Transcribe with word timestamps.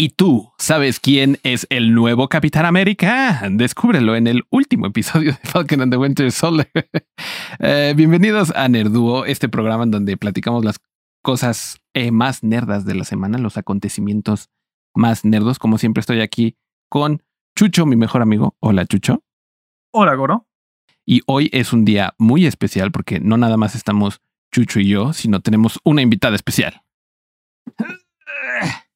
¿Y 0.00 0.10
tú 0.10 0.52
sabes 0.60 1.00
quién 1.00 1.40
es 1.42 1.66
el 1.70 1.92
nuevo 1.92 2.28
Capitán 2.28 2.64
América? 2.64 3.42
Descúbrelo 3.50 4.14
en 4.14 4.28
el 4.28 4.44
último 4.48 4.86
episodio 4.86 5.32
de 5.32 5.38
Falcon 5.38 5.80
and 5.80 5.92
the 5.92 5.96
Winter 5.96 6.30
Soldier. 6.30 6.70
Eh, 7.58 7.94
bienvenidos 7.96 8.52
a 8.54 8.68
Nerduo, 8.68 9.24
este 9.24 9.48
programa 9.48 9.82
en 9.82 9.90
donde 9.90 10.16
platicamos 10.16 10.64
las 10.64 10.78
cosas 11.20 11.80
eh, 11.94 12.12
más 12.12 12.44
nerdas 12.44 12.84
de 12.84 12.94
la 12.94 13.02
semana, 13.02 13.38
los 13.38 13.56
acontecimientos 13.56 14.50
más 14.94 15.24
nerdos. 15.24 15.58
Como 15.58 15.78
siempre 15.78 16.02
estoy 16.02 16.20
aquí 16.20 16.56
con 16.88 17.24
Chucho, 17.56 17.84
mi 17.84 17.96
mejor 17.96 18.22
amigo. 18.22 18.54
Hola, 18.60 18.86
Chucho. 18.86 19.24
Hola, 19.92 20.14
Goro. 20.14 20.46
Y 21.04 21.22
hoy 21.26 21.50
es 21.52 21.72
un 21.72 21.84
día 21.84 22.14
muy 22.18 22.46
especial 22.46 22.92
porque 22.92 23.18
no 23.18 23.36
nada 23.36 23.56
más 23.56 23.74
estamos 23.74 24.20
Chucho 24.54 24.78
y 24.78 24.90
yo, 24.90 25.12
sino 25.12 25.40
tenemos 25.40 25.80
una 25.82 26.02
invitada 26.02 26.36
especial. 26.36 26.82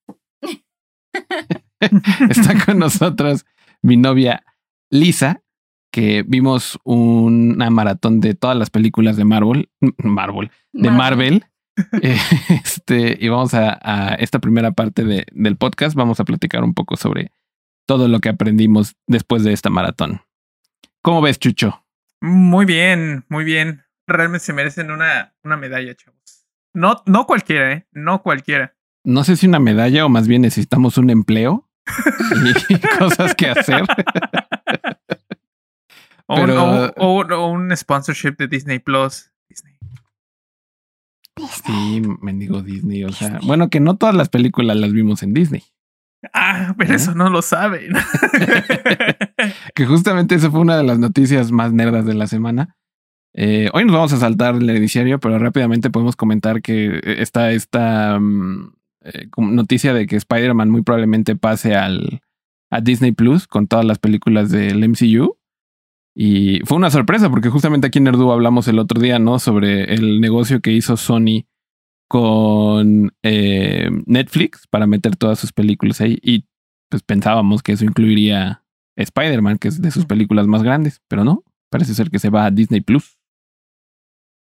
Está 2.30 2.64
con 2.64 2.78
nosotros 2.78 3.44
mi 3.82 3.96
novia 3.96 4.44
Lisa, 4.90 5.42
que 5.90 6.24
vimos 6.26 6.78
una 6.84 7.70
maratón 7.70 8.20
de 8.20 8.34
todas 8.34 8.56
las 8.56 8.70
películas 8.70 9.16
de 9.16 9.24
Marvel, 9.24 9.70
Marvel, 9.98 10.50
de 10.72 10.90
Marvel. 10.90 11.44
este, 12.02 13.16
y 13.18 13.28
vamos 13.28 13.54
a, 13.54 13.78
a 13.82 14.14
esta 14.14 14.38
primera 14.38 14.72
parte 14.72 15.04
de, 15.04 15.26
del 15.32 15.56
podcast. 15.56 15.94
Vamos 15.94 16.20
a 16.20 16.24
platicar 16.24 16.64
un 16.64 16.74
poco 16.74 16.96
sobre 16.96 17.32
todo 17.86 18.08
lo 18.08 18.20
que 18.20 18.28
aprendimos 18.28 18.96
después 19.06 19.44
de 19.44 19.52
esta 19.52 19.70
maratón. 19.70 20.22
¿Cómo 21.02 21.20
ves, 21.20 21.38
Chucho? 21.38 21.84
Muy 22.20 22.64
bien, 22.66 23.24
muy 23.28 23.44
bien. 23.44 23.82
Realmente 24.06 24.44
se 24.44 24.52
merecen 24.52 24.90
una, 24.90 25.34
una 25.42 25.56
medalla, 25.56 25.94
chavos. 25.94 26.46
No, 26.74 27.02
no 27.06 27.26
cualquiera, 27.26 27.72
¿eh? 27.72 27.86
No 27.92 28.22
cualquiera. 28.22 28.74
No 29.04 29.24
sé 29.24 29.36
si 29.36 29.46
una 29.46 29.58
medalla 29.58 30.06
o 30.06 30.08
más 30.08 30.28
bien 30.28 30.42
necesitamos 30.42 30.96
un 30.98 31.10
empleo 31.10 31.68
y 32.68 32.78
cosas 32.98 33.34
que 33.34 33.48
hacer. 33.48 33.82
o, 36.26 36.36
Pero- 36.36 36.64
un, 36.64 36.70
o- 36.78 36.92
o- 36.96 37.26
o 37.34 37.50
un 37.50 37.76
sponsorship 37.76 38.36
de 38.38 38.48
Disney 38.48 38.78
Plus. 38.78 39.30
Disney. 39.48 39.74
Sí, 41.64 42.02
mendigo 42.20 42.62
Disney. 42.62 43.04
O 43.04 43.12
sea, 43.12 43.40
bueno, 43.42 43.68
que 43.70 43.80
no 43.80 43.96
todas 43.96 44.14
las 44.14 44.28
películas 44.28 44.76
las 44.76 44.92
vimos 44.92 45.22
en 45.22 45.34
Disney. 45.34 45.64
Ah, 46.32 46.74
pero 46.78 46.92
¿Eh? 46.92 46.96
eso 46.96 47.14
no 47.14 47.28
lo 47.30 47.42
saben. 47.42 47.92
Que 49.74 49.86
justamente 49.86 50.36
esa 50.36 50.50
fue 50.52 50.60
una 50.60 50.76
de 50.76 50.84
las 50.84 50.98
noticias 51.00 51.50
más 51.50 51.72
nerdas 51.72 52.06
de 52.06 52.14
la 52.14 52.28
semana. 52.28 52.76
Eh, 53.34 53.70
hoy 53.72 53.84
nos 53.84 53.94
vamos 53.94 54.12
a 54.12 54.18
saltar 54.18 54.54
el 54.54 54.66
noticiario, 54.66 55.18
pero 55.18 55.36
rápidamente 55.38 55.90
podemos 55.90 56.14
comentar 56.14 56.62
que 56.62 56.98
eh, 56.98 57.22
está 57.22 57.50
esta 57.50 58.20
mm, 58.20 58.72
eh, 59.04 59.28
noticia 59.36 59.94
de 59.94 60.06
que 60.06 60.16
Spider-Man 60.16 60.70
muy 60.70 60.82
probablemente 60.82 61.36
pase 61.36 61.74
al 61.74 62.20
a 62.70 62.80
Disney 62.80 63.12
Plus 63.12 63.46
con 63.46 63.66
todas 63.66 63.84
las 63.84 63.98
películas 63.98 64.50
del 64.50 64.88
MCU. 64.88 65.36
Y 66.14 66.60
fue 66.64 66.78
una 66.78 66.90
sorpresa 66.90 67.30
porque 67.30 67.50
justamente 67.50 67.86
aquí 67.86 67.98
en 67.98 68.04
Nerdu 68.04 68.32
hablamos 68.32 68.66
el 68.68 68.78
otro 68.78 69.00
día, 69.00 69.18
¿no? 69.18 69.38
Sobre 69.38 69.94
el 69.94 70.20
negocio 70.20 70.60
que 70.60 70.72
hizo 70.72 70.96
Sony 70.96 71.44
con 72.08 73.12
eh, 73.22 73.90
Netflix 74.06 74.66
para 74.68 74.86
meter 74.86 75.16
todas 75.16 75.38
sus 75.38 75.52
películas 75.52 76.00
ahí. 76.00 76.18
Y 76.22 76.46
pues 76.88 77.02
pensábamos 77.02 77.62
que 77.62 77.72
eso 77.72 77.84
incluiría 77.84 78.64
Spider-Man, 78.96 79.58
que 79.58 79.68
es 79.68 79.80
de 79.80 79.90
sus 79.90 80.06
películas 80.06 80.46
más 80.46 80.62
grandes, 80.62 81.00
pero 81.08 81.24
no, 81.24 81.44
parece 81.70 81.94
ser 81.94 82.10
que 82.10 82.18
se 82.18 82.30
va 82.30 82.46
a 82.46 82.50
Disney 82.50 82.80
Plus. 82.80 83.18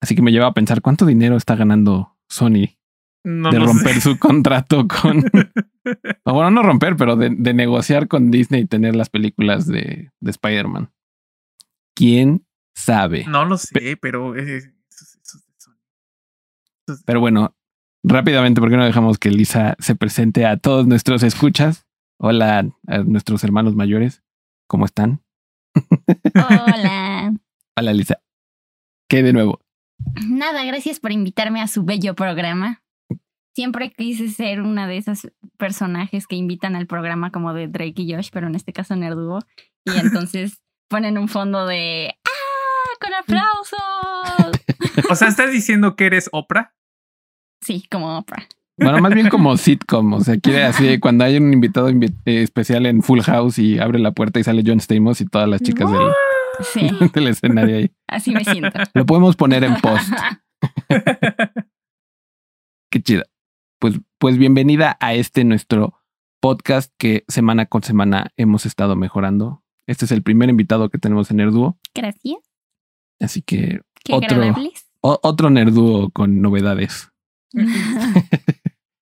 Así 0.02 0.16
que 0.16 0.22
me 0.22 0.32
lleva 0.32 0.48
a 0.48 0.54
pensar 0.54 0.82
cuánto 0.82 1.06
dinero 1.06 1.36
está 1.36 1.56
ganando 1.56 2.16
Sony 2.30 2.77
No 3.30 3.50
de 3.52 3.60
romper 3.60 3.96
sé. 3.96 4.02
su 4.02 4.20
contrato 4.20 4.88
con. 4.88 5.24
o 6.24 6.34
bueno, 6.34 6.50
no 6.52 6.64
romper, 6.64 6.96
pero 6.96 7.16
de, 7.18 7.30
de 7.30 7.54
negociar 7.54 8.08
con 8.08 8.32
Disney 8.32 8.62
y 8.62 8.66
tener 8.68 8.96
las 8.96 9.10
películas 9.10 9.68
de, 9.68 10.12
de 10.22 10.32
Spider-Man. 10.32 10.92
¿Quién 11.96 12.46
sabe? 12.76 13.26
No 13.28 13.44
lo 13.46 13.58
sé, 13.58 13.98
pero 14.02 14.36
eh, 14.36 14.44
de- 14.46 14.74
Pero 17.06 17.20
bueno, 17.20 17.56
rápidamente, 18.04 18.62
¿por 18.62 18.70
qué 18.70 18.78
no 18.78 18.86
dejamos 18.86 19.18
que 19.18 19.30
Lisa 19.32 19.76
se 19.80 19.96
presente 19.96 20.46
a 20.46 20.58
todos 20.58 20.88
nuestros 20.88 21.24
escuchas? 21.24 21.86
Hola 22.20 22.66
a 22.88 22.98
nuestros 23.00 23.44
hermanos 23.44 23.76
mayores. 23.76 24.24
¿Cómo 24.68 24.86
están? 24.86 25.22
Hola. 26.36 27.34
Hola, 27.78 27.94
Lisa. 27.94 28.20
¿Qué 29.10 29.22
de 29.22 29.34
nuevo? 29.34 29.60
Nada, 30.28 30.64
gracias 30.64 31.00
por 31.00 31.12
invitarme 31.12 31.62
a 31.62 31.68
su 31.68 31.84
bello 31.84 32.16
programa. 32.16 32.82
Siempre 33.58 33.90
quise 33.90 34.30
ser 34.30 34.62
una 34.62 34.86
de 34.88 34.98
esas 34.98 35.32
personajes 35.58 36.28
que 36.28 36.36
invitan 36.36 36.76
al 36.76 36.86
programa 36.86 37.32
como 37.32 37.56
de 37.56 37.68
Drake 37.68 38.04
y 38.04 38.14
Josh, 38.14 38.30
pero 38.32 38.46
en 38.46 38.54
este 38.54 38.72
caso 38.72 38.96
Nerduo. 38.96 39.40
Y 39.84 39.98
entonces 39.98 40.62
ponen 40.88 41.18
un 41.18 41.28
fondo 41.28 41.66
de 41.66 42.14
¡Ah! 42.24 42.98
¡Con 43.02 43.14
aplausos! 43.16 44.62
O 45.10 45.16
sea, 45.16 45.30
¿estás 45.30 45.52
diciendo 45.52 45.96
que 45.96 46.06
eres 46.06 46.30
Oprah? 46.32 46.76
Sí, 47.66 47.84
como 47.90 48.20
Oprah. 48.20 48.48
Bueno, 48.78 49.00
más 49.00 49.12
bien 49.16 49.28
como 49.30 49.58
sitcom. 49.58 50.14
O 50.14 50.22
sea, 50.22 50.38
quiere 50.40 50.64
así 50.64 51.00
cuando 51.00 51.24
hay 51.24 51.38
un 51.38 51.52
invitado 51.52 51.90
invi- 51.90 52.14
eh, 52.26 52.44
especial 52.44 52.86
en 52.86 53.02
Full 53.02 53.22
House 53.22 53.58
y 53.58 53.80
abre 53.80 53.98
la 53.98 54.12
puerta 54.12 54.40
y 54.40 54.44
sale 54.44 54.62
John 54.64 54.80
Stamos 54.80 55.20
y 55.20 55.26
todas 55.26 55.50
las 55.50 55.64
chicas 55.64 55.90
del, 55.92 56.12
Sí, 56.62 56.92
del 57.12 57.28
escenario 57.30 57.78
ahí. 57.78 57.92
así 58.08 58.30
me 58.30 58.44
siento. 58.44 58.70
Lo 58.94 59.04
podemos 59.08 59.36
poner 59.36 59.64
en 59.64 59.78
post. 59.82 60.14
Qué 62.92 63.02
chida. 63.02 63.24
Pues, 63.80 64.00
pues 64.18 64.38
bienvenida 64.38 64.98
a 65.00 65.14
este 65.14 65.44
nuestro 65.44 66.00
podcast 66.42 66.94
que 66.98 67.24
semana 67.28 67.66
con 67.68 67.84
semana 67.84 68.32
hemos 68.38 68.66
estado 68.66 68.96
mejorando. 68.96 69.64
Este 69.88 70.06
es 70.06 70.12
el 70.12 70.24
primer 70.24 70.50
invitado 70.50 70.90
que 70.90 70.98
tenemos 70.98 71.30
en 71.32 71.38
Nerduo. 71.38 71.78
Gracias. 71.94 72.40
Así 73.20 73.42
que 73.42 73.82
Qué 74.04 74.14
Otro. 74.14 74.42
o- 75.02 75.20
otro 75.24 75.50
Nerduo 75.50 76.10
con 76.12 76.42
novedades. 76.42 77.10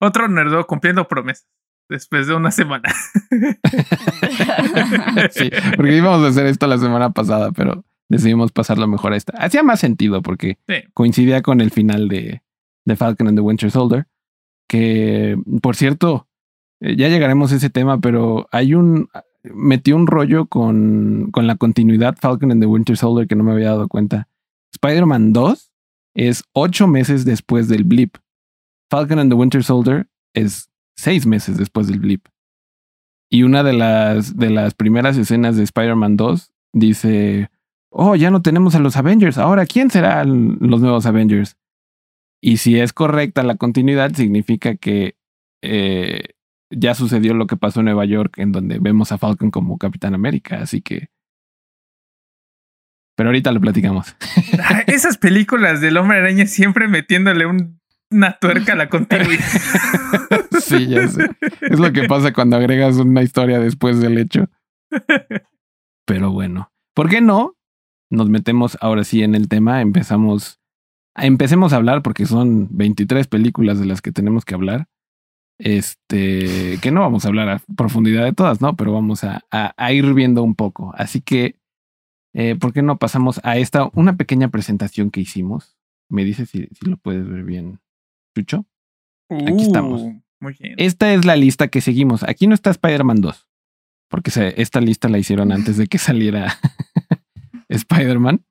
Otro 0.01 0.27
nerdo 0.27 0.67
cumpliendo 0.67 1.07
promesas 1.07 1.47
después 1.89 2.27
de 2.27 2.35
una 2.35 2.51
semana. 2.51 2.93
Sí, 5.31 5.49
porque 5.75 5.95
íbamos 5.97 6.23
a 6.23 6.27
hacer 6.29 6.45
esto 6.47 6.67
la 6.67 6.77
semana 6.77 7.11
pasada, 7.11 7.51
pero 7.51 7.83
decidimos 8.09 8.51
pasarlo 8.51 8.87
mejor 8.87 9.13
a 9.13 9.15
esta. 9.17 9.33
Hacía 9.37 9.63
más 9.63 9.79
sentido 9.79 10.21
porque 10.21 10.59
Sí. 10.67 10.75
coincidía 10.93 11.41
con 11.41 11.61
el 11.61 11.71
final 11.71 12.07
de, 12.09 12.43
de 12.85 12.95
Falcon 12.95 13.27
and 13.29 13.37
the 13.37 13.41
Winter 13.41 13.71
Soldier. 13.71 14.05
Por 15.61 15.75
cierto, 15.75 16.27
eh, 16.81 16.95
ya 16.95 17.09
llegaremos 17.09 17.51
a 17.51 17.55
ese 17.55 17.69
tema, 17.69 17.99
pero 17.99 18.47
hay 18.51 18.73
un. 18.73 19.09
Metió 19.43 19.95
un 19.95 20.07
rollo 20.07 20.47
con, 20.47 21.29
con 21.31 21.45
la 21.45 21.55
continuidad 21.55 22.15
Falcon 22.19 22.51
and 22.51 22.61
the 22.61 22.67
Winter 22.67 22.97
Soldier 22.97 23.27
que 23.27 23.35
no 23.35 23.43
me 23.43 23.51
había 23.51 23.69
dado 23.69 23.87
cuenta. 23.87 24.27
Spider-Man 24.73 25.33
2 25.33 25.71
es 26.15 26.43
ocho 26.53 26.87
meses 26.87 27.25
después 27.25 27.67
del 27.67 27.83
blip. 27.83 28.17
Falcon 28.89 29.19
and 29.19 29.31
the 29.31 29.35
Winter 29.35 29.63
Soldier 29.63 30.07
es 30.33 30.69
seis 30.97 31.25
meses 31.27 31.57
después 31.57 31.87
del 31.87 31.99
blip. 31.99 32.25
Y 33.29 33.43
una 33.43 33.63
de 33.63 33.73
las, 33.73 34.35
de 34.37 34.49
las 34.49 34.73
primeras 34.73 35.17
escenas 35.17 35.57
de 35.57 35.63
Spider-Man 35.63 36.17
2 36.17 36.53
dice, 36.73 37.49
oh, 37.89 38.15
ya 38.15 38.31
no 38.31 38.41
tenemos 38.41 38.75
a 38.75 38.79
los 38.79 38.97
Avengers, 38.97 39.37
ahora 39.37 39.65
¿quién 39.65 39.89
serán 39.89 40.57
los 40.59 40.81
nuevos 40.81 41.05
Avengers? 41.05 41.57
Y 42.45 42.57
si 42.57 42.79
es 42.79 42.93
correcta 42.93 43.41
la 43.41 43.55
continuidad, 43.55 44.13
significa 44.13 44.75
que 44.75 45.15
eh, 45.63 46.35
ya 46.69 46.93
sucedió 46.93 47.33
lo 47.33 47.47
que 47.47 47.57
pasó 47.57 47.79
en 47.79 47.85
Nueva 47.85 48.05
York, 48.05 48.37
en 48.37 48.51
donde 48.51 48.77
vemos 48.77 49.11
a 49.11 49.17
Falcon 49.17 49.49
como 49.49 49.79
Capitán 49.79 50.13
América, 50.13 50.59
así 50.61 50.81
que... 50.81 51.09
Pero 53.17 53.29
ahorita 53.29 53.51
lo 53.51 53.59
platicamos. 53.61 54.15
Ah, 54.61 54.83
Esas 54.85 55.17
películas 55.17 55.81
del 55.81 55.97
hombre 55.97 56.19
araña 56.19 56.45
siempre 56.45 56.87
metiéndole 56.87 57.47
un- 57.47 57.79
una 58.11 58.37
tuerca 58.37 58.73
a 58.73 58.75
la 58.75 58.89
continuidad. 58.89 59.43
sí, 60.61 60.85
ya 60.87 61.07
sé. 61.07 61.27
Es 61.61 61.79
lo 61.79 61.91
que 61.93 62.03
pasa 62.03 62.31
cuando 62.31 62.57
agregas 62.57 62.97
una 62.97 63.23
historia 63.23 63.59
después 63.59 63.99
del 64.01 64.19
hecho. 64.19 64.49
Pero 66.05 66.31
bueno, 66.31 66.71
¿por 66.93 67.09
qué 67.09 67.21
no? 67.21 67.55
Nos 68.11 68.29
metemos 68.29 68.77
ahora 68.81 69.03
sí 69.03 69.23
en 69.23 69.33
el 69.33 69.47
tema, 69.47 69.81
empezamos, 69.81 70.59
empecemos 71.15 71.73
a 71.73 71.77
hablar 71.77 72.01
porque 72.01 72.25
son 72.25 72.67
23 72.71 73.27
películas 73.27 73.79
de 73.79 73.85
las 73.85 74.01
que 74.01 74.11
tenemos 74.11 74.45
que 74.45 74.55
hablar. 74.55 74.87
Este, 75.57 76.77
que 76.81 76.91
no 76.91 76.99
vamos 77.01 77.23
a 77.23 77.29
hablar 77.29 77.47
a 77.49 77.61
profundidad 77.77 78.25
de 78.25 78.33
todas, 78.33 78.59
¿no? 78.61 78.75
Pero 78.75 78.91
vamos 78.93 79.23
a, 79.23 79.41
a- 79.51 79.73
a 79.77 79.93
ir 79.93 80.13
viendo 80.13 80.43
un 80.43 80.53
poco. 80.55 80.93
Así 80.97 81.21
que, 81.21 81.55
eh, 82.33 82.55
¿por 82.55 82.73
qué 82.73 82.81
no 82.81 82.97
pasamos 82.97 83.39
a 83.43 83.57
esta, 83.57 83.89
una 83.93 84.17
pequeña 84.17 84.49
presentación 84.49 85.11
que 85.11 85.21
hicimos? 85.21 85.77
Me 86.09 86.25
dice 86.25 86.45
si, 86.45 86.67
si 86.73 86.85
lo 86.89 86.97
puedes 86.97 87.27
ver 87.27 87.43
bien, 87.43 87.79
Chucho. 88.35 88.65
Aquí 89.29 89.63
estamos. 89.63 90.01
Uh, 90.01 90.21
Muy 90.41 90.55
bien. 90.59 90.75
Esta 90.77 91.13
es 91.13 91.23
la 91.25 91.35
lista 91.37 91.69
que 91.69 91.79
seguimos. 91.81 92.23
Aquí 92.23 92.47
no 92.47 92.53
está 92.53 92.69
Spider-Man 92.71 93.21
2, 93.21 93.47
porque 94.09 94.31
se- 94.31 94.61
esta 94.61 94.81
lista 94.81 95.07
la 95.09 95.17
hicieron 95.19 95.51
antes 95.53 95.77
de 95.77 95.87
que 95.87 95.97
saliera 95.99 96.53
Spider-Man. 97.69 98.43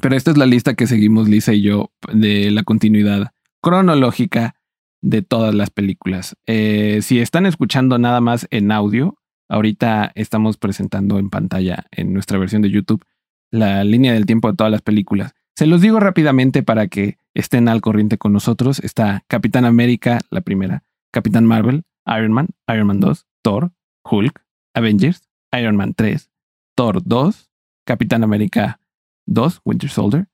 Pero 0.00 0.16
esta 0.16 0.30
es 0.30 0.36
la 0.36 0.46
lista 0.46 0.74
que 0.74 0.86
seguimos 0.86 1.28
Lisa 1.28 1.52
y 1.54 1.62
yo 1.62 1.90
de 2.12 2.50
la 2.50 2.62
continuidad 2.62 3.32
cronológica 3.62 4.54
de 5.02 5.22
todas 5.22 5.54
las 5.54 5.70
películas. 5.70 6.36
Eh, 6.46 7.00
si 7.02 7.20
están 7.20 7.46
escuchando 7.46 7.98
nada 7.98 8.20
más 8.20 8.46
en 8.50 8.72
audio, 8.72 9.16
ahorita 9.48 10.12
estamos 10.14 10.56
presentando 10.56 11.18
en 11.18 11.30
pantalla 11.30 11.86
en 11.90 12.12
nuestra 12.12 12.38
versión 12.38 12.62
de 12.62 12.70
YouTube 12.70 13.04
la 13.50 13.84
línea 13.84 14.12
del 14.12 14.26
tiempo 14.26 14.50
de 14.50 14.56
todas 14.56 14.70
las 14.70 14.82
películas. 14.82 15.34
Se 15.56 15.66
los 15.66 15.80
digo 15.80 16.00
rápidamente 16.00 16.62
para 16.62 16.88
que 16.88 17.18
estén 17.34 17.68
al 17.68 17.80
corriente 17.80 18.18
con 18.18 18.32
nosotros. 18.32 18.78
Está 18.80 19.24
Capitán 19.28 19.64
América, 19.64 20.20
la 20.30 20.42
primera, 20.42 20.82
Capitán 21.12 21.46
Marvel, 21.46 21.84
Iron 22.06 22.32
Man, 22.32 22.48
Iron 22.68 22.88
Man 22.88 23.00
2, 23.00 23.26
Thor, 23.42 23.72
Hulk, 24.04 24.42
Avengers, 24.74 25.28
Iron 25.58 25.76
Man 25.76 25.94
3, 25.94 26.30
Thor 26.74 27.02
2, 27.02 27.50
Capitán 27.86 28.22
América 28.22 28.80
2, 29.26 29.60
Winter 29.64 29.90
Soldier, 29.90 30.28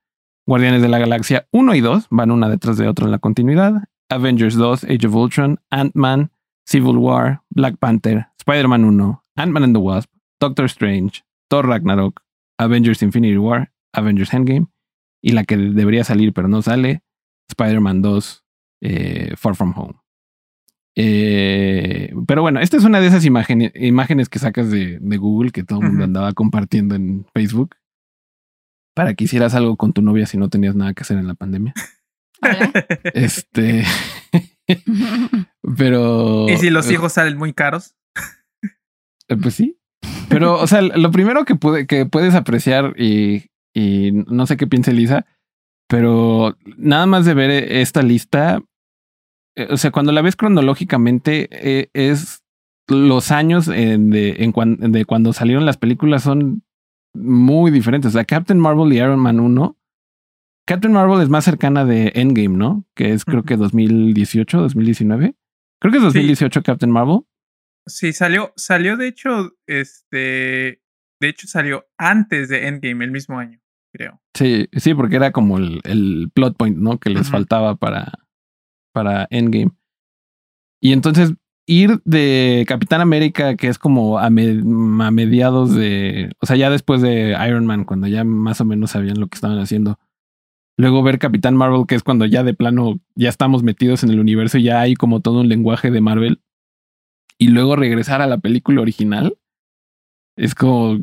Guardianes 0.46 0.82
de 0.82 0.88
la 0.88 0.98
Galaxia 0.98 1.46
1 1.52 1.74
y 1.74 1.80
2 1.80 2.08
van 2.10 2.30
una 2.30 2.48
detrás 2.48 2.76
de 2.76 2.88
otra 2.88 3.06
en 3.06 3.12
la 3.12 3.18
continuidad, 3.18 3.84
Avengers 4.08 4.56
2, 4.56 4.84
Age 4.84 5.06
of 5.06 5.14
Ultron, 5.14 5.60
Ant-Man, 5.70 6.30
Civil 6.66 6.96
War, 6.96 7.42
Black 7.50 7.78
Panther, 7.78 8.28
Spider-Man 8.38 8.84
1, 8.84 9.24
Ant-Man 9.36 9.64
and 9.64 9.74
the 9.74 9.80
Wasp, 9.80 10.10
Doctor 10.40 10.66
Strange, 10.66 11.24
Thor 11.48 11.66
Ragnarok, 11.66 12.22
Avengers 12.58 13.02
Infinity 13.02 13.38
War, 13.38 13.72
Avengers 13.92 14.32
Endgame 14.32 14.66
y 15.22 15.32
la 15.32 15.44
que 15.44 15.56
debería 15.56 16.04
salir 16.04 16.32
pero 16.32 16.48
no 16.48 16.62
sale, 16.62 17.02
Spider-Man 17.48 18.02
2, 18.02 18.44
eh, 18.82 19.34
Far 19.36 19.54
From 19.54 19.72
Home. 19.76 19.94
Eh, 20.94 22.12
pero 22.26 22.42
bueno, 22.42 22.60
esta 22.60 22.76
es 22.76 22.84
una 22.84 23.00
de 23.00 23.06
esas 23.06 23.24
imágenes, 23.24 23.72
imágenes 23.76 24.28
que 24.28 24.38
sacas 24.38 24.70
de, 24.70 24.98
Google 25.00 25.50
que 25.50 25.64
todo 25.64 25.80
el 25.80 25.88
mundo 25.88 26.04
andaba 26.04 26.32
compartiendo 26.32 26.94
en 26.94 27.24
Facebook 27.32 27.76
para 28.94 29.14
que 29.14 29.24
hicieras 29.24 29.54
algo 29.54 29.76
con 29.76 29.92
tu 29.92 30.02
novia 30.02 30.26
si 30.26 30.38
no 30.38 30.48
tenías 30.48 30.74
nada 30.74 30.94
que 30.94 31.02
hacer 31.02 31.18
en 31.18 31.26
la 31.26 31.34
pandemia. 31.34 31.74
este, 33.14 33.84
pero. 35.76 36.48
¿Y 36.48 36.56
si 36.58 36.70
los 36.70 36.88
eh, 36.88 36.94
hijos 36.94 37.12
salen 37.12 37.38
muy 37.38 37.52
caros? 37.52 37.94
Eh, 39.28 39.36
pues 39.40 39.54
sí. 39.54 39.78
Pero, 40.28 40.60
o 40.60 40.66
sea, 40.66 40.82
lo 40.82 41.10
primero 41.10 41.44
que, 41.44 41.54
puede, 41.54 41.86
que 41.86 42.06
puedes 42.06 42.34
apreciar 42.34 42.94
y, 42.98 43.50
y 43.74 44.12
no 44.12 44.46
sé 44.46 44.56
qué 44.56 44.66
piensa 44.66 44.90
Lisa, 44.90 45.26
pero 45.88 46.56
nada 46.76 47.06
más 47.06 47.24
de 47.24 47.34
ver 47.34 47.50
esta 47.50 48.02
lista, 48.02 48.62
eh, 49.56 49.68
o 49.70 49.76
sea, 49.76 49.90
cuando 49.90 50.10
la 50.12 50.22
ves 50.22 50.36
cronológicamente, 50.36 51.48
eh, 51.52 51.90
es 51.92 52.42
los 52.88 53.30
años 53.30 53.66
de, 53.66 54.36
en 54.38 54.92
de 54.92 55.04
cuando 55.04 55.32
salieron 55.32 55.64
las 55.64 55.76
películas 55.76 56.24
son 56.24 56.64
muy 57.14 57.70
diferentes. 57.70 58.10
O 58.10 58.12
sea, 58.12 58.24
Captain 58.24 58.58
Marvel 58.58 58.92
y 58.92 58.96
Iron 58.96 59.20
Man 59.20 59.40
1. 59.40 59.78
Captain 60.66 60.92
Marvel 60.92 61.22
es 61.22 61.28
más 61.28 61.44
cercana 61.44 61.84
de 61.84 62.12
Endgame, 62.14 62.56
¿no? 62.56 62.86
Que 62.94 63.12
es 63.12 63.24
creo 63.24 63.42
que 63.42 63.56
2018, 63.56 64.60
2019. 64.60 65.34
Creo 65.80 65.92
que 65.92 65.98
es 65.98 66.04
2018 66.04 66.62
Captain 66.62 66.92
Marvel. 66.92 67.20
Sí, 67.86 68.12
salió, 68.12 68.52
salió 68.56 68.96
de 68.96 69.08
hecho, 69.08 69.56
este, 69.66 70.80
de 71.20 71.28
hecho 71.28 71.48
salió 71.48 71.88
antes 71.98 72.48
de 72.48 72.68
Endgame, 72.68 73.04
el 73.04 73.10
mismo 73.10 73.40
año, 73.40 73.60
creo. 73.92 74.22
Sí, 74.34 74.68
sí, 74.72 74.94
porque 74.94 75.16
era 75.16 75.32
como 75.32 75.58
el, 75.58 75.80
el 75.82 76.30
plot 76.32 76.56
point, 76.56 76.78
¿no? 76.78 77.00
Que 77.00 77.10
les 77.10 77.28
faltaba 77.28 77.74
para, 77.74 78.12
para 78.92 79.26
Endgame. 79.30 79.72
Y 80.80 80.92
entonces 80.92 81.34
ir 81.66 82.00
de 82.04 82.64
Capitán 82.66 83.00
América, 83.00 83.56
que 83.56 83.68
es 83.68 83.78
como 83.78 84.18
a, 84.18 84.30
mediados 84.30 85.74
de, 85.74 86.32
o 86.40 86.46
sea, 86.46 86.56
ya 86.56 86.70
después 86.70 87.02
de 87.02 87.36
Iron 87.46 87.66
Man, 87.66 87.84
cuando 87.84 88.06
ya 88.06 88.24
más 88.24 88.60
o 88.60 88.64
menos 88.64 88.92
sabían 88.92 89.20
lo 89.20 89.28
que 89.28 89.36
estaban 89.36 89.58
haciendo. 89.58 89.98
Luego 90.76 91.02
ver 91.02 91.18
Capitán 91.18 91.56
Marvel, 91.56 91.86
que 91.86 91.94
es 91.94 92.02
cuando 92.02 92.24
ya 92.26 92.42
de 92.42 92.54
plano 92.54 92.98
ya 93.14 93.28
estamos 93.28 93.62
metidos 93.62 94.02
en 94.04 94.10
el 94.10 94.20
universo 94.20 94.58
y 94.58 94.64
ya 94.64 94.80
hay 94.80 94.94
como 94.94 95.20
todo 95.20 95.40
un 95.40 95.48
lenguaje 95.48 95.90
de 95.90 96.00
Marvel. 96.00 96.40
Y 97.38 97.48
luego 97.48 97.76
regresar 97.76 98.22
a 98.22 98.26
la 98.26 98.38
película 98.38 98.80
original. 98.80 99.36
Es 100.36 100.54
como, 100.54 100.98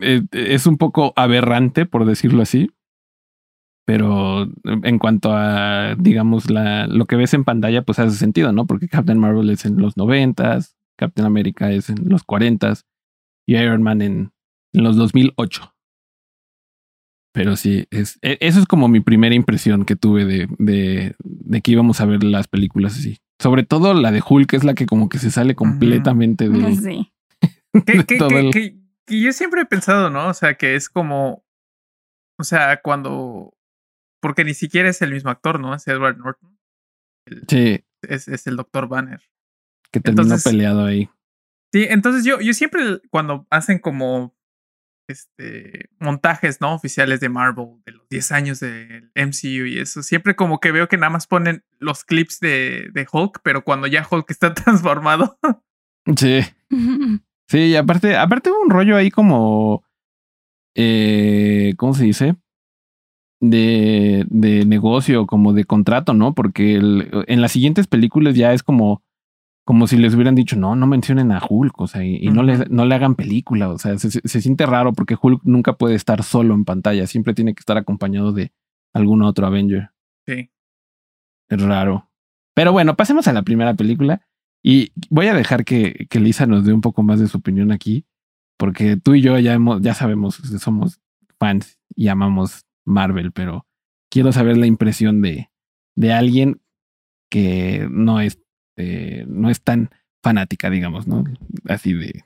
eh, 0.00 0.22
es 0.32 0.66
un 0.66 0.76
poco 0.76 1.12
aberrante, 1.16 1.86
por 1.86 2.04
decirlo 2.04 2.42
así. 2.42 2.70
Pero 3.84 4.48
en 4.64 4.98
cuanto 4.98 5.32
a, 5.32 5.96
digamos, 5.98 6.50
la, 6.50 6.86
lo 6.86 7.06
que 7.06 7.16
ves 7.16 7.34
en 7.34 7.44
pantalla, 7.44 7.82
pues 7.82 7.98
hace 7.98 8.16
sentido, 8.16 8.52
¿no? 8.52 8.66
Porque 8.66 8.88
Captain 8.88 9.18
Marvel 9.18 9.50
es 9.50 9.64
en 9.64 9.78
los 9.78 9.96
noventas, 9.96 10.76
Captain 10.96 11.26
America 11.26 11.70
es 11.72 11.90
en 11.90 12.08
los 12.08 12.22
cuarentas 12.22 12.86
y 13.46 13.56
Iron 13.56 13.82
Man 13.82 14.02
en, 14.02 14.32
en 14.72 14.84
los 14.84 14.96
2008. 14.96 15.72
Pero 17.32 17.56
sí, 17.56 17.86
es, 17.90 18.18
e, 18.22 18.38
eso 18.40 18.60
es 18.60 18.66
como 18.66 18.88
mi 18.88 19.00
primera 19.00 19.34
impresión 19.34 19.84
que 19.84 19.96
tuve 19.96 20.24
de, 20.24 20.48
de, 20.58 21.16
de, 21.18 21.60
que 21.62 21.72
íbamos 21.72 22.00
a 22.00 22.04
ver 22.04 22.22
las 22.22 22.46
películas 22.46 22.98
así. 22.98 23.18
Sobre 23.40 23.64
todo 23.64 23.94
la 23.94 24.12
de 24.12 24.22
Hulk, 24.26 24.52
es 24.52 24.64
la 24.64 24.74
que 24.74 24.86
como 24.86 25.08
que 25.08 25.18
se 25.18 25.30
sale 25.30 25.54
completamente 25.54 26.48
de... 26.48 27.08
Sí. 27.86 28.04
que, 28.04 28.76
yo 29.06 29.32
siempre 29.32 29.62
he 29.62 29.64
pensado, 29.64 30.10
¿no? 30.10 30.28
O 30.28 30.34
sea, 30.34 30.54
que 30.54 30.74
es 30.74 30.90
como... 30.90 31.42
O 32.38 32.44
sea, 32.44 32.80
cuando 32.82 33.54
porque 34.22 34.44
ni 34.44 34.54
siquiera 34.54 34.88
es 34.88 35.02
el 35.02 35.12
mismo 35.12 35.30
actor, 35.30 35.60
¿no? 35.60 35.74
Es 35.74 35.86
Edward 35.88 36.16
Norton. 36.16 36.58
sí. 37.48 37.84
Es, 38.02 38.26
es, 38.26 38.48
el 38.48 38.56
Doctor 38.56 38.88
Banner. 38.88 39.20
Que 39.92 40.00
terminó 40.00 40.34
peleado 40.42 40.84
ahí. 40.84 41.08
Sí, 41.72 41.86
entonces 41.88 42.24
yo, 42.24 42.40
yo 42.40 42.52
siempre 42.52 43.00
cuando 43.10 43.46
hacen 43.48 43.78
como 43.78 44.34
este 45.08 45.88
montajes 46.00 46.60
no 46.60 46.74
oficiales 46.74 47.20
de 47.20 47.28
Marvel 47.28 47.80
de 47.86 47.92
los 47.92 48.08
10 48.08 48.32
años 48.32 48.60
del 48.60 49.12
MCU 49.14 49.66
y 49.66 49.78
eso, 49.78 50.02
siempre 50.02 50.34
como 50.34 50.58
que 50.58 50.72
veo 50.72 50.88
que 50.88 50.96
nada 50.96 51.10
más 51.10 51.28
ponen 51.28 51.64
los 51.78 52.04
clips 52.04 52.40
de, 52.40 52.88
de 52.92 53.06
Hulk, 53.10 53.40
pero 53.44 53.62
cuando 53.62 53.86
ya 53.86 54.06
Hulk 54.08 54.28
está 54.30 54.52
transformado. 54.54 55.38
Sí. 56.16 56.40
Sí, 57.48 57.58
y 57.58 57.76
aparte, 57.76 58.16
aparte 58.16 58.50
hubo 58.50 58.62
un 58.62 58.70
rollo 58.70 58.96
ahí 58.96 59.10
como 59.10 59.84
eh, 60.74 61.74
¿cómo 61.76 61.92
se 61.92 62.04
dice? 62.04 62.36
De, 63.42 64.24
de 64.30 64.64
negocio, 64.64 65.26
como 65.26 65.52
de 65.52 65.64
contrato, 65.64 66.14
¿no? 66.14 66.32
Porque 66.32 66.76
en 66.76 67.40
las 67.40 67.52
siguientes 67.52 67.88
películas 67.88 68.36
ya 68.36 68.52
es 68.52 68.62
como, 68.62 69.02
como 69.64 69.88
si 69.88 69.96
les 69.96 70.14
hubieran 70.14 70.36
dicho, 70.36 70.54
no, 70.56 70.76
no 70.76 70.86
mencionen 70.86 71.32
a 71.32 71.42
Hulk, 71.46 71.80
o 71.80 71.88
sea, 71.88 72.04
y, 72.04 72.28
no, 72.28 72.44
le, 72.44 72.66
no 72.70 72.84
le 72.86 72.94
hagan 72.94 73.16
película, 73.16 73.68
o 73.68 73.78
sea, 73.78 73.98
se, 73.98 74.10
se, 74.10 74.40
siente 74.40 74.64
raro 74.64 74.92
porque 74.92 75.16
Hulk 75.20 75.42
nunca 75.42 75.72
puede 75.72 75.96
estar 75.96 76.22
solo 76.22 76.54
en 76.54 76.64
pantalla, 76.64 77.08
siempre 77.08 77.34
tiene 77.34 77.52
que 77.52 77.60
estar 77.60 77.76
acompañado 77.76 78.32
de 78.32 78.52
algún 78.94 79.22
otro 79.22 79.44
Avenger. 79.44 79.90
Sí. 80.24 80.48
Es 81.48 81.60
raro. 81.60 82.08
Pero 82.54 82.70
bueno, 82.70 82.94
pasemos 82.94 83.26
a 83.26 83.32
la 83.32 83.42
primera 83.42 83.74
película 83.74 84.22
y 84.62 84.92
voy 85.10 85.26
a 85.26 85.34
dejar 85.34 85.64
que, 85.64 86.06
que 86.08 86.20
Lisa 86.20 86.46
nos 86.46 86.64
dé 86.64 86.72
un 86.72 86.80
poco 86.80 87.02
más 87.02 87.18
de 87.18 87.26
su 87.26 87.38
opinión 87.38 87.72
aquí, 87.72 88.06
porque 88.56 88.96
tú 88.96 89.16
y 89.16 89.20
yo 89.20 89.36
ya, 89.40 89.52
hemos, 89.52 89.82
ya 89.82 89.94
sabemos, 89.94 90.36
somos 90.60 91.00
fans 91.40 91.80
y 91.96 92.06
amamos 92.06 92.66
Marvel, 92.84 93.32
pero 93.32 93.66
quiero 94.10 94.32
saber 94.32 94.56
la 94.56 94.66
impresión 94.66 95.22
de, 95.22 95.50
de 95.96 96.12
alguien 96.12 96.60
que 97.30 97.86
no 97.90 98.20
es, 98.20 98.38
eh, 98.76 99.24
no 99.26 99.50
es 99.50 99.62
tan 99.62 99.90
fanática, 100.22 100.70
digamos, 100.70 101.06
¿no? 101.06 101.24
Así 101.68 101.94
de, 101.94 102.24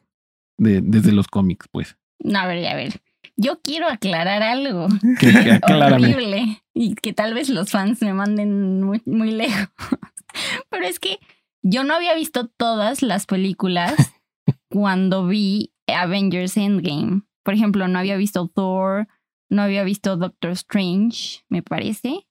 de 0.59 0.81
desde 0.83 1.13
los 1.13 1.29
cómics, 1.29 1.67
pues. 1.71 1.97
No, 2.19 2.39
a 2.41 2.47
ver, 2.47 2.67
a 2.67 2.75
ver. 2.75 3.01
Yo 3.37 3.61
quiero 3.63 3.89
aclarar 3.89 4.43
algo 4.43 4.89
que, 5.21 5.61
horrible 5.63 6.63
y 6.75 6.95
que 6.95 7.13
tal 7.13 7.35
vez 7.35 7.49
los 7.49 7.71
fans 7.71 8.01
me 8.03 8.13
manden 8.13 8.83
muy, 8.83 9.03
muy 9.05 9.31
lejos. 9.31 9.69
Pero 10.71 10.87
es 10.87 10.99
que 10.99 11.19
yo 11.63 11.85
no 11.85 11.95
había 11.95 12.15
visto 12.15 12.49
todas 12.49 13.03
las 13.03 13.27
películas 13.27 13.95
cuando 14.71 15.27
vi 15.27 15.73
Avengers 15.87 16.57
Endgame. 16.57 17.23
Por 17.43 17.55
ejemplo, 17.55 17.87
no 17.89 17.99
había 17.99 18.17
visto 18.17 18.49
Thor, 18.49 19.09
no 19.49 19.63
había 19.63 19.85
visto 19.85 20.17
Doctor 20.17 20.53
Strange, 20.53 21.45
me 21.49 21.63
parece. 21.63 22.27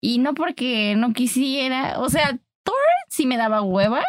Y 0.00 0.18
no 0.18 0.34
porque 0.34 0.94
no 0.96 1.12
quisiera, 1.12 1.98
o 1.98 2.08
sea, 2.08 2.38
Thor 2.62 2.74
sí 3.08 3.26
me 3.26 3.36
daba 3.36 3.62
hueva, 3.62 4.04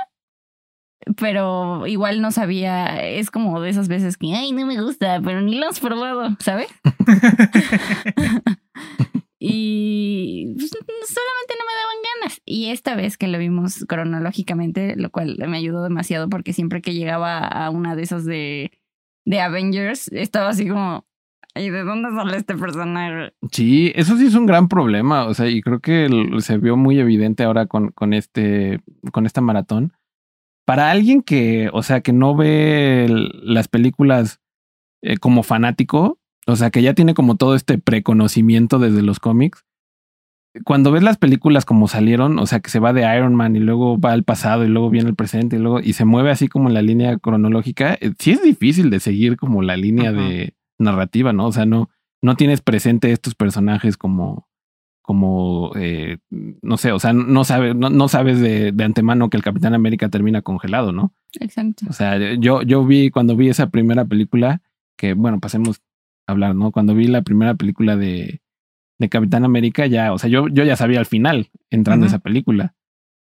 pero 1.18 1.88
igual 1.88 2.22
no 2.22 2.32
sabía, 2.32 3.04
es 3.04 3.32
como 3.32 3.60
de 3.62 3.70
esas 3.70 3.88
veces 3.88 4.18
que, 4.18 4.34
ay, 4.34 4.52
no 4.52 4.66
me 4.66 4.82
gusta, 4.82 5.22
pero 5.24 5.42
ni 5.42 5.56
lo 5.58 5.68
has 5.68 5.80
probado, 5.80 6.36
¿sabes? 6.40 6.68
y 9.40 10.54
pues, 10.58 10.70
solamente 10.70 11.56
no 11.58 11.66
me 11.66 11.74
daban 11.74 11.98
ganas. 12.22 12.42
Y 12.46 12.70
esta 12.70 12.96
vez 12.96 13.18
que 13.18 13.28
lo 13.28 13.40
vimos 13.40 13.86
cronológicamente, 13.88 14.96
lo 14.96 15.10
cual 15.10 15.38
me 15.48 15.58
ayudó 15.58 15.84
demasiado 15.84 16.30
porque 16.30 16.54
siempre 16.54 16.82
que 16.82 16.94
llegaba 16.94 17.40
a 17.40 17.70
una 17.72 17.96
de 17.96 18.04
esas 18.04 18.26
de, 18.26 18.72
de 19.26 19.42
Avengers, 19.42 20.10
estaba 20.10 20.50
así 20.50 20.68
como, 20.68 21.08
¿Y 21.60 21.70
de 21.70 21.84
dónde 21.84 22.10
sale 22.12 22.38
este 22.38 22.56
personaje? 22.56 23.34
Sí, 23.52 23.92
eso 23.96 24.18
sí 24.18 24.28
es 24.28 24.36
un 24.36 24.46
gran 24.46 24.68
problema. 24.68 25.26
O 25.26 25.34
sea, 25.34 25.48
y 25.48 25.62
creo 25.62 25.80
que 25.80 26.10
se 26.40 26.58
vio 26.58 26.78
muy 26.78 27.00
evidente 27.00 27.44
ahora 27.44 27.66
con, 27.66 27.90
con 27.90 28.14
este, 28.14 28.82
con 29.12 29.26
esta 29.26 29.42
maratón. 29.42 29.94
Para 30.66 30.92
alguien 30.92 31.22
que, 31.22 31.70
o 31.74 31.84
sea, 31.84 32.02
que 32.02 32.14
no 32.14 32.36
ve 32.36 33.08
las 33.44 33.68
películas 33.68 34.40
eh, 35.02 35.18
como 35.18 35.44
fanático, 35.44 36.20
o 36.48 36.56
sea, 36.56 36.70
que 36.70 36.82
ya 36.82 36.94
tiene 36.94 37.14
como 37.14 37.36
todo 37.36 37.56
este 37.56 37.78
preconocimiento 37.78 38.80
desde 38.80 39.02
los 39.02 39.20
cómics, 39.20 39.66
cuando 40.66 40.92
ves 40.92 41.04
las 41.04 41.18
películas 41.18 41.66
como 41.66 41.88
salieron, 41.88 42.40
o 42.40 42.46
sea, 42.46 42.60
que 42.60 42.70
se 42.70 42.80
va 42.80 42.94
de 42.94 43.02
Iron 43.16 43.36
Man 43.36 43.56
y 43.56 43.60
luego 43.60 44.00
va 44.00 44.14
al 44.14 44.24
pasado 44.24 44.66
y 44.66 44.68
luego 44.68 44.90
viene 44.90 45.10
el 45.10 45.16
presente 45.16 45.58
narrativa, 50.80 51.34
¿no? 51.34 51.48
O 51.48 51.52
sea, 51.52 51.66
no, 51.66 51.90
no 52.22 52.36
tienes 52.36 52.62
presente 52.62 53.12
estos 53.12 53.36
personajes 53.36 53.98
como, 53.98 54.48
como, 55.02 55.72
eh, 55.76 56.18
no 56.30 56.78
sé, 56.78 56.92
o 56.92 57.00
sea, 57.00 57.14
no 57.14 57.44
sabes, 57.44 57.76
no, 57.76 57.90
no 57.90 58.08
sabes 58.08 58.40
de, 58.40 58.72
de 58.72 58.84
antemano 58.84 59.30
que 59.30 59.38
el 59.38 59.44
Capitán 59.44 59.74
América 59.74 60.10
termina 60.10 60.42
congelado, 60.42 60.92
¿no? 60.92 61.14
Exacto. 61.40 61.86
O 61.90 61.94
sea, 61.94 62.18
yo, 62.36 62.62
yo 62.62 62.86
vi 62.86 63.10
cuando 63.10 63.36
vi 63.36 63.50
esa 63.50 63.70
primera 63.70 64.06
película, 64.06 64.62
que 64.98 65.14
bueno, 65.14 65.40
pasemos 65.40 65.82
a 66.28 66.32
hablar, 66.32 66.56
¿no? 66.56 66.72
Cuando 66.72 66.96
vi 66.96 67.08
la 67.08 67.22
primera 67.22 67.56
película 67.56 67.96
de, 67.96 68.42
de 69.00 69.10
Capitán 69.10 69.46
América, 69.46 69.88
ya, 69.88 70.14
o 70.14 70.20
sea, 70.20 70.30
yo, 70.30 70.48
yo 70.48 70.64
ya 70.64 70.76
sabía 70.76 71.00
al 71.00 71.06
final 71.06 71.50
entrando 71.70 72.06
a 72.06 72.10
esa 72.10 72.20
película, 72.20 72.76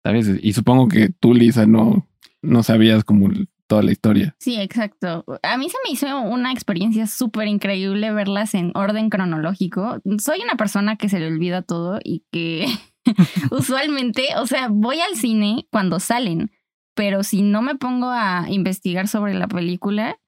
¿sabes? 0.02 0.30
Y 0.42 0.52
supongo 0.54 0.88
que 0.88 1.10
tú, 1.10 1.34
Lisa, 1.34 1.66
no, 1.66 2.08
no 2.42 2.62
sabías 2.62 3.04
como 3.04 3.28
toda 3.66 3.82
la 3.82 3.92
historia. 3.92 4.37
Sí, 4.38 4.61
exacto. 4.61 5.25
A 5.42 5.56
mí 5.56 5.68
se 5.68 5.76
me 5.85 5.92
hizo 5.92 6.20
una 6.20 6.52
experiencia 6.52 7.06
súper 7.06 7.49
increíble 7.49 8.12
verlas 8.12 8.54
en 8.54 8.73
orden 8.75 9.11
cronológico. 9.11 10.00
Soy 10.18 10.40
una 10.42 10.56
persona 10.56 10.96
que 10.96 11.08
se 11.08 11.18
le 11.18 11.26
olvida 11.26 11.62
todo 11.62 11.99
y 12.02 12.25
que 12.30 12.66
usualmente, 13.50 14.28
o 14.38 14.46
sea, 14.46 14.68
voy 14.68 15.00
al 15.00 15.16
cine 15.16 15.66
cuando 15.70 16.00
salen, 16.00 16.50
pero 16.94 17.23
si 17.23 17.42
no 17.42 17.62
me 17.62 17.75
pongo 17.75 18.08
a 18.08 18.46
investigar 18.49 19.08
sobre 19.08 19.35
la 19.35 19.49
película, 19.49 20.18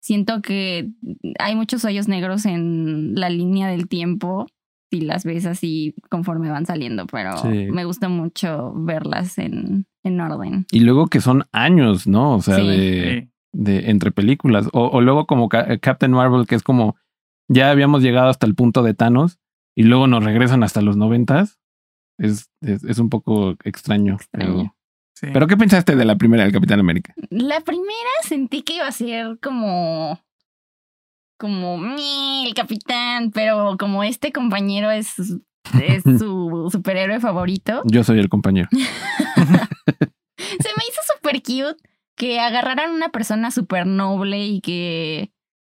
siento 0.00 0.42
que 0.42 0.90
hay 1.38 1.54
muchos 1.54 1.84
hoyos 1.84 2.08
negros 2.08 2.46
en 2.46 3.14
la 3.14 3.28
línea 3.28 3.68
del 3.68 3.88
tiempo 3.88 4.46
si 4.90 5.00
las 5.00 5.24
ves 5.24 5.46
así 5.46 5.94
conforme 6.10 6.50
van 6.50 6.66
saliendo, 6.66 7.06
pero 7.06 7.36
Sí. 7.38 7.68
me 7.70 7.84
gusta 7.84 8.08
mucho 8.08 8.72
verlas 8.76 9.36
en, 9.38 9.86
en 10.04 10.20
orden. 10.20 10.66
Y 10.70 10.80
luego 10.80 11.06
que 11.08 11.20
son 11.20 11.44
años, 11.52 12.06
¿no? 12.06 12.34
O 12.36 12.40
sea, 12.42 12.56
Sí. 12.56 12.66
de, 12.66 13.30
de 13.52 13.90
entre 13.90 14.12
películas. 14.12 14.68
O, 14.72 14.86
o 14.88 15.00
luego 15.00 15.26
como 15.26 15.48
Ca- 15.48 15.78
Captain 15.78 16.12
Marvel, 16.12 16.46
que 16.46 16.54
es 16.54 16.62
como 16.62 16.96
ya 17.48 17.70
habíamos 17.70 18.02
llegado 18.02 18.28
hasta 18.28 18.46
el 18.46 18.54
punto 18.54 18.82
de 18.82 18.94
Thanos 18.94 19.38
y 19.76 19.82
luego 19.84 20.06
nos 20.06 20.24
regresan 20.24 20.62
hasta 20.62 20.82
los 20.82 20.96
noventas. 20.96 21.58
Es, 22.18 22.50
es, 22.60 22.82
es 22.84 22.98
un 22.98 23.10
poco 23.10 23.56
extraño. 23.64 24.14
Extraño. 24.14 24.54
Pero, 24.56 24.74
sí. 25.14 25.26
pero 25.32 25.46
¿qué 25.46 25.56
pensaste 25.56 25.96
de 25.96 26.04
la 26.04 26.16
primera 26.16 26.44
del 26.44 26.52
Capitán 26.52 26.80
América? 26.80 27.12
La 27.30 27.60
primera 27.60 28.10
sentí 28.22 28.62
que 28.62 28.76
iba 28.76 28.86
a 28.86 28.92
ser 28.92 29.38
como. 29.42 30.18
Como 31.38 31.76
"Meh, 31.78 32.44
el 32.46 32.54
capitán, 32.54 33.30
pero 33.30 33.76
como 33.78 34.02
este 34.04 34.32
compañero 34.32 34.90
es, 34.90 35.14
es 35.18 36.02
su 36.18 36.68
superhéroe 36.70 37.20
favorito, 37.20 37.82
Yo 37.84 38.04
soy 38.04 38.18
el 38.18 38.28
compañero. 38.28 38.68
se 38.72 38.78
me 40.68 40.84
hizo 40.88 41.00
súper 41.14 41.42
cute 41.42 41.76
que 42.16 42.40
agarraran 42.40 42.92
una 42.92 43.10
persona 43.10 43.50
súper 43.50 43.86
noble 43.86 44.46
y 44.46 44.60
que 44.60 45.32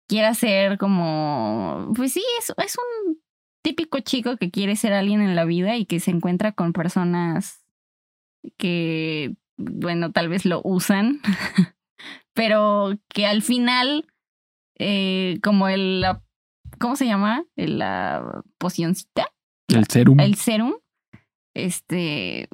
quiera 0.09 0.35
ser 0.35 0.79
como. 0.79 1.93
Pues 1.95 2.13
sí, 2.13 2.23
es, 2.39 2.53
es 2.57 2.77
un 2.79 3.21
típico 3.63 4.01
chico 4.01 4.37
que 4.37 4.51
quiere 4.51 4.77
ser 4.77 4.93
alguien 4.93 5.21
en 5.21 5.37
la 5.37 5.45
vida 5.45 5.77
y 5.77 5.85
que 5.85 6.01
se 6.01 6.11
encuentra 6.11 6.53
con 6.53 6.73
personas 6.73 7.63
que, 8.57 9.35
bueno, 9.59 10.13
tal 10.13 10.29
vez 10.29 10.47
lo 10.47 10.63
usan, 10.65 11.21
pero 12.35 12.99
que 13.09 13.27
al 13.27 13.43
final, 13.43 14.07
eh, 14.81 15.39
como 15.43 15.69
el, 15.69 16.01
la- 16.01 16.23
¿cómo 16.79 16.97
se 16.97 17.05
llama? 17.07 17.45
El, 17.57 17.79
la 17.79 18.43
pocioncita, 18.59 19.27
El 19.69 19.87
serum. 19.87 20.19
el 20.21 20.35
serum, 20.37 20.75
este, 21.55 22.49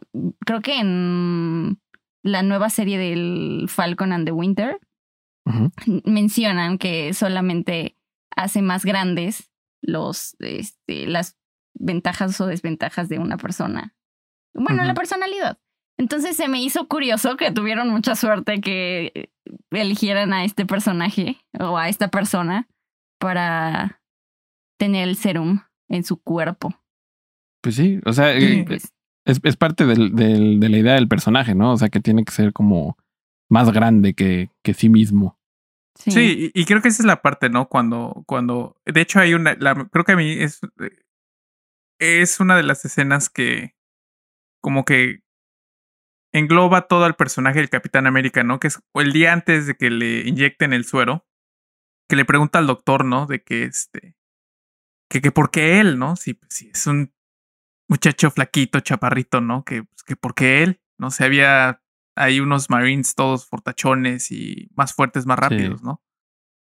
creo 0.44 0.60
que 0.60 0.78
en 0.80 1.78
la 2.24 2.42
nueva 2.42 2.68
serie 2.70 2.98
del 2.98 3.66
Falcon 3.68 4.12
and 4.12 4.26
the 4.26 4.32
Winter 4.32 4.80
mencionan 6.04 6.78
que 6.78 7.14
solamente 7.14 7.96
hace 8.34 8.62
más 8.62 8.84
grandes 8.84 9.50
los, 9.80 10.34
este, 10.40 11.06
las 11.06 11.36
ventajas 11.74 12.40
o 12.40 12.46
desventajas 12.46 13.08
de 13.08 13.18
una 13.18 13.36
persona. 13.36 13.94
Bueno, 14.54 14.84
la 14.84 14.94
personalidad. 14.94 15.58
Entonces 15.98 16.36
se 16.36 16.48
me 16.48 16.62
hizo 16.62 16.86
curioso 16.88 17.36
que 17.36 17.50
tuvieron 17.52 17.88
mucha 17.88 18.14
suerte 18.16 18.60
que 18.60 19.30
eligieran 19.70 20.32
a 20.32 20.44
este 20.44 20.66
personaje 20.66 21.38
o 21.58 21.78
a 21.78 21.88
esta 21.88 22.08
persona 22.08 22.68
para 23.18 24.02
tener 24.78 25.08
el 25.08 25.16
serum 25.16 25.60
en 25.88 26.04
su 26.04 26.18
cuerpo. 26.20 26.74
Pues 27.62 27.76
sí, 27.76 27.98
o 28.04 28.12
sea, 28.12 28.36
eh, 28.36 28.64
pues, 28.66 28.92
es, 29.24 29.40
es 29.42 29.56
parte 29.56 29.86
del, 29.86 30.14
del- 30.14 30.60
de 30.60 30.68
la 30.68 30.78
idea 30.78 30.94
del 30.94 31.08
personaje, 31.08 31.54
¿no? 31.54 31.72
O 31.72 31.76
sea, 31.78 31.88
que 31.88 32.00
tiene 32.00 32.24
que 32.24 32.32
ser 32.32 32.52
como 32.52 32.96
más 33.50 33.72
grande 33.72 34.14
que, 34.14 34.50
que 34.62 34.74
sí 34.74 34.88
mismo. 34.88 35.38
sí. 35.98 36.10
Sí, 36.10 36.52
y, 36.54 36.60
y 36.60 36.64
creo 36.66 36.82
que 36.82 36.88
esa 36.88 37.02
es 37.02 37.06
la 37.06 37.22
parte, 37.22 37.48
¿no? 37.48 37.68
Cuando, 37.68 38.22
cuando, 38.26 38.76
de 38.84 39.00
hecho 39.00 39.18
hay 39.18 39.32
una, 39.34 39.54
la- 39.58 39.88
creo 39.90 40.04
que 40.04 40.12
a 40.12 40.16
mí 40.16 40.30
es, 40.30 40.60
es 41.98 42.38
una 42.40 42.56
de 42.56 42.62
las 42.64 42.84
escenas 42.84 43.30
que 43.30 43.74
como 44.62 44.84
que 44.84 45.20
engloba 46.38 46.88
todo 46.88 47.04
al 47.04 47.16
personaje 47.16 47.58
del 47.58 47.70
Capitán 47.70 48.06
América, 48.06 48.42
¿no? 48.44 48.60
Que 48.60 48.68
es 48.68 48.80
el 48.94 49.12
día 49.12 49.32
antes 49.32 49.66
de 49.66 49.74
que 49.76 49.90
le 49.90 50.20
inyecten 50.28 50.72
el 50.72 50.84
suero, 50.84 51.26
que 52.08 52.16
le 52.16 52.24
pregunta 52.24 52.58
al 52.58 52.66
doctor, 52.66 53.04
¿no? 53.04 53.26
De 53.26 53.42
que 53.42 53.64
este, 53.64 54.16
que, 55.10 55.20
que 55.20 55.32
por 55.32 55.50
qué 55.50 55.80
él, 55.80 55.98
¿no? 55.98 56.16
Si, 56.16 56.38
si 56.48 56.68
es 56.68 56.86
un 56.86 57.12
muchacho 57.88 58.30
flaquito, 58.30 58.80
chaparrito, 58.80 59.40
¿no? 59.40 59.64
Que, 59.64 59.84
pues, 59.84 60.02
que 60.04 60.16
por 60.16 60.34
qué 60.34 60.62
él, 60.62 60.80
¿no? 60.98 61.10
Se 61.10 61.24
había 61.24 61.82
hay 62.18 62.40
unos 62.40 62.70
Marines 62.70 63.14
todos 63.14 63.46
fortachones 63.46 64.32
y 64.32 64.70
más 64.74 64.94
fuertes, 64.94 65.26
más 65.26 65.36
Sí. 65.36 65.42
rápidos, 65.42 65.82
¿no? 65.82 66.02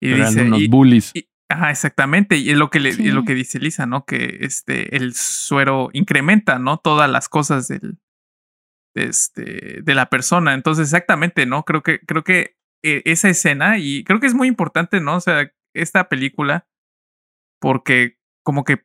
Y 0.03 0.13
Eran 0.13 0.29
dice, 0.31 0.43
unos 0.47 0.61
y- 0.61 0.69
bullies. 0.69 1.11
y- 1.15 1.29
ajá, 1.51 1.71
exactamente, 1.71 2.37
y 2.39 2.51
es 2.51 2.57
lo 2.57 2.71
que 2.71 2.81
le, 2.81 2.93
Sí. 2.93 3.09
es 3.09 3.15
lo 3.15 3.25
que 3.25 3.35
dice 3.35 3.59
Lisa, 3.59 3.85
¿no? 3.87 4.05
Que 4.07 4.39
este 4.41 4.97
el 4.97 5.15
suero 5.15 5.91
incrementa, 5.93 6.59
¿no? 6.59 6.79
Todas 6.79 7.11
las 7.11 7.29
cosas 7.29 7.69
del 7.69 7.81
de 7.81 7.99
este 8.95 9.83
de 9.83 9.95
la 9.95 10.09
persona. 10.11 10.55
Entonces, 10.55 10.89
exactamente, 10.89 11.47
¿no? 11.47 11.65
Creo 11.65 11.83
que 11.83 12.01
creo 12.01 12.25
que 12.25 12.57
eh, 12.83 13.03
esa 13.05 13.29
escena 13.29 13.79
y 13.79 14.05
creo 14.05 14.21
que 14.21 14.27
es 14.27 14.35
muy 14.35 14.49
importante, 14.49 15.01
¿no? 15.01 15.17
O 15.17 15.21
sea, 15.21 15.51
esta 15.75 16.09
película 16.09 16.67
porque 17.61 18.19
como 18.43 18.65
que 18.65 18.85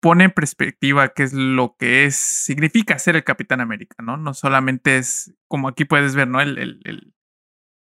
pone 0.00 0.24
en 0.24 0.30
perspectiva 0.30 1.10
qué 1.10 1.24
es 1.24 1.32
lo 1.34 1.76
que 1.78 2.06
es, 2.06 2.16
significa 2.16 2.98
ser 2.98 3.16
el 3.16 3.24
Capitán 3.24 3.60
América, 3.60 3.96
¿no? 4.02 4.16
No 4.16 4.32
solamente 4.34 4.96
es, 4.96 5.34
como 5.46 5.68
aquí 5.68 5.84
puedes 5.84 6.14
ver, 6.14 6.26
¿no? 6.26 6.40
El, 6.40 6.56
el, 6.56 6.80
el, 6.84 7.12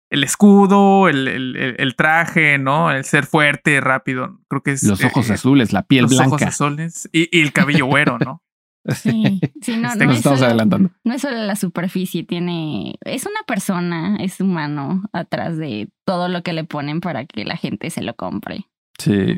el 0.09 0.23
escudo, 0.23 1.07
el, 1.07 1.27
el, 1.27 1.95
traje, 1.95 2.57
¿no? 2.57 2.91
El 2.91 3.03
ser 3.03 3.27
fuerte, 3.27 3.79
rápido. 3.79 4.41
Creo 4.49 4.63
que 4.63 4.71
es. 4.71 4.83
los 4.83 5.03
ojos 5.03 5.29
eh, 5.29 5.33
azules, 5.33 5.71
la 5.71 5.83
piel 5.83 6.03
los 6.03 6.13
ojos 6.13 6.29
blanca. 6.29 6.47
azules 6.47 7.07
y, 7.11 7.29
y 7.37 7.41
el 7.41 7.53
cabello 7.53 7.85
güero, 7.85 8.17
¿no? 8.17 8.43
Sí, 8.87 9.39
sí, 9.61 9.77
no, 9.77 9.89
Este, 9.89 9.99
no 9.99 10.05
Nos 10.05 10.13
es 10.13 10.17
estamos 10.17 10.39
solo- 10.39 10.45
adelantando. 10.47 10.89
No 11.03 11.13
es 11.13 11.21
solo 11.21 11.37
la 11.37 11.55
superficie, 11.55 12.23
tiene. 12.23 12.95
Es 13.01 13.25
una 13.25 13.41
persona, 13.45 14.17
es 14.17 14.39
humano 14.39 15.03
atrás 15.13 15.57
de 15.57 15.89
todo 16.05 16.27
lo 16.29 16.41
que 16.43 16.53
le 16.53 16.63
ponen 16.63 17.01
para 17.01 17.25
que 17.25 17.45
la 17.45 17.57
gente 17.57 17.89
se 17.89 18.01
lo 18.01 18.15
compre. 18.15 18.65
Sí. 18.97 19.35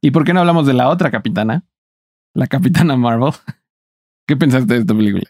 ¿Y 0.00 0.10
por 0.10 0.24
qué 0.24 0.32
no 0.34 0.40
hablamos 0.40 0.66
de 0.66 0.74
la 0.74 0.88
otra 0.88 1.10
capitana? 1.10 1.64
La 2.34 2.46
capitana 2.46 2.96
Marvel. 2.96 3.32
¿Qué 4.26 4.36
pensaste 4.36 4.74
de 4.74 4.80
esta 4.80 4.94
película? 4.94 5.24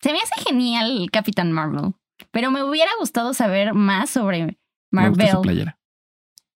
Se 0.00 0.12
me 0.12 0.18
hace 0.20 0.42
genial 0.48 1.08
Capitán 1.12 1.50
Marvel, 1.52 1.92
pero 2.30 2.50
me 2.50 2.62
hubiera 2.62 2.90
gustado 3.00 3.34
saber 3.34 3.74
más 3.74 4.08
sobre 4.10 4.58
Me 4.90 5.08
gusta 5.08 5.26
su 5.26 5.32
Marvel 5.38 5.42
playera. 5.42 5.78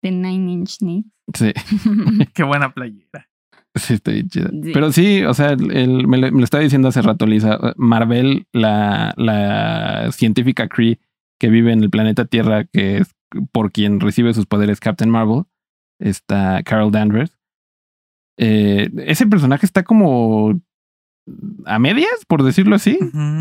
de 0.02 0.10
Nine 0.10 0.52
Inch 0.52 0.76
Nails. 0.82 1.06
Sí, 1.34 1.52
Qué 2.34 2.42
buena 2.42 2.74
playera. 2.74 3.28
sí, 3.74 3.94
está 3.94 4.10
bien 4.12 4.28
chida. 4.28 4.48
Sí. 4.50 4.70
Pero 4.72 4.92
sí, 4.92 5.22
o 5.24 5.34
sea, 5.34 5.50
el- 5.52 6.06
me, 6.08 6.18
lo, 6.18 6.30
me 6.32 6.38
lo 6.38 6.44
estaba 6.44 6.62
diciendo 6.62 6.88
hace 6.88 7.02
rato, 7.02 7.26
Lisa. 7.26 7.58
Marvel, 7.76 8.46
la, 8.52 9.14
la 9.16 10.10
científica 10.12 10.68
Cree 10.68 10.98
que 11.40 11.48
vive 11.50 11.72
en 11.72 11.82
el 11.82 11.90
planeta 11.90 12.24
Tierra, 12.24 12.64
que 12.64 12.98
es 12.98 13.14
por 13.52 13.70
quien 13.72 14.00
recibe 14.00 14.34
sus 14.34 14.46
poderes 14.46 14.80
Captain 14.80 15.10
Marvel, 15.10 15.44
está 16.00 16.62
Carol 16.64 16.90
Danvers. 16.90 17.38
Eh, 18.38 18.90
ese 19.06 19.26
personaje 19.26 19.66
está 19.66 19.82
como 19.84 20.60
a 21.66 21.78
medias, 21.78 22.24
por 22.26 22.42
decirlo 22.42 22.74
así. 22.76 22.98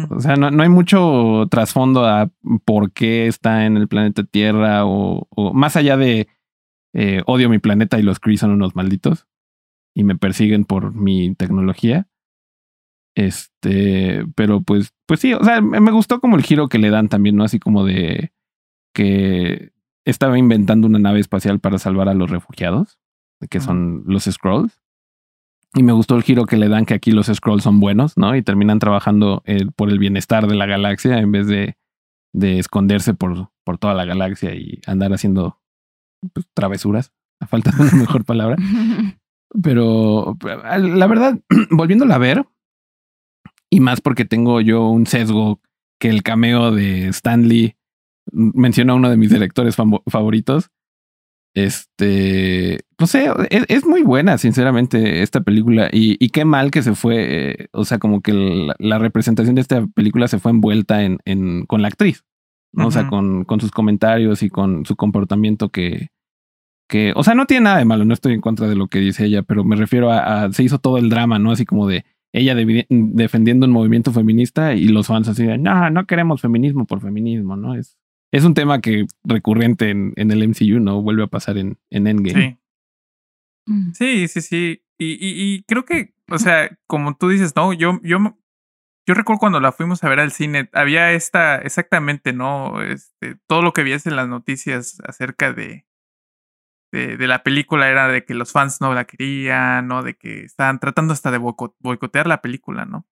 O 0.10 0.20
sea, 0.20 0.36
no, 0.36 0.52
no 0.52 0.62
hay 0.64 0.70
mucho 0.70 1.48
trasfondo 1.50 2.06
a 2.06 2.30
por 2.66 2.92
qué 2.92 3.28
está 3.28 3.66
en 3.66 3.78
el 3.78 3.88
planeta 3.88 4.24
Tierra 4.24 4.86
o, 4.86 5.26
o 5.30 5.54
más 5.54 5.76
allá 5.78 5.96
de 5.98 6.28
eh, 6.94 7.22
odio 7.28 7.50
mi 7.50 7.60
planeta 7.60 7.98
y 8.00 8.04
los 8.04 8.20
Kree 8.20 8.38
son 8.38 8.52
unos 8.52 8.76
malditos 8.76 9.26
y 9.98 10.04
me 10.04 10.16
persiguen 10.16 10.63
por 10.63 10.94
mi 10.94 11.34
tecnología. 11.34 12.08
Este, 13.16 14.27
pero 14.36 14.62
pues, 14.62 14.94
pues 15.08 15.20
sí, 15.20 15.34
o 15.34 15.44
sea, 15.44 15.60
me 15.60 15.92
gustó 15.92 16.20
como 16.20 16.36
el 16.36 16.44
giro 16.44 16.70
que 16.70 16.77
le 16.77 16.92
dan 16.92 17.10
también, 17.10 17.36
¿no? 17.36 17.44
Así 17.44 17.58
como 17.58 17.84
de 17.84 18.32
que 18.94 19.72
estaba 20.06 20.38
inventando 20.38 20.86
una 20.86 21.00
nave 21.00 21.20
espacial 21.20 21.60
para 21.60 21.80
salvar 21.80 22.10
a 22.10 22.13
los 22.13 22.30
refugiados, 22.30 23.00
que 23.50 23.60
son 23.60 24.04
los 24.06 24.25
Scrolls. 24.25 24.80
Y 25.74 25.82
me 25.82 25.94
gustó 25.94 26.16
el 26.16 26.22
giro 26.22 26.46
que 26.46 26.58
le 26.58 26.70
dan 26.70 26.86
que 26.86 26.94
aquí 26.94 27.10
los 27.10 27.25
Scrolls 27.25 27.63
son 27.63 27.80
buenos, 27.80 28.18
¿no? 28.18 28.36
Y 28.36 28.44
terminan 28.44 28.77
trabajando 28.77 29.42
eh, 29.46 29.66
por 29.75 29.89
el 29.89 29.98
bienestar 29.98 30.46
de 30.46 30.56
la 30.56 30.68
galaxia 30.68 31.18
en 31.18 31.32
vez 31.32 31.48
de, 31.48 31.75
de 32.34 32.60
esconderse 32.60 33.16
por, 33.16 33.50
por 33.63 33.80
toda 33.80 33.96
la 33.96 34.06
galaxia 34.06 34.54
y 34.54 34.80
andar 34.86 35.12
haciendo 35.12 35.60
pues, 36.34 36.46
travesuras, 36.54 37.13
a 37.39 37.48
falta 37.48 37.72
de 37.72 37.82
una 37.82 37.94
mejor 37.94 38.25
palabra. 38.25 38.58
Pero 39.62 40.38
la 40.42 41.08
verdad, 41.08 41.39
volviéndola 41.72 42.16
a 42.16 42.20
ver, 42.20 42.46
y 43.70 43.80
más 43.80 44.01
porque 44.01 44.25
tengo 44.25 44.62
yo 44.62 44.88
un 44.89 45.06
sesgo 45.06 45.62
que 46.00 46.10
el 46.10 46.24
cameo 46.24 46.72
de 46.72 47.08
Stanley 47.10 47.75
menciona 48.32 48.94
a 48.94 48.96
uno 48.96 49.10
de 49.10 49.18
mis 49.18 49.30
directores 49.30 49.75
favoritos. 49.75 50.70
Este, 51.56 52.82
no 53.00 53.08
sé, 53.08 53.32
es, 53.50 53.86
muy 53.86 54.04
buena, 54.04 54.38
sinceramente, 54.38 55.24
esta 55.24 55.42
película. 55.42 55.89
Y, 55.92 56.24
y, 56.24 56.30
qué 56.30 56.46
mal 56.46 56.70
que 56.70 56.84
se 56.84 56.94
fue, 56.94 57.16
eh, 57.51 57.68
o 57.72 57.84
sea, 57.84 57.98
como 57.98 58.22
que 58.22 58.32
la, 58.77 59.00
representación 59.00 59.56
de 59.56 59.62
esta 59.62 59.88
película 59.88 60.27
se 60.27 60.38
fue 60.38 60.51
envuelta 60.51 61.04
en, 61.04 61.18
en 61.25 61.66
con 61.66 61.82
la 61.82 61.88
actriz, 61.88 62.25
¿no? 62.74 62.88
O 62.88 62.92
sea, 62.92 63.08
con, 63.08 63.44
con 63.44 63.60
sus 63.60 63.72
comentarios 63.72 64.44
y 64.44 64.50
con 64.50 64.86
su 64.86 64.96
comportamiento 64.96 65.70
que, 65.70 66.10
que, 66.88 67.13
o 67.15 67.24
sea, 67.24 67.36
no 67.36 67.46
tiene 67.46 67.65
nada 67.65 67.77
de 67.77 67.86
malo, 67.86 68.06
no 68.06 68.13
estoy 68.13 68.34
en 68.34 68.41
contra 68.41 68.67
de 68.67 68.75
lo 68.75 68.88
que 68.88 69.00
dice 69.00 69.25
ella, 69.25 69.44
pero 69.44 69.63
me 69.63 69.75
refiero 69.75 70.12
a, 70.12 70.51
se 70.51 70.63
hizo 70.63 70.79
todo 70.79 70.98
el 70.98 71.10
drama, 71.10 71.39
¿no? 71.39 71.51
Así 71.51 71.65
como 71.65 71.88
de 71.88 72.06
ella 72.34 72.56
defendiendo 72.56 73.65
un 73.65 73.72
movimiento 73.72 74.12
feminista 74.12 74.74
y 74.74 74.88
los 74.88 75.08
fans 75.08 75.27
así 75.27 75.46
de, 75.46 75.58
no, 75.58 75.89
no 75.89 76.06
queremos 76.06 76.41
feminismo 76.41 76.86
por 76.86 77.01
feminismo, 77.01 77.56
¿no? 77.56 77.75
Es, 77.75 77.98
es 78.32 78.44
un 78.44 78.53
tema 78.53 78.82
que 78.82 79.06
recurrente 79.24 79.89
en, 79.89 80.13
en 80.15 80.32
el 80.32 80.48
MCU, 80.48 80.79
¿no? 80.79 81.01
Vuelve 81.01 81.24
a 81.24 81.27
pasar 81.27 81.58
en, 81.58 81.77
en 81.89 82.08
Endgame. 82.08 82.41
Sí. 82.41 82.58
Mm. 83.67 83.91
Sí, 83.94 84.27
sí, 84.27 84.41
sí. 84.41 84.82
Y, 84.98 85.13
y, 85.13 85.53
y, 85.53 85.63
creo 85.63 85.86
que, 85.86 86.13
o 86.29 86.39
sea, 86.39 86.77
como 86.88 87.15
tú 87.15 87.29
dices, 87.29 87.56
¿no? 87.56 87.74
Yo, 87.74 88.00
yo, 88.03 88.17
yo 89.06 89.13
recuerdo 89.13 89.39
cuando 89.39 89.60
la 89.60 89.72
fuimos 89.72 90.03
a 90.03 90.10
ver 90.10 90.20
al 90.20 90.32
cine, 90.32 90.70
había 90.74 91.12
esta, 91.13 91.58
exactamente, 91.58 92.34
¿no? 92.34 92.82
Este, 92.82 93.38
todo 93.48 93.62
lo 93.62 93.74
que 93.74 93.84
vías 93.84 94.08
en 94.08 94.15
las 94.15 94.27
noticias 94.27 95.00
acerca 95.06 95.53
de, 95.53 95.86
de, 96.98 97.27
la 97.27 97.44
película 97.44 97.89
era 97.89 98.08
de 98.08 98.25
que 98.25 98.34
los 98.34 98.51
fans 98.51 98.82
no 98.82 98.94
la 98.94 99.06
querían, 99.06 99.88
¿no? 99.88 100.04
De 100.04 100.16
que 100.16 100.44
estaban 100.44 100.80
tratando 100.80 101.13
hasta 101.13 101.32
de 101.32 101.38
boicotear 101.38 102.27
la 102.27 102.42
película, 102.42 102.86
¿no? 102.86 103.06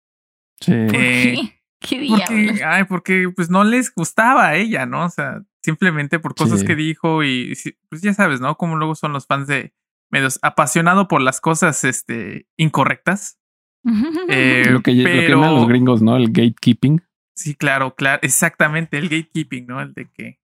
Sí. 0.60 0.74
Eh, 0.74 1.60
¿Qué? 1.80 2.08
porque, 2.10 2.63
ay, 2.65 2.84
porque 2.86 3.30
pues 3.36 3.50
no 3.50 3.63
les 3.63 3.94
gustaba 3.94 4.48
a 4.48 4.56
ella, 4.56 4.86
¿no? 4.86 5.06
O 5.06 5.10
sea, 5.10 5.44
simplemente 5.63 6.20
por 6.20 6.36
cosas 6.36 6.63
que 6.63 6.75
dijo 6.75 7.24
y 7.24 7.54
pues 7.89 8.01
ya 8.01 8.13
sabes, 8.13 8.42
¿no? 8.42 8.56
Como 8.56 8.75
luego 8.75 8.96
son 8.96 9.13
los 9.13 9.25
fans 9.25 9.48
de 9.48 9.74
medios 10.12 10.39
apasionado 10.42 11.08
por 11.08 11.22
las 11.22 11.42
cosas 11.42 11.84
este, 11.84 12.48
incorrectas. 12.58 13.39
Eh, 14.30 14.63
lo, 14.72 14.82
que, 14.82 14.94
lo 14.94 15.08
que 15.08 15.30
llaman 15.30 15.54
los 15.54 15.68
gringos, 15.68 16.01
¿no? 16.01 16.18
El 16.18 16.32
gatekeeping. 16.32 17.04
Sí, 17.36 17.54
claro, 17.54 17.94
claro, 17.94 18.20
exactamente, 18.24 18.98
el 18.98 19.10
gatekeeping, 19.10 19.68
¿no? 19.68 19.80
El 19.80 19.94
de 19.94 20.10
que 20.12 20.39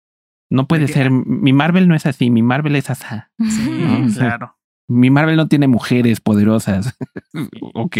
no 0.49 0.67
puede 0.67 0.87
ser. 0.87 1.11
Mi 1.11 1.53
Marvel 1.53 1.87
no 1.87 1.95
es 1.95 2.05
así. 2.05 2.29
Mi 2.29 2.41
Marvel 2.41 2.75
es 2.75 2.89
asá. 2.89 3.31
Sí, 3.37 4.07
claro. 4.17 4.57
Mi 4.87 5.11
Marvel 5.11 5.37
no 5.37 5.47
tiene 5.47 5.67
mujeres 5.67 6.19
poderosas. 6.19 6.97
ok. 7.73 7.97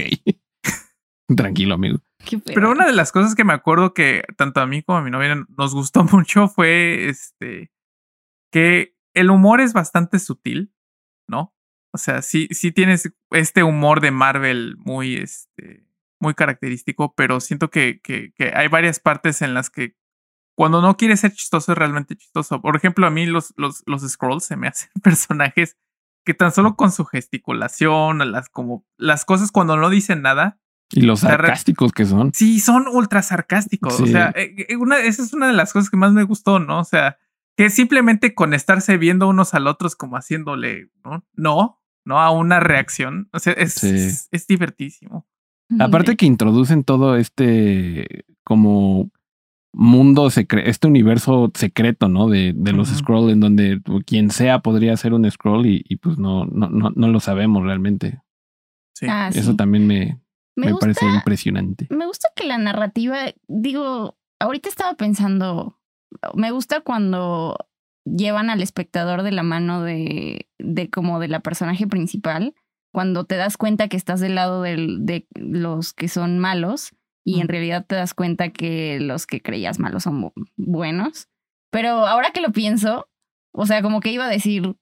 Tranquilo, 1.35 1.75
amigo. 1.75 1.99
Pero 2.45 2.71
una 2.71 2.87
de 2.87 2.93
las 2.93 3.11
cosas 3.11 3.35
que 3.35 3.43
me 3.43 3.53
acuerdo 3.53 3.93
que 3.93 4.23
tanto 4.35 4.59
a 4.61 4.65
mí 4.65 4.81
como 4.81 4.97
a 4.97 5.01
mi 5.03 5.11
novia 5.11 5.45
nos 5.57 5.73
gustó 5.73 6.03
mucho 6.03 6.47
fue 6.47 7.07
este 7.07 7.71
que 8.51 8.95
el 9.13 9.29
humor 9.29 9.61
es 9.61 9.73
bastante 9.73 10.17
sutil, 10.17 10.73
¿no? 11.27 11.53
O 11.93 11.97
sea, 11.97 12.23
sí, 12.23 12.47
sí 12.51 12.71
tienes 12.71 13.13
este 13.29 13.63
humor 13.63 14.01
de 14.01 14.11
Marvel 14.11 14.75
muy, 14.77 15.15
este, 15.15 15.85
muy 16.19 16.33
característico, 16.33 17.13
pero 17.15 17.39
siento 17.39 17.69
que, 17.69 17.99
que, 18.01 18.31
que 18.33 18.51
hay 18.55 18.67
varias 18.67 18.99
partes 18.99 19.43
en 19.43 19.53
las 19.53 19.69
que 19.69 19.95
cuando 20.59 20.81
no 20.81 20.97
quiere 20.97 21.15
ser 21.15 21.31
chistoso 21.31 21.71
es 21.71 21.77
realmente 21.77 22.17
chistoso. 22.17 22.59
Por 22.59 22.75
ejemplo, 22.75 23.07
a 23.07 23.09
mí 23.09 23.25
los, 23.25 23.53
los, 23.55 23.81
los 23.85 24.01
scrolls 24.01 24.43
se 24.43 24.57
me 24.57 24.67
hacen 24.67 24.89
personajes 25.01 25.77
que 26.25 26.33
tan 26.33 26.51
solo 26.51 26.75
con 26.75 26.91
su 26.91 27.05
gesticulación, 27.05 28.29
las 28.29 28.49
como 28.49 28.85
las 28.97 29.23
cosas 29.23 29.53
cuando 29.53 29.77
no 29.77 29.89
dicen 29.89 30.21
nada. 30.21 30.59
Y 30.91 31.03
los 31.03 31.21
sarcásticos 31.21 31.93
que 31.93 32.05
son. 32.05 32.33
Sí, 32.33 32.59
son 32.59 32.89
ultra 32.89 33.21
sarcásticos. 33.21 34.01
O 34.01 34.05
sea, 34.05 34.33
eh, 34.35 34.65
eh, 34.67 34.75
una, 34.75 34.99
esa 34.99 35.23
es 35.23 35.31
una 35.31 35.47
de 35.47 35.53
las 35.53 35.71
cosas 35.71 35.89
que 35.89 35.95
más 35.95 36.11
me 36.11 36.23
gustó, 36.23 36.59
¿no? 36.59 36.81
O 36.81 36.83
sea, 36.83 37.17
que 37.55 37.69
simplemente 37.69 38.35
con 38.35 38.53
estarse 38.53 38.97
viendo 38.97 39.29
unos 39.29 39.53
al 39.53 39.65
otros 39.65 39.95
como 39.95 40.17
haciéndole, 40.17 40.89
¿no? 41.05 41.25
No, 41.35 41.81
no 42.03 42.19
a 42.19 42.31
una 42.31 42.59
reacción. 42.59 43.29
O 43.31 43.39
sea, 43.39 43.53
es, 43.53 43.81
es, 43.85 44.27
es 44.29 44.45
divertísimo. 44.45 45.25
Aparte 45.79 46.17
que 46.17 46.25
introducen 46.25 46.83
todo 46.83 47.15
este 47.15 48.25
como 48.43 49.09
mundo 49.71 50.29
secreto, 50.29 50.69
este 50.69 50.87
universo 50.87 51.51
secreto, 51.53 52.09
¿no? 52.09 52.27
De, 52.27 52.53
de 52.55 52.73
los 52.73 52.89
scroll 52.89 53.29
en 53.29 53.39
donde 53.39 53.81
quien 54.05 54.31
sea 54.31 54.59
podría 54.59 54.97
ser 54.97 55.13
un 55.13 55.29
scroll 55.29 55.65
y, 55.65 55.83
y 55.87 55.97
pues 55.97 56.17
no, 56.17 56.45
no, 56.45 56.69
no, 56.69 56.91
no, 56.95 57.07
lo 57.07 57.19
sabemos 57.19 57.63
realmente. 57.63 58.21
Sí. 58.93 59.05
Ah, 59.09 59.29
Eso 59.33 59.55
también 59.55 59.87
me, 59.87 60.19
me, 60.55 60.75
parece 60.75 61.05
impresionante. 61.05 61.87
Me 61.89 62.05
gusta 62.05 62.29
que 62.35 62.45
la 62.45 62.57
narrativa, 62.57 63.17
digo, 63.47 64.17
ahorita 64.39 64.69
estaba 64.69 64.95
pensando, 64.95 65.79
me 66.33 66.51
gusta 66.51 66.81
cuando 66.81 67.55
llevan 68.05 68.49
al 68.49 68.61
espectador 68.61 69.23
de 69.23 69.31
la 69.31 69.43
mano 69.43 69.83
de, 69.83 70.49
de 70.57 70.89
como 70.89 71.19
de 71.19 71.27
la 71.27 71.41
personaje 71.41 71.87
principal, 71.87 72.55
cuando 72.91 73.25
te 73.25 73.35
das 73.35 73.55
cuenta 73.55 73.87
que 73.87 73.97
estás 73.97 74.19
del 74.19 74.35
lado 74.35 74.63
del, 74.63 75.05
de 75.05 75.27
los 75.35 75.93
que 75.93 76.07
son 76.07 76.39
malos 76.39 76.93
y 77.29 77.41
en 77.41 77.47
realidad 77.47 77.85
te 77.85 77.95
das 77.95 78.15
cuenta 78.15 78.49
que 78.49 78.99
los 78.99 79.27
que 79.27 79.39
creías 79.39 79.77
malos 79.77 80.01
son 80.01 80.31
buenos. 80.57 81.27
Pero 81.71 82.07
ahora 82.07 82.31
que 82.31 82.41
lo 82.41 82.51
pienso, 82.51 83.07
o 83.53 83.67
sea, 83.67 83.83
como 83.83 83.99
que 83.99 84.11
iba 84.11 84.25
a 84.25 84.29
decir, 84.29 84.75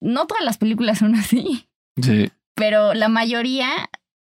no 0.00 0.26
todas 0.26 0.42
las 0.42 0.56
películas 0.56 0.98
son 1.00 1.14
así. 1.14 1.68
Sí. 2.00 2.30
Pero 2.54 2.94
la 2.94 3.08
mayoría, 3.08 3.68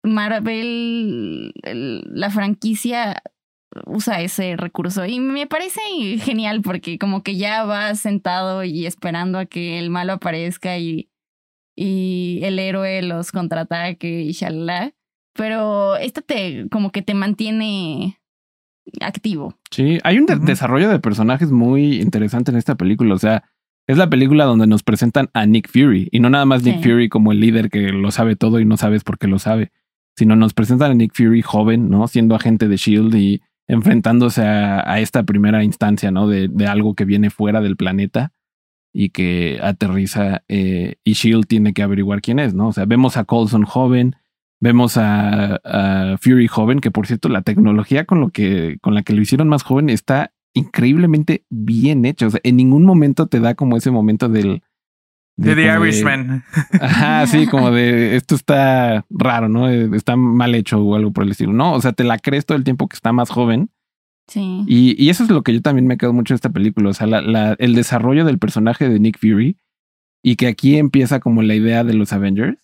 Marvel, 0.05 1.53
la 1.65 2.31
franquicia 2.31 3.21
usa 3.87 4.21
ese 4.21 4.57
recurso 4.57 5.05
y 5.05 5.19
me 5.19 5.49
parece 5.49 5.81
genial 6.21 6.63
porque 6.63 6.97
como 6.97 7.25
que 7.25 7.37
ya 7.37 7.65
vas 7.65 7.99
sentado 7.99 8.63
y 8.63 8.87
esperando 8.87 9.39
a 9.39 9.47
que 9.47 9.81
el 9.81 9.91
malo 9.91 10.13
aparezca 10.13 10.79
y, 10.79 11.11
y 11.75 12.39
el 12.45 12.61
héroe 12.61 13.03
los 13.03 13.33
contraataque 13.33 14.23
y 14.23 14.31
shalala 14.31 14.95
pero 15.37 15.97
esta 15.97 16.23
te 16.23 16.69
como 16.71 16.91
que 16.91 17.03
te 17.03 17.15
mantiene 17.15 18.19
activo. 19.01 19.55
Sí, 19.71 19.99
hay 20.05 20.19
un 20.19 20.27
desarrollo 20.45 20.89
de 20.89 20.99
personajes 20.99 21.51
muy 21.51 22.01
interesante 22.01 22.51
en 22.51 22.57
esta 22.57 22.77
película, 22.77 23.15
o 23.15 23.19
sea, 23.19 23.45
es 23.87 23.99
la 23.99 24.11
película 24.11 24.45
donde 24.45 24.67
nos 24.67 24.83
presentan 24.83 25.31
a 25.33 25.47
Nick 25.47 25.71
Fury 25.71 26.09
y 26.11 26.19
no 26.19 26.29
nada 26.29 26.45
más 26.45 26.65
Nick 26.65 26.83
Fury 26.83 27.09
como 27.09 27.31
el 27.31 27.39
líder 27.39 27.71
que 27.71 27.93
lo 27.93 28.11
sabe 28.11 28.35
todo 28.35 28.59
y 28.59 28.65
no 28.65 28.77
sabes 28.77 29.05
por 29.05 29.17
qué 29.17 29.29
lo 29.29 29.39
sabe, 29.39 29.71
sino 30.17 30.35
nos 30.35 30.55
presentan 30.55 30.91
a 30.91 30.95
Nick 30.95 31.15
Fury 31.15 31.43
joven, 31.43 31.89
¿no? 31.89 32.09
Siendo 32.09 32.35
agente 32.35 32.67
de 32.67 32.77
Shield 32.77 33.15
y 33.15 33.43
enfrentándose 33.69 34.43
a, 34.43 35.01
esta 35.01 35.23
primera 35.23 35.63
instancia, 35.63 36.11
¿no? 36.11 36.27
De, 36.27 36.49
de, 36.49 36.67
algo 36.67 36.95
que 36.95 37.05
viene 37.05 37.31
fuera 37.31 37.61
del 37.61 37.77
planeta 37.77 38.33
y 38.93 39.11
que 39.11 39.61
aterriza 39.63 40.43
eh, 40.49 40.97
y 41.05 41.13
Shield 41.13 41.47
tiene 41.47 41.73
que 41.73 41.83
averiguar 41.83 42.23
quién 42.23 42.39
es, 42.39 42.55
¿no? 42.55 42.69
O 42.69 42.73
sea, 42.73 42.87
vemos 42.87 43.17
a 43.17 43.25
Colson 43.25 43.65
joven, 43.65 44.17
Vemos 44.61 44.97
a, 44.97 46.17
Fury 46.21 46.49
joven, 46.49 46.81
que 46.81 46.91
por 46.91 47.07
cierto, 47.07 47.29
la 47.29 47.43
tecnología 47.43 48.05
con 48.05 48.21
lo 48.21 48.31
que, 48.31 48.79
con 48.81 48.95
la 48.95 49.03
que 49.03 49.13
lo 49.13 49.21
hicieron 49.21 49.49
más 49.49 49.63
joven 49.63 49.91
está 49.91 50.33
increíblemente 50.55 51.45
bien 51.51 52.05
hecha. 52.05 52.27
O 52.27 52.31
sea, 52.31 52.41
en 52.43 52.57
ningún 52.57 52.85
momento 52.85 53.27
te 53.27 53.41
da 53.41 53.55
como 53.55 53.77
ese 53.77 53.91
momento 53.91 54.29
del. 54.29 54.63
De, 55.37 55.55
The 55.55 55.67
Irishman. 55.67 56.45
ajá, 56.81 57.27
sí, 57.27 57.47
como 57.47 57.71
de 57.71 58.17
esto 58.17 58.35
está 58.35 59.05
raro, 59.11 59.51
¿no? 59.51 59.69
Está 59.69 60.17
mal 60.17 60.55
hecho 60.55 60.81
o 60.81 60.95
algo 60.95 61.13
por 61.13 61.25
el 61.25 61.33
estilo. 61.33 61.53
No, 61.53 61.75
o 61.75 61.81
sea, 61.83 61.93
te 61.93 62.05
la 62.05 62.19
crees 62.19 62.47
todo 62.47 62.57
el 62.57 62.65
tiempo 62.65 62.89
que 62.89 62.97
está 62.97 63.13
más 63.13 63.29
joven. 63.29 63.69
Sí. 64.29 64.65
Y, 64.67 65.03
y 65.03 65.11
eso 65.11 65.23
es 65.23 65.31
lo 65.31 65.43
que 65.43 65.53
yo 65.53 65.61
también 65.61 65.87
me 65.87 65.99
quedo 65.99 66.15
mucho 66.15 66.33
de 66.33 66.37
esta 66.37 66.51
película. 66.51 66.89
O 66.89 66.95
sea, 66.95 67.07
la, 67.07 67.21
la, 67.21 67.55
el 67.59 67.75
desarrollo 67.75 68.25
del 68.25 68.39
personaje 68.39 68.89
de 68.89 68.99
Nick 68.99 69.19
Fury 69.21 69.59
y 70.23 70.37
que 70.37 70.47
aquí 70.47 70.79
empieza 70.79 71.21
como 71.21 71.43
la 71.43 71.55
idea 71.55 71.85
de 71.85 71.93
los 71.93 72.15
Avengers. 72.15 72.59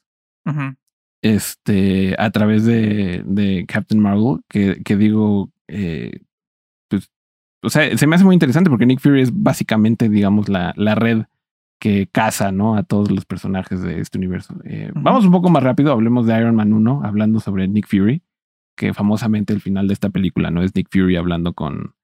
Ajá 0.47 0.79
este, 1.23 2.17
a 2.19 2.31
través 2.31 2.65
de, 2.65 3.23
de 3.25 3.65
Captain 3.67 4.01
Marvel, 4.01 4.41
que, 4.49 4.83
que 4.85 4.97
digo, 4.97 5.51
eh, 5.69 6.21
pues, 6.89 7.11
o 7.63 7.71
sea, 7.71 7.97
se 7.97 8.07
me 8.07 8.17
hace 8.17 8.25
muy 8.25 8.35
interesante 8.35 8.69
porque 8.69 8.87
Nick 8.87 9.01
Fury 9.01 9.23
es 9.23 9.31
básicamente, 9.33 10.09
digamos, 10.09 10.49
la, 10.49 10.75
la 10.77 10.95
red 10.97 11.25
que 11.81 12.09
caza, 12.11 12.53
¿no? 12.53 12.77
A 12.77 12.83
todos 12.83 13.11
los 13.11 13.25
personajes 13.25 13.83
de 13.83 14.01
este 14.01 14.19
universo. 14.19 14.55
Eh, 14.65 14.91
vamos 14.95 15.25
un 15.25 15.33
poco 15.33 15.49
más 15.51 15.63
rápido, 15.63 15.93
hablemos 15.93 16.27
de 16.27 16.39
Iron 16.39 16.55
Man 16.55 16.73
1, 16.73 17.03
hablando 17.05 17.41
sobre 17.41 17.67
Nick 17.67 17.89
Fury, 17.89 18.23
que 18.77 18.93
famosamente 18.95 19.53
el 19.53 19.61
final 19.61 19.89
de 19.89 19.95
esta 19.95 20.11
película, 20.11 20.51
¿no? 20.51 20.63
Es 20.63 20.75
Nick 20.75 20.89
Fury 20.91 21.17
hablando 21.17 21.55
con... 21.55 21.95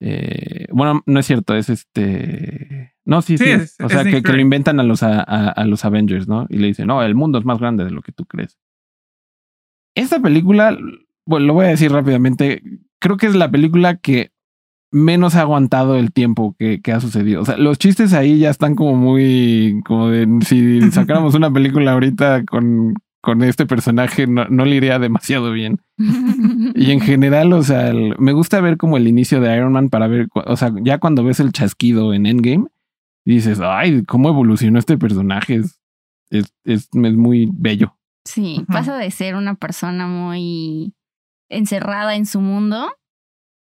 Eh, 0.00 0.66
bueno, 0.70 1.02
no 1.06 1.20
es 1.20 1.26
cierto, 1.26 1.54
es 1.54 1.70
este... 1.70 2.94
No, 3.10 3.22
sí, 3.22 3.38
sí. 3.38 3.44
o 3.82 3.88
sea, 3.88 4.04
que, 4.04 4.22
que, 4.22 4.32
lo 4.32 4.40
inventan 4.40 4.78
a 4.78 4.84
los, 4.84 5.02
a, 5.02 5.20
a, 5.20 5.64
los 5.64 5.84
Avengers, 5.84 6.28
¿no? 6.28 6.46
Y 6.48 6.58
le 6.58 6.68
dicen, 6.68 6.86
no, 6.86 7.02
el 7.02 7.16
mundo 7.16 7.40
es 7.40 7.44
más 7.44 7.58
grande 7.58 7.84
de 7.84 7.90
lo 7.90 8.02
que 8.02 8.12
tú 8.12 8.24
crees. 8.24 8.56
esta 9.96 10.20
película, 10.20 10.78
bueno, 11.26 11.46
lo 11.46 11.54
voy 11.54 11.66
a 11.66 11.70
decir 11.70 11.90
rápidamente, 11.90 12.62
creo 13.00 13.16
que 13.16 13.26
es 13.26 13.34
la 13.34 13.50
película 13.50 13.96
que 13.96 14.30
menos 14.92 15.34
ha 15.34 15.40
aguantado 15.40 15.96
el 15.96 16.12
tiempo 16.12 16.54
que, 16.56 16.80
que, 16.80 16.92
ha 16.92 17.00
sucedido. 17.00 17.42
O 17.42 17.44
sea, 17.44 17.56
los 17.56 17.78
chistes 17.78 18.12
ahí 18.12 18.38
ya 18.38 18.50
están 18.50 18.76
como 18.76 18.94
muy, 18.94 19.80
como 19.84 20.08
de 20.08 20.28
si 20.46 20.80
sacáramos 20.92 21.34
una 21.34 21.52
película 21.52 21.94
ahorita 21.94 22.44
con, 22.44 22.94
con 23.20 23.42
este 23.42 23.66
personaje, 23.66 24.28
no, 24.28 24.44
no, 24.44 24.64
le 24.64 24.76
iría 24.76 25.00
demasiado 25.00 25.50
bien. 25.50 25.80
y 26.76 26.92
en 26.92 27.00
general, 27.00 27.52
o 27.54 27.64
sea, 27.64 27.88
el, 27.88 28.14
me 28.20 28.34
gusta 28.34 28.60
ver 28.60 28.76
como 28.76 28.96
el 28.96 29.08
inicio 29.08 29.40
de 29.40 29.52
Iron 29.56 29.72
Man 29.72 29.88
para 29.88 30.06
ver, 30.06 30.28
o 30.32 30.56
sea, 30.56 30.72
ya 30.80 30.98
cuando 30.98 31.24
ves 31.24 31.40
el 31.40 31.50
chasquido 31.50 32.14
en 32.14 32.26
Endgame, 32.26 32.66
dices, 33.24 33.60
ay, 33.60 34.04
cómo 34.04 34.28
evolucionó 34.28 34.78
este 34.78 34.98
personaje. 34.98 35.56
Es, 35.56 35.80
es, 36.30 36.54
es, 36.64 36.88
es 36.92 37.14
muy 37.14 37.48
bello. 37.52 37.96
Sí, 38.24 38.58
uh 38.58 38.62
-huh. 38.62 38.66
pasa 38.66 38.96
de 38.96 39.10
ser 39.10 39.34
una 39.34 39.54
persona 39.54 40.06
muy 40.06 40.94
encerrada 41.50 42.14
en 42.14 42.26
su 42.26 42.40
mundo 42.40 42.92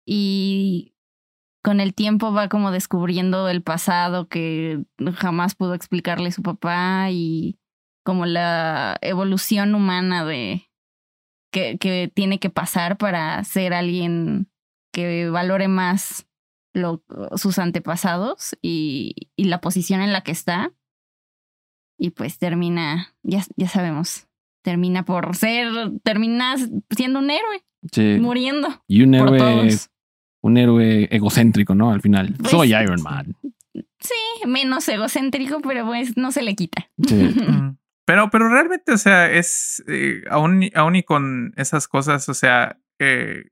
y 0.06 0.94
con 1.64 1.80
el 1.80 1.94
tiempo 1.94 2.34
va 2.34 2.50
como 2.50 2.72
descubriendo 2.72 3.48
el 3.48 3.64
pasado 3.64 4.28
que 4.28 4.84
jamás 5.16 5.56
pudo 5.56 5.74
explicarle 5.74 6.32
su 6.32 6.44
papá 6.44 7.10
y 7.10 7.58
como 8.06 8.26
la 8.26 8.98
evolución 9.02 9.74
humana 9.74 10.26
de 10.26 10.70
que, 11.52 11.78
que 11.78 12.12
tiene 12.14 12.40
que 12.40 12.50
pasar 12.50 12.98
para 12.98 13.42
ser 13.46 13.74
alguien 13.74 14.50
que 14.92 15.30
valore 15.30 15.70
más 15.70 16.28
lo, 16.74 17.04
sus 17.36 17.60
antepasados 17.60 18.58
y, 18.62 19.30
y, 19.36 19.46
la 19.46 19.62
posición 19.62 20.02
en 20.02 20.12
la 20.12 20.22
que 20.22 20.32
está. 20.32 20.74
Y 21.98 22.10
pues 22.10 22.38
termina, 22.40 23.14
ya, 23.22 23.44
ya 23.56 23.68
sabemos, 23.68 24.28
termina 24.64 25.06
por 25.06 25.36
ser, 25.36 25.68
termina 26.04 26.56
siendo 26.90 27.20
un 27.20 27.30
héroe, 27.30 27.64
sí. 27.92 28.18
muriendo. 28.20 28.84
Y 28.88 29.04
un 29.04 29.14
héroe 29.14 29.70
un 30.44 30.58
héroe 30.58 31.08
egocéntrico, 31.10 31.74
¿no? 31.74 31.92
Al 31.92 32.02
final, 32.02 32.36
pues, 32.38 32.52
soy 32.52 32.76
Iron 32.76 33.02
Man. 33.02 33.36
Sí, 33.74 34.46
menos 34.46 34.88
egocéntrico, 34.90 35.62
pero 35.62 35.86
pues 35.86 36.18
no 36.18 36.32
se 36.32 36.44
le 36.44 36.54
quita. 36.54 36.90
Sí. 37.08 37.34
pero, 38.06 38.30
pero 38.30 38.50
realmente, 38.50 38.92
o 38.92 38.98
sea, 38.98 39.32
es 39.32 39.82
eh, 39.88 40.22
aún, 40.30 40.70
aún 40.76 40.98
y 40.98 41.04
con 41.04 41.54
esas 41.56 41.88
cosas, 41.88 42.28
o 42.28 42.34
sea, 42.34 42.78
eh, 43.00 43.46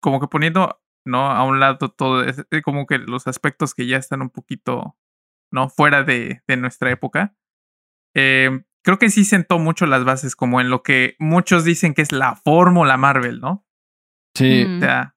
como 0.00 0.20
que 0.20 0.26
poniendo, 0.26 0.81
¿no? 1.04 1.30
A 1.30 1.44
un 1.44 1.60
lado 1.60 1.90
todo, 1.90 2.24
es, 2.24 2.44
como 2.64 2.86
que 2.86 2.98
los 2.98 3.26
aspectos 3.26 3.74
que 3.74 3.86
ya 3.86 3.96
están 3.96 4.22
un 4.22 4.30
poquito, 4.30 4.96
¿no? 5.50 5.68
Fuera 5.68 6.02
de, 6.02 6.42
de 6.46 6.56
nuestra 6.56 6.90
época. 6.90 7.34
Eh, 8.14 8.62
creo 8.82 8.98
que 8.98 9.10
sí 9.10 9.24
sentó 9.24 9.58
mucho 9.58 9.86
las 9.86 10.04
bases, 10.04 10.36
como 10.36 10.60
en 10.60 10.70
lo 10.70 10.82
que 10.82 11.16
muchos 11.18 11.64
dicen 11.64 11.94
que 11.94 12.02
es 12.02 12.12
la 12.12 12.36
fórmula 12.36 12.96
Marvel, 12.96 13.40
¿no? 13.40 13.64
Sí. 14.34 14.64
O 14.64 14.80
sea, 14.80 15.14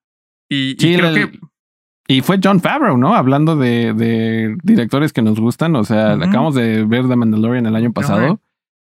y, 0.48 0.76
sí, 0.78 0.94
y 0.94 0.96
creo 0.96 1.08
el, 1.10 1.30
que. 1.30 1.40
Y 2.08 2.20
fue 2.20 2.38
John 2.42 2.60
Favreau, 2.60 2.96
¿no? 2.96 3.14
Hablando 3.16 3.56
de, 3.56 3.92
de 3.92 4.56
directores 4.62 5.12
que 5.12 5.22
nos 5.22 5.40
gustan. 5.40 5.74
O 5.74 5.84
sea, 5.84 6.14
uh 6.14 6.18
-huh. 6.18 6.28
acabamos 6.28 6.54
de 6.54 6.84
ver 6.84 7.08
The 7.08 7.16
Mandalorian 7.16 7.66
el 7.66 7.74
año 7.74 7.92
pasado. 7.92 8.26
Uh 8.26 8.34
-huh. 8.34 8.40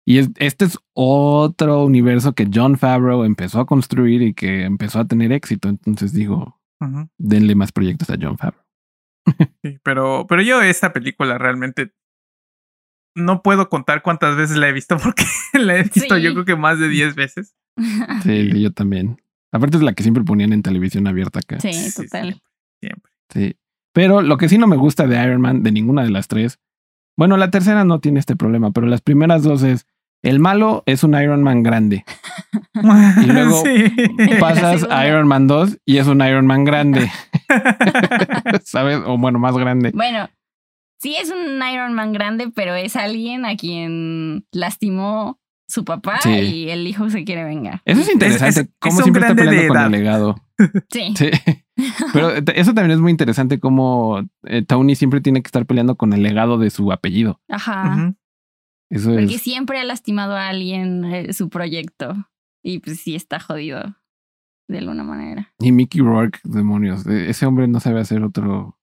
Y 0.06 0.18
es, 0.18 0.30
este 0.36 0.66
es 0.66 0.78
otro 0.92 1.84
universo 1.84 2.34
que 2.34 2.48
John 2.52 2.76
Favreau 2.76 3.24
empezó 3.24 3.60
a 3.60 3.66
construir 3.66 4.20
y 4.20 4.34
que 4.34 4.64
empezó 4.64 5.00
a 5.00 5.06
tener 5.06 5.32
éxito. 5.32 5.68
Entonces 5.68 6.12
digo, 6.12 6.60
uh 6.80 6.86
-huh. 6.86 7.10
denle 7.18 7.54
más 7.54 7.72
proyectos 7.72 8.10
a 8.10 8.16
John 8.20 8.38
Favreau. 8.38 8.64
sí, 9.62 9.78
pero, 9.82 10.26
pero 10.28 10.42
yo 10.42 10.60
esta 10.62 10.92
película 10.92 11.38
realmente 11.38 11.92
no 13.16 13.42
puedo 13.42 13.68
contar 13.68 14.02
cuántas 14.02 14.36
veces 14.36 14.56
la 14.56 14.68
he 14.68 14.72
visto 14.72 14.96
porque 15.02 15.24
la 15.54 15.78
he 15.78 15.82
visto 15.84 16.16
sí. 16.16 16.22
yo 16.22 16.32
creo 16.32 16.44
que 16.44 16.56
más 16.56 16.78
de 16.78 16.88
10 16.88 17.14
veces. 17.14 17.54
Sí, 18.22 18.62
yo 18.62 18.72
también. 18.72 19.20
Aparte 19.52 19.76
es 19.76 19.82
la 19.82 19.94
que 19.94 20.02
siempre 20.02 20.24
ponían 20.24 20.52
en 20.52 20.62
televisión 20.62 21.06
abierta 21.06 21.40
acá. 21.40 21.60
Sí, 21.60 21.70
total. 21.94 22.34
Sí, 22.34 22.42
siempre. 22.80 23.12
Sí. 23.32 23.56
Pero 23.92 24.22
lo 24.22 24.36
que 24.36 24.48
sí 24.48 24.58
no 24.58 24.66
me 24.66 24.76
gusta 24.76 25.06
de 25.06 25.22
Iron 25.22 25.40
Man, 25.40 25.62
de 25.62 25.72
ninguna 25.72 26.02
de 26.02 26.10
las 26.10 26.28
tres, 26.28 26.60
bueno, 27.16 27.36
la 27.36 27.50
tercera 27.50 27.84
no 27.84 28.00
tiene 28.00 28.18
este 28.20 28.36
problema, 28.36 28.72
pero 28.72 28.86
las 28.86 29.00
primeras 29.00 29.42
dos 29.42 29.62
es, 29.62 29.86
el 30.24 30.40
malo 30.40 30.82
es 30.86 31.04
un 31.04 31.14
Iron 31.14 31.42
Man 31.42 31.62
grande. 31.62 32.04
y 33.22 33.26
luego 33.26 33.62
sí. 33.62 33.92
pasas 34.40 34.86
a 34.90 35.06
Iron 35.06 35.28
Man 35.28 35.46
2 35.46 35.78
y 35.84 35.98
es 35.98 36.06
un 36.06 36.22
Iron 36.22 36.46
Man 36.46 36.64
grande. 36.64 37.10
¿Sabes? 38.64 39.00
O 39.04 39.18
bueno, 39.18 39.38
más 39.38 39.56
grande. 39.56 39.92
Bueno, 39.94 40.28
sí 40.98 41.16
es 41.16 41.30
un 41.30 41.62
Iron 41.62 41.92
Man 41.92 42.12
grande, 42.12 42.50
pero 42.54 42.74
es 42.74 42.96
alguien 42.96 43.44
a 43.44 43.56
quien 43.56 44.46
lastimó 44.50 45.38
su 45.68 45.84
papá 45.84 46.20
sí. 46.22 46.30
y 46.30 46.70
el 46.70 46.86
hijo 46.86 47.10
se 47.10 47.24
quiere 47.24 47.44
vengar. 47.44 47.82
Eso 47.84 48.00
es 48.00 48.12
interesante. 48.12 48.48
Es, 48.48 48.56
es, 48.56 48.68
como 48.78 49.00
siempre 49.02 49.22
está 49.22 49.34
peleando 49.34 49.68
con 49.68 49.82
el 49.82 49.90
legado. 49.92 50.36
Sí. 50.88 51.12
sí. 51.16 51.30
Pero 52.12 52.30
eso 52.54 52.74
también 52.74 52.92
es 52.92 53.00
muy 53.00 53.10
interesante 53.10 53.58
como 53.58 54.22
eh, 54.44 54.62
Tony 54.64 54.94
siempre 54.94 55.20
tiene 55.20 55.42
que 55.42 55.48
estar 55.48 55.66
peleando 55.66 55.96
con 55.96 56.12
el 56.12 56.22
legado 56.22 56.58
de 56.58 56.70
su 56.70 56.92
apellido. 56.92 57.40
Ajá. 57.48 57.82
Uh 57.82 57.98
-huh. 57.98 58.16
Eso 58.94 59.10
Porque 59.10 59.34
es. 59.34 59.42
siempre 59.42 59.80
ha 59.80 59.84
lastimado 59.84 60.36
a 60.36 60.48
alguien 60.48 61.04
eh, 61.04 61.32
su 61.32 61.48
proyecto. 61.48 62.14
Y 62.62 62.78
pues 62.78 63.00
sí 63.00 63.14
está 63.16 63.40
jodido 63.40 63.96
de 64.68 64.78
alguna 64.78 65.02
manera. 65.02 65.52
Y 65.58 65.72
Mickey 65.72 66.00
Rourke, 66.00 66.38
demonios. 66.44 67.06
E, 67.06 67.28
Ese 67.28 67.44
hombre 67.44 67.66
no 67.66 67.80
sabe 67.80 68.00
hacer 68.00 68.22
otro 68.22 68.78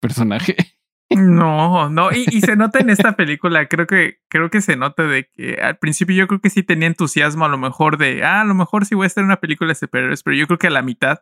personaje. 0.00 0.56
No, 1.08 1.88
no, 1.88 2.10
y, 2.10 2.26
y, 2.32 2.40
se 2.40 2.56
nota 2.56 2.80
en 2.80 2.90
esta 2.90 3.14
película, 3.14 3.68
creo 3.68 3.86
que, 3.86 4.16
creo 4.28 4.50
que 4.50 4.60
se 4.60 4.74
nota 4.74 5.04
de 5.04 5.30
que 5.32 5.54
al 5.62 5.78
principio 5.78 6.16
yo 6.16 6.26
creo 6.26 6.40
que 6.40 6.50
sí 6.50 6.64
tenía 6.64 6.88
entusiasmo 6.88 7.44
a 7.44 7.48
lo 7.48 7.58
mejor 7.58 7.96
de, 7.96 8.24
ah, 8.24 8.40
a 8.40 8.44
lo 8.44 8.56
mejor 8.56 8.86
sí 8.86 8.96
voy 8.96 9.04
a 9.04 9.06
estar 9.06 9.22
en 9.22 9.26
una 9.26 9.36
película 9.36 9.68
de 9.68 9.76
superhéroes, 9.76 10.24
pero 10.24 10.36
yo 10.36 10.48
creo 10.48 10.58
que 10.58 10.66
a 10.66 10.70
la 10.70 10.82
mitad 10.82 11.20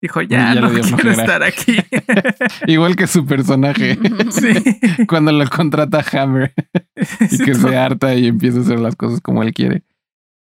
dijo, 0.00 0.22
ya, 0.22 0.54
ya 0.54 0.60
no 0.60 0.70
quiero 0.70 1.10
estar 1.10 1.42
aquí. 1.42 1.76
Igual 2.66 2.96
que 2.96 3.06
su 3.06 3.24
personaje. 3.26 3.98
sí. 4.30 5.06
Cuando 5.06 5.32
lo 5.32 5.48
contrata 5.48 6.04
Hammer 6.12 6.52
y 7.30 7.38
que 7.38 7.54
se 7.54 7.76
harta 7.76 8.14
y 8.14 8.26
empieza 8.26 8.58
a 8.58 8.62
hacer 8.62 8.80
las 8.80 8.96
cosas 8.96 9.20
como 9.20 9.42
él 9.42 9.52
quiere. 9.52 9.82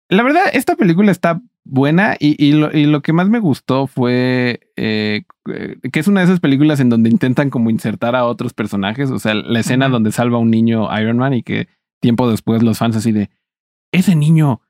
La 0.08 0.22
verdad, 0.22 0.44
esta 0.52 0.76
película 0.76 1.10
está 1.10 1.40
buena 1.64 2.16
y, 2.20 2.42
y, 2.44 2.52
lo, 2.52 2.76
y 2.76 2.86
lo, 2.86 3.02
que 3.02 3.12
más 3.12 3.28
me 3.28 3.40
gustó 3.40 3.88
fue 3.88 4.60
eh, 4.76 5.24
que 5.92 5.98
es 5.98 6.06
una 6.06 6.20
de 6.20 6.26
esas 6.26 6.38
películas 6.38 6.78
en 6.78 6.90
donde 6.90 7.10
intentan 7.10 7.50
como 7.50 7.70
insertar 7.70 8.14
a 8.14 8.24
otros 8.24 8.54
personajes, 8.54 9.10
o 9.10 9.18
sea, 9.18 9.34
la 9.34 9.58
escena 9.58 9.86
uh 9.86 9.88
-huh. 9.88 9.92
donde 9.92 10.12
salva 10.12 10.36
a 10.36 10.40
un 10.40 10.50
niño 10.50 10.88
Iron 11.00 11.18
Man 11.18 11.34
y 11.34 11.42
que 11.42 11.66
tiempo 12.00 12.30
después 12.30 12.62
los 12.62 12.78
fans 12.78 12.94
así 12.94 13.10
de, 13.10 13.30
ese 13.92 14.14
niño 14.14 14.60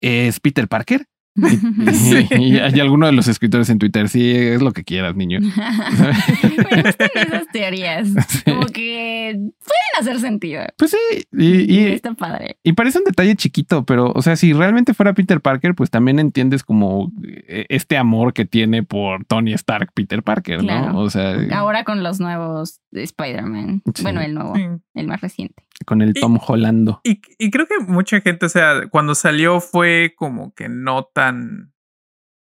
es 0.00 0.40
Peter 0.40 0.66
Parker. 0.66 1.06
Y, 1.36 1.42
sí. 1.94 2.28
y, 2.38 2.58
hay 2.58 2.80
alguno 2.80 3.06
de 3.06 3.12
los 3.12 3.28
escritores 3.28 3.68
en 3.70 3.78
Twitter, 3.78 4.08
sí, 4.08 4.30
es 4.34 4.62
lo 4.62 4.72
que 4.72 4.84
quieras, 4.84 5.14
niño. 5.16 5.40
Me 5.40 6.82
gustan 6.82 7.10
esas 7.14 7.46
teorías. 7.52 8.08
Sí. 8.28 8.42
Como 8.44 8.66
que 8.66 9.34
pueden 9.34 9.98
hacer 9.98 10.20
sentido. 10.20 10.62
Pues 10.76 10.90
sí, 10.90 11.26
y, 11.32 11.72
y, 11.72 11.86
está 11.86 12.14
padre. 12.14 12.58
Y 12.62 12.72
parece 12.72 12.98
un 12.98 13.04
detalle 13.04 13.36
chiquito, 13.36 13.84
pero, 13.84 14.12
o 14.14 14.22
sea, 14.22 14.36
si 14.36 14.52
realmente 14.52 14.94
fuera 14.94 15.14
Peter 15.14 15.40
Parker, 15.40 15.74
pues 15.74 15.90
también 15.90 16.18
entiendes 16.18 16.64
como 16.64 17.12
este 17.46 17.96
amor 17.96 18.32
que 18.32 18.44
tiene 18.44 18.82
por 18.82 19.24
Tony 19.24 19.52
Stark, 19.52 19.92
Peter 19.94 20.22
Parker, 20.22 20.60
claro. 20.60 20.92
¿no? 20.92 21.00
O 21.00 21.10
sea, 21.10 21.36
ahora 21.52 21.84
con 21.84 22.02
los 22.02 22.20
nuevos 22.20 22.80
Spider-Man. 22.92 23.82
Sí. 23.94 24.02
Bueno, 24.02 24.20
el 24.20 24.34
nuevo, 24.34 24.54
sí. 24.54 24.66
el 24.94 25.06
más 25.06 25.20
reciente. 25.20 25.64
Con 25.86 26.02
el 26.02 26.12
Tom 26.14 26.36
y, 26.36 26.40
Hollando. 26.46 27.00
Y, 27.04 27.20
y, 27.38 27.50
creo 27.50 27.66
que 27.66 27.78
mucha 27.86 28.20
gente, 28.20 28.46
o 28.46 28.48
sea, 28.48 28.88
cuando 28.90 29.14
salió 29.14 29.60
fue 29.60 30.14
como 30.16 30.52
que 30.54 30.68
no 30.68 31.08
tan, 31.20 31.74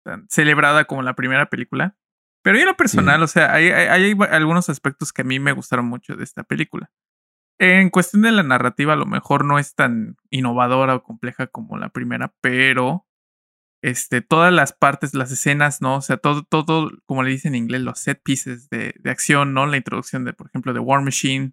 tan 0.06 0.26
celebrada 0.30 0.86
como 0.86 1.02
la 1.02 1.14
primera 1.14 1.50
película. 1.50 1.98
Pero 2.42 2.56
yo 2.56 2.62
en 2.62 2.70
lo 2.70 2.78
personal, 2.78 3.18
sí. 3.20 3.24
o 3.24 3.28
sea, 3.28 3.54
hay, 3.54 3.68
hay, 3.68 3.88
hay, 3.88 4.18
algunos 4.32 4.70
aspectos 4.70 5.12
que 5.12 5.24
a 5.24 5.26
mí 5.26 5.38
me 5.38 5.52
gustaron 5.52 5.86
mucho 5.86 6.16
de 6.16 6.24
esta 6.24 6.44
película. 6.44 6.90
En 7.60 7.90
cuestión 7.90 8.22
de 8.22 8.32
la 8.32 8.44
narrativa, 8.44 8.94
a 8.94 8.96
lo 8.96 9.06
mejor 9.06 9.44
no 9.44 9.60
es 9.60 9.76
tan 9.76 10.16
innovadora 10.30 10.96
o 10.96 11.04
compleja 11.04 11.48
como 11.48 11.78
la 11.78 11.90
primera, 11.90 12.34
pero 12.40 13.06
este, 13.84 14.22
todas 14.22 14.54
las 14.54 14.72
partes, 14.72 15.14
las 15.14 15.30
escenas, 15.34 15.82
¿no? 15.82 15.98
O 15.98 16.02
sea, 16.02 16.16
todo, 16.16 16.44
todo, 16.44 16.90
como 17.06 17.24
le 17.24 17.32
dicen 17.32 17.56
en 17.56 17.64
inglés, 17.64 17.82
los 17.82 18.00
set 18.00 18.22
pieces 18.24 18.70
de, 18.70 18.96
de 18.98 19.12
acción, 19.12 19.54
¿no? 19.54 19.66
La 19.66 19.76
introducción 19.76 20.24
de, 20.24 20.32
por 20.32 20.48
ejemplo, 20.48 20.72
de 20.72 20.80
War 20.80 21.02
Machine, 21.02 21.52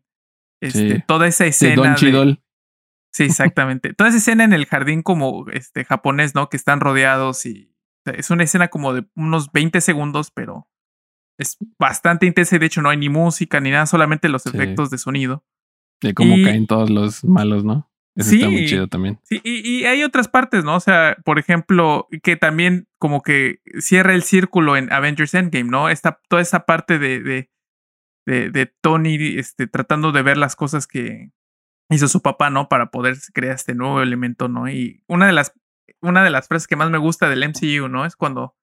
este, 0.60 0.96
sí. 0.96 1.02
toda 1.08 1.26
esa 1.26 1.46
escena. 1.46 1.82
De 1.82 1.88
Don 1.88 1.96
Chidol. 1.96 2.42
Sí, 3.16 3.24
exactamente. 3.24 3.94
toda 3.94 4.11
esa 4.11 4.18
escena 4.18 4.44
en 4.44 4.52
el 4.52 4.66
jardín 4.66 5.00
como 5.00 5.46
este 5.50 5.87
japonés, 5.87 6.35
¿no? 6.35 6.50
Que 6.50 6.59
están 6.59 6.81
rodeados 6.81 7.46
y 7.46 7.74
es 8.05 8.31
una 8.31 8.44
escena 8.44 8.68
como 8.68 8.92
de 8.92 9.07
unos 9.16 9.50
20 9.52 9.81
segundos, 9.81 10.31
pero 10.31 10.68
es 11.38 11.57
bastante 11.79 12.26
intensa 12.26 12.57
y 12.57 12.59
de 12.59 12.66
hecho 12.66 12.83
no 12.83 12.90
hay 12.90 12.98
ni 12.98 13.09
música 13.09 13.59
ni 13.59 13.70
nada, 13.70 13.87
solamente 13.87 14.29
los 14.29 14.42
sí. 14.42 14.50
efectos 14.52 14.90
de 14.90 14.98
sonido. 14.98 15.46
De 16.02 16.12
cómo 16.12 16.37
y... 16.37 16.44
caen 16.44 16.66
todos 16.66 16.90
los 16.90 17.24
malos, 17.24 17.64
¿no? 17.64 17.90
Eso 18.16 18.31
sí, 18.31 18.37
está 18.37 18.50
muy 18.50 18.66
chido 18.66 18.87
también. 18.87 19.18
Sí, 19.22 19.40
y, 19.42 19.66
y, 19.66 19.85
hay 19.87 20.05
otras 20.05 20.29
partes, 20.29 20.62
¿no? 20.64 20.76
O 20.76 20.81
sea, 20.81 21.16
por 21.24 21.38
ejemplo, 21.38 22.09
que 22.22 22.37
también 22.37 22.87
como 22.98 23.22
que 23.22 23.61
cierra 23.79 24.12
el 24.12 24.24
círculo 24.24 24.76
en 24.76 24.92
Avengers 24.92 25.33
Endgame, 25.33 25.70
¿no? 25.70 25.88
Esta, 25.88 26.20
toda 26.29 26.42
esa 26.42 26.66
parte 26.66 26.98
de, 26.98 27.22
de, 27.22 27.50
de, 28.26 28.50
de 28.50 28.66
Tony 28.83 29.38
este, 29.38 29.66
tratando 29.66 30.12
de 30.12 30.22
ver 30.22 30.37
las 30.37 30.55
cosas 30.55 30.87
que 30.87 31.31
hizo 31.90 32.09
su 32.09 32.22
papá, 32.22 32.51
¿no? 32.51 32.68
Para 32.68 32.90
poder 32.90 33.16
crear 33.33 33.55
este 33.55 33.75
nuevo 33.75 34.01
elemento, 34.03 34.49
¿no? 34.49 34.68
Y 34.68 35.03
una 35.07 35.27
de 35.27 35.33
las 35.33 35.53
una 36.03 36.22
de 36.25 36.31
las 36.31 36.49
frases 36.49 36.66
que 36.66 36.77
más 36.77 36.90
me 36.90 36.99
gusta 36.99 37.29
del 37.31 37.42
MCU, 37.42 37.88
¿no? 37.88 38.05
Es 38.05 38.16
cuando 38.16 38.55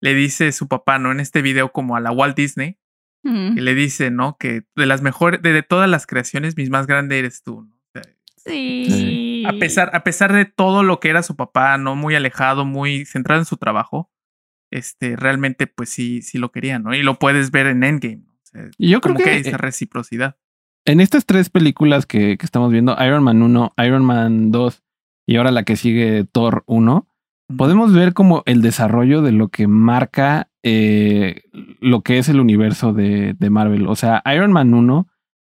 le 0.00 0.14
dice 0.14 0.52
su 0.52 0.68
papá, 0.68 0.98
¿no? 0.98 1.10
En 1.12 1.20
este 1.20 1.42
video 1.42 1.72
como 1.72 1.96
a 1.96 2.00
la 2.00 2.10
Walt 2.10 2.36
Disney, 2.36 2.78
Mm. 3.24 3.56
y 3.56 3.60
le 3.60 3.74
dice, 3.76 4.10
¿no? 4.10 4.36
Que 4.36 4.64
de 4.74 4.86
las 4.86 5.00
mejores, 5.00 5.40
de, 5.42 5.52
de 5.52 5.62
todas 5.62 5.88
las 5.88 6.06
creaciones, 6.08 6.56
mis 6.56 6.70
más 6.70 6.88
grande 6.88 7.20
eres 7.20 7.42
tú, 7.44 7.62
¿no? 7.62 7.76
O 7.76 7.90
sea, 7.92 8.02
Sí. 8.36 9.44
a 9.46 9.52
pesar, 9.52 9.90
a 9.94 10.02
pesar 10.02 10.32
de 10.32 10.44
todo 10.44 10.82
lo 10.82 10.98
que 10.98 11.08
era 11.08 11.22
su 11.22 11.36
papá, 11.36 11.78
no 11.78 11.94
muy 11.94 12.16
alejado, 12.16 12.64
muy 12.64 13.04
centrado 13.04 13.40
en 13.40 13.44
su 13.46 13.56
trabajo, 13.58 14.10
este, 14.72 15.14
realmente, 15.14 15.68
pues 15.68 15.88
sí, 15.90 16.20
sí 16.22 16.38
lo 16.38 16.50
quería, 16.50 16.80
¿no? 16.80 16.94
Y 16.94 17.02
lo 17.04 17.20
puedes 17.20 17.52
ver 17.52 17.68
en 17.68 17.84
Endgame. 17.84 18.24
¿no? 18.26 18.32
O 18.32 18.40
sea, 18.42 18.70
Y 18.76 18.90
yo 18.90 19.00
creo 19.00 19.14
como 19.14 19.18
que, 19.24 19.30
que, 19.30 19.36
hay 19.36 19.40
esa 19.42 19.56
reciprocidad. 19.58 20.36
En 20.84 21.00
estas 21.00 21.26
tres 21.26 21.50
películas 21.50 22.06
que, 22.06 22.36
que 22.36 22.46
estamos 22.46 22.70
viendo, 22.72 22.96
Iron 23.04 23.22
Man 23.22 23.42
1, 23.42 23.74
Iron 23.84 24.04
Man 24.04 24.50
2 24.50 24.82
y 25.26 25.36
ahora 25.36 25.50
la 25.50 25.62
que 25.62 25.76
sigue 25.76 26.24
Thor 26.24 26.64
1, 26.66 27.06
podemos 27.56 27.92
ver 27.92 28.12
como 28.14 28.42
el 28.46 28.62
desarrollo 28.62 29.22
de 29.22 29.32
lo 29.32 29.48
que 29.48 29.66
marca 29.66 30.48
eh, 30.62 31.42
lo 31.52 32.02
que 32.02 32.18
es 32.18 32.28
el 32.28 32.40
universo 32.40 32.92
de, 32.92 33.34
de 33.38 33.50
Marvel. 33.50 33.86
O 33.88 33.96
sea, 33.96 34.22
Iron 34.32 34.52
Man 34.52 34.74
1 34.74 35.08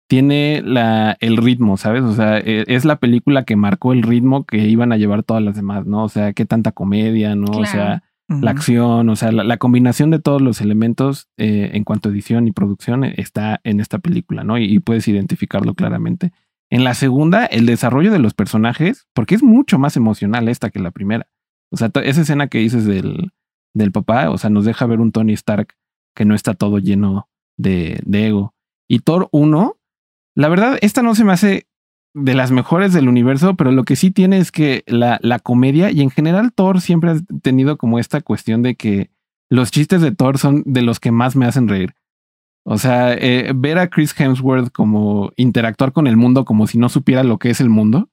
tiene 0.07 0.63
la, 0.65 1.17
el 1.21 1.37
ritmo, 1.37 1.77
¿sabes? 1.77 2.03
O 2.03 2.15
sea, 2.15 2.39
eh, 2.39 2.65
es 2.67 2.85
la 2.85 2.97
película 2.97 3.45
que 3.45 3.57
marcó 3.57 3.93
el 3.93 4.03
ritmo 4.03 4.45
que 4.45 4.59
iban 4.59 4.93
a 4.93 4.97
llevar 4.97 5.23
todas 5.23 5.43
las 5.43 5.57
demás, 5.57 5.87
¿no? 5.87 6.05
O 6.05 6.09
sea, 6.09 6.33
qué 6.33 6.47
tanta 6.47 6.73
comedia, 6.73 7.35
¿no? 7.35 7.53
O 7.53 7.63
Claro. 7.63 8.03
La 8.29 8.51
acción, 8.51 9.09
o 9.09 9.17
sea, 9.17 9.33
la, 9.33 9.57
combinación 9.57 10.11
de 10.11 10.19
todos 10.19 10.43
los 10.43 10.61
elementos 10.61 11.29
eh, 11.39 11.71
en 11.73 11.85
cuanto 11.85 12.09
a 12.09 12.13
edición 12.13 12.47
y 12.47 12.53
producción 12.53 13.05
eh, 13.05 13.15
está 13.17 13.61
en 13.65 13.81
esta 13.81 14.01
película, 14.01 14.45
¿no? 14.45 14.59
Y, 14.59 14.65
y 14.65 14.79
puedes 14.81 15.09
identificarlo 15.09 15.75
claramente. 15.75 16.33
En 16.71 16.85
la 16.85 16.93
segunda, 16.93 17.47
el 17.47 17.65
desarrollo 17.65 18.13
de 18.13 18.19
los 18.19 18.35
personajes, 18.35 19.07
porque 19.15 19.35
es 19.35 19.43
mucho 19.43 19.79
más 19.79 19.97
emocional 19.97 20.49
esta 20.49 20.69
que 20.69 20.79
la 20.79 20.91
primera. 20.91 21.27
O 21.71 21.79
sea, 21.79 21.91
esa 22.03 22.21
escena 22.21 22.49
que 22.49 22.59
dices 22.59 22.85
del, 22.85 23.33
del 23.75 23.93
papá, 23.93 24.31
o 24.31 24.37
sea, 24.37 24.51
nos 24.51 24.67
deja 24.67 24.87
ver 24.87 25.01
un 25.01 25.13
Tony 25.13 25.33
Stark 25.33 25.75
que 26.15 26.25
no 26.25 26.35
está 26.35 26.55
todo 26.55 26.79
lleno 26.79 27.29
de, 27.57 28.01
de 28.05 28.27
ego. 28.27 28.55
Y 28.89 29.01
Thor 29.01 29.29
1, 29.33 29.77
la 30.35 30.49
verdad, 30.49 30.79
esta 30.83 31.03
no 31.03 31.15
se 31.15 31.25
me 31.25 31.33
hace 31.33 31.68
de 32.23 32.35
las 32.35 32.51
mejores 32.51 32.93
del 32.93 33.09
universo, 33.09 33.55
pero 33.55 33.73
lo 33.73 33.85
que 33.85 33.97
sí 33.97 34.11
tiene 34.11 34.39
es 34.39 34.53
que 34.53 34.83
la, 34.87 35.19
la 35.23 35.39
comedia 35.39 35.91
y 35.91 36.01
en 36.03 36.11
general 36.11 36.53
Thor 36.53 36.81
siempre 36.81 37.11
ha 37.11 37.17
tenido 37.43 37.77
como 37.79 37.99
esta 37.99 38.21
cuestión 38.21 38.63
de 38.63 38.75
que 38.75 39.11
los 39.51 39.71
chistes 39.71 40.01
de 40.03 40.13
Thor 40.13 40.39
son 40.39 40.63
de 40.67 40.83
los 40.83 41.01
que 41.01 41.11
más 41.11 41.37
me 41.37 41.47
hacen 41.47 41.69
reír. 41.69 41.95
O 42.65 42.77
sea, 42.77 43.15
eh, 43.15 43.53
ver 43.55 43.79
a 43.79 43.89
Chris 43.89 44.15
Hemsworth 44.19 44.71
como 44.73 45.33
interactuar 45.37 45.93
con 45.93 46.07
el 46.07 46.17
mundo 46.19 46.45
como 46.45 46.67
si 46.67 46.77
no 46.77 46.89
supiera 46.91 47.23
lo 47.25 47.39
que 47.39 47.49
es 47.49 47.61
el 47.63 47.71
mundo, 47.71 48.11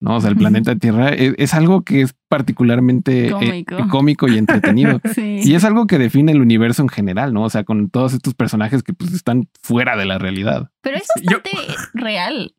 ¿no? 0.00 0.16
O 0.16 0.20
sea, 0.20 0.30
el 0.30 0.36
planeta 0.36 0.74
Tierra 0.74 1.10
es, 1.10 1.34
es 1.38 1.54
algo 1.54 1.82
que 1.82 2.00
es 2.02 2.16
particularmente 2.28 3.28
eh, 3.28 3.30
Cómico. 3.30 3.88
cómico 3.88 4.28
y 4.28 4.38
entretenido. 4.38 5.00
Sí. 5.14 5.38
Y 5.44 5.54
es 5.54 5.64
algo 5.64 5.86
que 5.86 5.98
define 5.98 6.32
el 6.32 6.40
universo 6.40 6.82
en 6.82 6.88
general, 6.88 7.32
¿no? 7.32 7.44
O 7.44 7.50
sea, 7.50 7.62
con 7.62 7.90
todos 7.90 8.12
estos 8.12 8.34
personajes 8.34 8.82
que 8.82 8.92
pues 8.92 9.12
están 9.12 9.48
fuera 9.62 9.96
de 9.96 10.06
la 10.06 10.18
realidad. 10.18 10.70
Pero 10.80 10.96
es 10.96 11.06
yo- 11.22 11.38
bastante 11.44 11.74
real. 11.94 12.54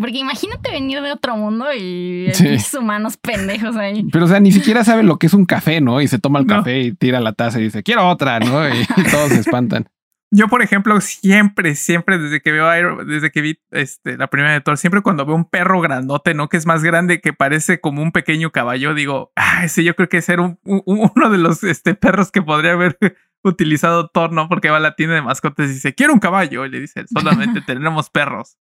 Porque 0.00 0.18
imagínate 0.18 0.70
venir 0.70 1.02
de 1.02 1.12
otro 1.12 1.36
mundo 1.36 1.66
y 1.74 2.30
Sí. 2.32 2.56
humanos 2.78 3.16
pendejos 3.18 3.76
ahí. 3.76 4.04
Pero, 4.10 4.24
o 4.24 4.28
sea, 4.28 4.40
ni 4.40 4.50
siquiera 4.50 4.82
sabe 4.82 5.02
lo 5.02 5.18
que 5.18 5.26
es 5.26 5.34
un 5.34 5.44
café, 5.44 5.80
¿no? 5.80 6.00
Y 6.00 6.08
se 6.08 6.18
toma 6.18 6.38
el 6.40 6.46
No. 6.46 6.56
café 6.56 6.80
y 6.80 6.92
tira 6.94 7.20
la 7.20 7.32
taza 7.34 7.60
y 7.60 7.64
dice, 7.64 7.82
quiero 7.82 8.08
otra, 8.08 8.40
¿no? 8.40 8.66
Y, 8.68 8.86
todos 9.28 9.28
se 9.30 9.40
espantan. 9.40 9.88
Yo, 10.32 10.46
por 10.46 10.62
ejemplo, 10.62 11.00
siempre, 11.00 11.74
siempre 11.74 12.16
desde 12.16 12.40
que 12.40 12.52
veo 12.52 12.78
Iron, 12.78 13.06
desde 13.08 13.30
que 13.32 13.40
vi 13.40 13.58
este, 13.72 14.16
la 14.16 14.28
primera 14.28 14.52
de 14.52 14.60
Thor, 14.60 14.78
siempre 14.78 15.02
cuando 15.02 15.26
veo 15.26 15.34
un 15.34 15.44
perro 15.44 15.80
grandote, 15.80 16.34
¿no? 16.34 16.48
Que 16.48 16.56
es 16.56 16.66
más 16.66 16.84
grande, 16.84 17.20
que 17.20 17.32
parece 17.32 17.80
como 17.80 18.00
un 18.00 18.12
pequeño 18.12 18.52
caballo, 18.52 18.94
digo, 18.94 19.32
ah, 19.34 19.64
ese 19.64 19.82
yo 19.82 19.96
creo 19.96 20.08
que 20.08 20.18
es 20.18 20.28
un, 20.28 20.58
un- 20.64 20.82
uno 20.86 21.30
de 21.30 21.38
los 21.38 21.64
este, 21.64 21.94
perros 21.96 22.30
que 22.30 22.42
podría 22.42 22.72
haber 22.72 22.96
utilizado 23.42 24.08
Thor, 24.08 24.32
¿no? 24.32 24.48
Porque 24.48 24.70
va 24.70 24.76
a 24.76 24.80
la 24.80 24.94
tienda 24.96 25.14
de 25.16 25.22
mascotas 25.22 25.70
y 25.70 25.74
dice, 25.74 25.94
quiero 25.94 26.12
un 26.12 26.20
caballo. 26.20 26.64
Y 26.66 26.70
le 26.70 26.80
dice, 26.80 27.04
solamente 27.12 27.60
tenemos 27.66 28.10
perros. 28.10 28.56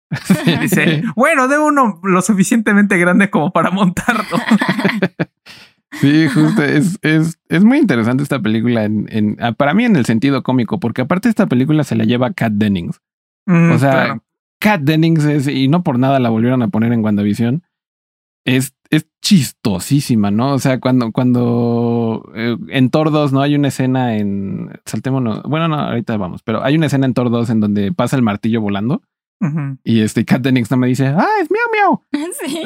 Y 0.46 0.56
dice, 0.58 1.02
bueno, 1.16 1.48
de 1.48 1.58
uno 1.58 2.00
lo 2.04 2.22
suficientemente 2.22 2.96
grande 2.98 3.30
como 3.30 3.52
para 3.52 3.70
montarlo. 3.70 4.24
Sí, 6.00 6.28
justo. 6.28 6.62
Es, 6.62 6.98
es, 7.02 7.38
es 7.48 7.64
muy 7.64 7.78
interesante 7.78 8.22
esta 8.22 8.40
película 8.40 8.84
en, 8.84 9.06
en- 9.10 9.36
ah, 9.40 9.52
para 9.52 9.72
mí 9.74 9.84
en 9.84 9.96
el 9.96 10.04
sentido 10.04 10.42
cómico, 10.42 10.78
porque 10.78 11.00
aparte 11.02 11.28
esta 11.30 11.46
película 11.46 11.82
se 11.82 11.96
la 11.96 12.04
lleva 12.04 12.32
Kat 12.34 12.52
Dennings. 12.52 13.00
Mm, 13.46 13.72
O 13.72 13.78
sea, 13.78 13.90
claro. 13.90 14.24
Kat 14.60 14.82
Dennings 14.82 15.24
es, 15.24 15.48
y 15.48 15.66
no 15.68 15.82
por 15.82 15.98
nada 15.98 16.20
la 16.20 16.28
volvieron 16.28 16.62
a 16.62 16.68
poner 16.68 16.92
en 16.92 17.02
WandaVision, 17.02 17.62
es, 18.44 18.74
es 18.90 19.06
chistosísima, 19.22 20.30
¿no? 20.30 20.54
O 20.54 20.58
sea, 20.58 20.80
cuando, 20.80 21.12
cuando 21.12 22.30
eh, 22.34 22.56
en 22.68 22.90
Thor 22.90 23.10
2, 23.10 23.32
¿no? 23.32 23.42
Hay 23.42 23.54
una 23.54 23.68
escena 23.68 24.16
en. 24.16 24.70
Saltémonos. 24.86 25.42
Bueno, 25.42 25.68
no, 25.68 25.76
ahorita 25.78 26.16
vamos, 26.16 26.42
pero 26.42 26.64
hay 26.64 26.76
una 26.76 26.86
escena 26.86 27.06
en 27.06 27.14
Thor 27.14 27.30
2 27.30 27.50
en 27.50 27.60
donde 27.60 27.92
pasa 27.92 28.16
el 28.16 28.22
martillo 28.22 28.60
volando 28.60 29.02
y 29.84 30.00
este 30.00 30.24
Kat 30.24 30.42
Dennings 30.42 30.68
no 30.72 30.76
me 30.78 30.88
dice, 30.88 31.06
¡ah, 31.06 31.24
es 31.40 31.48
miau 31.48 32.02
miau! 32.12 32.26
Sí. 32.44 32.60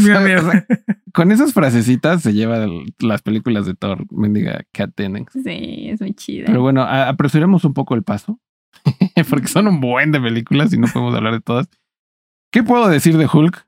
Mira, 0.00 0.20
mira. 0.24 0.64
Con 1.12 1.32
esas 1.32 1.52
frasecitas 1.52 2.22
se 2.22 2.32
lleva 2.32 2.58
el- 2.62 2.94
las 3.00 3.22
películas 3.22 3.66
de 3.66 3.74
Thor, 3.74 4.04
mendiga 4.12 4.62
Kat 4.72 4.90
Dennings. 4.96 5.32
Sí, 5.32 5.88
es 5.88 6.00
muy 6.00 6.14
chida. 6.14 6.44
Pero 6.46 6.62
bueno, 6.62 6.82
a- 6.82 7.08
apresuremos 7.08 7.64
un 7.64 7.74
poco 7.74 7.96
el 7.96 8.04
paso, 8.04 8.38
porque 9.28 9.48
son 9.48 9.66
un 9.66 9.80
buen 9.80 10.12
de 10.12 10.20
películas 10.20 10.72
y 10.72 10.78
no 10.78 10.86
podemos 10.86 11.14
hablar 11.16 11.32
de 11.32 11.40
todas. 11.40 11.68
¿Qué 12.52 12.62
puedo 12.62 12.86
decir 12.88 13.16
de 13.18 13.26
Hulk? 13.32 13.66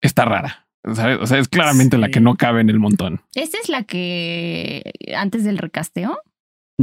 Está 0.00 0.24
rara. 0.24 0.66
¿sabes? 0.94 1.18
O 1.20 1.26
sea, 1.26 1.38
es 1.38 1.48
claramente 1.48 1.98
la 1.98 2.08
que 2.10 2.20
no 2.20 2.36
cabe 2.36 2.60
en 2.60 2.70
el 2.70 2.78
montón. 2.78 3.20
Esta 3.34 3.58
es 3.58 3.68
la 3.68 3.82
que 3.84 4.92
antes 5.16 5.44
del 5.44 5.58
recasteo. 5.58 6.18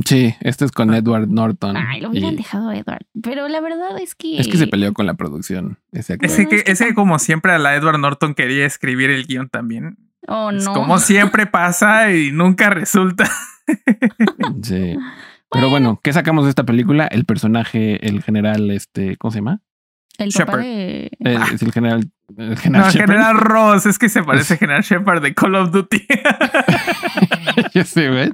Sí, 0.05 0.33
este 0.41 0.65
es 0.65 0.71
con 0.71 0.93
Edward 0.93 1.27
Norton. 1.29 1.77
Ay, 1.77 2.01
lo 2.01 2.09
hubieran 2.09 2.33
y 2.33 2.37
dejado 2.37 2.69
a 2.69 2.75
Edward. 2.75 3.05
Pero 3.21 3.47
la 3.47 3.61
verdad 3.61 3.99
es 3.99 4.15
que. 4.15 4.39
es 4.39 4.47
que 4.47 4.57
se 4.57 4.67
peleó 4.67 4.91
con 4.91 5.05
la 5.05 5.13
producción. 5.13 5.77
Ese 5.91 6.13
actor. 6.13 6.29
Ese 6.29 6.47
que, 6.49 6.55
es 6.57 6.63
que 6.63 6.71
ese 6.71 6.93
como 6.95 7.19
siempre 7.19 7.51
a 7.51 7.59
la 7.59 7.75
Edward 7.75 7.99
Norton 7.99 8.33
quería 8.33 8.65
escribir 8.65 9.11
el 9.11 9.25
guion 9.27 9.49
también. 9.49 9.97
Oh, 10.27 10.49
Es 10.51 10.65
no. 10.65 10.73
como 10.73 10.99
siempre 10.99 11.45
pasa 11.45 12.11
y 12.13 12.31
nunca 12.31 12.69
resulta. 12.71 13.29
Sí. 14.63 14.95
Pero 15.51 15.69
bueno, 15.69 15.99
¿qué 16.01 16.11
sacamos 16.11 16.45
de 16.45 16.49
esta 16.49 16.63
película? 16.63 17.05
El 17.05 17.25
personaje, 17.25 18.07
el 18.07 18.23
general, 18.23 18.71
este, 18.71 19.17
¿cómo 19.17 19.31
se 19.31 19.37
llama? 19.37 19.61
El 20.17 20.29
Shepard. 20.29 20.59
de. 20.61 21.05
Eh, 21.19 21.37
Ah. 21.37 21.47
Es 21.53 21.61
el 21.63 21.71
general. 21.71 22.09
El 22.37 22.57
general 22.57 22.85
No, 22.87 22.91
Shepard. 22.91 23.09
General 23.09 23.37
Ross, 23.37 23.85
es 23.85 23.97
que 23.99 24.09
se 24.09 24.23
parece 24.23 24.55
a 24.55 24.57
General 24.57 24.81
Shepard 24.83 25.21
de 25.21 25.33
Call 25.33 25.55
of 25.55 25.71
Duty. 25.71 26.05
Yo 27.73 27.83
sé, 27.83 28.09
güey. 28.09 28.31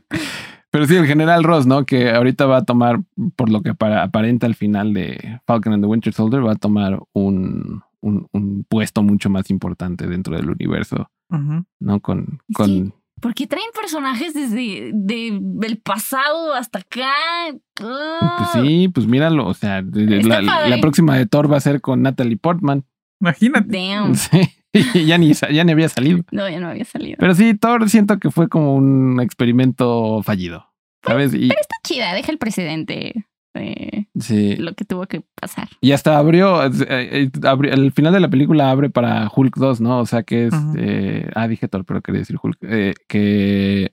Pero 0.72 0.86
sí, 0.86 0.96
el 0.96 1.08
general 1.08 1.44
Ross, 1.44 1.66
¿no? 1.66 1.86
Que 1.86 2.12
ahorita 2.12 2.46
va 2.46 2.58
a 2.58 2.64
tomar, 2.64 3.00
por 3.36 3.50
lo 3.50 3.62
que 3.62 3.74
para, 3.74 4.04
aparenta 4.04 4.46
al 4.46 4.54
final 4.56 4.94
de 4.94 5.40
Falcon 5.48 5.74
and 5.74 5.84
the 5.84 5.88
Winter 5.88 6.14
Soldier, 6.14 6.46
va 6.46 6.52
a 6.52 6.56
tomar 6.56 7.00
un, 7.14 7.82
un, 8.02 8.28
un 8.34 8.66
puesto 8.70 9.02
mucho 9.02 9.30
más 9.32 9.50
importante 9.50 10.06
dentro 10.08 10.36
del 10.36 10.50
universo. 10.50 11.10
¿no? 11.80 12.00
Con, 12.02 12.40
con 12.54 12.66
Sí. 12.68 12.94
Porque 13.22 13.48
traen 13.48 13.66
personajes 13.76 14.34
desde 14.34 14.92
de, 14.94 15.38
del 15.42 15.78
pasado 15.78 16.54
hasta 16.54 16.80
acá. 16.80 17.12
pues 17.76 18.50
sí, 18.66 18.88
pues 18.90 19.08
míralo. 19.08 19.46
O 19.48 19.54
sea, 19.54 19.82
de- 19.82 20.06
de- 20.06 20.20
Está 20.20 20.42
la, 20.42 20.68
la 20.68 20.78
próxima 20.80 21.18
de 21.18 21.26
Thor 21.26 21.52
va 21.52 21.58
a 21.58 21.62
ser 21.62 21.82
con 21.82 22.02
Natalie 22.02 22.38
Portman. 22.38 22.86
Imagínate. 23.22 23.68
Damn. 23.78 24.14
Sí, 24.72 24.84
ya 25.08 25.18
ni, 25.18 25.34
ya 25.34 25.64
ni 25.64 25.72
había 25.72 25.90
salido. 25.90 26.24
No, 26.32 26.48
ya 26.48 26.60
no 26.60 26.68
había 26.68 26.86
salido. 26.86 27.18
Pero 27.20 27.34
sí, 27.34 27.56
Thor 27.56 27.90
siento 27.90 28.20
que 28.20 28.30
fue 28.30 28.50
como 28.50 28.76
un 28.76 29.20
experimento 29.20 30.22
fallido. 30.22 30.68
¿Sabes? 31.04 31.34
Y 31.34 31.46
Está 31.50 31.76
chida, 31.84 32.14
deja 32.14 32.32
el 32.32 32.38
precedente 32.38 33.26
de 33.54 34.08
sí. 34.20 34.56
lo 34.58 34.74
que 34.74 34.86
tuvo 34.86 35.06
que 35.08 35.24
pasar. 35.40 35.68
Y 35.82 35.92
hasta 35.92 36.18
abrió, 36.18 36.64
eh, 36.66 36.72
eh, 36.88 37.30
abrió- 37.44 37.74
el 37.74 37.92
final 37.92 38.14
de 38.14 38.20
la 38.20 38.30
película 38.30 38.70
abre 38.72 38.90
para 38.90 39.30
Hulk 39.34 39.56
2, 39.58 39.82
¿no? 39.82 40.00
O 40.00 40.06
sea 40.06 40.24
que 40.24 40.48
es, 40.48 40.54
eh, 40.78 41.30
ah, 41.36 41.48
dije 41.48 41.68
Thor, 41.68 41.86
pero 41.86 42.02
quería 42.02 42.20
decir 42.20 42.38
Hulk, 42.42 42.58
eh, 42.62 42.94
que 43.08 43.92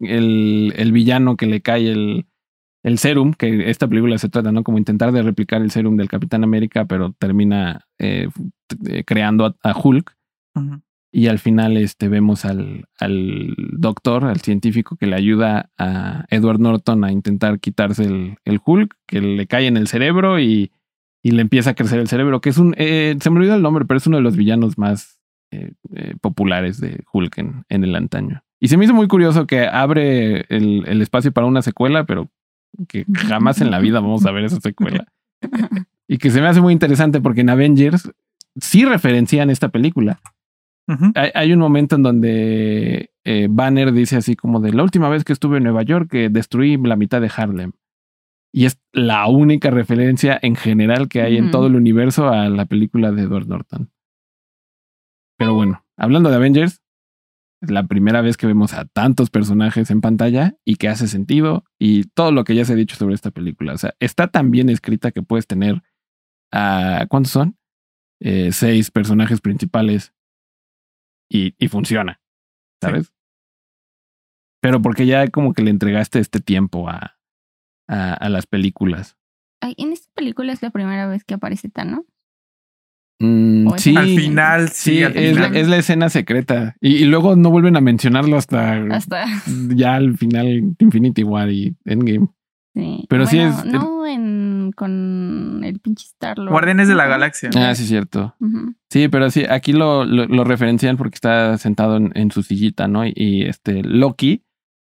el, 0.00 0.72
el 0.76 0.92
villano 0.92 1.36
que 1.36 1.46
le 1.46 1.60
cae 1.60 1.90
el, 1.90 2.26
el 2.82 2.98
serum, 2.98 3.32
que 3.32 3.68
esta 3.70 3.88
película 3.88 4.16
se 4.18 4.28
trata, 4.28 4.52
¿no? 4.52 4.62
Como 4.64 4.78
intentar 4.78 5.12
de 5.12 5.22
replicar 5.22 5.60
el 5.62 5.70
serum 5.70 5.96
del 5.96 6.08
Capitán 6.08 6.44
América, 6.44 6.84
pero 6.86 7.12
termina 7.18 7.84
eh, 7.98 8.28
eh, 8.88 9.04
creando 9.04 9.44
a, 9.46 9.54
a 9.62 9.78
Hulk. 9.78 10.16
Ujú. 10.54 10.80
Y 11.12 11.28
al 11.28 11.38
final 11.38 11.76
este, 11.76 12.08
vemos 12.08 12.44
al, 12.44 12.86
al 12.98 13.54
doctor, 13.72 14.24
al 14.24 14.40
científico 14.40 14.96
que 14.96 15.06
le 15.06 15.16
ayuda 15.16 15.70
a 15.78 16.26
Edward 16.30 16.60
Norton 16.60 17.04
a 17.04 17.12
intentar 17.12 17.58
quitarse 17.58 18.04
el, 18.04 18.36
el 18.44 18.60
Hulk, 18.64 18.94
que 19.06 19.20
le 19.20 19.46
cae 19.46 19.66
en 19.66 19.76
el 19.76 19.88
cerebro 19.88 20.40
y, 20.40 20.72
y 21.22 21.30
le 21.30 21.42
empieza 21.42 21.70
a 21.70 21.74
crecer 21.74 22.00
el 22.00 22.08
cerebro, 22.08 22.40
que 22.40 22.50
es 22.50 22.58
un, 22.58 22.74
eh, 22.76 23.16
se 23.20 23.30
me 23.30 23.38
olvidó 23.38 23.54
el 23.54 23.62
nombre, 23.62 23.84
pero 23.84 23.98
es 23.98 24.06
uno 24.06 24.18
de 24.18 24.22
los 24.22 24.36
villanos 24.36 24.78
más 24.78 25.18
eh, 25.50 25.72
eh, 25.94 26.14
populares 26.20 26.80
de 26.80 27.04
Hulk 27.12 27.38
en, 27.38 27.64
en 27.68 27.84
el 27.84 27.94
antaño. 27.94 28.42
Y 28.60 28.68
se 28.68 28.76
me 28.76 28.84
hizo 28.84 28.94
muy 28.94 29.08
curioso 29.08 29.46
que 29.46 29.66
abre 29.66 30.46
el, 30.48 30.84
el 30.86 31.02
espacio 31.02 31.32
para 31.32 31.46
una 31.46 31.62
secuela, 31.62 32.04
pero 32.04 32.28
que 32.88 33.06
jamás 33.14 33.60
en 33.60 33.70
la 33.70 33.78
vida 33.78 34.00
vamos 34.00 34.26
a 34.26 34.32
ver 34.32 34.44
esa 34.44 34.60
secuela. 34.60 35.06
Y 36.08 36.18
que 36.18 36.30
se 36.30 36.40
me 36.40 36.46
hace 36.46 36.60
muy 36.60 36.72
interesante 36.72 37.20
porque 37.20 37.40
en 37.40 37.50
Avengers 37.50 38.12
sí 38.60 38.84
referencian 38.84 39.50
esta 39.50 39.70
película. 39.70 40.20
Hay, 41.14 41.30
hay 41.34 41.52
un 41.52 41.58
momento 41.58 41.96
en 41.96 42.02
donde 42.02 43.10
eh, 43.24 43.48
Banner 43.50 43.92
dice 43.92 44.16
así 44.16 44.36
como 44.36 44.60
de 44.60 44.72
la 44.72 44.84
última 44.84 45.08
vez 45.08 45.24
que 45.24 45.32
estuve 45.32 45.56
en 45.56 45.64
Nueva 45.64 45.82
York 45.82 46.08
que 46.08 46.28
destruí 46.28 46.76
la 46.76 46.94
mitad 46.94 47.20
de 47.20 47.30
Harlem. 47.34 47.72
Y 48.52 48.66
es 48.66 48.80
la 48.92 49.26
única 49.26 49.70
referencia 49.70 50.38
en 50.40 50.54
general 50.54 51.08
que 51.08 51.22
hay 51.22 51.36
en 51.36 51.50
todo 51.50 51.66
el 51.66 51.74
universo 51.74 52.28
a 52.28 52.48
la 52.48 52.64
película 52.66 53.10
de 53.10 53.22
Edward 53.22 53.48
Norton. 53.48 53.90
Pero 55.36 55.54
bueno, 55.54 55.84
hablando 55.98 56.30
de 56.30 56.36
Avengers, 56.36 56.80
es 57.60 57.70
la 57.70 57.86
primera 57.86 58.22
vez 58.22 58.36
que 58.36 58.46
vemos 58.46 58.72
a 58.72 58.84
tantos 58.84 59.28
personajes 59.28 59.90
en 59.90 60.00
pantalla 60.00 60.54
y 60.64 60.76
que 60.76 60.88
hace 60.88 61.08
sentido 61.08 61.64
y 61.78 62.04
todo 62.04 62.32
lo 62.32 62.44
que 62.44 62.54
ya 62.54 62.64
se 62.64 62.74
ha 62.74 62.76
dicho 62.76 62.96
sobre 62.96 63.14
esta 63.14 63.30
película. 63.30 63.74
O 63.74 63.78
sea, 63.78 63.94
está 63.98 64.28
tan 64.28 64.50
bien 64.50 64.68
escrita 64.68 65.10
que 65.10 65.22
puedes 65.22 65.46
tener 65.46 65.82
a... 66.52 67.06
¿Cuántos 67.08 67.32
son? 67.32 67.58
Eh, 68.20 68.52
seis 68.52 68.90
personajes 68.90 69.40
principales 69.40 70.14
y, 71.28 71.54
y 71.58 71.68
funciona, 71.68 72.20
¿sabes? 72.82 73.12
Pero 74.60 74.82
porque 74.82 75.06
ya 75.06 75.28
como 75.28 75.52
que 75.52 75.62
le 75.62 75.70
entregaste 75.70 76.18
este 76.18 76.40
tiempo 76.40 76.88
a, 76.88 77.18
a, 77.88 78.14
a 78.14 78.28
las 78.28 78.46
películas. 78.46 79.16
Ay, 79.60 79.74
en 79.78 79.92
esta 79.92 80.08
película 80.14 80.52
es 80.52 80.62
la 80.62 80.70
primera 80.70 81.06
vez 81.06 81.24
que 81.24 81.34
aparece 81.34 81.68
Thanos. 81.68 82.04
Mm, 83.18 83.70
sí, 83.78 83.96
al 83.96 84.06
final, 84.08 84.68
sí, 84.68 84.96
sí, 84.96 85.02
al 85.02 85.16
es, 85.16 85.36
la, 85.36 85.44
final. 85.46 85.56
es 85.56 85.68
la 85.68 85.76
escena 85.78 86.08
secreta. 86.10 86.76
Y, 86.80 86.96
y 86.96 87.04
luego 87.06 87.34
no 87.36 87.50
vuelven 87.50 87.76
a 87.76 87.80
mencionarlo 87.80 88.36
hasta, 88.36 88.74
Hasta. 88.94 89.24
ya 89.74 89.94
al 89.94 90.18
final 90.18 90.74
Infinity 90.78 91.22
War 91.22 91.50
y 91.50 91.74
Endgame. 91.84 92.28
Sí. 92.76 93.06
Pero 93.08 93.24
sí 93.24 93.38
es- 93.38 93.64
No 93.64 94.06
en, 94.06 94.70
con 94.76 95.62
el 95.64 95.80
pinche 95.80 96.04
Star 96.04 96.38
Lord. 96.38 96.50
Guardianes 96.50 96.88
de 96.88 96.94
la 96.94 97.06
Galaxia. 97.06 97.48
Ah, 97.56 97.74
sí, 97.74 97.86
cierto. 97.86 98.34
Sí, 98.90 99.08
pero 99.08 99.30
sí, 99.30 99.44
aquí 99.48 99.72
lo, 99.72 100.04
lo, 100.04 100.26
lo 100.26 100.44
referencian 100.44 100.98
porque 100.98 101.14
está 101.14 101.56
sentado 101.56 101.96
en, 101.96 102.12
en 102.14 102.30
su 102.30 102.42
sillita, 102.42 102.86
¿no? 102.86 103.04
Y 103.06 103.44
este 103.46 103.82
Loki, 103.82 104.42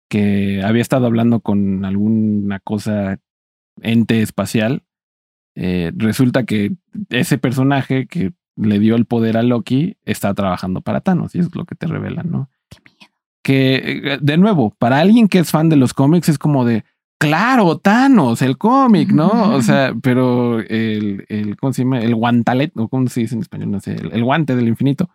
que 0.10 0.62
había 0.64 0.82
estado 0.82 1.06
hablando 1.06 1.40
con 1.40 1.86
alguna 1.86 2.60
cosa 2.60 3.20
ente 3.82 4.22
espacial, 4.22 4.84
eh, 5.56 5.94
resulta 5.96 6.44
que 6.44 6.74
ese 7.10 7.38
personaje 7.38 8.08
que 8.08 8.34
le 8.58 8.80
dio 8.80 8.98
el 8.98 9.06
poder 9.06 9.38
a 9.38 9.44
Loki 9.44 9.96
está 10.04 10.34
trabajando 10.34 10.82
para 10.82 11.00
Thanos, 11.00 11.34
y 11.34 11.40
es 11.40 11.56
lo 11.56 11.64
que 11.64 11.76
te 11.76 11.88
revelan, 11.88 12.30
¿no? 12.30 12.50
Qué 12.70 12.80
miedo. 12.84 13.14
Que, 13.42 14.12
eh, 14.16 14.20
de 14.22 14.38
nuevo, 14.38 14.76
para 14.78 15.00
alguien 15.00 15.30
que 15.30 15.40
es 15.40 15.50
fan 15.50 15.70
de 15.70 15.78
los 15.78 15.94
cómics 15.94 16.28
es 16.28 16.38
como 16.38 16.66
de, 16.66 16.84
claro, 17.20 17.78
Thanos, 17.78 18.42
el 18.42 18.58
cómic, 18.58 19.12
¿no? 19.12 19.54
O 19.56 19.62
sea, 19.62 19.94
pero 20.02 20.60
el, 20.62 21.26
el 21.30 21.58
¿cómo 21.58 21.74
se 21.74 21.84
llama? 21.84 22.00
El 22.00 22.16
guantalet, 22.16 22.72
o 22.76 22.88
cómo 22.88 23.08
se 23.08 23.22
dice 23.22 23.36
en 23.36 23.42
español, 23.42 23.72
no 23.72 23.80
sé, 23.80 23.94
el, 23.96 24.12
el 24.14 24.24
guante 24.24 24.56
del 24.56 24.68
infinito. 24.68 25.10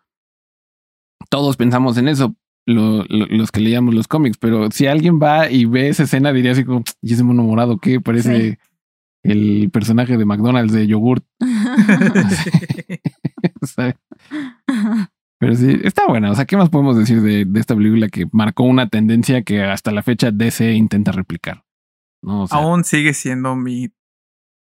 Todos 1.31 1.57
pensamos 1.57 1.97
en 1.97 2.09
eso, 2.09 2.35
lo- 2.67 3.05
lo- 3.09 3.27
los 3.27 3.51
que 3.51 3.61
leíamos 3.61 3.95
los 3.95 4.07
cómics, 4.09 4.37
pero 4.39 4.71
si 4.71 4.87
alguien 4.87 5.19
va 5.21 5.51
y 5.51 5.65
ve 5.65 5.89
esa 5.89 6.05
escena, 6.05 6.33
diría 6.33 6.53
así 6.53 6.65
como, 6.65 6.85
¿y 7.03 7.15
ese 7.15 7.25
mono 7.25 7.43
morado 7.43 7.79
qué? 7.79 8.01
Parece 8.01 8.53
Sí. 8.53 8.59
el 9.31 9.71
personaje 9.73 10.17
de 10.19 10.25
McDonald's 10.27 10.73
de 10.75 10.87
yogurt. 10.87 11.25
Pero 15.41 15.57
sí, 15.57 15.79
está 15.83 16.07
buena. 16.07 16.31
O 16.31 16.35
sea, 16.35 16.45
¿qué 16.47 16.57
más 16.57 16.71
podemos 16.71 16.97
decir 16.97 17.21
de, 17.21 17.45
de 17.45 17.61
esta 17.61 17.75
película 17.75 18.09
que 18.09 18.27
marcó 18.33 18.63
una 18.65 18.89
tendencia 18.89 19.43
que 19.43 19.63
hasta 19.63 19.91
la 19.91 20.03
fecha 20.03 20.31
DC 20.31 20.73
intenta 20.75 21.13
replicar? 21.13 21.64
No, 22.25 22.43
o 22.43 22.47
sea, 22.49 22.59
Aún 22.59 22.85
sigue 22.85 23.15
siendo 23.15 23.55
mi 23.57 23.91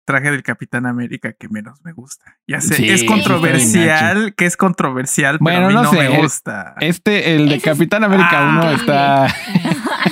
traje 0.06 0.32
del 0.32 0.44
Capitán 0.44 0.86
América 0.88 1.34
que 1.34 1.48
menos 1.50 1.80
me 1.84 1.94
gusta. 1.94 2.38
Ya 2.48 2.60
sé, 2.60 2.74
Sí, 2.76 2.90
es 2.90 3.04
controversial, 3.04 4.34
que 4.36 4.46
es 4.46 4.58
controversial, 4.58 5.38
pero 5.40 5.44
Bueno, 5.44 5.66
a 5.66 5.68
mí 5.70 5.74
no 5.76 5.84
no, 5.84 5.92
sé, 5.92 5.98
me 6.10 6.18
gusta. 6.22 6.76
este, 6.82 7.36
el 7.36 7.48
de 7.50 7.56
Ese 7.56 7.58
es- 7.58 7.64
Capitán 7.78 8.04
América 8.04 8.30
Ah, 8.32 8.50
1 8.50 8.74
increíble. 8.74 8.82
está. 8.82 9.28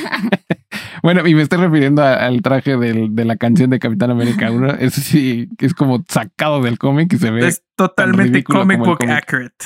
Bueno, 1.02 1.26
y 1.26 1.34
me 1.34 1.42
estoy 1.44 1.60
refiriendo 1.60 2.04
a- 2.04 2.16
al 2.26 2.42
traje 2.42 2.76
del- 2.78 3.16
de 3.16 3.24
la 3.26 3.38
canción 3.38 3.70
de 3.70 3.80
Capitán 3.80 4.12
América 4.12 4.52
1. 4.52 4.68
Eso 4.80 5.00
sí, 5.02 5.48
es 5.58 5.74
como 5.74 6.04
sacado 6.10 6.62
del 6.62 6.78
cómic 6.78 7.14
y 7.14 7.18
se 7.18 7.32
ve. 7.32 7.48
es 7.48 7.64
totalmente 7.78 8.44
comic 8.44 8.80
book 8.80 9.00
cómic. 9.00 9.16
accurate. 9.16 9.66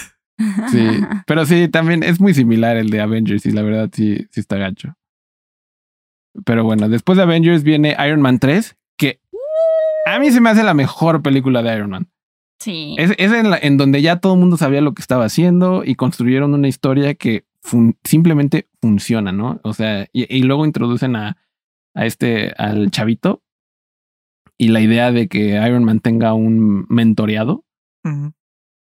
Sí, 0.71 0.87
pero 1.27 1.45
sí, 1.45 1.67
también 1.69 2.03
es 2.03 2.19
muy 2.19 2.33
similar 2.35 2.77
el 2.77 2.89
de 2.91 3.01
Avengers 3.01 3.45
y 3.47 3.51
la 3.51 3.63
verdad 3.63 3.89
sí, 3.91 4.27
sí 4.31 4.39
está 4.39 4.57
gacho. 4.57 4.95
Pero 6.45 6.63
bueno, 6.63 6.89
después 6.89 7.17
de 7.17 7.23
Avengers 7.23 7.63
viene 7.63 7.95
Iron 8.05 8.21
Man 8.21 8.39
3, 8.39 8.75
que 8.97 9.19
a 10.07 10.19
mí 10.19 10.31
se 10.31 10.41
me 10.41 10.49
hace 10.49 10.63
la 10.63 10.73
mejor 10.73 11.21
película 11.21 11.61
de 11.63 11.75
Iron 11.75 11.89
Man. 11.91 12.09
Sí. 12.59 12.95
Es, 12.97 13.11
es 13.17 13.31
en, 13.31 13.49
la- 13.49 13.57
en 13.57 13.77
donde 13.77 14.01
ya 14.01 14.17
todo 14.19 14.33
el 14.33 14.39
mundo 14.39 14.57
sabía 14.57 14.81
lo 14.81 14.93
que 14.93 15.01
estaba 15.01 15.25
haciendo 15.25 15.83
y 15.85 15.95
construyeron 15.95 16.53
una 16.53 16.67
historia 16.67 17.13
que 17.15 17.45
fun- 17.61 17.97
simplemente 18.03 18.67
funciona, 18.81 19.31
¿no? 19.31 19.59
O 19.63 19.73
sea, 19.73 20.07
y, 20.13 20.33
y 20.33 20.43
luego 20.43 20.65
introducen 20.65 21.15
a, 21.15 21.37
a 21.93 22.05
este, 22.05 22.53
al 22.57 22.89
chavito 22.89 23.41
y 24.57 24.69
la 24.69 24.81
idea 24.81 25.11
de 25.11 25.27
que 25.27 25.55
Iron 25.67 25.83
Man 25.83 25.99
tenga 25.99 26.33
un 26.33 26.85
mentoreado 26.89 27.65
Ujú. 28.05 28.33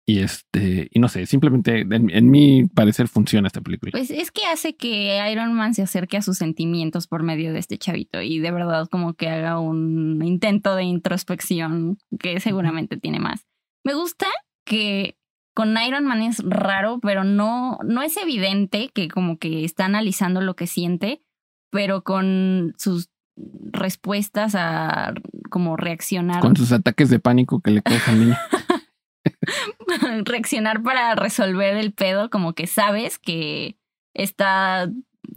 Y 0.09 0.21
este, 0.21 0.88
y 0.90 1.01
no 1.01 1.09
sé, 1.09 1.27
simplemente 1.27 1.81
en, 1.81 2.09
en 2.09 2.31
mi 2.31 2.66
parecer 2.66 3.09
funciona 3.09 3.47
esta 3.47 3.61
película. 3.61 3.92
Pues 3.92 4.11
es 4.11 4.31
que 4.31 4.47
hace 4.47 4.75
que 4.75 5.21
Iron 5.31 5.53
Man 5.53 5.75
se 5.75 5.83
acerque 5.83 6.16
a 6.16 6.23
sus 6.23 6.38
sentimientos 6.38 7.07
por 7.07 7.23
medio 7.23 7.53
de 7.53 7.59
este 7.59 7.77
chavito 7.77 8.23
y 8.23 8.38
de 8.38 8.51
verdad 8.51 8.88
como 8.90 9.12
que 9.12 9.29
haga 9.29 9.61
un 9.61 10.25
intento 10.25 10.77
de 10.77 10.85
introspección 10.85 11.99
que 12.18 12.40
seguramente 12.40 12.97
tiene 12.97 13.21
más. 13.21 13.47
Me 13.85 13.92
gusta 13.92 14.29
que 14.64 15.18
con 15.55 15.77
Iron 15.77 16.07
Man 16.07 16.23
es 16.23 16.42
raro, 16.42 17.01
pero 17.03 17.23
no, 17.23 17.79
no 17.85 18.01
es 18.01 18.16
evidente 18.16 18.88
que 18.94 19.09
como 19.09 19.37
que 19.37 19.66
está 19.66 19.85
analizando 19.85 20.40
lo 20.40 20.57
que 20.57 20.66
siente, 20.66 21.23
pero 21.71 22.03
con 22.03 22.73
sus 22.79 23.11
respuestas 23.37 24.55
a 24.55 25.12
como 25.51 25.77
reaccionar 25.77 26.40
Con 26.40 26.57
sus 26.57 26.73
ataques 26.73 27.11
de 27.11 27.18
pánico 27.18 27.61
que 27.61 27.73
le 27.73 27.83
causa 27.83 28.11
al 28.11 28.21
niño. 28.21 28.37
reaccionar 30.24 30.83
para 30.83 31.14
resolver 31.14 31.77
el 31.77 31.92
pedo, 31.92 32.31
como 32.31 32.55
que 32.55 32.66
sabes 32.66 33.18
que 33.18 33.77
está 34.14 34.90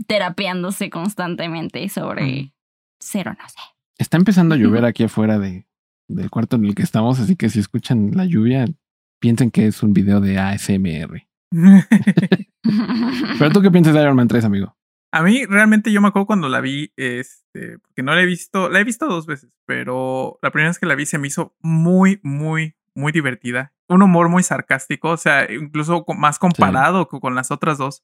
terapeándose 0.08 0.90
constantemente 0.90 1.88
sobre 1.90 2.24
Mm. 2.44 2.52
cero, 3.00 3.36
no 3.40 3.50
sé. 3.50 3.60
Está 3.98 4.18
empezando 4.18 4.56
a 4.56 4.58
llover 4.58 4.86
aquí 4.86 5.04
afuera 5.04 5.38
de, 5.40 5.68
del 6.08 6.30
cuarto 6.30 6.56
en 6.56 6.66
el 6.66 6.76
que 6.76 6.84
estamos, 6.84 7.20
así 7.20 7.36
que 7.36 7.50
si 7.50 7.60
escuchan 7.60 8.12
la 8.16 8.26
lluvia, 8.26 8.66
piensen 9.20 9.52
que 9.52 9.68
es 9.68 9.84
un 9.84 9.94
video 9.94 10.20
de 10.22 10.40
ASMR. 10.40 11.28
Pero 13.40 13.52
tú 13.52 13.62
qué 13.62 13.72
piensas 13.72 13.94
de 13.94 14.02
Iron 14.02 14.16
Man 14.16 14.28
3, 14.28 14.46
amigo? 14.46 14.76
A 15.14 15.24
mí 15.24 15.46
realmente 15.46 15.92
yo 15.92 16.00
me 16.02 16.08
acuerdo 16.08 16.26
cuando 16.26 16.48
la 16.48 16.62
vi, 16.62 16.94
este, 16.96 17.80
porque 17.80 18.02
no 18.02 18.16
la 18.16 18.22
he 18.22 18.26
visto, 18.26 18.70
la 18.70 18.80
he 18.80 18.84
visto 18.86 19.08
dos 19.08 19.26
veces, 19.26 19.58
pero 19.66 20.40
la 20.42 20.52
primera 20.52 20.70
vez 20.70 20.80
que 20.80 20.86
la 20.86 20.96
vi 20.96 21.06
se 21.06 21.18
me 21.18 21.28
hizo 21.28 21.54
muy, 21.60 22.22
muy, 22.24 22.76
muy 22.96 23.12
divertida. 23.12 23.74
Un 23.88 24.02
humor 24.04 24.30
muy 24.30 24.44
sarcástico, 24.44 25.10
o 25.10 25.18
sea, 25.18 25.52
incluso 25.52 26.06
más 26.18 26.40
comparado 26.40 27.08
co- 27.08 27.20
con 27.20 27.36
las 27.36 27.52
otras 27.52 27.78
dos. 27.78 28.04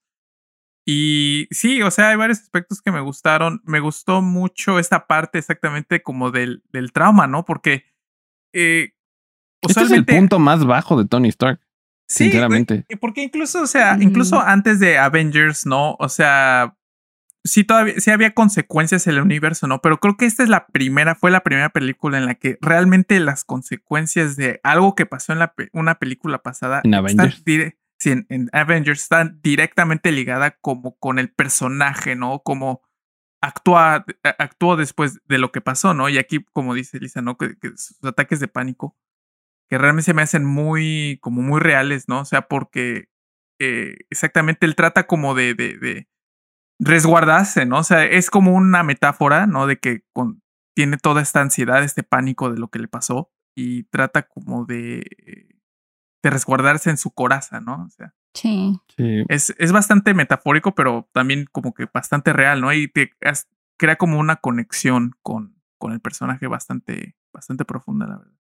Y 0.86 1.48
sí, 1.52 1.82
o 1.82 1.92
sea, 1.92 2.10
hay 2.10 2.16
varios 2.16 2.40
aspectos 2.40 2.82
que 2.82 2.92
me 2.92 3.02
gustaron. 3.02 3.62
Me 3.66 3.80
gustó 3.82 4.22
mucho 4.22 4.80
esta 4.80 5.06
parte 5.08 5.38
exactamente 5.38 6.02
como 6.02 6.32
del, 6.32 6.64
del 6.72 6.94
trauma, 6.94 7.28
¿no? 7.28 7.44
Porque 7.44 7.84
eh, 8.54 8.94
Este 9.62 9.82
es 9.82 9.92
el 9.92 10.06
punto 10.06 10.40
más 10.40 10.66
bajo 10.66 10.98
de 10.98 11.06
Tony 11.08 11.28
Stark, 11.30 11.60
Sí, 12.08 12.26
sinceramente. 12.26 12.86
y 12.88 12.96
Porque 12.96 13.22
incluso, 13.24 13.62
o 13.64 13.68
sea, 13.68 13.96
Mm. 13.96 14.02
incluso 14.04 14.40
antes 14.40 14.80
de 14.80 14.98
Avengers, 14.98 15.66
¿no? 15.66 15.96
O 16.00 16.08
sea, 16.08 16.77
sí 17.48 17.64
todavía, 17.64 17.96
sí 18.00 18.12
había 18.12 18.34
consecuencias 18.34 19.08
en 19.08 19.16
el 19.16 19.22
universo, 19.22 19.68
¿no? 19.68 19.82
Pero 19.82 20.00
creo 20.00 20.18
que 20.18 20.26
esta 20.26 20.44
es 20.44 20.50
la 20.50 20.68
primera, 20.68 21.16
fue 21.16 21.32
la 21.32 21.42
primera 21.42 21.70
película 21.70 22.18
en 22.18 22.26
la 22.26 22.36
que 22.36 22.58
realmente 22.62 23.20
las 23.20 23.44
consecuencias 23.44 24.36
de 24.36 24.60
algo 24.64 24.94
que 24.96 25.06
pasó 25.06 25.34
en 25.34 25.40
la, 25.40 25.54
pe- 25.54 25.70
una 25.74 25.96
película 25.96 26.40
pasada 26.44 26.82
En 26.84 26.94
Avengers. 26.94 27.42
sí, 27.98 28.12
en, 28.12 28.26
en 28.30 28.50
Avengers 28.54 29.02
están 29.02 29.40
directamente 29.42 30.12
ligada 30.12 30.52
como 30.62 30.98
con 31.00 31.18
el 31.20 31.30
personaje, 31.32 32.16
¿no? 32.16 32.40
Como 32.44 32.82
actúa, 33.42 34.06
actuó 34.38 34.76
después 34.78 35.20
de 35.26 35.38
lo 35.38 35.52
que 35.52 35.62
pasó, 35.62 35.94
¿no? 35.94 36.10
Y 36.10 36.18
aquí, 36.18 36.44
como 36.54 36.74
dice 36.74 37.00
Lisa, 37.00 37.22
¿no? 37.22 37.38
Que, 37.38 37.56
que 37.58 37.70
sus 37.78 38.04
ataques 38.04 38.40
de 38.40 38.48
pánico, 38.48 38.98
que 39.70 39.78
realmente 39.78 40.06
se 40.06 40.14
me 40.14 40.22
hacen 40.22 40.46
muy, 40.46 41.20
como 41.22 41.42
muy 41.42 41.60
reales, 41.60 42.08
¿no? 42.08 42.22
O 42.22 42.26
sea, 42.26 42.44
porque 42.48 43.10
eh, 43.60 43.96
exactamente 44.10 44.66
él 44.66 44.76
trata 44.76 45.08
como 45.08 45.34
de, 45.36 45.54
de, 45.54 45.78
de 45.78 46.08
resguardarse, 46.80 47.66
¿no? 47.66 47.80
O 47.80 47.84
sea, 47.84 48.04
es 48.06 48.30
como 48.30 48.54
una 48.54 48.84
metáfora, 48.84 49.48
¿no? 49.48 49.68
De 49.68 49.78
que 49.78 50.04
con, 50.14 50.42
tiene 50.76 50.98
toda 50.98 51.22
esta 51.22 51.42
ansiedad, 51.42 51.84
este 51.84 52.04
pánico 52.04 52.52
de 52.52 52.60
lo 52.60 52.68
que 52.70 52.80
le 52.80 52.88
pasó 52.88 53.32
y 53.56 53.84
trata 53.84 54.24
como 54.28 54.66
de, 54.66 55.04
de 56.24 56.30
resguardarse 56.30 56.90
en 56.90 56.98
su 56.98 57.12
coraza, 57.12 57.60
¿no? 57.62 57.84
O 57.86 57.90
sea, 57.90 58.14
Sí. 58.36 58.80
Sí. 58.96 59.24
es, 59.30 59.56
es 59.58 59.72
bastante 59.72 60.14
metafórico, 60.14 60.76
pero 60.76 61.10
también 61.12 61.48
como 61.52 61.74
que 61.74 61.88
bastante 61.92 62.34
real, 62.34 62.62
¿no? 62.62 62.72
Y 62.72 62.88
te 62.88 63.10
has- 63.26 63.48
crea 63.80 63.96
como 63.96 64.20
una 64.20 64.36
conexión 64.36 65.14
con, 65.24 65.56
con 65.80 65.92
el 65.92 66.00
personaje 66.02 66.46
bastante, 66.46 67.16
bastante 67.34 67.66
profunda, 67.66 68.06
la 68.06 68.18
verdad. 68.18 68.34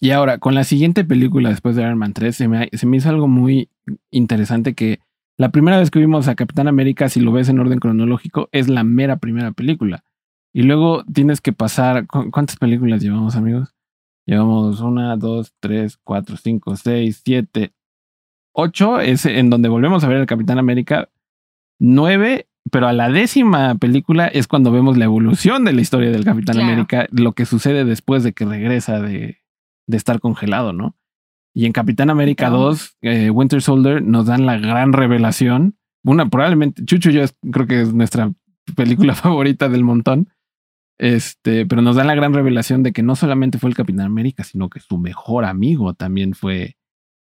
Y 0.00 0.10
ahora, 0.12 0.38
con 0.38 0.54
la 0.54 0.62
siguiente 0.64 1.04
película 1.04 1.48
después 1.48 1.74
de 1.74 1.82
Iron 1.82 1.98
Man 1.98 2.12
3, 2.12 2.36
se 2.36 2.46
me, 2.46 2.68
se 2.72 2.86
me 2.86 2.96
hizo 2.98 3.08
algo 3.08 3.26
muy 3.26 3.70
interesante 4.10 4.74
que 4.74 5.00
la 5.36 5.50
primera 5.50 5.78
vez 5.78 5.90
que 5.90 5.98
vimos 5.98 6.28
a 6.28 6.34
Capitán 6.34 6.68
América, 6.68 7.08
si 7.08 7.20
lo 7.20 7.32
ves 7.32 7.48
en 7.48 7.58
orden 7.58 7.80
cronológico, 7.80 8.48
es 8.52 8.68
la 8.68 8.84
mera 8.84 9.16
primera 9.16 9.52
película. 9.52 10.04
Y 10.52 10.62
luego 10.62 11.04
tienes 11.12 11.40
que 11.40 11.52
pasar. 11.52 12.06
¿Cuántas 12.06 12.56
películas 12.56 13.02
llevamos, 13.02 13.34
amigos? 13.34 13.74
Llevamos 14.26 14.80
una, 14.80 15.16
dos, 15.16 15.52
tres, 15.60 15.98
cuatro, 16.02 16.36
cinco, 16.36 16.76
seis, 16.76 17.22
siete, 17.24 17.72
ocho. 18.52 19.00
Es 19.00 19.26
en 19.26 19.50
donde 19.50 19.68
volvemos 19.68 20.04
a 20.04 20.08
ver 20.08 20.18
al 20.18 20.26
Capitán 20.26 20.58
América. 20.58 21.08
Nueve, 21.80 22.46
pero 22.70 22.86
a 22.86 22.92
la 22.92 23.08
décima 23.10 23.74
película 23.74 24.28
es 24.28 24.46
cuando 24.46 24.70
vemos 24.70 24.96
la 24.96 25.06
evolución 25.06 25.64
de 25.64 25.72
la 25.72 25.80
historia 25.80 26.10
del 26.10 26.24
Capitán 26.24 26.60
América, 26.60 27.08
lo 27.10 27.32
que 27.32 27.46
sucede 27.46 27.84
después 27.84 28.22
de 28.22 28.32
que 28.32 28.44
regresa 28.44 29.00
de, 29.00 29.38
de 29.88 29.96
estar 29.96 30.20
congelado, 30.20 30.72
¿no? 30.72 30.94
Y 31.54 31.66
en 31.66 31.72
Capitán 31.72 32.10
América 32.10 32.50
2, 32.50 32.96
eh, 33.02 33.30
Winter 33.30 33.62
Soldier, 33.62 34.02
nos 34.02 34.26
dan 34.26 34.44
la 34.44 34.58
gran 34.58 34.92
revelación. 34.92 35.76
Una, 36.02 36.28
probablemente, 36.28 36.84
Chucho, 36.84 37.10
yo 37.10 37.24
creo 37.52 37.66
que 37.68 37.82
es 37.82 37.94
nuestra 37.94 38.32
película 38.74 39.14
favorita 39.14 39.68
del 39.68 39.84
montón. 39.84 40.28
Este, 40.98 41.66
pero 41.66 41.80
nos 41.80 41.96
dan 41.96 42.08
la 42.08 42.14
gran 42.14 42.34
revelación 42.34 42.82
de 42.82 42.92
que 42.92 43.02
no 43.02 43.16
solamente 43.16 43.58
fue 43.58 43.70
el 43.70 43.76
Capitán 43.76 44.06
América, 44.06 44.42
sino 44.42 44.68
que 44.68 44.80
su 44.80 44.98
mejor 44.98 45.44
amigo 45.44 45.94
también 45.94 46.34
fue. 46.34 46.76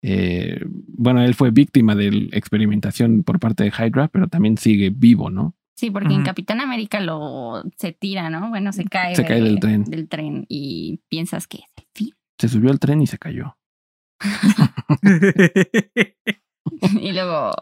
Eh, 0.02 0.60
bueno, 0.66 1.22
él 1.22 1.34
fue 1.34 1.50
víctima 1.50 1.94
de 1.94 2.12
la 2.12 2.36
experimentación 2.36 3.22
por 3.22 3.38
parte 3.40 3.64
de 3.64 3.70
Hydra, 3.70 4.08
pero 4.08 4.28
también 4.28 4.56
sigue 4.56 4.90
vivo, 4.90 5.30
¿no? 5.30 5.54
Sí, 5.76 5.90
porque 5.90 6.14
en 6.14 6.22
Capitán 6.22 6.60
América 6.60 7.00
lo 7.00 7.62
se 7.76 7.92
tira, 7.92 8.30
¿no? 8.30 8.48
Bueno, 8.48 8.72
se 8.72 8.84
cae, 8.84 9.14
se 9.14 9.24
cae 9.24 9.42
del 9.42 9.60
tren. 9.60 9.84
Del 9.84 10.08
tren 10.08 10.46
y 10.48 11.00
piensas 11.08 11.46
que 11.46 11.58
es 11.58 11.64
el 11.76 11.84
fin. 11.92 12.10
Se 12.38 12.48
subió 12.48 12.70
al 12.70 12.78
tren 12.78 13.02
y 13.02 13.06
se 13.06 13.18
cayó. 13.18 13.56
y 17.00 17.12
luego, 17.12 17.52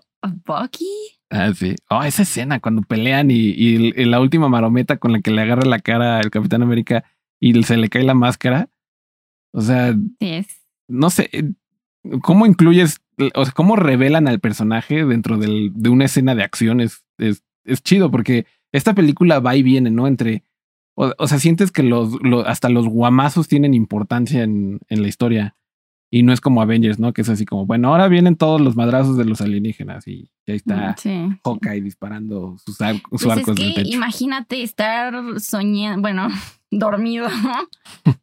Bucky. 0.46 1.14
Ah, 1.30 1.52
sí. 1.54 1.74
Oh, 1.90 2.02
esa 2.02 2.22
escena 2.22 2.60
cuando 2.60 2.82
pelean 2.82 3.30
y, 3.30 3.92
la 4.04 4.20
última 4.20 4.48
marometa 4.48 4.98
con 4.98 5.12
la 5.12 5.20
que 5.20 5.30
le 5.30 5.42
agarra 5.42 5.64
la 5.64 5.80
cara 5.80 6.18
al 6.18 6.30
Capitán 6.30 6.62
América 6.62 7.04
y 7.40 7.60
se 7.64 7.76
le 7.76 7.88
cae 7.88 8.04
la 8.04 8.14
máscara. 8.14 8.68
O 9.52 9.60
sea, 9.60 9.94
no 10.88 11.10
sé, 11.10 11.30
eh, 11.32 11.52
¿cómo 12.22 12.46
incluyes, 12.46 13.00
o 13.34 13.44
sea, 13.44 13.52
cómo 13.52 13.76
revelan 13.76 14.28
al 14.28 14.40
personaje 14.40 15.04
dentro 15.04 15.38
del, 15.38 15.72
de 15.74 15.88
una 15.88 16.06
escena 16.06 16.34
de 16.34 16.42
acción? 16.42 16.80
Es, 16.80 17.04
es, 17.18 17.42
chido 17.82 18.10
porque 18.10 18.46
esta 18.72 18.94
película 18.94 19.40
va 19.40 19.56
y 19.56 19.62
viene, 19.62 19.90
¿no? 19.90 20.06
Entre, 20.06 20.42
o, 20.94 21.26
sea, 21.26 21.38
sientes 21.38 21.72
que 21.72 21.82
los, 21.82 22.18
hasta 22.46 22.68
los 22.68 22.86
guamazos 22.86 23.48
tienen 23.48 23.74
importancia 23.74 24.42
en, 24.42 24.80
en 24.88 25.02
la 25.02 25.08
historia. 25.08 25.56
Y 26.14 26.22
no 26.22 26.32
es 26.32 26.40
como 26.40 26.62
Avengers, 26.62 27.00
¿no? 27.00 27.12
Que 27.12 27.22
es 27.22 27.28
así 27.28 27.44
como, 27.44 27.66
bueno, 27.66 27.88
ahora 27.88 28.06
vienen 28.06 28.36
todos 28.36 28.60
los 28.60 28.76
madrazos 28.76 29.16
de 29.16 29.24
los 29.24 29.40
alienígenas 29.40 30.06
y 30.06 30.30
ahí 30.46 30.54
está 30.54 30.92
mm, 30.92 30.94
sí, 30.96 31.28
Hawkeye 31.42 31.80
disparando 31.80 32.56
sus, 32.64 32.78
pues 32.78 33.26
arcos 33.26 33.58
es 33.58 33.74
techo. 33.74 33.92
Imagínate 33.92 34.62
estar 34.62 35.12
soñando, 35.40 36.02
bueno, 36.02 36.28
dormido 36.70 37.26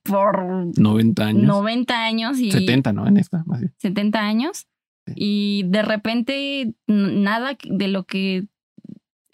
por 0.03 0.71
90 0.79 1.25
años. 1.25 1.43
90 1.43 2.01
años 2.01 2.39
y 2.39 2.53
70, 2.53 2.93
¿no? 2.93 3.05
En 3.07 3.17
esta, 3.17 3.43
más 3.45 3.59
bien. 3.59 3.73
70 3.79 4.19
años. 4.21 4.67
Y 5.13 5.63
de 5.67 5.81
repente 5.81 6.73
nada 6.87 7.57
de 7.61 7.87
lo 7.89 8.05
que 8.05 8.47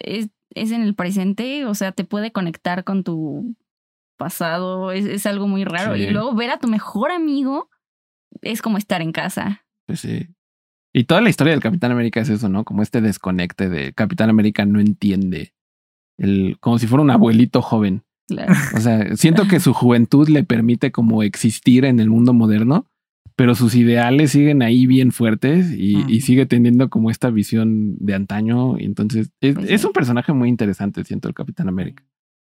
es, 0.00 0.30
es, 0.52 0.72
en 0.72 0.82
el 0.82 0.96
presente, 0.96 1.64
o 1.64 1.76
sea, 1.76 1.92
te 1.92 2.02
puede 2.02 2.32
conectar 2.32 2.82
con 2.82 3.04
tu 3.04 3.54
pasado, 4.16 4.90
es, 4.90 5.04
es 5.04 5.26
algo 5.26 5.46
muy 5.46 5.62
raro. 5.62 5.94
Y 5.94 6.10
luego 6.10 6.34
ver 6.34 6.50
a 6.50 6.58
tu 6.58 6.66
mejor 6.66 7.12
amigo 7.12 7.70
es 8.42 8.62
como 8.62 8.78
estar 8.78 9.02
en 9.02 9.12
casa. 9.12 9.64
Pues 9.86 10.00
sí. 10.00 10.28
Y 10.92 11.04
toda 11.04 11.20
la 11.20 11.30
historia 11.30 11.52
del 11.52 11.62
Capitán 11.62 11.92
América 11.92 12.20
es 12.20 12.28
eso, 12.28 12.48
¿no? 12.48 12.64
Como 12.64 12.82
este 12.82 13.00
desconecte 13.00 13.68
de 13.68 13.92
Capitán 13.92 14.30
América 14.30 14.64
no 14.64 14.80
entiende. 14.80 15.54
El, 16.18 16.56
como 16.60 16.78
si 16.78 16.86
fuera 16.86 17.02
un 17.02 17.10
abuelito 17.10 17.62
joven. 17.62 18.02
Claro. 18.26 18.52
O 18.74 18.80
sea, 18.80 19.16
siento 19.16 19.48
que 19.48 19.60
su 19.60 19.72
juventud 19.72 20.28
le 20.28 20.44
permite 20.44 20.90
como 20.90 21.22
existir 21.22 21.84
en 21.84 22.00
el 22.00 22.10
mundo 22.10 22.34
moderno, 22.34 22.86
pero 23.36 23.54
sus 23.54 23.74
ideales 23.74 24.32
siguen 24.32 24.62
ahí 24.62 24.86
bien 24.86 25.12
fuertes 25.12 25.70
y, 25.70 26.20
sigue 26.20 26.44
teniendo 26.44 26.90
como 26.90 27.10
esta 27.10 27.30
visión 27.30 27.96
de 27.98 28.14
antaño. 28.14 28.78
Y 28.78 28.84
entonces 28.84 29.30
es, 29.40 29.54
pues 29.54 29.84
un 29.84 29.92
personaje 29.92 30.32
muy 30.32 30.48
interesante, 30.48 31.04
siento, 31.04 31.28
el 31.28 31.34
Capitán 31.34 31.68
América. 31.68 32.04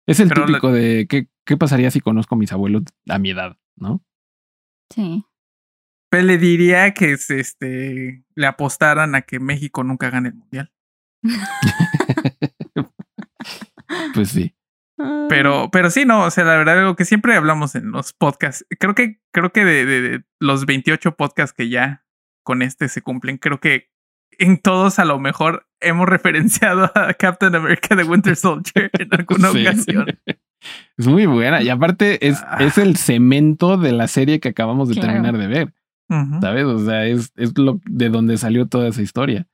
Es 0.06 0.20
el 0.20 0.32
típico 0.32 0.72
de 0.72 1.06
¿qué, 1.08 1.26
qué 1.44 1.56
pasaría 1.56 1.90
si 1.90 2.00
conozco 2.00 2.34
a 2.34 2.38
mis 2.38 2.52
abuelos 2.52 2.84
a 3.08 3.18
mi 3.18 3.30
edad, 3.30 3.56
¿no? 3.76 4.02
Sí. 4.94 5.24
Pues 6.11 6.24
le 6.24 6.38
diría 6.38 6.92
que 6.94 7.12
este, 7.12 8.24
le 8.34 8.46
apostaran 8.46 9.14
a 9.14 9.22
que 9.22 9.40
México 9.40 9.84
nunca 9.84 10.11
gane 10.11 10.30
el 10.30 10.34
mundial. 10.34 10.72
pues 14.14 14.30
sí. 14.30 14.54
Pero, 15.28 15.70
pero 15.70 15.90
sí, 15.90 16.04
no, 16.04 16.24
o 16.24 16.30
sea, 16.30 16.44
la 16.44 16.56
verdad, 16.56 16.82
lo 16.82 16.96
que 16.96 17.04
siempre 17.04 17.36
hablamos 17.36 17.76
en 17.76 17.92
los 17.92 18.12
podcasts, 18.12 18.66
creo 18.80 18.94
que, 18.96 19.20
creo 19.32 19.52
que 19.52 19.64
de, 19.64 19.84
de, 19.86 20.24
los 20.40 20.66
28 20.66 21.14
podcasts 21.14 21.54
que 21.56 21.68
ya 21.68 22.04
con 22.42 22.62
este 22.62 22.88
se 22.88 23.02
cumplen, 23.02 23.38
creo 23.38 23.61
que 23.61 23.90
en 24.38 24.59
todos 24.59 24.98
a 24.98 25.04
lo 25.04 25.18
mejor 25.18 25.68
hemos 25.80 26.09
referenciado 26.09 26.90
a 26.94 27.14
Captain 27.14 27.54
America 27.54 27.94
de 27.94 28.04
Winter 28.04 28.36
Soldier 28.36 28.90
en 28.98 29.09
alguna 29.12 29.50
ocasión. 29.50 30.06
Es 30.96 31.06
muy 31.06 31.26
buena. 31.26 31.62
Y 31.62 31.68
aparte 31.68 32.26
es, 32.26 32.42
es 32.59 32.78
el 32.78 32.96
cemento 32.96 33.76
de 33.76 33.92
la 33.92 34.09
serie 34.09 34.40
que 34.40 34.48
acabamos 34.48 34.88
de 34.88 35.00
terminar 35.00 35.38
de 35.38 35.46
ver. 35.46 35.74
¿Sabes? 36.09 36.64
O 36.64 36.78
sea, 36.78 37.06
es, 37.06 37.32
es 37.36 37.56
lo 37.59 37.80
de 37.84 38.09
donde 38.09 38.38
salió 38.38 38.66
toda 38.66 38.88
esa 38.88 39.02
historia. 39.02 39.46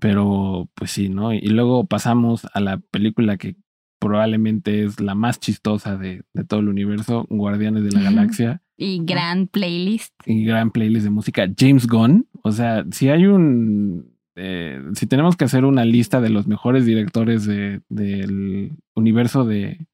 Pero, 0.00 0.68
pues 0.74 0.90
sí, 0.90 1.08
¿no? 1.08 1.32
Y 1.32 1.48
luego 1.48 1.86
pasamos 1.86 2.46
a 2.52 2.60
la 2.60 2.78
película 2.78 3.38
que 3.38 3.56
probablemente 3.98 4.84
es 4.84 5.00
la 5.00 5.14
más 5.14 5.40
chistosa 5.40 5.96
de, 5.96 6.22
de 6.34 6.44
todo 6.44 6.60
el 6.60 6.68
universo, 6.68 7.26
Guardianes 7.30 7.84
de 7.84 7.92
la 7.92 8.02
Galaxia. 8.02 8.62
Y 8.76 9.04
gran 9.04 9.48
playlist. 9.48 10.14
Y 10.26 10.44
gran 10.44 10.70
playlist 10.70 11.04
de 11.04 11.10
música. 11.10 11.48
James 11.56 11.86
Gunn. 11.86 12.28
O 12.42 12.52
sea, 12.52 12.84
si 12.92 13.08
hay 13.08 13.26
un. 13.26 14.14
Eh, 14.36 14.80
si 14.94 15.06
tenemos 15.06 15.36
que 15.36 15.46
hacer 15.46 15.64
una 15.64 15.84
lista 15.84 16.20
de 16.20 16.30
los 16.30 16.46
mejores 16.46 16.86
directores 16.86 17.44
de, 17.44 17.80
del 17.88 18.70
universo 18.94 19.44
de, 19.44 19.86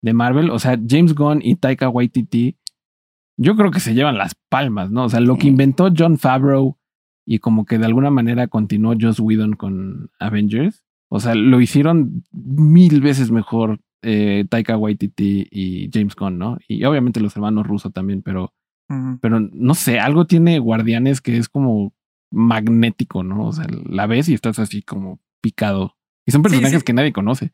de 0.00 0.12
Marvel, 0.12 0.50
o 0.50 0.60
sea, 0.60 0.78
James 0.86 1.14
Gunn 1.14 1.40
y 1.42 1.56
Taika 1.56 1.88
Waititi 1.88 2.56
yo 3.40 3.56
creo 3.56 3.70
que 3.70 3.80
se 3.80 3.94
llevan 3.94 4.18
las 4.18 4.34
palmas, 4.50 4.90
¿no? 4.90 5.04
O 5.04 5.08
sea, 5.08 5.20
lo 5.20 5.36
que 5.38 5.48
inventó 5.48 5.88
John 5.96 6.18
Favreau 6.18 6.76
y 7.26 7.38
como 7.38 7.64
que 7.64 7.78
de 7.78 7.86
alguna 7.86 8.10
manera 8.10 8.48
continuó 8.48 8.94
Joss 9.00 9.18
Whedon 9.18 9.54
con 9.54 10.10
Avengers, 10.18 10.84
o 11.08 11.20
sea, 11.20 11.34
lo 11.34 11.58
hicieron 11.60 12.22
mil 12.32 13.00
veces 13.00 13.30
mejor 13.30 13.80
eh, 14.02 14.44
Taika 14.48 14.76
Waititi 14.76 15.48
y 15.50 15.88
James 15.90 16.14
Gunn, 16.14 16.38
¿no? 16.38 16.58
Y 16.68 16.84
obviamente 16.84 17.20
los 17.20 17.34
hermanos 17.34 17.66
rusos 17.66 17.92
también, 17.94 18.20
pero, 18.20 18.52
pero 19.22 19.40
no 19.40 19.74
sé, 19.74 20.00
algo 20.00 20.26
tiene 20.26 20.58
Guardianes 20.58 21.22
que 21.22 21.38
es 21.38 21.48
como 21.48 21.94
magnético, 22.30 23.22
¿no? 23.22 23.46
O 23.46 23.52
sea, 23.52 23.66
la 23.88 24.06
ves 24.06 24.28
y 24.28 24.34
estás 24.34 24.58
así 24.58 24.82
como 24.82 25.18
picado. 25.40 25.96
Y 26.26 26.32
son 26.32 26.42
personajes 26.42 26.84
que 26.84 26.92
nadie 26.92 27.12
conoce. 27.14 27.52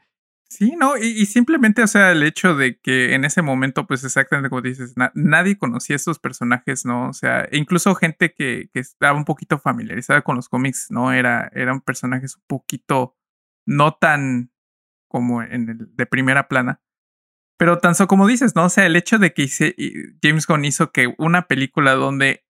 Sí, 0.49 0.77
no, 0.77 0.97
y, 0.97 1.27
simplemente, 1.27 1.83
o 1.83 1.89
sea, 1.89 2.13
el 2.13 2.23
hecho 2.23 2.55
de 2.55 2.79
que 2.79 3.15
en 3.15 3.25
ese 3.25 3.43
momento, 3.43 3.87
pues 3.87 4.05
exactamente 4.05 4.49
como 4.49 4.63
dices, 4.63 4.95
nadie 5.15 5.59
conocía 5.59 5.97
estos 5.97 6.21
personajes, 6.21 6.85
¿no? 6.85 7.09
O 7.09 7.13
sea, 7.13 7.49
incluso 7.51 7.95
gente 7.97 8.33
que, 8.33 8.71
que, 8.73 8.79
estaba 8.79 9.19
un 9.19 9.25
poquito 9.25 9.59
familiarizada 9.59 10.23
con 10.23 10.37
los 10.37 10.49
cómics, 10.49 10.87
¿no? 10.91 11.13
Era, 11.13 11.51
eran 11.53 11.81
personajes 11.81 12.37
un 12.37 12.45
poquito 12.47 13.17
no 13.67 13.95
tan 13.95 14.53
como 15.09 15.43
en 15.43 15.69
el 15.69 15.97
de 15.97 16.07
primera 16.07 16.47
plana. 16.49 16.81
Pero 17.59 17.79
tan 17.79 17.95
solo 17.95 18.09
como 18.09 18.27
dices, 18.27 18.55
¿no? 18.55 18.67
O 18.67 18.69
sea, 18.69 18.87
el 18.87 18.97
hecho 18.97 19.19
de 19.19 19.33
que 19.33 19.43
hice, 19.43 19.75
James 20.23 20.47
Gunn 20.47 20.65
hizo 20.65 20.93
que 20.93 21.15
una 21.19 21.49
película 21.49 21.95
donde 21.95 22.45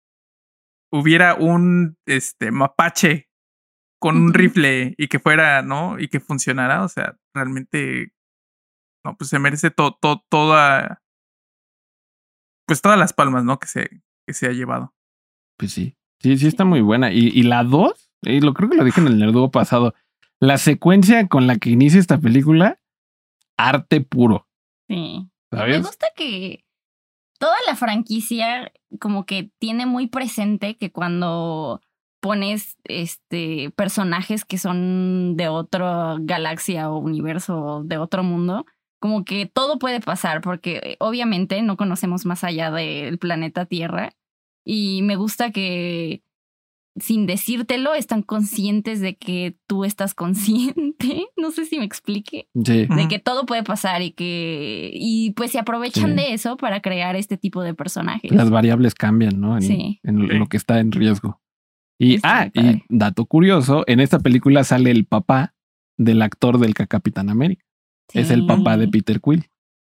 hubiera 0.91 1.36
un 1.36 1.98
este 2.06 2.52
mapache 2.52 3.30
con 4.04 4.18
un 4.18 4.34
rifle 4.34 4.95
y 4.97 5.08
que 5.08 5.18
fuera, 5.18 5.62
¿no? 5.62 5.97
Y 5.97 6.10
que 6.10 6.20
funcionara, 6.20 6.84
o 6.84 6.89
sea, 6.89 7.18
realmente, 7.34 8.12
no, 9.06 9.16
pues 9.16 9.30
se 9.30 9.39
merece 9.39 9.72
todo, 9.72 9.97
toda, 10.30 11.01
pues 12.68 12.82
todas 12.82 12.99
las 12.99 13.14
palmas, 13.14 13.45
¿no? 13.45 13.60
Que 13.60 13.68
se, 13.68 14.04
que 14.28 14.34
se 14.34 14.47
ha 14.47 14.51
llevado. 14.51 14.93
Pues 15.58 15.72
sí, 15.72 15.95
sí, 16.20 16.38
sí 16.38 16.47
está 16.47 16.66
muy 16.66 16.82
buena. 16.82 17.14
Y, 17.14 17.30
y 17.30 17.43
la 17.43 17.64
dos, 17.64 18.12
y 18.24 18.41
lo 18.41 18.54
creo 18.54 18.70
que 18.70 18.76
lo 18.76 18.84
dije 18.84 18.99
en 18.99 19.08
el 19.08 19.20
nerduo 19.20 19.51
pasado, 19.51 19.93
la 20.38 20.58
secuencia 20.58 21.30
con 21.30 21.47
la 21.47 21.56
que 21.56 21.70
inicia 21.70 22.01
esta 22.01 22.18
película, 22.18 22.82
arte 23.58 24.01
puro. 24.01 24.49
Sí. 24.89 25.32
¿Sabes? 25.49 25.78
Me 25.78 25.88
gusta 25.88 26.08
que 26.18 26.66
toda 27.39 27.56
la 27.68 27.78
franquicia 27.78 28.74
como 28.99 29.26
que 29.26 29.54
tiene 29.60 29.86
muy 29.86 30.08
presente 30.08 30.76
que 30.76 30.91
cuando 30.91 31.80
pones 32.24 32.78
este 32.86 33.70
personajes 33.76 34.46
que 34.46 34.58
son 34.58 35.36
de 35.36 35.50
otra 35.50 36.16
galaxia 36.22 36.90
o 36.90 36.98
universo 37.00 37.60
o 37.62 37.84
de 37.84 37.98
otro 37.98 38.24
mundo, 38.24 38.66
como 39.02 39.26
que 39.26 39.46
todo 39.46 39.78
puede 39.78 40.00
pasar, 40.00 40.40
porque 40.40 40.96
obviamente 41.00 41.62
no 41.62 41.76
conocemos 41.76 42.26
más 42.26 42.46
allá 42.46 42.72
del 42.72 43.18
planeta 43.18 43.66
Tierra. 43.66 44.14
Y 44.66 45.02
me 45.02 45.18
gusta 45.18 45.52
que 45.52 46.24
sin 46.98 47.26
decírtelo 47.26 47.94
están 47.96 48.22
conscientes 48.22 49.02
de 49.02 49.18
que 49.18 49.58
tú 49.68 49.84
estás 49.84 50.14
consciente. 50.24 51.28
No 51.36 51.52
sé 51.52 51.66
si 51.66 51.78
me 51.78 51.84
explique. 51.84 52.48
Sí. 52.64 52.86
De 52.86 53.08
que 53.10 53.20
todo 53.20 53.46
puede 53.46 53.64
pasar 53.64 54.02
y 54.02 54.12
que. 54.12 54.92
Y 54.94 55.32
pues 55.32 55.52
se 55.52 55.60
aprovechan 55.60 56.12
Sí. 56.12 56.16
de 56.16 56.34
eso 56.34 56.56
para 56.56 56.80
crear 56.82 57.18
este 57.18 57.36
tipo 57.36 57.62
de 57.64 57.74
personajes. 57.74 58.32
Las 58.32 58.50
variables 58.50 58.96
cambian, 58.96 59.42
¿no? 59.42 59.58
En, 59.58 59.62
Sí. 59.64 60.00
en 60.04 60.40
lo 60.40 60.48
que 60.48 60.56
está 60.56 60.80
en 60.80 60.94
riesgo. 60.94 61.42
Y, 62.00 62.20
ah, 62.24 62.50
y 62.54 62.84
dato 62.89 63.26
curioso, 63.26 63.84
en 63.88 64.00
esta 64.00 64.20
película 64.20 64.64
sale 64.64 64.91
el 64.91 65.06
papá 65.06 65.54
del 65.98 66.22
actor 66.22 66.58
del 66.60 66.74
Capitán 66.74 67.30
América. 67.30 67.64
Es 68.14 68.30
el 68.32 68.46
papá 68.46 68.78
de 68.78 68.88
Peter 68.88 69.22
Quill. 69.22 69.46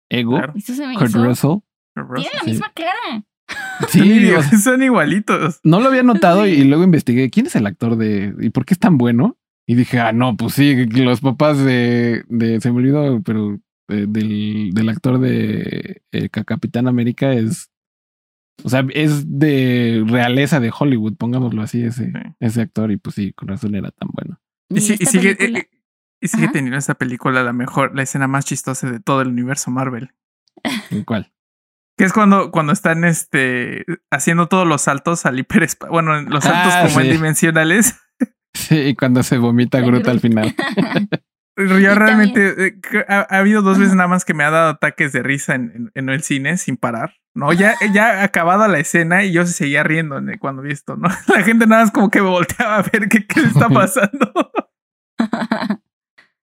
Ego, 0.09 0.37
Claro. 0.37 0.53
Eso 0.55 0.73
se 0.75 0.85
me 0.85 0.95
Kurt. 0.95 1.13
Russell. 1.13 1.57
Tiene 1.95 2.29
la 2.33 2.39
Sí. 2.43 2.49
misma 2.51 2.71
cara. 2.73 3.23
Sí, 3.89 4.29
o 4.31 4.41
sea, 4.43 4.59
son 4.59 4.83
igualitos. 4.83 5.59
no 5.63 5.79
lo 5.79 5.87
había 5.89 6.03
notado 6.03 6.45
Sí. 6.45 6.51
y 6.51 6.63
luego 6.65 6.83
investigué 6.83 7.29
quién 7.29 7.47
es 7.47 7.55
el 7.55 7.65
actor 7.67 7.95
de 7.97 8.33
y 8.39 8.49
por 8.49 8.65
qué 8.65 8.73
es 8.73 8.79
tan 8.79 8.97
bueno. 8.97 9.37
Y 9.65 9.75
dije, 9.75 9.99
ah, 9.99 10.11
no, 10.11 10.35
pues 10.35 10.53
sí, 10.55 10.85
los 10.87 11.21
papás 11.21 11.57
de, 11.57 12.23
de 12.27 12.59
se 12.59 12.69
me 12.71 12.77
olvidó, 12.79 13.21
pero 13.23 13.59
eh, 13.89 14.05
del, 14.09 14.71
del 14.73 14.89
actor 14.89 15.19
de 15.19 16.01
eh, 16.11 16.29
Ca- 16.29 16.43
Capitán 16.43 16.87
América 16.87 17.31
es, 17.33 17.69
o 18.63 18.69
sea, 18.69 18.85
es 18.93 19.39
de 19.39 20.03
realeza 20.07 20.59
de 20.59 20.71
Hollywood, 20.77 21.15
pongámoslo 21.17 21.61
así, 21.61 21.83
ese, 21.83 22.05
Sí. 22.05 22.11
ese 22.39 22.61
actor. 22.61 22.91
Y 22.91 22.97
pues 22.97 23.15
sí, 23.15 23.33
con 23.33 23.47
razón 23.47 23.75
era 23.75 23.91
tan 23.91 24.09
bueno. 24.13 24.39
Y, 24.69 24.81
sí- 24.81 24.95
y 24.99 25.05
sigue, 25.05 25.37
eh, 25.39 25.69
y 26.21 26.27
sigue 26.27 26.47
teniendo 26.49 26.77
esta 26.77 26.93
película 26.95 27.43
la 27.43 27.53
mejor, 27.53 27.95
la 27.95 28.03
escena 28.03 28.27
más 28.27 28.45
chistosa 28.45 28.89
de 28.89 28.99
todo 28.99 29.21
el 29.21 29.29
universo 29.29 29.71
Marvel. 29.71 30.11
¿En 30.91 31.03
cuál? 31.03 31.31
Que 31.97 32.05
es 32.05 32.13
cuando, 32.13 32.49
cuando 32.51 32.73
están 32.73 33.03
este 33.03 33.85
haciendo 34.11 34.47
todos 34.47 34.67
los 34.67 34.81
saltos 34.81 35.25
al 35.25 35.37
hiperespacio. 35.39 35.91
Bueno, 35.91 36.19
los 36.21 36.43
saltos 36.43 36.73
Ah, 36.73 36.83
como 36.87 36.99
sí. 37.01 37.07
en 37.07 37.13
dimensionales. 37.13 37.99
Sí, 38.55 38.75
y 38.77 38.95
cuando 38.95 39.23
se 39.23 39.39
vomita 39.39 39.79
Groot 39.81 40.07
al 40.07 40.19
final. 40.19 40.53
Yo 41.57 41.95
realmente 41.95 42.67
eh, 42.67 42.79
ha, 43.07 43.21
ha 43.29 43.39
habido 43.39 43.63
dos 43.63 43.79
veces 43.79 43.95
nada 43.95 44.07
más 44.07 44.25
que 44.25 44.35
me 44.35 44.43
ha 44.43 44.51
dado 44.51 44.69
ataques 44.69 45.11
de 45.11 45.23
risa 45.23 45.55
en, 45.55 45.71
en- 45.75 45.91
en 45.95 46.09
el 46.09 46.21
cine 46.21 46.57
sin 46.57 46.77
parar. 46.77 47.15
No, 47.35 47.51
ya, 47.51 47.73
ya 47.93 48.23
acabada 48.23 48.67
la 48.67 48.77
escena 48.79 49.23
y 49.23 49.31
yo 49.33 49.45
se 49.45 49.53
seguía 49.53 49.83
riendo 49.83 50.17
en- 50.17 50.37
cuando 50.37 50.61
vi 50.61 50.71
esto, 50.71 50.95
¿no? 50.95 51.07
La 51.27 51.41
gente 51.43 51.65
nada 51.65 51.83
más 51.83 51.91
como 51.91 52.09
que 52.11 52.21
me 52.21 52.29
volteaba 52.29 52.77
a 52.77 52.81
ver 52.83 53.09
qué, 53.09 53.25
qué 53.25 53.41
le 53.41 53.47
está 53.47 53.69
pasando. 53.69 54.31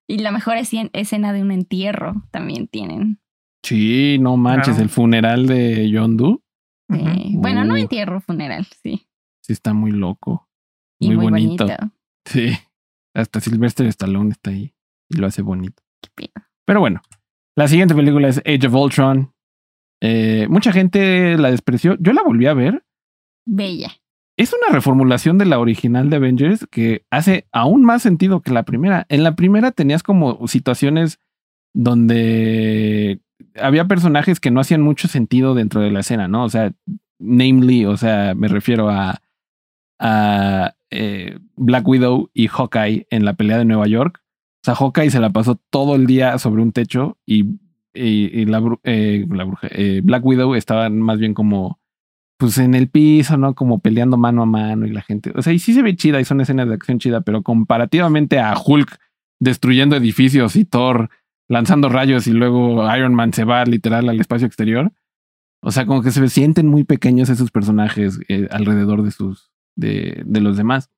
y 0.08 0.18
la 0.18 0.32
mejor 0.32 0.56
escen- 0.56 0.90
escena 0.92 1.32
de 1.32 1.42
un 1.42 1.52
entierro 1.52 2.14
también 2.30 2.66
tienen. 2.68 3.20
Sí, 3.64 4.18
no 4.20 4.36
manches, 4.36 4.68
Claro. 4.74 4.82
el 4.82 4.88
funeral 4.88 5.46
de 5.46 5.90
Yondu. 5.90 6.42
Eh, 6.92 6.94
Ujú. 6.96 7.40
Bueno, 7.40 7.64
no 7.64 7.76
entierro, 7.76 8.20
funeral, 8.20 8.66
sí. 8.82 9.06
Sí, 9.44 9.52
está 9.52 9.72
muy 9.74 9.92
loco. 9.92 10.48
Y 11.00 11.08
Muy 11.08 11.16
muy, 11.16 11.24
bonito. 11.26 11.64
bonito. 11.66 11.92
Sí. 12.26 12.52
Hasta 13.14 13.40
Sylvester 13.40 13.86
Stallone 13.86 14.30
está 14.30 14.50
ahí 14.50 14.74
y 15.08 15.16
lo 15.16 15.26
hace 15.26 15.42
bonito. 15.42 15.82
Qué. 16.16 16.30
Pero 16.66 16.80
bueno, 16.80 17.00
la 17.56 17.68
siguiente 17.68 17.94
película 17.94 18.28
es 18.28 18.38
Age 18.38 18.66
of 18.66 18.74
Ultron. 18.74 19.32
Eh, 20.00 20.46
mucha 20.48 20.72
gente 20.72 21.36
la 21.36 21.50
despreció. 21.50 21.96
Yo 22.00 22.12
la 22.12 22.22
volví 22.22 22.46
a 22.46 22.54
ver. 22.54 22.84
Bella. 23.46 23.90
Es 24.36 24.54
una 24.54 24.74
reformulación 24.74 25.36
de 25.36 25.44
la 25.44 25.58
original 25.58 26.08
de 26.08 26.16
Avengers 26.16 26.66
que 26.70 27.04
hace 27.10 27.46
aún 27.52 27.84
más 27.84 28.02
sentido 28.02 28.40
que 28.40 28.52
la 28.52 28.62
primera. 28.62 29.04
En 29.10 29.22
la 29.22 29.36
primera 29.36 29.70
tenías 29.70 30.02
como 30.02 30.46
situaciones 30.48 31.20
donde 31.74 33.20
había 33.60 33.86
personajes 33.86 34.40
que 34.40 34.50
no 34.50 34.60
hacían 34.60 34.80
mucho 34.80 35.08
sentido 35.08 35.54
dentro 35.54 35.80
de 35.80 35.90
la 35.90 36.00
escena, 36.00 36.26
¿no? 36.26 36.44
O 36.44 36.48
sea, 36.48 36.72
namely, 37.18 37.84
o 37.84 37.96
sea, 37.96 38.34
me 38.34 38.48
refiero 38.48 38.88
a, 38.88 39.20
a 39.98 40.74
eh, 40.90 41.38
Black 41.56 41.86
Widow 41.86 42.30
y 42.32 42.48
Hawkeye 42.48 43.06
en 43.10 43.24
la 43.24 43.34
pelea 43.34 43.58
de 43.58 43.64
Nueva 43.64 43.86
York. 43.86 44.22
O 44.22 44.64
sea, 44.64 44.74
Hawkeye 44.74 45.10
se 45.10 45.20
la 45.20 45.30
pasó 45.30 45.60
todo 45.70 45.94
el 45.94 46.06
día 46.06 46.38
sobre 46.38 46.62
un 46.62 46.72
techo 46.72 47.18
y, 47.26 47.44
y- 47.94 48.44
la, 48.46 48.58
eh, 48.84 49.24
bruja, 49.26 49.68
eh, 49.70 50.00
Black 50.04 50.24
Widow 50.24 50.54
estaba 50.54 50.88
más 50.90 51.18
bien 51.18 51.34
como 51.34 51.80
pues 52.38 52.56
en 52.56 52.74
el 52.74 52.88
piso, 52.88 53.36
¿no? 53.36 53.54
Como 53.54 53.80
peleando 53.80 54.16
mano 54.16 54.42
a 54.42 54.46
mano 54.46 54.86
y 54.86 54.90
la 54.90 55.02
gente. 55.02 55.30
O 55.36 55.42
sea, 55.42 55.52
y 55.52 55.58
sí 55.58 55.74
se 55.74 55.82
ve 55.82 55.94
chida 55.94 56.20
y 56.20 56.24
son 56.24 56.40
escenas 56.40 56.68
de 56.68 56.74
acción 56.74 56.98
chida, 56.98 57.20
pero 57.20 57.42
comparativamente 57.42 58.38
a 58.38 58.54
Hulk 58.56 58.96
destruyendo 59.40 59.94
edificios 59.94 60.56
y 60.56 60.64
Thor 60.64 61.10
lanzando 61.48 61.90
rayos 61.90 62.26
y 62.26 62.32
luego 62.32 62.82
Iron 62.96 63.14
Man 63.14 63.34
se 63.34 63.44
va 63.44 63.62
literal 63.66 64.08
al 64.08 64.18
espacio 64.20 64.46
exterior. 64.46 64.92
O 65.62 65.70
sea, 65.70 65.84
como 65.84 66.02
que 66.02 66.12
se 66.12 66.26
sienten 66.30 66.66
muy 66.66 66.84
pequeños 66.84 67.28
esos 67.28 67.50
personajes 67.50 68.18
eh, 68.28 68.48
alrededor 68.50 69.02
de 69.02 69.10
sus 69.10 69.50
de, 69.76 70.22
de 70.24 70.40
los 70.40 70.56
demás. 70.56 70.90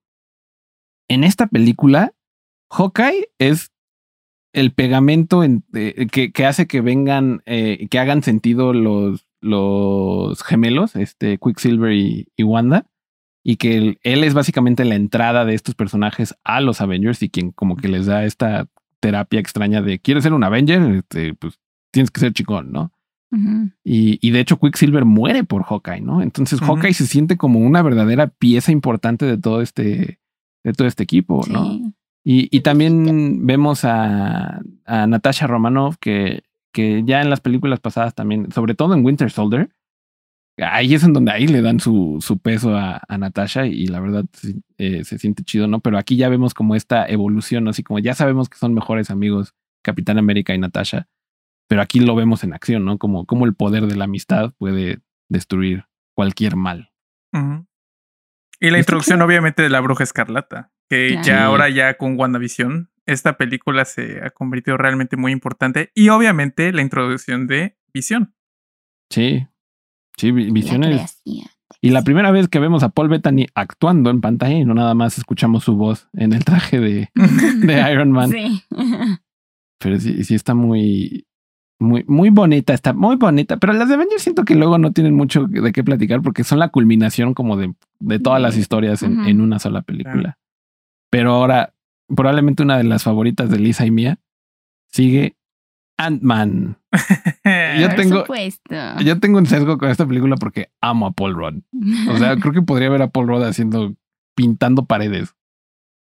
En 1.09 1.25
esta 1.25 1.49
película, 1.49 2.15
Hawkeye 2.71 3.31
es 3.39 3.72
el 4.53 4.73
pegamento 4.73 5.43
en- 5.45 5.65
eh, 5.75 6.07
que, 6.11 6.33
que 6.33 6.47
hace 6.47 6.67
que 6.67 6.81
vengan, 6.81 7.43
eh, 7.47 7.87
que 7.91 7.99
hagan 7.99 8.23
sentido 8.23 8.73
los, 8.73 9.27
los 9.41 10.43
gemelos, 10.43 10.95
este 10.97 11.39
Quicksilver 11.39 11.93
y, 11.93 12.29
y 12.37 12.43
Wanda, 12.43 12.87
y 13.45 13.57
que 13.57 13.77
él, 13.77 13.99
él 14.03 14.25
es 14.25 14.35
básicamente 14.35 14.85
la 14.85 14.95
entrada 14.95 15.45
de 15.45 15.55
estos 15.55 15.75
personajes 15.75 16.35
a 16.45 16.61
los 16.61 16.81
Avengers 16.81 17.23
y 17.23 17.29
quien 17.31 17.51
como 17.51 17.77
que 17.77 17.89
les 17.89 18.07
da 18.07 18.25
esta 18.25 18.69
terapia 19.01 19.41
extraña 19.41 19.83
de 19.83 19.99
quieres 19.99 20.23
ser 20.23 20.33
un 20.33 20.45
Avenger, 20.45 20.81
este, 20.97 21.35
pues 21.35 21.59
tienes 21.91 22.11
que 22.11 22.21
ser 22.21 22.33
chicón, 22.33 22.71
¿no? 22.73 22.93
Y, 23.83 24.19
y 24.21 24.31
de 24.31 24.41
hecho 24.41 24.59
Quicksilver 24.59 25.07
muere 25.07 25.43
por 25.43 25.65
Hawkeye, 25.65 26.03
¿no? 26.03 26.21
Entonces. 26.23 26.61
Hawkeye 26.67 26.93
se 26.95 27.07
siente 27.07 27.37
como 27.39 27.59
una 27.61 27.81
verdadera 27.83 28.27
pieza 28.29 28.71
importante 28.71 29.25
de 29.25 29.39
todo 29.39 29.63
este, 29.63 30.21
de 30.63 30.73
todo 30.75 30.87
este 30.87 31.03
equipo, 31.03 31.43
¿no? 31.49 31.95
Y, 32.25 32.49
y 32.57 32.61
también 32.61 33.47
vemos 33.47 33.85
a, 33.85 34.61
a 34.85 35.07
Natasha 35.07 35.47
Romanoff, 35.47 35.97
que, 36.01 36.45
que 36.73 37.03
ya 37.05 37.21
en 37.21 37.31
las 37.31 37.41
películas 37.41 37.81
pasadas 37.81 38.15
también, 38.15 38.53
sobre 38.53 38.75
todo 38.75 38.95
en 38.95 39.05
Winter 39.05 39.31
Soldier, 39.31 39.71
ahí 40.59 40.95
es 40.95 41.03
en 41.03 41.13
donde 41.13 41.33
ahí 41.33 41.47
le 41.47 41.63
dan 41.63 41.81
su, 41.81 42.19
su 42.21 42.39
peso 42.39 42.77
a, 42.77 43.01
a 43.09 43.19
Natasha 43.19 43.67
y 43.67 43.87
la 43.87 44.01
verdad 44.01 44.25
eh, 44.79 45.05
se 45.05 45.19
siente 45.19 45.43
chido, 45.45 45.67
¿no? 45.67 45.81
Pero 45.81 45.99
aquí 45.99 46.17
ya 46.17 46.29
vemos 46.29 46.55
como 46.55 46.77
esta 46.77 47.07
evolución, 47.07 47.69
así 47.69 47.83
como 47.83 47.99
ya 47.99 48.15
sabemos 48.15 48.49
que 48.49 48.59
son 48.59 48.75
mejores 48.75 49.11
amigos 49.11 49.55
Capitán 49.83 50.19
América 50.19 50.55
y 50.55 50.59
Natasha, 50.59 51.09
pero 51.69 51.83
aquí 51.83 52.01
lo 52.01 52.15
vemos 52.15 52.45
en 52.45 52.53
acción, 52.53 52.85
¿no? 52.85 52.99
Como, 52.99 53.27
como 53.27 53.47
el 53.47 53.55
poder 53.55 53.87
de 53.87 53.97
la 53.97 54.05
amistad 54.05 54.53
puede 54.59 55.01
destruir 55.29 55.87
cualquier 56.15 56.57
mal. 56.57 56.91
Ujú. 57.33 57.67
Y 58.63 58.71
la 58.71 58.79
introducción, 58.79 59.21
obviamente, 59.23 59.63
de 59.63 59.69
la 59.71 59.81
bruja 59.81 60.05
escarlata, 60.05 60.71
que 60.89 61.09
Claro. 61.09 61.23
ya 61.27 61.45
ahora 61.45 61.69
ya 61.69 61.95
con 61.99 62.19
WandaVision, 62.19 62.91
esta 63.07 63.37
película 63.37 63.85
se 63.85 64.25
ha 64.25 64.31
convertido 64.31 64.77
realmente 64.77 65.17
muy 65.17 65.33
importante. 65.33 65.91
Y 65.95 66.09
obviamente 66.11 66.73
la 66.73 66.81
introducción 66.83 67.47
de 67.47 67.77
Visión. 67.93 68.35
Sí, 69.11 69.47
sí, 70.17 70.31
vi- 70.31 70.47
La 70.47 70.53
visiones. 70.53 70.89
creación. 70.89 71.47
Y 71.81 71.91
la 71.91 72.03
primera 72.03 72.31
vez 72.31 72.49
que 72.49 72.61
vemos 72.61 72.83
a 72.85 72.91
Paul 72.91 73.09
Bettany 73.09 73.47
actuando 73.55 74.09
en 74.11 74.21
pantalla 74.21 74.55
y 74.55 74.65
no 74.65 74.73
nada 74.75 74.95
más 74.95 75.19
escuchamos 75.19 75.65
su 75.65 75.75
voz 75.75 76.09
en 76.13 76.33
el 76.33 76.45
traje 76.45 76.79
de, 76.79 77.11
de 77.67 77.93
Iron 77.93 78.13
Man. 78.13 78.31
Sí. 78.31 78.63
Pero 79.81 79.99
sí, 79.99 80.23
sí 80.25 80.35
está 80.37 80.55
muy, 80.55 81.27
muy, 81.83 82.05
muy 82.07 82.31
bonita, 82.31 82.73
está 82.73 82.93
muy 82.93 83.17
bonita. 83.17 83.57
Pero 83.59 83.73
las 83.75 83.89
de 83.89 83.95
Avengers 83.95 84.23
siento 84.23 84.45
que 84.45 84.55
luego 84.55 84.79
no 84.79 84.93
tienen 84.93 85.15
mucho 85.15 85.47
de 85.47 85.73
qué 85.73 85.85
platicar 85.85 86.23
porque 86.23 86.45
son 86.45 86.59
la 86.59 86.69
culminación 86.69 87.35
como 87.35 87.57
de, 87.57 87.75
de 88.01 88.19
todas 88.19 88.41
las 88.41 88.57
historias 88.57 89.03
en, 89.03 89.25
en 89.27 89.41
una 89.41 89.59
sola 89.59 89.83
película. 89.83 90.39
Pero 91.11 91.33
ahora, 91.35 91.75
probablemente 92.15 92.63
una 92.63 92.79
de 92.79 92.85
las 92.85 93.03
favoritas 93.03 93.51
de 93.51 93.59
Lisa 93.59 93.85
y 93.85 93.91
mía 93.91 94.19
sigue 94.91 95.37
Ant-Man. 95.99 96.77
Yo 97.81 97.87
Por 97.89 97.97
tengo- 97.97 98.21
supuesto. 98.21 98.75
Yo 99.05 99.21
tengo 99.21 99.39
un 99.39 99.47
sesgo 99.47 99.79
con 99.79 99.91
esta 99.91 100.07
película 100.07 100.37
porque 100.37 100.71
amo 100.81 101.07
a 101.07 101.13
Paul 101.13 101.35
Rudd. 101.35 101.63
O 102.11 102.17
sea, 102.17 102.37
creo 102.41 102.53
que 102.53 102.63
podría 102.63 102.89
ver 102.91 103.03
a 103.03 103.09
Paul 103.11 103.29
Rudd 103.29 103.45
haciendo, 103.45 103.95
pintando 104.35 104.85
paredes. 104.87 105.35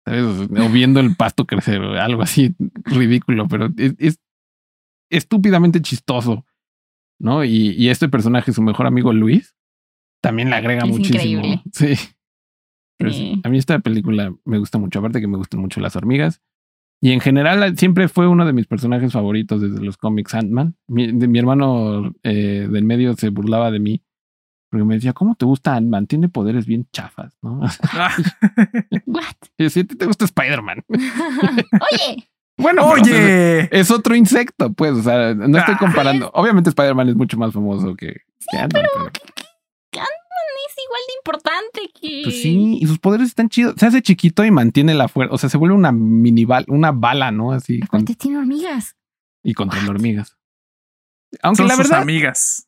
¿Sabes? 0.06 0.26
O 0.60 0.70
viendo 0.70 1.00
el 1.00 1.16
pasto 1.16 1.46
crecer 1.46 1.80
o 1.82 2.00
algo 2.02 2.22
así 2.24 2.54
ridículo, 2.84 3.48
pero 3.48 3.70
es, 3.78 3.96
es 4.00 4.20
estúpidamente 5.18 5.82
chistoso. 5.82 6.46
¿No? 7.20 7.44
Y, 7.46 7.70
y 7.78 7.90
este 7.90 8.10
personaje, 8.10 8.52
su 8.52 8.62
mejor 8.62 8.86
amigo 8.88 9.14
Luis, 9.14 9.56
también 10.22 10.50
le 10.50 10.56
agrega 10.58 10.84
Es 10.84 10.90
muchísimo. 10.90 11.20
increíble. 11.46 11.62
Sí. 11.74 11.94
Pero 12.98 13.12
sí. 13.12 13.42
A 13.44 13.50
mí 13.50 13.58
esta 13.58 13.80
película 13.80 14.34
me 14.46 14.58
gusta 14.60 14.78
mucho, 14.78 15.00
aparte 15.00 15.20
que 15.22 15.28
me 15.28 15.38
gustan 15.38 15.60
mucho 15.62 15.80
las 15.82 15.96
hormigas. 15.96 16.42
Y 17.02 17.12
en 17.12 17.20
general 17.20 17.78
siempre 17.78 18.08
fue 18.08 18.28
uno 18.28 18.46
de 18.46 18.54
mis 18.54 18.66
personajes 18.68 19.12
favoritos 19.12 19.62
desde 19.62 19.84
los 19.84 19.98
cómics 19.98 20.34
Ant-Man. 20.36 20.76
Mi, 20.88 21.12
de- 21.12 21.28
mi 21.28 21.40
hermano 21.40 22.14
eh, 22.24 22.68
del 22.70 22.84
medio 22.86 23.14
se 23.16 23.30
burlaba 23.30 23.72
de 23.72 23.80
mí 23.80 24.04
porque 24.70 24.86
me 24.86 24.96
decía, 24.96 25.14
¿cómo 25.14 25.36
te 25.36 25.46
gusta 25.46 25.76
Ant-Man? 25.76 26.08
Tiene 26.08 26.30
poderes 26.30 26.66
bien 26.66 26.88
chafas, 26.92 27.38
¿no? 27.42 27.62
Ah. 27.92 28.16
Y 29.58 29.64
decía, 29.64 29.84
"¿A 29.84 29.86
ti 29.86 29.96
te 29.96 30.06
gusta 30.06 30.26
Spider-Man? 30.26 30.84
Oye, 30.90 32.28
Bueno, 32.58 32.88
pero, 32.94 33.04
Oye, 33.04 33.70
es 33.72 33.90
otro 33.92 34.16
insecto, 34.16 34.72
pues. 34.74 34.94
O 34.94 35.02
sea, 35.04 35.34
no 35.34 35.58
estoy 35.58 35.76
Ah. 35.76 35.80
comparando. 35.80 36.30
Obviamente, 36.34 36.70
Spider-Man 36.70 37.10
es 37.10 37.16
mucho 37.16 37.38
más 37.38 37.52
famoso 37.54 37.96
que, 37.96 38.14
que 38.52 38.58
Ant-Man, 38.58 38.86
pero- 38.94 39.12
Es 40.66 40.76
igual 40.86 41.02
de 41.08 41.14
importante 41.20 41.82
que. 42.02 42.22
Pues 42.24 42.42
sí, 42.42 42.78
y 42.82 42.88
sus 42.88 42.98
poderes 42.98 43.28
están 43.28 43.50
chidos. 43.50 43.76
Se 43.78 43.86
hace 43.86 44.02
chiquito 44.02 44.44
y 44.46 44.50
mantiene 44.50 44.94
la 44.94 45.08
fuerza. 45.08 45.34
O 45.34 45.38
sea, 45.38 45.50
se 45.50 45.58
vuelve 45.58 45.76
una 45.76 45.92
mini 45.92 46.46
bala, 46.46 46.66
una 46.70 46.92
bala, 46.92 47.32
¿no? 47.32 47.52
Así 47.52 47.80
con- 47.82 48.02
Aparte 48.02 48.16
tiene 48.16 48.38
hormigas. 48.38 48.96
y 49.44 49.54
contra 49.54 49.80
hormigas. 49.88 50.36
Aunque 51.42 51.58
son 51.58 51.68
la 51.68 51.76
sus 51.76 51.92
amigas. 51.92 52.68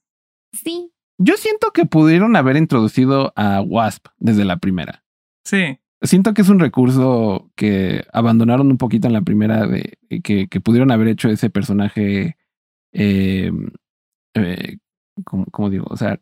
Sí. 0.52 0.92
yo 1.18 1.36
siento 1.38 1.72
que 1.72 1.86
pudieron 1.86 2.36
haber 2.36 2.58
introducido 2.58 3.32
a 3.36 3.62
Wasp 3.62 4.08
desde 4.18 4.44
la 4.46 4.58
primera. 4.58 5.04
Sí. 5.46 5.80
Siento 6.02 6.34
que 6.34 6.42
es 6.42 6.50
un 6.50 6.60
recurso 6.60 7.52
que 7.56 8.06
abandonaron 8.12 8.70
un 8.70 8.78
poquito 8.78 9.08
en 9.08 9.14
la 9.14 9.22
primera, 9.22 9.66
de 9.66 9.98
que, 10.24 10.48
que 10.48 10.62
pudieron 10.62 10.92
haber 10.92 11.08
hecho 11.08 11.30
ese 11.30 11.50
personaje, 11.50 12.38
eh, 12.94 13.52
eh, 14.36 14.78
¿cómo, 15.24 15.46
cómo 15.52 15.70
digo? 15.70 15.88
O 15.90 15.98
sea, 15.98 16.20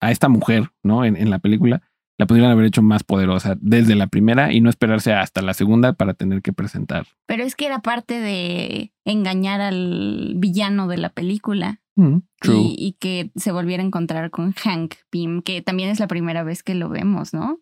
a 0.00 0.10
esta 0.10 0.28
mujer, 0.28 0.70
¿no? 0.82 1.04
En, 1.04 1.16
en 1.16 1.30
la 1.30 1.38
película, 1.38 1.82
la 2.18 2.26
pudieron 2.26 2.50
haber 2.50 2.66
hecho 2.66 2.82
más 2.82 3.04
poderosa 3.04 3.56
desde 3.60 3.94
la 3.94 4.06
primera 4.06 4.52
y 4.52 4.60
no 4.60 4.68
esperarse 4.68 5.12
hasta 5.12 5.42
la 5.42 5.54
segunda 5.54 5.94
para 5.94 6.14
tener 6.14 6.42
que 6.42 6.52
presentar. 6.52 7.06
Pero 7.26 7.42
es 7.44 7.56
que 7.56 7.66
era 7.66 7.80
parte 7.80 8.20
de 8.20 8.92
engañar 9.04 9.60
al 9.60 10.34
villano 10.36 10.88
de 10.88 10.98
la 10.98 11.08
película. 11.08 11.80
Mm, 11.96 12.18
True. 12.40 12.56
Y, 12.56 12.74
y 12.78 12.92
que 12.92 13.30
se 13.36 13.52
volviera 13.52 13.82
a 13.82 13.86
encontrar 13.86 14.30
con 14.30 14.52
Hank 14.52 14.94
Pym, 15.10 15.42
que 15.42 15.62
también 15.62 15.90
es 15.90 16.00
la 16.00 16.06
primera 16.06 16.42
vez 16.42 16.62
que 16.62 16.74
lo 16.74 16.88
vemos, 16.88 17.32
¿no? 17.34 17.60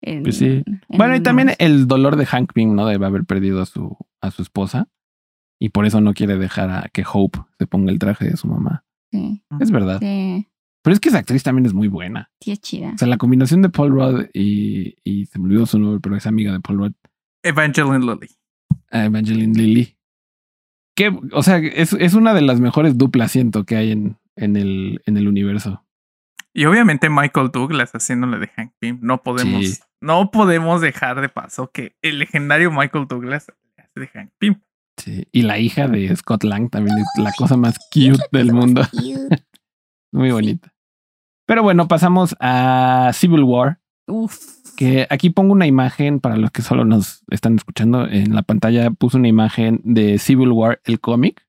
En- 0.00 0.22
Pues 0.22 0.36
sí. 0.36 0.62
en 0.66 0.80
Bueno, 0.88 1.16
y 1.16 1.20
también 1.20 1.50
el 1.58 1.86
dolor 1.86 2.16
de 2.16 2.26
Hank 2.26 2.52
Pym, 2.52 2.74
¿no? 2.74 2.86
Debe 2.86 3.06
haber 3.06 3.24
perdido 3.24 3.60
a 3.62 3.66
su, 3.66 3.96
a 4.20 4.30
su 4.30 4.42
esposa. 4.42 4.88
Y 5.60 5.70
por 5.70 5.86
eso 5.86 6.00
no 6.00 6.14
quiere 6.14 6.36
dejar 6.38 6.70
a 6.70 6.88
que 6.92 7.04
Hope 7.12 7.40
se 7.58 7.66
ponga 7.66 7.90
el 7.90 7.98
traje 7.98 8.26
de 8.26 8.36
su 8.36 8.46
mamá. 8.46 8.84
Sí, 9.10 9.42
Es 9.58 9.70
verdad. 9.72 9.98
sí, 10.00 10.46
Pero 10.84 10.94
es 10.94 11.00
que 11.00 11.08
esa 11.08 11.18
actriz 11.18 11.42
también 11.42 11.66
es 11.66 11.74
muy 11.74 11.88
buena. 11.88 12.30
sí 12.40 12.52
es 12.52 12.60
chida. 12.60 12.92
O 12.94 12.98
sea, 12.98 13.08
la 13.08 13.16
combinación 13.16 13.62
de 13.62 13.68
Paul 13.70 13.90
Rudd 13.90 14.26
y, 14.32 14.94
y 15.02 15.26
se 15.26 15.38
me 15.40 15.46
olvidó 15.46 15.66
su 15.66 15.78
nombre, 15.80 15.98
pero 16.00 16.14
es 16.14 16.26
amiga 16.26 16.52
de 16.52 16.60
Paul 16.60 16.78
Rudd, 16.78 16.92
Evangeline 17.42 18.04
Lilly. 18.04 18.28
eh, 18.92 19.04
Evangeline 19.06 19.54
Lilly. 19.54 19.96
Que, 20.94 21.16
o 21.32 21.42
sea, 21.42 21.58
es, 21.58 21.92
es 21.92 22.14
una 22.14 22.34
de 22.34 22.42
las 22.42 22.60
mejores 22.60 22.96
duplas, 22.98 23.32
siento, 23.32 23.64
que 23.64 23.76
hay 23.76 23.92
en, 23.92 24.16
en, 24.36 24.56
el, 24.56 25.00
en 25.06 25.16
el 25.16 25.26
universo. 25.28 25.84
Y 26.58 26.64
obviamente 26.64 27.08
Michael 27.08 27.50
Douglas 27.52 27.92
haciéndole 27.92 28.40
de 28.40 28.48
Hank 28.48 28.72
Pym. 28.80 28.98
No 29.00 29.22
podemos, 29.22 29.64
Sí. 29.64 29.78
no 30.00 30.32
podemos 30.32 30.80
dejar 30.80 31.20
de 31.20 31.28
paso 31.28 31.70
que 31.70 31.94
el 32.02 32.18
legendario 32.18 32.72
Michael 32.72 33.06
Douglas 33.06 33.52
hace 33.76 34.00
de 34.00 34.08
Hank 34.08 34.30
Pym. 34.38 34.60
Sí. 34.96 35.28
Y 35.30 35.42
la 35.42 35.60
hija 35.60 35.86
de 35.86 36.16
Scott 36.16 36.42
Lang 36.42 36.68
también 36.68 36.98
es 36.98 37.06
la 37.22 37.30
cosa 37.38 37.56
más 37.56 37.78
cute 37.92 38.18
del 38.32 38.52
mundo. 38.52 38.82
Muy 40.12 40.32
bonita. 40.32 40.74
Pero 41.46 41.62
bueno, 41.62 41.86
pasamos 41.86 42.34
a 42.40 43.12
Civil 43.14 43.44
War. 43.44 43.78
Uf. 44.08 44.36
Que 44.76 45.06
aquí 45.10 45.30
pongo 45.30 45.52
una 45.52 45.68
imagen 45.68 46.18
para 46.18 46.36
los 46.36 46.50
que 46.50 46.62
solo 46.62 46.84
nos 46.84 47.22
están 47.30 47.54
escuchando. 47.54 48.04
En 48.08 48.34
la 48.34 48.42
pantalla 48.42 48.90
puse 48.90 49.16
una 49.16 49.28
imagen 49.28 49.80
de 49.84 50.18
Civil 50.18 50.50
War, 50.50 50.80
el 50.82 50.98
cómic, 50.98 51.46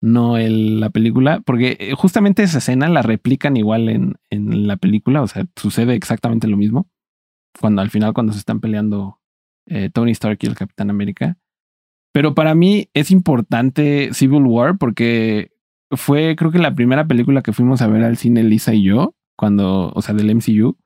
no 0.00 0.38
el- 0.38 0.80
la 0.80 0.90
película, 0.90 1.40
porque 1.44 1.76
eh, 1.80 1.92
justamente 1.94 2.42
esa 2.42 2.58
escena 2.58 2.88
la 2.88 3.02
replican 3.02 3.56
igual 3.56 3.88
en, 3.88 4.14
en 4.30 4.66
la 4.66 4.76
película. 4.76 5.22
O 5.22 5.26
sea, 5.26 5.44
sucede 5.56 5.94
exactamente 5.94 6.48
lo 6.48 6.56
mismo. 6.56 6.88
Cuando 7.60 7.82
al 7.82 7.90
final, 7.90 8.14
cuando 8.14 8.32
se 8.32 8.38
están 8.38 8.60
peleando 8.60 9.18
eh, 9.66 9.90
Tony 9.92 10.12
Stark 10.12 10.38
y 10.42 10.46
el 10.46 10.54
Capitán 10.56 10.90
América. 10.90 11.36
Pero 12.12 12.34
para 12.34 12.54
mí 12.54 12.88
es 12.94 13.10
importante 13.10 14.10
Civil 14.14 14.42
War 14.44 14.78
porque 14.78 15.52
fue, 15.92 16.34
creo 16.36 16.50
que 16.50 16.58
la 16.58 16.74
primera 16.74 17.06
película 17.06 17.42
que 17.42 17.52
fuimos 17.52 17.82
a 17.82 17.86
ver 17.86 18.02
al 18.04 18.16
cine 18.16 18.42
Lisa 18.42 18.74
y 18.74 18.82
yo, 18.84 19.14
cuando, 19.36 19.92
o 19.94 20.02
sea, 20.02 20.14
del 20.14 20.30
MCU. 20.30 20.76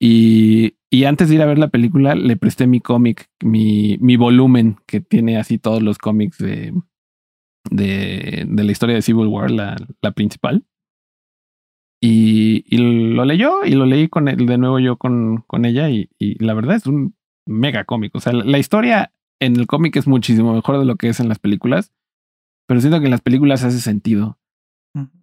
Y, 0.00 0.74
y 0.90 1.04
antes 1.04 1.28
de 1.28 1.36
ir 1.36 1.42
a 1.42 1.46
ver 1.46 1.58
la 1.58 1.68
película, 1.68 2.14
le 2.14 2.36
presté 2.36 2.66
mi 2.66 2.80
cómic, 2.80 3.28
mi, 3.42 3.96
mi 4.00 4.16
volumen, 4.16 4.76
que 4.86 5.00
tiene 5.00 5.38
así 5.38 5.58
todos 5.58 5.82
los 5.82 5.98
cómics 5.98 6.38
de, 6.38 6.74
de, 7.70 8.44
de 8.48 8.64
la 8.64 8.72
historia 8.72 8.94
de 8.94 9.02
Civil 9.02 9.26
War, 9.26 9.50
la, 9.50 9.76
la 10.00 10.12
principal. 10.12 10.64
Y, 12.00 12.64
y 12.66 12.78
lo 13.14 13.24
leyó 13.24 13.64
y 13.64 13.72
lo 13.72 13.86
leí 13.86 14.08
con 14.08 14.26
él, 14.26 14.46
de 14.46 14.58
nuevo 14.58 14.80
yo 14.80 14.96
con, 14.96 15.44
con 15.46 15.64
ella 15.64 15.88
y, 15.88 16.10
y 16.18 16.42
la 16.44 16.54
verdad 16.54 16.76
es 16.76 16.86
un 16.86 17.14
mega 17.46 17.84
cómic. 17.84 18.14
O 18.14 18.20
sea, 18.20 18.32
la, 18.32 18.44
la 18.44 18.58
historia 18.58 19.12
en 19.40 19.56
el 19.56 19.66
cómic 19.66 19.96
es 19.96 20.06
muchísimo 20.06 20.52
mejor 20.52 20.78
de 20.78 20.84
lo 20.84 20.96
que 20.96 21.08
es 21.08 21.20
en 21.20 21.28
las 21.28 21.38
películas, 21.38 21.92
pero 22.66 22.80
siento 22.80 22.98
que 22.98 23.06
en 23.06 23.12
las 23.12 23.20
películas 23.20 23.64
hace 23.64 23.80
sentido. 23.80 24.38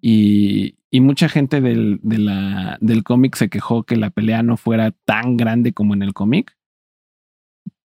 Y, 0.02 0.80
y 0.90 1.02
mucha 1.02 1.30
gente 1.30 1.62
del, 1.62 2.00
de 2.02 2.18
la, 2.18 2.78
del 2.82 3.04
cómic 3.04 3.36
se 3.36 3.50
quejó 3.50 3.84
que 3.84 3.98
la 3.98 4.10
pelea 4.10 4.42
no 4.42 4.58
fuera 4.58 4.92
tan 5.06 5.38
grande 5.38 5.74
como 5.74 5.94
en 5.94 6.02
el 6.02 6.14
cómic. 6.14 6.58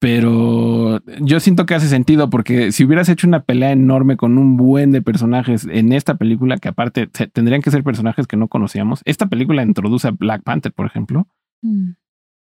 Pero 0.01 0.99
yo 1.21 1.39
siento 1.39 1.67
que 1.67 1.75
hace 1.75 1.87
sentido 1.87 2.31
porque 2.31 2.71
si 2.71 2.83
hubieras 2.83 3.07
hecho 3.07 3.27
una 3.27 3.43
pelea 3.43 3.71
enorme 3.71 4.17
con 4.17 4.39
un 4.39 4.57
buen 4.57 4.91
de 4.91 5.03
personajes 5.03 5.67
en 5.69 5.93
esta 5.93 6.15
película, 6.15 6.57
que 6.57 6.69
aparte 6.69 7.05
tendrían 7.05 7.61
que 7.61 7.69
ser 7.69 7.83
personajes 7.83 8.25
que 8.25 8.35
no 8.35 8.47
conocíamos, 8.47 9.01
esta 9.05 9.27
película 9.27 9.61
introduce 9.61 10.07
a 10.07 10.11
Black 10.11 10.41
Panther, 10.43 10.73
por 10.73 10.87
ejemplo, 10.87 11.27
Mm, 11.63 11.91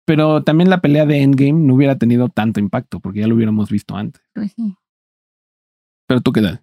pero 0.07 0.41
también 0.43 0.71
la 0.71 0.81
pelea 0.81 1.05
de 1.05 1.21
Endgame 1.21 1.53
no 1.67 1.75
hubiera 1.75 1.95
tenido 1.99 2.27
tanto 2.29 2.59
impacto 2.59 2.99
porque 2.99 3.19
ya 3.19 3.27
lo 3.27 3.35
hubiéramos 3.35 3.69
visto 3.69 3.95
antes. 3.95 4.23
Pues 4.33 4.51
sí. 4.53 4.75
Pero 6.07 6.21
tú 6.21 6.31
qué 6.31 6.41
tal? 6.41 6.61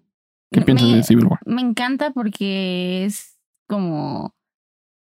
¿Qué 0.51 0.59
Me- 0.59 0.67
piensas 0.67 0.91
de 0.93 1.05
Civil 1.05 1.27
War? 1.27 1.39
Me 1.47 1.63
encanta 1.63 2.11
porque 2.11 3.05
es 3.05 3.39
como 3.69 4.35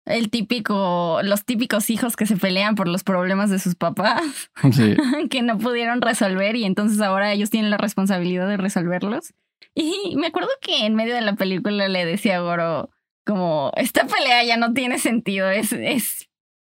el 0.06 0.30
típico, 0.30 1.22
los 1.24 1.46
típicos 1.46 1.90
hijos 1.90 2.16
que 2.16 2.26
se 2.26 2.36
pelean 2.36 2.76
por 2.76 2.88
los 2.88 3.04
problemas 3.04 3.50
de 3.50 3.60
sus 3.60 3.76
papás 3.76 4.50
Sí. 4.72 4.96
que 5.30 5.42
no 5.42 5.58
pudieron 5.58 6.02
resolver 6.02 6.56
y 6.56 6.66
entonces 6.66 7.00
ahora 7.02 7.32
ellos 7.32 7.50
tienen 7.50 7.72
la 7.72 7.78
responsabilidad 7.78 8.48
de 8.48 8.58
resolverlos. 8.58 9.34
Y 9.76 10.16
me 10.18 10.28
acuerdo 10.28 10.50
que 10.62 10.86
en 10.86 10.96
medio 10.96 11.16
de 11.16 11.22
la 11.22 11.36
película 11.36 11.88
le 11.88 12.06
decía 12.06 12.38
a 12.38 12.42
Goro 12.42 12.90
como 13.26 13.72
esta 13.76 14.06
pelea 14.06 14.44
ya 14.44 14.58
no 14.58 14.74
tiene 14.74 15.00
sentido, 15.00 15.50
es, 15.50 15.72
es 15.72 16.30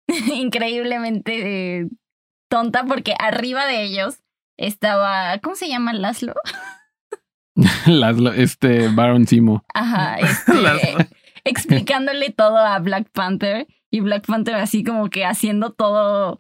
increíblemente 0.34 1.80
eh, 1.80 1.88
tonta 2.50 2.86
porque 2.86 3.14
arriba 3.20 3.66
de 3.66 3.84
ellos 3.84 4.24
estaba, 4.58 5.38
¿cómo 5.40 5.56
se 5.56 5.68
llama 5.68 5.94
Laszlo? 5.94 6.34
Laszlo, 7.86 8.32
este 8.34 8.88
Baron 8.90 9.28
Simo. 9.28 9.66
Ajá, 9.74 10.16
este, 10.20 10.54
Laszlo. 10.54 10.98
explicándole 11.50 12.30
todo 12.32 12.58
a 12.58 12.80
Black 12.80 13.10
Panther 13.12 13.68
y 13.92 14.00
Black 14.02 14.26
Panther 14.26 14.56
así 14.56 14.84
como 14.84 15.10
que 15.10 15.26
haciendo 15.26 15.72
todo 15.72 16.38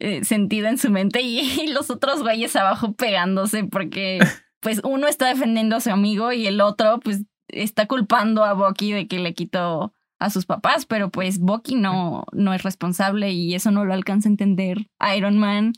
eh, 0.00 0.24
sentido 0.24 0.68
en 0.68 0.78
su 0.78 0.90
mente 0.90 1.22
y, 1.22 1.38
y 1.62 1.68
los 1.72 1.90
otros 1.90 2.22
güeyes 2.22 2.54
abajo 2.56 2.92
pegándose 2.94 3.64
porque 3.64 4.18
pues 4.60 4.80
uno 4.84 5.06
está 5.08 5.28
defendiendo 5.28 5.76
a 5.76 5.80
su 5.80 5.90
amigo 5.90 6.32
y 6.32 6.46
el 6.46 6.60
otro 6.60 7.00
pues 7.00 7.22
está 7.48 7.86
culpando 7.86 8.44
a 8.44 8.52
Bucky 8.52 8.92
de 8.92 9.06
que 9.08 9.18
le 9.18 9.32
quitó 9.34 9.94
a 10.20 10.30
sus 10.30 10.46
papás, 10.46 10.84
pero 10.84 11.10
pues 11.10 11.38
Bucky 11.38 11.76
no, 11.76 12.24
no 12.32 12.52
es 12.52 12.62
responsable 12.64 13.30
y 13.30 13.54
eso 13.54 13.70
no 13.70 13.84
lo 13.84 13.94
alcanza 13.94 14.28
a 14.28 14.32
entender 14.32 14.88
Iron 15.16 15.38
Man. 15.38 15.72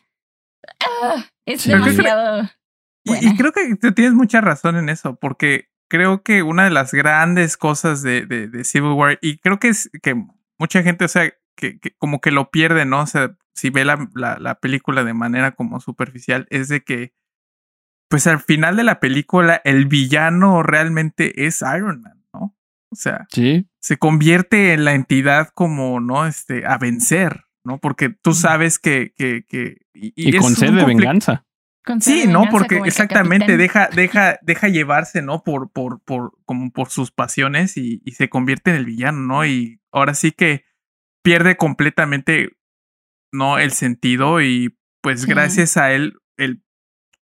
Ah, 0.80 1.26
es 1.46 1.62
Sí. 1.62 1.70
demasiado... 1.70 2.48
Y, 3.04 3.28
y 3.28 3.36
creo 3.36 3.52
que 3.52 3.76
tú 3.76 3.92
tienes 3.92 4.14
mucha 4.14 4.40
razón 4.42 4.76
en 4.76 4.88
eso, 4.90 5.14
porque 5.16 5.69
creo 5.90 6.22
que 6.22 6.42
una 6.42 6.64
de 6.64 6.70
las 6.70 6.92
grandes 6.94 7.56
cosas 7.58 8.00
de, 8.02 8.24
de, 8.24 8.48
de 8.48 8.64
Civil 8.64 8.92
War, 8.92 9.18
y 9.20 9.36
creo 9.38 9.58
que 9.58 9.68
es 9.68 9.90
que 10.02 10.14
mucha 10.58 10.82
gente, 10.82 11.04
o 11.04 11.08
sea, 11.08 11.30
que, 11.56 11.78
que 11.78 11.90
como 11.98 12.20
que 12.22 12.30
lo 12.30 12.50
pierde, 12.50 12.86
¿no? 12.86 13.02
O 13.02 13.06
sea, 13.06 13.36
si 13.54 13.68
ve 13.68 13.84
la, 13.84 14.08
la, 14.14 14.38
la 14.38 14.54
película 14.60 15.04
de 15.04 15.12
manera 15.12 15.52
como 15.52 15.80
superficial, 15.80 16.46
es 16.48 16.68
de 16.68 16.82
que, 16.82 17.12
pues 18.08 18.26
al 18.26 18.40
final 18.40 18.76
de 18.76 18.84
la 18.84 19.00
película, 19.00 19.60
el 19.64 19.86
villano 19.86 20.62
realmente 20.62 21.46
es 21.46 21.60
Iron 21.62 22.00
Man, 22.00 22.24
¿no? 22.32 22.56
O 22.90 22.96
sea, 22.96 23.26
Sí, 23.30 23.68
se 23.80 23.98
convierte 23.98 24.72
en 24.72 24.84
la 24.84 24.94
entidad 24.94 25.48
como, 25.54 26.00
¿no? 26.00 26.26
Este, 26.26 26.66
a 26.66 26.78
vencer, 26.78 27.44
¿no? 27.64 27.78
Porque 27.78 28.08
tú 28.08 28.32
sabes 28.32 28.78
que, 28.78 29.12
que, 29.16 29.44
que 29.46 29.78
y, 29.92 30.12
y, 30.16 30.30
es 30.36 30.40
con 30.40 30.50
un 30.52 30.56
sed 30.56 30.72
de 30.72 30.82
conflicto- 30.82 30.86
venganza. 30.86 31.44
Sí, 32.00 32.26
no, 32.26 32.44
porque 32.50 32.76
exactamente 32.84 33.56
deja, 33.56 33.88
deja, 33.88 34.38
deja 34.42 34.68
llevarse, 34.68 35.22
¿no? 35.22 35.42
Por, 35.42 35.70
por, 35.72 36.00
por, 36.02 36.32
como 36.44 36.70
por 36.72 36.90
sus 36.90 37.10
pasiones 37.10 37.76
y, 37.76 38.02
y 38.04 38.12
se 38.12 38.28
convierte 38.28 38.70
en 38.70 38.76
el 38.76 38.84
villano, 38.84 39.18
¿no? 39.20 39.46
Y 39.46 39.80
ahora 39.90 40.14
sí 40.14 40.32
que 40.32 40.64
pierde 41.22 41.56
completamente, 41.56 42.56
¿no? 43.32 43.58
El 43.58 43.72
sentido 43.72 44.40
y 44.40 44.76
pues 45.02 45.22
Sí. 45.22 45.28
gracias 45.28 45.76
a 45.76 45.92
él, 45.92 46.14
el, 46.36 46.62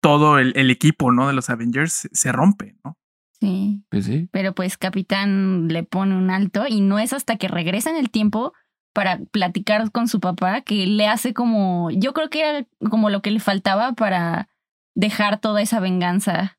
todo 0.02 0.40
el, 0.40 0.54
el 0.56 0.72
equipo, 0.72 1.12
¿no? 1.12 1.28
De 1.28 1.34
los 1.34 1.50
Avengers 1.50 1.94
se, 1.94 2.10
se 2.12 2.32
rompe, 2.32 2.76
¿no? 2.84 2.98
Sí. 3.40 3.84
Pues 3.90 4.06
sí. 4.06 4.28
Pero 4.32 4.56
pues 4.56 4.78
Capitán 4.78 5.68
le 5.68 5.84
pone 5.84 6.16
un 6.16 6.32
alto 6.32 6.66
y 6.68 6.82
no 6.82 6.98
es 6.98 7.14
hasta 7.14 7.38
que 7.38 7.48
regresa 7.48 7.92
en 7.92 7.98
el 7.98 8.10
tiempo 8.10 8.54
para 8.98 9.20
platicar 9.30 9.92
con 9.92 10.08
su 10.08 10.20
papá 10.20 10.62
que 10.62 10.88
le 10.88 11.06
hace 11.06 11.32
como, 11.32 11.92
yo 11.92 12.14
creo 12.14 12.32
que 12.32 12.42
era 12.42 12.66
como 12.90 13.12
lo 13.12 13.22
que 13.22 13.30
le 13.30 13.40
faltaba 13.40 13.94
para 13.94 14.50
dejar 14.96 15.40
toda 15.40 15.62
esa 15.62 15.80
venganza 15.80 16.58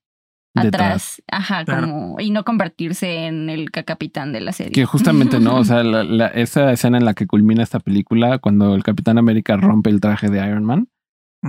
atrás, 0.55 1.21
ajá, 1.27 1.65
como 1.65 2.21
y 2.21 2.31
no 2.31 2.45
convertirse 2.45 3.27
en 3.27 3.51
el 3.51 3.73
capitán 3.73 4.33
de 4.33 4.41
la 4.41 4.53
serie. 4.53 4.71
Que 4.71 4.85
justamente 4.85 5.41
no, 5.41 5.57
o 5.57 5.65
sea, 5.65 5.83
la, 5.83 6.29
esa 6.29 6.71
escena 6.71 6.99
en 6.99 7.07
la 7.07 7.15
que 7.15 7.27
culmina 7.27 7.65
esta 7.65 7.81
película, 7.81 8.39
cuando 8.39 8.77
el 8.77 8.85
Capitán 8.85 9.19
América 9.19 9.57
rompe 9.57 9.91
el 9.91 9.99
traje 9.99 10.31
de 10.31 10.39
Iron 10.39 10.65
Man, 10.65 10.87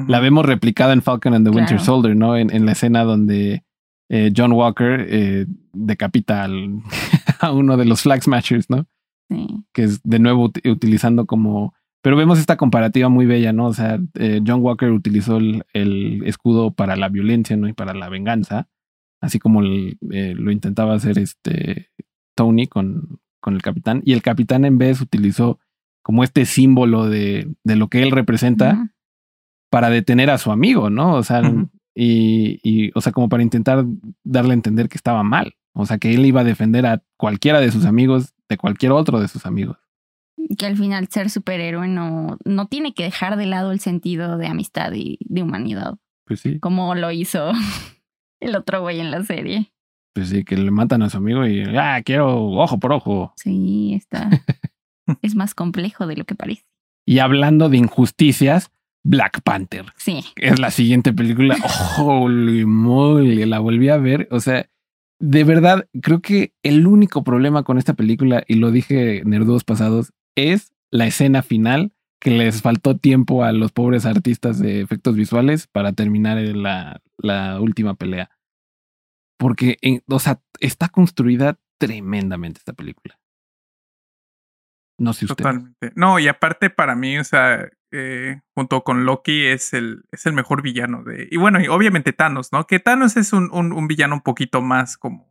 la 0.08 0.20
vemos 0.20 0.44
replicada 0.44 0.94
en 0.94 1.04
Falcon 1.04 1.36
and 1.36 1.48
the 1.48 1.56
Winter 1.56 1.80
Soldier, 1.80 2.16
¿no? 2.16 2.36
En, 2.36 2.66
la 2.66 2.72
escena 2.72 3.04
donde 3.04 3.64
eh, 4.10 4.34
John 4.36 4.54
Walker 4.54 5.06
eh, 5.08 5.46
decapita 5.72 6.48
a 7.42 7.52
uno 7.52 7.78
de 7.78 7.86
los 7.86 8.02
Flag 8.02 8.24
Smashers, 8.24 8.72
¿no? 8.72 8.88
Sí. 9.30 9.64
Que 9.74 9.84
es 9.84 10.02
de 10.04 10.20
nuevo 10.20 10.52
utilizando 10.66 11.26
como 11.26 11.74
pero 12.02 12.16
vemos 12.16 12.40
esta 12.40 12.58
comparativa 12.58 13.10
muy 13.10 13.26
bella, 13.26 13.52
¿no? 13.52 13.68
O 13.68 13.74
sea, 13.74 14.00
eh, 14.16 14.42
John 14.46 14.62
Walker 14.62 14.92
utilizó 14.92 15.38
el, 15.38 16.24
escudo 16.26 16.72
para 16.72 16.96
la 16.96 17.10
violencia, 17.10 17.58
¿no? 17.58 17.68
Y 17.68 17.74
para 17.74 17.94
la 17.94 18.08
venganza, 18.08 18.70
así 19.22 19.38
como 19.38 19.62
eh, 19.64 20.34
lo 20.36 20.52
intentaba 20.52 20.94
hacer 20.94 21.20
este 21.20 21.90
Tony 22.36 22.68
con, 22.68 23.20
con 23.42 23.54
el 23.54 23.62
capitán. 23.62 24.02
Y 24.06 24.14
el 24.14 24.22
capitán 24.22 24.64
en 24.64 24.78
vez 24.78 25.02
utilizó 25.02 25.60
como 26.02 26.24
este 26.24 26.46
símbolo 26.46 27.10
de, 27.10 27.54
de 27.66 27.76
lo 27.76 27.90
que 27.90 28.02
él 28.02 28.12
representa 28.12 28.94
para 29.70 29.90
detener 29.90 30.30
a 30.30 30.38
su 30.38 30.52
amigo, 30.52 30.90
¿no? 30.90 31.16
O 31.16 31.24
sea, 31.24 31.42
y, 31.94 32.60
y, 32.64 32.92
o 32.96 33.02
sea, 33.02 33.12
como 33.12 33.28
para 33.28 33.44
intentar 33.44 33.86
darle 34.24 34.52
a 34.52 34.54
entender 34.54 34.88
que 34.88 34.98
estaba 34.98 35.24
mal. 35.24 35.56
O 35.74 35.86
sea, 35.86 35.98
que 35.98 36.14
él 36.14 36.26
iba 36.26 36.42
a 36.42 36.46
defender 36.46 36.86
a 36.86 37.04
cualquiera 37.18 37.60
de 37.60 37.72
sus 37.72 37.86
amigos 37.86 38.34
de 38.50 38.58
cualquier 38.58 38.92
otro 38.92 39.20
de 39.20 39.28
sus 39.28 39.46
amigos 39.46 39.78
que 40.58 40.66
al 40.66 40.78
final 40.78 41.08
ser 41.10 41.30
superhéroe 41.30 41.88
no, 41.88 42.38
no 42.46 42.68
tiene 42.68 42.94
que 42.94 43.04
dejar 43.04 43.38
de 43.38 43.46
lado 43.46 43.72
el 43.72 43.80
sentido 43.80 44.38
de 44.38 44.48
amistad 44.48 44.94
y 44.94 45.18
de 45.22 45.44
humanidad. 45.44 45.96
Pues 46.26 46.42
sí. 46.42 46.60
Como 46.60 46.96
lo 46.96 47.12
hizo 47.12 47.52
el 48.40 48.56
otro 48.56 48.82
güey 48.82 49.00
en 49.00 49.12
la 49.12 49.24
serie. 49.24 49.72
Pues 50.14 50.30
sí, 50.30 50.44
que 50.44 50.58
le 50.58 50.72
matan 50.72 51.02
a 51.04 51.10
su 51.10 51.18
amigo 51.18 51.46
y, 51.46 51.64
ah, 51.78 52.02
quiero 52.04 52.46
ojo 52.52 52.80
por 52.80 52.94
ojo. 52.94 53.34
Sí, 53.36 53.94
está. 53.94 54.30
es 55.22 55.36
más 55.36 55.54
complejo 55.54 56.08
de 56.08 56.16
lo 56.16 56.26
que 56.26 56.36
parece. 56.36 56.66
Y 57.06 57.20
hablando 57.20 57.70
de 57.70 57.78
injusticias, 57.78 58.72
Black 59.04 59.42
Panther. 59.44 59.86
Sí. 59.98 60.24
Es 60.36 60.60
la 60.60 60.72
siguiente 60.72 61.14
película. 61.14 61.58
Holy 61.98 62.66
moly, 62.66 63.46
la 63.46 63.60
volví 63.60 63.90
a 63.90 63.98
ver. 63.98 64.28
O 64.32 64.40
sea, 64.40 64.70
de 65.20 65.44
verdad, 65.44 65.88
creo 66.02 66.22
que 66.22 66.54
el 66.64 66.88
único 66.88 67.24
problema 67.24 67.64
con 67.64 67.78
esta 67.78 67.94
película, 67.94 68.44
y 68.48 68.56
lo 68.56 68.72
dije 68.72 69.22
nerdos 69.26 69.64
pasados, 69.64 70.14
es 70.36 70.74
la 70.92 71.08
escena 71.08 71.44
final 71.44 71.92
que 72.22 72.32
les 72.32 72.62
faltó 72.62 72.98
tiempo 72.98 73.44
a 73.44 73.52
los 73.52 73.72
pobres 73.72 74.06
artistas 74.06 74.60
de 74.60 74.82
efectos 74.82 75.16
visuales 75.16 75.68
para 75.68 75.94
terminar 75.94 76.38
la, 76.38 77.02
la 77.18 77.62
última 77.62 77.96
pelea. 77.96 78.30
Porque, 79.38 79.78
o 80.08 80.20
sea, 80.20 80.42
está 80.60 80.90
construida 80.90 81.58
tremendamente 81.80 82.60
esta 82.60 82.74
película. 82.74 83.20
No 85.00 85.14
sé 85.14 85.26
usted. 85.26 85.38
Totalmente. 85.38 85.94
No, 85.96 86.20
y 86.20 86.28
aparte 86.28 86.70
para 86.70 86.96
mí, 86.96 87.18
o 87.18 87.24
sea, 87.24 87.70
eh, 87.92 88.42
junto 88.56 88.84
con 88.84 89.06
Loki 89.06 89.46
es 89.46 89.74
el, 89.74 90.04
es 90.12 90.26
el 90.26 90.34
mejor 90.34 90.62
villano 90.62 91.04
de... 91.04 91.28
Y 91.30 91.38
bueno, 91.38 91.60
y 91.62 91.68
obviamente 91.68 92.14
Thanos, 92.14 92.52
¿no? 92.52 92.68
Que 92.68 92.80
Thanos 92.80 93.18
es 93.18 93.34
un, 93.34 93.52
un, 93.52 93.88
villano 93.88 94.16
un 94.16 94.22
poquito 94.22 94.62
más 94.62 94.98
como 94.98 95.28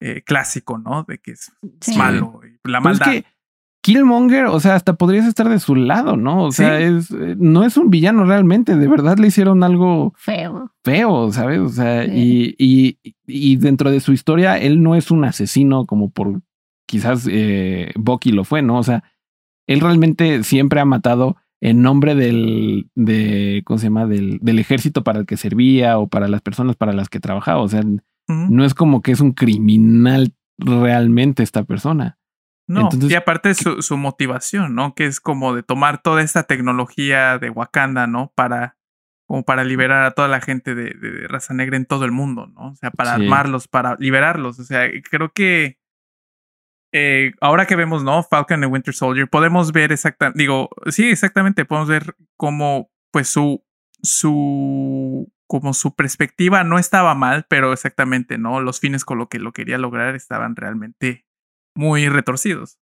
eh, 0.00 0.22
clásico, 0.24 0.78
¿no? 0.78 1.04
De 1.04 1.18
que 1.18 1.32
es 1.32 1.52
malo. 1.96 2.40
Y 2.44 2.68
la 2.68 2.80
maldad. 2.80 3.24
Killmonger, 3.86 4.46
o 4.46 4.58
sea, 4.58 4.74
hasta 4.74 4.94
podrías 4.94 5.26
estar 5.26 5.48
de 5.48 5.60
su 5.60 5.76
lado, 5.76 6.16
¿no? 6.16 6.42
O 6.42 6.50
sea, 6.50 6.80
es, 6.80 7.12
eh, 7.12 7.36
no 7.38 7.64
es 7.64 7.76
un 7.76 7.88
villano 7.88 8.24
realmente, 8.24 8.74
de 8.74 8.88
verdad 8.88 9.16
le 9.18 9.28
hicieron 9.28 9.62
algo 9.62 10.12
feo. 10.16 10.72
Feo, 10.82 11.30
¿sabes? 11.30 11.60
O 11.60 11.68
sea, 11.68 12.04
y, 12.04 12.56
y, 12.58 12.98
y, 13.26 13.56
dentro 13.58 13.92
de 13.92 14.00
su 14.00 14.12
historia, 14.12 14.58
él 14.58 14.82
no 14.82 14.96
es 14.96 15.12
un 15.12 15.24
asesino 15.24 15.86
como 15.86 16.10
por 16.10 16.40
quizás 16.84 17.28
eh, 17.30 17.92
Bucky 17.94 18.32
lo 18.32 18.42
fue, 18.42 18.60
¿no? 18.60 18.78
O 18.78 18.82
sea, 18.82 19.04
él 19.66 19.80
realmente 19.80 20.42
siempre 20.44 20.80
ha 20.80 20.84
matado 20.84 21.36
en 21.60 21.82
nombre 21.82 22.14
del, 22.14 22.90
de, 22.94 23.62
¿cómo 23.64 23.78
se 23.78 23.86
llama? 23.86 24.06
Del, 24.06 24.38
del 24.40 24.58
ejército 24.58 25.02
para 25.02 25.20
el 25.20 25.26
que 25.26 25.36
servía 25.36 25.98
o 25.98 26.08
para 26.08 26.28
las 26.28 26.42
personas 26.42 26.76
para 26.76 26.92
las 26.92 27.08
que 27.08 27.20
trabajaba. 27.20 27.60
O 27.62 27.68
sea, 27.68 27.82
no 28.28 28.64
es 28.64 28.74
como 28.74 29.02
que 29.02 29.12
es 29.12 29.20
un 29.20 29.32
criminal 29.32 30.34
realmente 30.58 31.42
esta 31.42 31.64
persona. 31.64 32.18
No, 32.68 32.88
y 32.92 33.14
aparte 33.14 33.54
su, 33.54 33.80
su, 33.80 33.96
motivación, 33.96 34.74
¿no? 34.74 34.94
Que 34.94 35.06
es 35.06 35.20
como 35.20 35.54
de 35.54 35.62
tomar 35.62 36.02
toda 36.02 36.22
esta 36.22 36.42
tecnología 36.42 37.38
de 37.38 37.48
Wakanda, 37.48 38.08
¿no? 38.08 38.32
Para, 38.34 38.76
como 39.24 39.44
para 39.44 39.62
liberar 39.62 40.02
a 40.02 40.10
toda 40.10 40.26
la 40.26 40.40
gente 40.40 40.74
de, 40.74 40.90
de, 40.94 41.28
raza 41.28 41.54
negra 41.54 41.76
en 41.76 41.86
todo 41.86 42.04
el 42.04 42.10
mundo, 42.10 42.48
¿no? 42.48 42.72
O 42.72 42.74
sea, 42.74 42.90
para 42.90 43.14
armarlos, 43.14 43.68
para 43.68 43.96
liberarlos. 44.00 44.58
O 44.58 44.64
sea, 44.64 44.88
creo 45.08 45.30
que 45.32 45.78
eh, 46.92 47.32
ahora 47.40 47.66
que 47.66 47.76
vemos, 47.76 48.04
¿no? 48.04 48.22
Falcon 48.22 48.62
y 48.62 48.66
Winter 48.66 48.94
Soldier, 48.94 49.28
podemos 49.28 49.72
ver 49.72 49.92
exactamente, 49.92 50.38
digo, 50.38 50.70
sí, 50.86 51.10
exactamente, 51.10 51.64
podemos 51.64 51.88
ver 51.88 52.16
cómo, 52.36 52.90
pues, 53.12 53.28
su, 53.28 53.64
su, 54.02 55.32
como 55.46 55.74
su 55.74 55.94
perspectiva 55.94 56.64
no 56.64 56.78
estaba 56.78 57.14
mal, 57.14 57.46
pero 57.48 57.72
exactamente, 57.72 58.38
¿no? 58.38 58.60
Los 58.60 58.80
fines 58.80 59.04
con 59.04 59.18
lo 59.18 59.28
que 59.28 59.38
lo 59.38 59.52
quería 59.52 59.78
lograr 59.78 60.14
estaban 60.14 60.56
realmente 60.56 61.26
muy 61.74 62.08
retorcidos. 62.08 62.78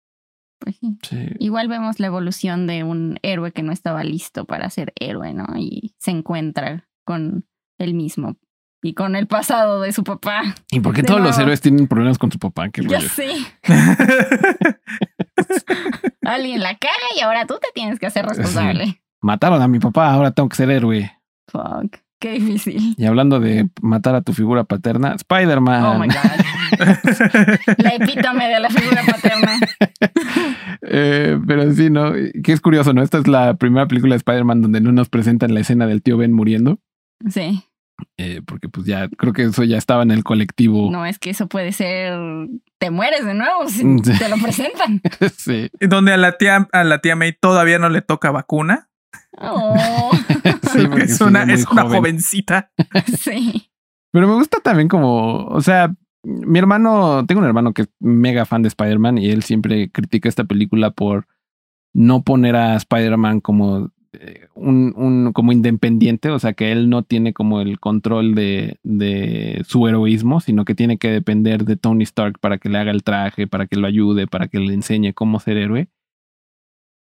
Pues 0.59 0.77
sí. 0.77 1.29
Igual 1.39 1.69
vemos 1.69 1.99
la 1.99 2.07
evolución 2.07 2.67
de 2.67 2.83
un 2.83 3.17
héroe 3.21 3.53
que 3.53 3.63
no 3.63 3.71
estaba 3.71 4.03
listo 4.03 4.45
para 4.45 4.69
ser 4.69 4.91
héroe, 4.99 5.33
¿no? 5.33 5.45
Y 5.57 5.95
se 5.99 6.11
encuentra 6.11 6.89
con 7.05 7.47
él 7.77 7.93
mismo 7.93 8.37
y 8.81 8.93
con 8.93 9.15
el 9.15 9.27
pasado 9.27 9.81
de 9.81 9.91
su 9.91 10.03
papá. 10.03 10.55
¿Y 10.71 10.79
por 10.79 10.93
qué 10.93 11.03
todos 11.03 11.21
los 11.21 11.37
héroes 11.37 11.61
tienen 11.61 11.87
problemas 11.87 12.17
con 12.17 12.31
su 12.31 12.39
papá? 12.39 12.69
¿Qué 12.69 12.81
ya 12.87 13.01
sé. 13.01 13.29
Alguien 16.23 16.61
la 16.61 16.75
caga 16.75 16.93
y 17.17 17.21
ahora 17.21 17.45
tú 17.45 17.59
te 17.61 17.67
tienes 17.73 17.99
que 17.99 18.07
hacer 18.07 18.25
responsable. 18.25 19.01
Mataron 19.21 19.61
a 19.61 19.67
mi 19.67 19.79
papá, 19.79 20.11
ahora 20.11 20.31
tengo 20.31 20.49
que 20.49 20.55
ser 20.55 20.71
héroe. 20.71 21.11
Fuck. 21.47 21.97
Qué 22.19 22.33
difícil. 22.33 22.95
Y 22.97 23.05
hablando 23.05 23.39
de 23.39 23.69
matar 23.81 24.13
a 24.13 24.21
tu 24.21 24.33
figura 24.33 24.65
paterna, 24.65 25.13
Spider-Man. 25.13 25.85
Oh 25.85 25.97
my 25.97 26.07
God. 26.07 26.79
la 27.77 27.95
epítome 27.95 28.49
de 28.49 28.59
la 28.59 28.69
figura 28.69 29.03
paterna. 29.05 29.59
Eh, 30.81 31.37
pero 31.45 31.71
sí, 31.73 31.89
¿no? 31.89 32.13
Que 32.41 32.53
es 32.53 32.61
curioso, 32.61 32.93
¿no? 32.93 33.03
Esta 33.03 33.17
es 33.17 33.27
la 33.27 33.55
primera 33.55 33.87
película 33.87 34.13
de 34.13 34.17
Spider-Man 34.17 34.61
donde 34.61 34.81
no 34.81 34.91
nos 34.91 35.09
presentan 35.09 35.53
la 35.53 35.59
escena 35.59 35.85
del 35.85 36.01
tío 36.01 36.17
Ben 36.17 36.33
muriendo. 36.33 36.79
Sí. 37.29 37.63
Eh, 38.17 38.41
porque 38.45 38.69
pues 38.69 38.85
ya 38.85 39.07
creo 39.09 39.33
que 39.33 39.43
eso 39.43 39.63
ya 39.63 39.77
estaba 39.77 40.03
en 40.03 40.11
el 40.11 40.23
colectivo. 40.23 40.89
No, 40.91 41.05
es 41.05 41.19
que 41.19 41.29
eso 41.29 41.47
puede 41.47 41.71
ser 41.71 42.13
te 42.79 42.91
mueres 42.91 43.25
de 43.25 43.33
nuevo 43.33 43.67
si 43.67 44.01
te 44.01 44.29
lo 44.29 44.37
presentan. 44.37 45.01
sí. 45.37 45.69
Donde 45.79 46.13
a 46.13 46.17
la 46.17 46.37
tía 46.37 46.67
a 46.71 46.83
la 46.83 46.99
tía 46.99 47.15
May 47.15 47.33
todavía 47.33 47.79
no 47.79 47.89
le 47.89 48.01
toca 48.01 48.31
vacuna. 48.31 48.89
Oh. 49.37 50.11
es 51.01 51.21
una, 51.21 51.43
es 51.43 51.65
una 51.67 51.83
jovencita. 51.83 52.71
sí. 53.19 53.69
Pero 54.11 54.27
me 54.27 54.33
gusta 54.33 54.59
también 54.59 54.87
como, 54.87 55.45
o 55.45 55.61
sea, 55.61 55.93
mi 56.23 56.59
hermano, 56.59 57.25
tengo 57.27 57.41
un 57.41 57.47
hermano 57.47 57.73
que 57.73 57.83
es 57.83 57.89
mega 57.99 58.45
fan 58.45 58.63
de 58.63 58.69
Spider-Man 58.69 59.17
y 59.17 59.29
él 59.29 59.43
siempre 59.43 59.91
critica 59.91 60.27
esta 60.27 60.45
película 60.45 60.91
por 60.91 61.27
no 61.93 62.23
poner 62.23 62.55
a 62.55 62.75
Spider-Man 62.75 63.39
como 63.41 63.91
un, 64.55 64.93
un, 64.95 65.33
como 65.33 65.51
independiente, 65.51 66.29
o 66.29 66.39
sea 66.39 66.53
que 66.53 66.71
él 66.71 66.89
no 66.89 67.03
tiene 67.03 67.33
como 67.33 67.61
el 67.61 67.79
control 67.79 68.33
de, 68.35 69.63
su 69.67 69.87
heroísmo, 69.87 70.39
sino 70.39 70.65
que 70.65 70.75
tiene 70.75 70.97
que 70.97 71.09
depender 71.11 71.65
de 71.65 71.75
Tony 71.75 72.03
Stark 72.03 72.39
para 72.39 72.57
que 72.57 72.69
le 72.69 72.79
haga 72.79 72.91
el 72.91 73.03
traje, 73.03 73.47
para 73.47 73.67
que 73.67 73.77
lo 73.77 73.87
ayude, 73.87 74.27
para 74.27 74.47
que 74.47 74.59
le 74.59 74.73
enseñe 74.73 75.13
cómo 75.13 75.39
ser 75.39 75.57
héroe. 75.57 75.89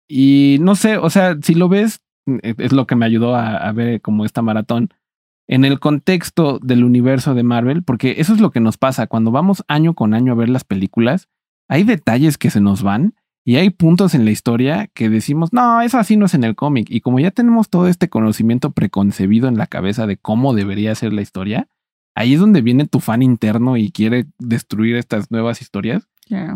Y 0.08 0.58
no 0.60 0.74
sé, 0.74 0.98
o 0.98 1.10
sea, 1.10 1.36
si 1.42 1.54
lo 1.54 1.68
ves, 1.68 2.02
e, 2.26 2.54
es 2.58 2.72
lo 2.72 2.86
que 2.86 2.96
me 2.96 3.06
ayudó 3.06 3.34
a, 3.34 3.70
ver 3.72 4.00
como 4.00 4.24
esta 4.24 4.42
maratón 4.42 4.90
en 5.48 5.64
el 5.64 5.80
contexto 5.80 6.60
del 6.60 6.84
universo 6.84 7.34
de 7.34 7.42
Marvel, 7.42 7.82
porque 7.82 8.16
eso 8.18 8.32
es 8.32 8.40
lo 8.40 8.50
que 8.50 8.60
nos 8.60 8.78
pasa 8.78 9.06
cuando 9.08 9.30
vamos 9.32 9.64
año 9.68 9.94
con 9.94 10.14
año 10.14 10.32
a 10.32 10.36
ver 10.36 10.48
las 10.48 10.64
películas, 10.64 11.28
hay 11.68 11.84
detalles 11.84 12.38
que 12.38 12.50
se 12.50 12.60
nos 12.60 12.82
van 12.82 13.14
y 13.44 13.56
hay 13.56 13.70
puntos 13.70 14.14
en 14.14 14.24
la 14.24 14.30
historia 14.30 14.88
que 14.94 15.08
decimos, 15.08 15.52
no, 15.52 15.80
eso 15.82 15.98
así 15.98 16.16
no 16.16 16.26
es 16.26 16.34
en 16.34 16.44
el 16.44 16.54
cómic. 16.54 16.88
Y 16.90 17.00
como 17.00 17.18
ya 17.18 17.32
tenemos 17.32 17.68
todo 17.68 17.88
este 17.88 18.08
conocimiento 18.08 18.70
preconcebido 18.70 19.48
en 19.48 19.58
la 19.58 19.66
cabeza 19.66 20.06
de 20.06 20.16
cómo 20.16 20.54
debería 20.54 20.94
ser 20.94 21.12
la 21.12 21.22
historia, 21.22 21.68
ahí 22.14 22.34
es 22.34 22.40
donde 22.40 22.62
viene 22.62 22.86
tu 22.86 23.00
fan 23.00 23.20
interno 23.20 23.76
y 23.76 23.90
quiere 23.90 24.26
destruir 24.38 24.96
estas 24.96 25.30
nuevas 25.30 25.60
historias. 25.60 26.08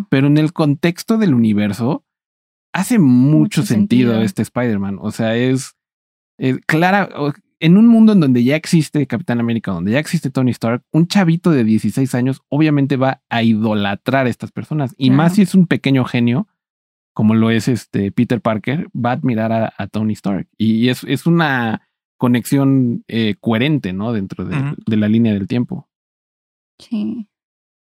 Pero 0.08 0.28
en 0.28 0.38
el 0.38 0.54
contexto 0.54 1.18
del 1.18 1.34
universo, 1.34 2.04
hace 2.72 2.98
mucho, 2.98 3.62
sentido, 3.62 4.22
este 4.22 4.40
Spider-Man. 4.40 4.98
O 5.00 5.10
sea, 5.10 5.36
es, 5.36 5.76
clara. 6.66 7.10
En 7.58 7.76
un 7.76 7.88
mundo 7.88 8.12
en 8.12 8.20
donde 8.20 8.44
ya 8.44 8.54
existe 8.54 9.06
Capitán 9.06 9.40
América, 9.40 9.72
donde 9.72 9.92
ya 9.92 9.98
existe 9.98 10.30
Tony 10.30 10.50
Stark, 10.50 10.82
un 10.92 11.08
chavito 11.08 11.50
de 11.50 11.64
16 11.64 12.14
años 12.14 12.42
obviamente 12.48 12.96
va 12.96 13.22
a 13.28 13.42
idolatrar 13.42 14.26
a 14.26 14.30
estas 14.30 14.52
personas. 14.52 14.94
Y 14.96 15.10
más 15.10 15.34
si 15.34 15.42
es 15.42 15.54
un 15.54 15.66
pequeño 15.66 16.04
genio, 16.04 16.46
como 17.16 17.34
lo 17.34 17.48
es 17.48 17.66
este 17.66 18.12
Peter 18.12 18.42
Parker, 18.42 18.88
va 18.94 19.08
a 19.08 19.14
admirar 19.14 19.72
a, 19.74 19.86
Tony 19.86 20.12
Stark. 20.12 20.48
Y 20.58 20.90
es, 20.90 21.02
es 21.04 21.24
una 21.24 21.88
conexión 22.18 23.04
eh, 23.08 23.36
coherente, 23.40 23.94
¿no? 23.94 24.12
Dentro 24.12 24.44
de, 24.44 24.74
la 24.98 25.08
línea 25.08 25.32
del 25.32 25.48
tiempo. 25.48 25.88
Sí. 26.78 27.26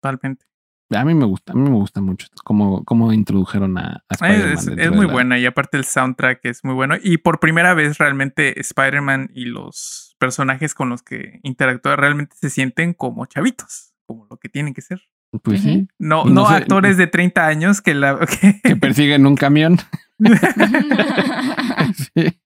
Totalmente. 0.00 0.46
A 0.94 1.04
mí 1.04 1.12
me 1.12 1.26
gusta, 1.26 1.52
a 1.52 1.56
mí 1.56 1.68
me 1.68 1.76
gusta 1.76 2.00
mucho 2.00 2.28
cómo, 2.42 2.82
cómo 2.86 3.12
introdujeron 3.12 3.76
a, 3.76 4.02
a 4.08 4.14
Spider-Man. 4.14 4.52
Es, 4.52 4.66
es 4.66 4.90
muy 4.92 5.06
la- 5.06 5.12
buena 5.12 5.38
y 5.38 5.44
aparte 5.44 5.76
el 5.76 5.84
soundtrack 5.84 6.46
es 6.46 6.64
muy 6.64 6.72
bueno. 6.72 6.94
Y 7.02 7.18
por 7.18 7.38
primera 7.38 7.74
vez 7.74 7.98
realmente 7.98 8.58
Spider-Man 8.58 9.30
y 9.34 9.44
los 9.44 10.16
personajes 10.18 10.72
con 10.72 10.88
los 10.88 11.02
que 11.02 11.40
interactúa 11.42 11.96
realmente 11.96 12.34
se 12.40 12.48
sienten 12.48 12.94
como 12.94 13.26
chavitos, 13.26 13.92
como 14.06 14.26
lo 14.30 14.38
que 14.38 14.48
tienen 14.48 14.72
que 14.72 14.80
ser. 14.80 15.02
Pues 15.42 15.60
sí, 15.62 15.86
No, 15.98 16.24
no 16.24 16.30
no 16.30 16.48
sé- 16.48 16.54
actores 16.54 16.96
de 16.96 17.06
30 17.06 17.46
años 17.46 17.80
que 17.82 17.94
la... 17.94 18.18
que- 18.40 18.60
que 18.62 18.76
persiguen 18.76 19.26
un 19.26 19.36
camión. 19.36 19.78
sí. 22.14 22.38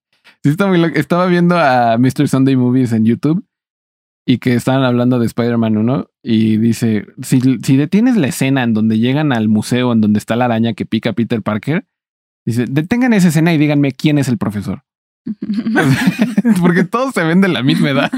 Sí, 0.45 0.51
está 0.51 0.67
muy 0.67 0.79
loco. 0.79 0.99
Estaba 0.99 1.27
viendo 1.27 1.57
a 1.57 1.97
Mr. 1.99 2.27
Sunday 2.29 2.57
Movies 2.57 2.93
en 2.93 3.05
YouTube 3.05 3.45
y 4.27 4.39
que 4.39 4.55
estaban 4.55 4.83
hablando 4.83 5.21
de 5.21 5.27
Spider-Man 5.27 5.77
1 5.77 6.11
y 6.25 6.57
dice, 6.57 7.07
si, 7.23 7.41
si 7.63 7.77
detienes 7.77 8.17
la 8.17 8.27
escena 8.27 8.65
en 8.65 8.75
donde 8.75 8.99
llegan 8.99 9.33
al 9.33 9.49
museo 9.49 9.93
en 9.93 10.01
donde 10.01 10.19
está 10.19 10.35
la 10.35 10.47
araña 10.47 10.73
que 10.75 10.85
pica 10.85 11.11
a 11.11 11.13
Peter 11.13 11.43
Parker, 11.43 11.87
dice, 12.45 12.67
detengan 12.69 13.13
esa 13.13 13.29
escena 13.29 13.53
y 13.53 13.59
díganme 13.59 13.93
quién 13.93 14.19
es 14.19 14.27
el 14.29 14.37
profesor. 14.39 14.83
Porque 16.61 16.83
todos 16.83 17.15
se 17.15 17.23
ven 17.23 17.41
de 17.41 17.49
la 17.49 17.63
misma 17.63 17.91
edad. 17.91 18.11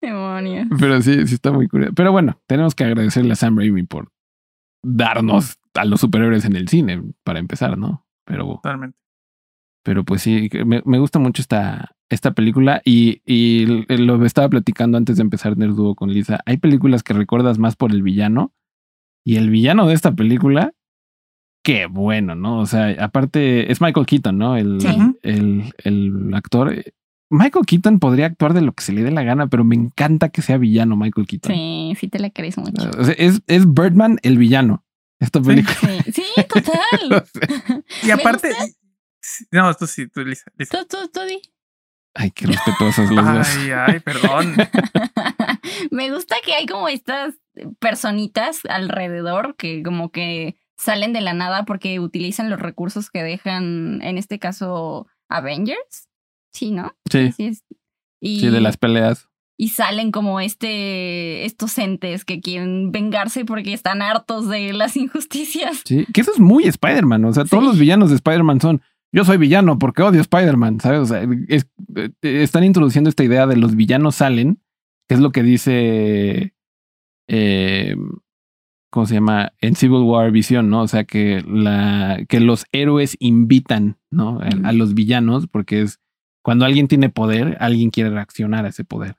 Demonios. 0.00 0.68
Pero 0.78 1.00
sí, 1.02 1.26
sí 1.26 1.34
está 1.34 1.52
muy 1.52 1.68
curioso. 1.68 1.92
Pero 1.94 2.12
bueno, 2.12 2.40
tenemos 2.46 2.74
que 2.74 2.84
agradecerle 2.84 3.32
a 3.32 3.36
Sam 3.36 3.56
Raimi 3.58 3.82
por 3.84 4.10
darnos 4.82 5.58
a 5.74 5.84
los 5.84 6.00
superhéroes 6.00 6.44
en 6.44 6.56
el 6.56 6.68
cine, 6.68 7.02
para 7.22 7.38
empezar, 7.38 7.76
¿no? 7.78 8.06
Pero 8.24 8.46
Totalmente. 8.62 8.96
Pero 9.82 10.04
pues 10.04 10.22
sí, 10.22 10.48
me, 10.66 10.82
me 10.84 10.98
gusta 10.98 11.18
mucho 11.18 11.40
esta, 11.40 11.92
esta 12.10 12.32
película 12.32 12.82
y, 12.84 13.22
y 13.24 13.64
lo 13.88 14.22
estaba 14.26 14.48
platicando 14.48 14.98
antes 14.98 15.16
de 15.16 15.22
empezar 15.22 15.56
Nerduo 15.56 15.94
con 15.94 16.12
Lisa. 16.12 16.40
Hay 16.44 16.58
películas 16.58 17.02
que 17.02 17.14
recuerdas 17.14 17.58
más 17.58 17.76
por 17.76 17.90
el 17.90 18.02
villano 18.02 18.52
y 19.24 19.36
el 19.36 19.48
villano 19.48 19.86
de 19.86 19.94
esta 19.94 20.12
película, 20.12 20.72
qué 21.64 21.86
bueno, 21.86 22.34
¿no? 22.34 22.58
O 22.60 22.66
sea, 22.66 22.94
aparte 23.02 23.70
es 23.72 23.80
Michael 23.80 24.06
Keaton, 24.06 24.36
¿no? 24.38 24.56
El, 24.56 24.80
Sí. 24.80 24.88
el, 25.22 25.72
el 25.84 26.34
actor. 26.34 26.74
Michael 27.30 27.64
Keaton 27.64 28.00
podría 28.00 28.26
actuar 28.26 28.54
de 28.54 28.60
lo 28.60 28.72
que 28.72 28.82
se 28.82 28.92
le 28.92 29.02
dé 29.02 29.10
la 29.12 29.22
gana, 29.22 29.46
pero 29.46 29.64
me 29.64 29.76
encanta 29.76 30.30
que 30.30 30.42
sea 30.42 30.58
villano 30.58 30.96
Michael 30.96 31.26
Keaton. 31.26 31.54
Sí, 31.54 31.94
sí 31.98 32.08
te 32.08 32.18
la 32.18 32.30
crees 32.30 32.58
mucho. 32.58 32.90
O 32.98 33.04
sea, 33.04 33.14
es, 33.16 33.40
es 33.46 33.72
Birdman 33.72 34.18
el 34.22 34.36
villano. 34.36 34.84
Esta 35.20 35.40
película. 35.40 35.76
Sí, 36.04 36.12
sí, 36.12 36.44
total. 36.48 37.24
Y 38.02 38.06
¿Me 38.06 38.12
aparte... 38.14 38.52
No, 39.52 39.72
tú 39.74 39.86
sí, 39.86 40.08
tú, 40.08 40.22
Lisa. 40.22 40.50
Lisa. 40.56 40.78
Tú, 40.78 40.86
tú, 40.86 41.08
tú 41.08 41.20
di. 41.20 41.40
Ay, 42.14 42.32
qué 42.32 42.46
respetuosos 42.46 43.10
los 43.10 43.24
dos. 43.24 43.48
Ay, 43.56 43.70
ay, 43.70 44.00
perdón. 44.00 44.56
Me 45.90 46.10
gusta 46.10 46.36
que 46.44 46.54
hay 46.54 46.66
como 46.66 46.88
estas 46.88 47.34
personitas 47.78 48.60
alrededor 48.68 49.54
que 49.56 49.82
como 49.82 50.10
que 50.10 50.56
salen 50.76 51.12
de 51.12 51.20
la 51.20 51.34
nada 51.34 51.64
porque 51.64 52.00
utilizan 52.00 52.50
los 52.50 52.58
recursos 52.58 53.10
que 53.10 53.22
dejan, 53.22 54.00
en 54.02 54.18
este 54.18 54.38
caso, 54.38 55.06
Avengers. 55.28 56.08
Sí, 56.52 56.70
¿no? 56.72 56.92
Sí, 57.10 57.32
Sí, 57.32 57.44
es- 57.46 57.64
y, 58.20 58.40
sí, 58.40 58.48
de 58.50 58.60
las 58.60 58.76
peleas. 58.76 59.28
y 59.58 59.68
salen 59.68 60.10
como 60.12 60.40
este, 60.40 61.44
estos 61.44 61.76
entes 61.78 62.24
que 62.24 62.40
quieren 62.40 62.92
vengarse 62.92 63.44
porque 63.44 63.72
están 63.72 64.02
hartos 64.02 64.48
de 64.48 64.72
las 64.72 64.96
injusticias. 64.96 65.82
Sí, 65.84 66.06
que 66.12 66.20
eso 66.22 66.32
es 66.32 66.38
muy 66.40 66.64
Spider-Man. 66.64 67.24
O 67.24 67.32
sea, 67.32 67.44
todos 67.44 67.62
Sí. 67.64 67.68
los 67.68 67.78
villanos 67.78 68.10
de 68.10 68.16
Spider-Man 68.16 68.60
son 68.60 68.82
yo 69.12 69.24
soy 69.24 69.38
villano 69.38 69.78
porque 69.78 70.02
odio 70.02 70.20
Spider-Man, 70.20 70.80
¿sabes? 70.80 71.00
O 71.00 71.06
sea, 71.06 71.26
es- 71.48 71.66
eh, 71.96 72.10
están 72.22 72.62
introduciendo 72.64 73.10
esta 73.10 73.24
idea 73.24 73.46
de 73.46 73.56
los 73.56 73.74
villanos 73.74 74.16
salen, 74.16 74.62
que 75.08 75.14
es 75.16 75.20
lo 75.20 75.32
que 75.32 75.42
dice. 75.42 76.54
eh, 77.28 77.96
¿Cómo 78.92 79.06
se 79.06 79.14
llama? 79.14 79.52
En 79.60 79.76
Civil 79.76 80.00
War 80.02 80.32
Visión, 80.32 80.68
¿no? 80.68 80.82
O 80.82 80.88
sea, 80.88 81.04
que, 81.04 81.44
la, 81.46 82.24
que 82.28 82.40
los 82.40 82.66
héroes 82.72 83.16
invitan, 83.20 83.98
¿no? 84.10 84.40
A, 84.40 84.68
a 84.68 84.72
los 84.72 84.94
villanos, 84.94 85.46
porque 85.46 85.82
es 85.82 86.00
cuando 86.42 86.64
alguien 86.64 86.88
tiene 86.88 87.08
poder, 87.08 87.56
alguien 87.60 87.90
quiere 87.90 88.10
reaccionar 88.10 88.64
a 88.64 88.68
ese 88.68 88.84
poder. 88.84 89.16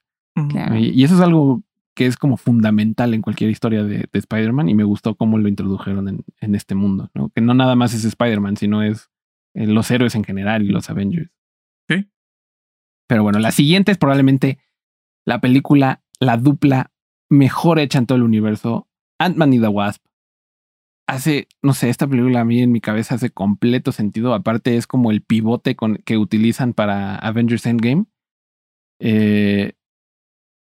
Claro. 0.50 0.78
Y, 0.78 0.90
y 0.90 1.04
eso 1.04 1.16
es 1.16 1.22
algo 1.22 1.64
que 1.94 2.06
es 2.06 2.18
como 2.18 2.38
fundamental 2.38 3.14
en 3.14 3.22
cualquier 3.22 3.50
historia 3.50 3.84
de, 3.84 4.08
de 4.12 4.20
Spider-Man 4.20 4.70
y 4.70 4.76
me 4.76 4.84
gustó 4.84 5.16
cómo 5.16 5.38
lo 5.38 5.48
introdujeron 5.50 6.08
en, 6.08 6.24
en 6.40 6.56
este 6.56 6.74
mundo, 6.74 7.10
¿no? 7.14 7.30
Que 7.30 7.42
no 7.42 7.54
nada 7.54 7.76
más 7.76 7.94
es 7.94 8.06
Spider-Man, 8.06 8.58
sino 8.58 8.82
es 8.82 9.10
eh, 9.54 9.68
los 9.68 9.92
héroes 9.92 10.16
en 10.16 10.24
general 10.24 10.64
y 10.64 10.70
los 10.70 10.90
Avengers. 10.90 11.32
Sí. 11.90 12.08
Pero 13.08 13.24
bueno, 13.24 13.40
la 13.40 13.52
siguiente 13.52 13.92
es 13.92 13.98
probablemente 13.98 14.60
la 15.26 15.42
película, 15.42 16.02
la 16.20 16.38
dupla 16.38 16.92
mejor 17.30 17.80
hecha 17.80 18.00
en 18.00 18.06
todo 18.06 18.16
el 18.16 18.24
universo, 18.24 18.88
Ant-Man 19.20 19.54
y 19.54 19.60
the 19.60 19.68
Wasp. 19.68 20.04
Hace, 21.12 21.50
no 21.62 21.74
sé, 21.74 21.90
esta 21.90 22.08
película 22.08 22.40
a 22.40 22.46
mí 22.46 22.62
en 22.62 22.72
mi 22.72 22.80
cabeza 22.80 23.16
hace 23.16 23.32
completo 23.32 23.92
sentido. 23.92 24.34
Aparte 24.34 24.78
es 24.78 24.88
como 24.88 25.12
el 25.12 25.22
pivote 25.22 25.76
con, 25.76 25.98
que 26.06 26.18
utilizan 26.18 26.72
para 26.74 27.18
Avengers 27.18 27.66
Endgame. 27.66 28.06
Eh, 29.02 29.74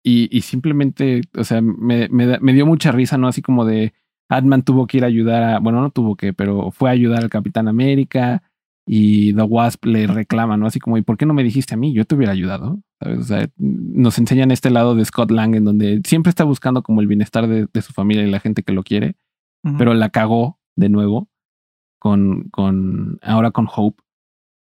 y, 0.04 0.28
y 0.36 0.42
simplemente, 0.42 1.22
o 1.34 1.44
sea, 1.44 1.62
me, 1.62 2.10
me, 2.10 2.52
dio 2.52 2.66
mucha 2.66 2.92
risa, 2.92 3.16
¿no? 3.16 3.26
Así 3.26 3.40
como 3.40 3.64
de 3.64 3.94
Ant-Man 4.28 4.64
tuvo 4.64 4.86
que 4.86 4.98
ir 4.98 5.04
a 5.04 5.06
ayudar 5.06 5.42
a, 5.42 5.58
bueno, 5.60 5.80
no 5.80 5.88
tuvo 5.88 6.14
que, 6.14 6.34
pero 6.34 6.70
fue 6.72 6.90
a 6.90 6.92
ayudar 6.92 7.22
al 7.22 7.30
Capitán 7.30 7.66
América 7.66 8.42
y 8.86 9.32
The 9.32 9.44
Wasp 9.44 9.86
le 9.86 10.06
reclama, 10.06 10.58
¿no? 10.58 10.66
Así 10.66 10.78
como, 10.78 10.98
¿y 10.98 11.02
por 11.02 11.16
qué 11.16 11.24
no 11.24 11.32
me 11.32 11.42
dijiste 11.42 11.72
a 11.72 11.78
mí? 11.78 11.94
Yo 11.94 12.04
te 12.04 12.16
hubiera 12.16 12.34
ayudado, 12.34 12.80
¿sabes? 13.00 13.18
O 13.20 13.22
sea, 13.22 13.48
nos 13.56 14.18
enseñan 14.18 14.50
este 14.50 14.68
lado 14.68 14.94
de 14.94 15.06
Scott 15.06 15.30
Lang 15.30 15.54
en 15.54 15.64
donde 15.64 16.02
siempre 16.04 16.28
está 16.28 16.44
buscando 16.44 16.82
como 16.82 17.00
el 17.00 17.06
bienestar 17.06 17.48
de, 17.48 17.66
de 17.72 17.80
su 17.80 17.94
familia 17.94 18.24
y 18.24 18.30
la 18.30 18.40
gente 18.40 18.62
que 18.62 18.74
lo 18.74 18.82
quiere, 18.82 19.16
Pero 19.78 19.94
la 19.94 20.10
cagó 20.10 20.58
de 20.76 20.88
nuevo 20.90 21.28
con, 21.98 22.50
con 22.50 23.18
ahora 23.22 23.50
con 23.50 23.66
Hope, 23.74 24.02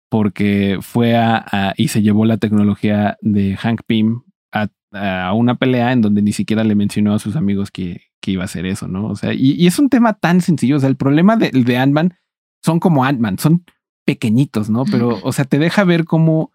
porque 0.09 0.79
fue 0.83 1.17
a, 1.17 1.45
a- 1.51 1.75
y 1.77 1.89
se 1.89 2.03
llevó 2.03 2.25
la 2.25 2.37
tecnología 2.37 3.17
de 3.21 3.57
Hank 3.57 3.83
Pym 3.87 4.23
a, 4.53 4.69
a 4.93 5.33
una 5.33 5.57
pelea 5.57 5.93
en 5.93 6.01
donde 6.01 6.23
ni 6.23 6.33
siquiera 6.33 6.63
le 6.63 6.77
mencionó 6.77 7.13
a 7.15 7.19
sus 7.19 7.35
amigos 7.35 7.71
que, 7.73 8.03
que 8.21 8.31
iba 8.31 8.43
a 8.43 8.45
hacer 8.45 8.67
eso, 8.67 8.87
¿no? 8.87 9.07
O 9.07 9.17
sea, 9.17 9.33
y, 9.35 9.53
y 9.53 9.67
es 9.67 9.79
un 9.81 9.89
tema 9.89 10.13
tan 10.15 10.41
sencillo. 10.41 10.77
O 10.77 10.81
sea, 10.81 10.89
el 10.89 10.97
problema 10.97 11.37
de, 11.37 11.51
de 11.51 11.77
Ant-Man 11.77 12.15
son 12.63 12.79
como 12.79 13.05
Ant-Man, 13.05 13.39
son 13.39 13.65
pequeñitos, 14.07 14.71
¿no? 14.71 14.85
Pero, 14.85 15.19
o 15.25 15.33
sea, 15.33 15.45
te 15.45 15.59
deja 15.59 15.83
ver 15.83 16.05
cómo 16.05 16.53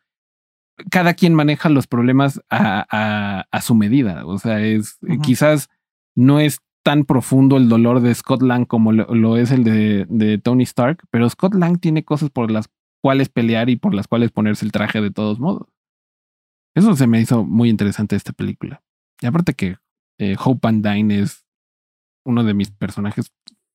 cada 0.89 1.13
quien 1.13 1.33
maneja 1.33 1.67
los 1.67 1.87
problemas 1.87 2.41
a, 2.49 2.85
a, 2.89 3.47
a 3.51 3.61
su 3.61 3.75
medida. 3.75 4.25
O 4.25 4.37
sea, 4.39 4.61
es 4.61 4.97
quizás 5.21 5.69
no 6.15 6.39
es 6.39 6.59
tan 6.89 7.05
profundo 7.05 7.57
el 7.57 7.69
dolor 7.69 7.99
de 7.99 8.15
Scott 8.15 8.41
Lang 8.41 8.65
como 8.65 8.91
lo, 8.91 9.13
lo 9.13 9.37
es 9.37 9.51
el 9.51 9.63
de, 9.63 10.07
de 10.09 10.39
Tony 10.39 10.63
Stark, 10.63 11.03
pero 11.11 11.29
Scott 11.29 11.53
Lang 11.53 11.77
tiene 11.79 12.03
cosas 12.03 12.31
por 12.31 12.49
las 12.49 12.67
cuales 12.99 13.29
pelear 13.29 13.69
y 13.69 13.75
por 13.75 13.93
las 13.93 14.07
cuales 14.07 14.31
ponerse 14.31 14.65
el 14.65 14.71
traje 14.71 14.99
de 14.99 15.11
todos 15.11 15.39
modos. 15.39 15.67
Eso 16.73 16.95
se 16.95 17.05
me 17.05 17.21
hizo 17.21 17.45
muy 17.45 17.69
interesante 17.69 18.15
esta 18.15 18.33
película. 18.33 18.81
Y 19.21 19.27
aparte 19.27 19.53
que 19.53 19.77
eh, 20.17 20.35
Hope 20.43 20.61
Van 20.63 20.81
Dyne 20.81 21.19
es 21.19 21.45
uno 22.25 22.43
de 22.43 22.55
mis 22.55 22.71
personajes 22.71 23.31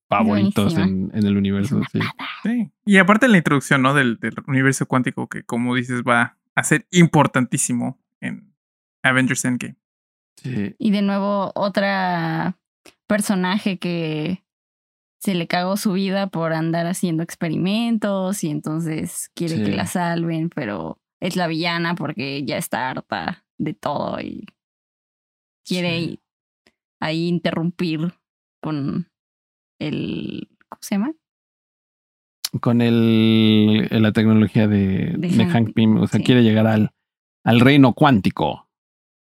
favoritos 0.08 0.76
en, 0.76 1.12
en 1.14 1.24
el 1.24 1.36
universo. 1.36 1.82
Sí. 1.92 2.00
Sí. 2.42 2.72
Y 2.84 2.96
aparte 2.96 3.28
la 3.28 3.38
introducción, 3.38 3.80
¿no? 3.80 3.94
Del, 3.94 4.18
del 4.18 4.34
universo 4.48 4.86
cuántico 4.86 5.28
que, 5.28 5.44
como 5.44 5.76
dices, 5.76 6.02
va 6.02 6.36
a 6.56 6.64
ser 6.64 6.88
importantísimo 6.90 7.96
en 8.20 8.52
Avengers 9.04 9.44
Endgame. 9.44 9.76
Sí. 10.34 10.74
Y 10.80 10.90
de 10.90 11.02
nuevo, 11.02 11.52
otra 11.54 12.58
personaje 13.06 13.78
que 13.78 14.44
se 15.20 15.34
le 15.34 15.46
cagó 15.46 15.76
su 15.76 15.92
vida 15.92 16.26
por 16.26 16.52
andar 16.52 16.86
haciendo 16.86 17.22
experimentos 17.22 18.44
y 18.44 18.50
entonces 18.50 19.30
quiere 19.34 19.56
Sí. 19.56 19.64
que 19.64 19.72
la 19.72 19.86
salven, 19.86 20.50
pero 20.50 20.98
es 21.20 21.36
la 21.36 21.46
villana 21.46 21.94
porque 21.94 22.44
ya 22.44 22.58
está 22.58 22.90
harta 22.90 23.44
de 23.58 23.72
todo 23.74 24.20
y 24.20 24.46
quiere 25.66 25.98
Sí. 26.00 26.20
ahí 27.00 27.28
interrumpir 27.28 28.12
con 28.62 29.08
el... 29.80 30.48
¿Cómo 30.68 30.82
se 30.82 30.94
llama? 30.96 31.12
Con 32.60 32.80
el, 32.82 33.88
la 33.90 34.12
tecnología 34.12 34.68
de, 34.68 35.14
De 35.16 35.28
de 35.28 35.30
Hank 35.46 35.50
Hank 35.52 35.74
Pym, 35.74 35.96
o 35.96 36.06
sea, 36.06 36.18
sí. 36.18 36.24
quiere 36.24 36.42
llegar 36.42 36.66
al, 36.66 36.90
al 37.44 37.60
reino 37.60 37.94
cuántico 37.94 38.63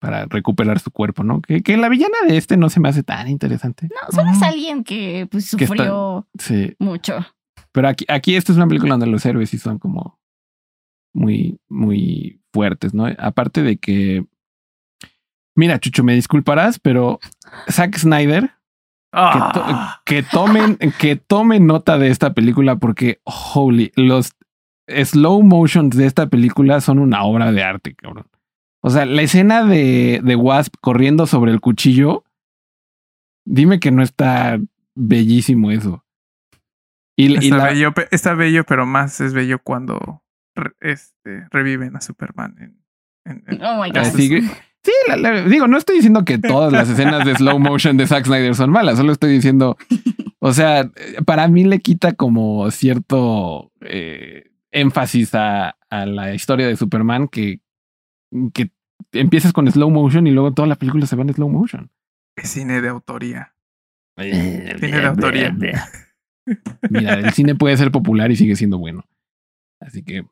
para 0.00 0.26
recuperar 0.26 0.78
su 0.78 0.90
cuerpo, 0.90 1.24
¿no? 1.24 1.40
Que, 1.42 1.62
que 1.62 1.76
la 1.76 1.88
villana 1.88 2.16
de 2.26 2.36
este 2.36 2.56
no 2.56 2.70
se 2.70 2.80
me 2.80 2.88
hace 2.88 3.02
tan 3.02 3.28
interesante. 3.28 3.88
No, 3.88 4.12
solo 4.14 4.30
es 4.30 4.42
alguien 4.42 4.84
que 4.84 5.26
pues 5.30 5.54
Que 5.56 5.64
está- 5.64 5.76
sufrió 5.76 6.26
Sí, 6.38 6.74
mucho. 6.78 7.24
pero 7.72 7.88
aquí, 7.88 8.04
aquí 8.08 8.36
esta 8.36 8.52
es 8.52 8.56
una 8.56 8.68
película 8.68 8.92
donde 8.92 9.06
los 9.08 9.24
héroes 9.26 9.50
sí 9.50 9.58
son 9.58 9.78
como 9.78 10.18
muy, 11.14 11.58
muy 11.68 12.40
fuertes, 12.52 12.94
¿no? 12.94 13.06
Aparte 13.18 13.62
de 13.62 13.76
que, 13.78 14.24
mira, 15.56 15.78
Chucho, 15.80 16.04
me 16.04 16.14
disculparás, 16.14 16.78
pero 16.78 17.18
Zack 17.70 17.96
Snyder 17.98 18.44
que, 18.44 19.38
to- 19.52 19.62
Ah, 19.64 20.02
que 20.04 20.22
tomen, 20.22 20.76
que 21.00 21.16
tomen 21.16 21.66
nota 21.66 21.98
de 21.98 22.08
esta 22.10 22.34
película 22.34 22.76
porque 22.76 23.20
holy, 23.24 23.90
los 23.96 24.32
slow 24.86 25.42
motions 25.42 25.96
de 25.96 26.06
esta 26.06 26.28
película 26.28 26.80
son 26.80 26.98
una 26.98 27.24
obra 27.24 27.50
de 27.52 27.62
arte, 27.62 27.94
cabrón. 27.94 28.26
O 28.80 28.90
sea, 28.90 29.06
la 29.06 29.22
escena 29.22 29.64
de, 29.64 30.20
de 30.22 30.36
Wasp 30.36 30.74
corriendo 30.80 31.26
sobre 31.26 31.52
el 31.52 31.60
cuchillo, 31.60 32.24
dime 33.44 33.80
que 33.80 33.90
no 33.90 34.02
está 34.02 34.58
bellísimo 34.94 35.70
eso. 35.70 36.04
Y, 37.16 37.34
está, 37.34 37.44
y 37.44 37.50
la... 37.50 37.64
bello, 37.64 37.94
está 38.10 38.34
bello, 38.34 38.64
pero 38.64 38.86
más 38.86 39.20
es 39.20 39.34
bello 39.34 39.58
cuando 39.60 40.22
re, 40.54 40.72
este, 40.80 41.46
reviven 41.50 41.96
a 41.96 42.00
Superman 42.00 42.54
en, 42.58 42.84
en, 43.24 43.44
en 43.46 43.64
oh 43.64 43.82
my 43.82 43.90
God. 43.90 43.98
Así, 43.98 44.48
Sí, 44.84 44.92
la, 45.08 45.16
la, 45.16 45.42
digo, 45.42 45.66
no 45.66 45.76
estoy 45.76 45.96
diciendo 45.96 46.24
que 46.24 46.38
todas 46.38 46.72
las 46.72 46.88
escenas 46.88 47.24
de 47.24 47.34
slow 47.34 47.58
motion 47.58 47.96
de 47.96 48.06
Zack 48.06 48.26
Snyder 48.26 48.54
son 48.54 48.70
malas, 48.70 48.96
solo 48.96 49.12
estoy 49.12 49.32
diciendo, 49.32 49.76
o 50.38 50.52
sea, 50.52 50.90
para 51.26 51.48
mí 51.48 51.64
le 51.64 51.80
quita 51.80 52.12
como 52.12 52.70
cierto 52.70 53.72
eh, 53.80 54.50
énfasis 54.70 55.34
a, 55.34 55.76
a, 55.90 56.06
la 56.06 56.32
historia 56.32 56.68
de 56.68 56.76
Superman 56.76 57.28
que, 57.28 57.60
que 58.52 58.70
empiezas 59.12 59.52
con 59.52 59.70
slow 59.70 59.90
motion 59.90 60.26
y 60.26 60.30
luego 60.30 60.52
toda 60.52 60.68
la 60.68 60.76
película 60.76 61.06
se 61.06 61.16
va 61.16 61.22
en 61.22 61.34
slow 61.34 61.48
motion. 61.48 61.90
Es 62.36 62.50
cine 62.50 62.80
de 62.80 62.88
autoría. 62.88 63.54
cine 64.16 64.74
de 64.78 65.06
autoría. 65.06 65.56
Mira, 66.90 67.14
el 67.14 67.32
cine 67.32 67.54
puede 67.54 67.76
ser 67.76 67.90
popular 67.90 68.30
y 68.30 68.36
sigue 68.36 68.56
siendo 68.56 68.78
bueno. 68.78 69.04
Así 69.80 70.02
que 70.02 70.24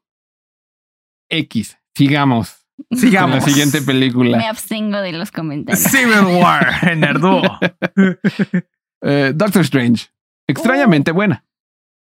X, 1.28 1.78
sigamos. 1.94 2.66
Sigamos. 2.90 3.38
Con 3.38 3.48
la 3.48 3.54
siguiente 3.54 3.82
película. 3.82 4.38
Me 4.38 4.46
abstengo 4.46 4.98
de 4.98 5.12
los 5.12 5.30
comentarios. 5.30 5.84
Civil 5.90 6.40
War 6.40 6.88
en 6.88 7.04
eh, 9.02 9.32
Doctor 9.34 9.62
Strange. 9.62 10.08
Extrañamente 10.46 11.10
uh, 11.10 11.14
buena. 11.14 11.44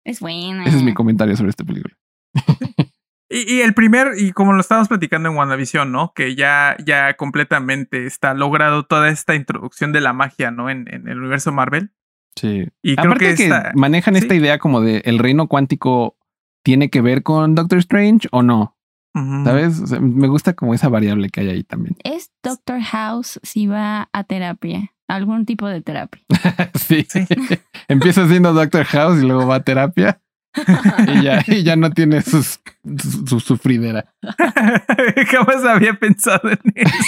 Es 0.05 0.20
buena. 0.20 0.64
Ese 0.64 0.78
es 0.78 0.82
mi 0.82 0.92
comentario 0.92 1.36
sobre 1.36 1.51
esta 1.51 1.64
película. 1.64 1.97
Y, 3.30 3.54
y, 3.54 3.60
el 3.62 3.74
primer, 3.74 4.12
y 4.18 4.32
como 4.32 4.52
lo 4.52 4.60
estábamos 4.60 4.88
platicando 4.88 5.28
en 5.28 5.36
WandaVision, 5.36 5.90
¿no? 5.90 6.12
Que 6.14 6.34
ya, 6.34 6.76
ya 6.84 7.14
completamente 7.14 8.06
está 8.06 8.34
logrado 8.34 8.84
toda 8.84 9.08
esta 9.08 9.34
introducción 9.34 9.92
de 9.92 10.00
la 10.00 10.12
magia, 10.12 10.50
¿no? 10.50 10.68
En, 10.70 10.86
en 10.92 11.08
el 11.08 11.18
universo 11.18 11.52
Marvel. 11.52 11.90
Sí. 12.36 12.68
Y 12.82 12.92
Aparte 12.98 13.30
que, 13.30 13.34
que 13.34 13.44
esta, 13.44 13.72
manejan 13.74 14.14
¿sí? 14.14 14.20
esta 14.20 14.34
idea 14.34 14.58
como 14.58 14.80
de 14.80 14.98
el 15.04 15.18
reino 15.18 15.48
cuántico 15.48 16.16
tiene 16.62 16.90
que 16.90 17.00
ver 17.00 17.22
con 17.22 17.54
Doctor 17.54 17.78
Strange 17.78 18.28
o 18.32 18.42
no. 18.42 18.76
Uh 19.14 19.20
-huh. 19.20 19.44
¿Sabes? 19.44 19.80
O 19.80 19.86
sea, 19.86 20.00
me 20.00 20.26
gusta 20.26 20.54
como 20.54 20.74
esa 20.74 20.88
variable 20.88 21.30
que 21.30 21.40
hay 21.40 21.48
ahí 21.50 21.62
también. 21.62 21.96
Es 22.02 22.32
Doctor 22.42 22.80
House 22.80 23.38
si 23.42 23.66
va 23.66 24.08
a 24.12 24.24
terapia, 24.24 24.92
algún 25.06 25.46
tipo 25.46 25.68
de 25.68 25.82
terapia. 25.82 26.22
sí. 26.74 27.06
sí. 27.08 27.26
Empieza 27.88 28.26
siendo 28.28 28.52
Doctor 28.52 28.84
House 28.86 29.22
y 29.22 29.26
luego 29.26 29.46
va 29.46 29.56
a 29.56 29.62
terapia. 29.62 30.20
y, 31.09 31.22
ya, 31.22 31.44
y 31.46 31.62
ya 31.62 31.76
no 31.76 31.90
tiene 31.90 32.22
sus, 32.22 32.61
su, 33.02 33.26
su 33.26 33.40
sufridera. 33.40 34.14
Jamás 35.30 35.64
había 35.64 35.94
pensado 35.94 36.50
en 36.50 36.59
eso. 36.74 36.94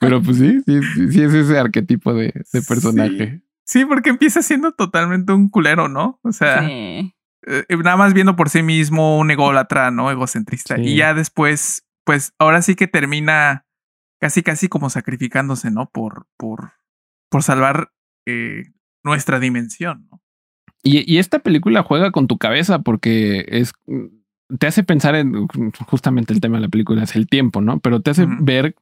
Pero 0.00 0.22
pues 0.22 0.38
sí, 0.38 0.60
sí, 0.64 0.80
sí, 0.94 1.12
sí, 1.12 1.22
es 1.22 1.34
ese 1.34 1.58
arquetipo 1.58 2.14
de, 2.14 2.32
de 2.52 2.62
personaje. 2.62 3.42
Sí. 3.64 3.80
sí. 3.80 3.84
porque 3.84 4.10
empieza 4.10 4.42
siendo 4.42 4.72
totalmente 4.72 5.32
un 5.32 5.48
culero, 5.48 5.88
¿no? 5.88 6.20
O 6.22 6.32
sea, 6.32 6.60
sí. 6.60 7.14
eh, 7.46 7.64
nada 7.82 7.96
más 7.96 8.14
viendo 8.14 8.36
por 8.36 8.48
sí 8.48 8.62
mismo, 8.62 9.18
un 9.18 9.30
ególatra, 9.30 9.90
¿no? 9.90 10.10
Egocentrista. 10.10 10.76
Sí. 10.76 10.82
Y 10.82 10.96
ya 10.96 11.14
después, 11.14 11.84
pues 12.04 12.32
ahora 12.38 12.62
sí 12.62 12.76
que 12.76 12.86
termina 12.86 13.66
casi, 14.20 14.42
casi 14.42 14.68
como 14.68 14.90
sacrificándose, 14.90 15.70
¿no? 15.70 15.90
Por, 15.90 16.26
por, 16.36 16.72
por 17.28 17.42
salvar 17.42 17.92
eh, 18.26 18.66
nuestra 19.02 19.40
dimensión, 19.40 20.06
¿no? 20.10 20.19
Y, 20.82 21.12
y, 21.12 21.18
esta 21.18 21.40
película 21.40 21.82
juega 21.82 22.10
con 22.10 22.26
tu 22.26 22.38
cabeza 22.38 22.78
porque 22.78 23.44
es 23.48 23.72
te 24.58 24.66
hace 24.66 24.82
pensar 24.82 25.14
en 25.14 25.46
justamente 25.86 26.32
el 26.32 26.40
tema 26.40 26.56
de 26.56 26.62
la 26.62 26.68
película 26.68 27.02
es 27.02 27.14
el 27.14 27.28
tiempo, 27.28 27.60
¿no? 27.60 27.78
Pero 27.80 28.00
te 28.00 28.10
hace 28.10 28.26
ver 28.26 28.74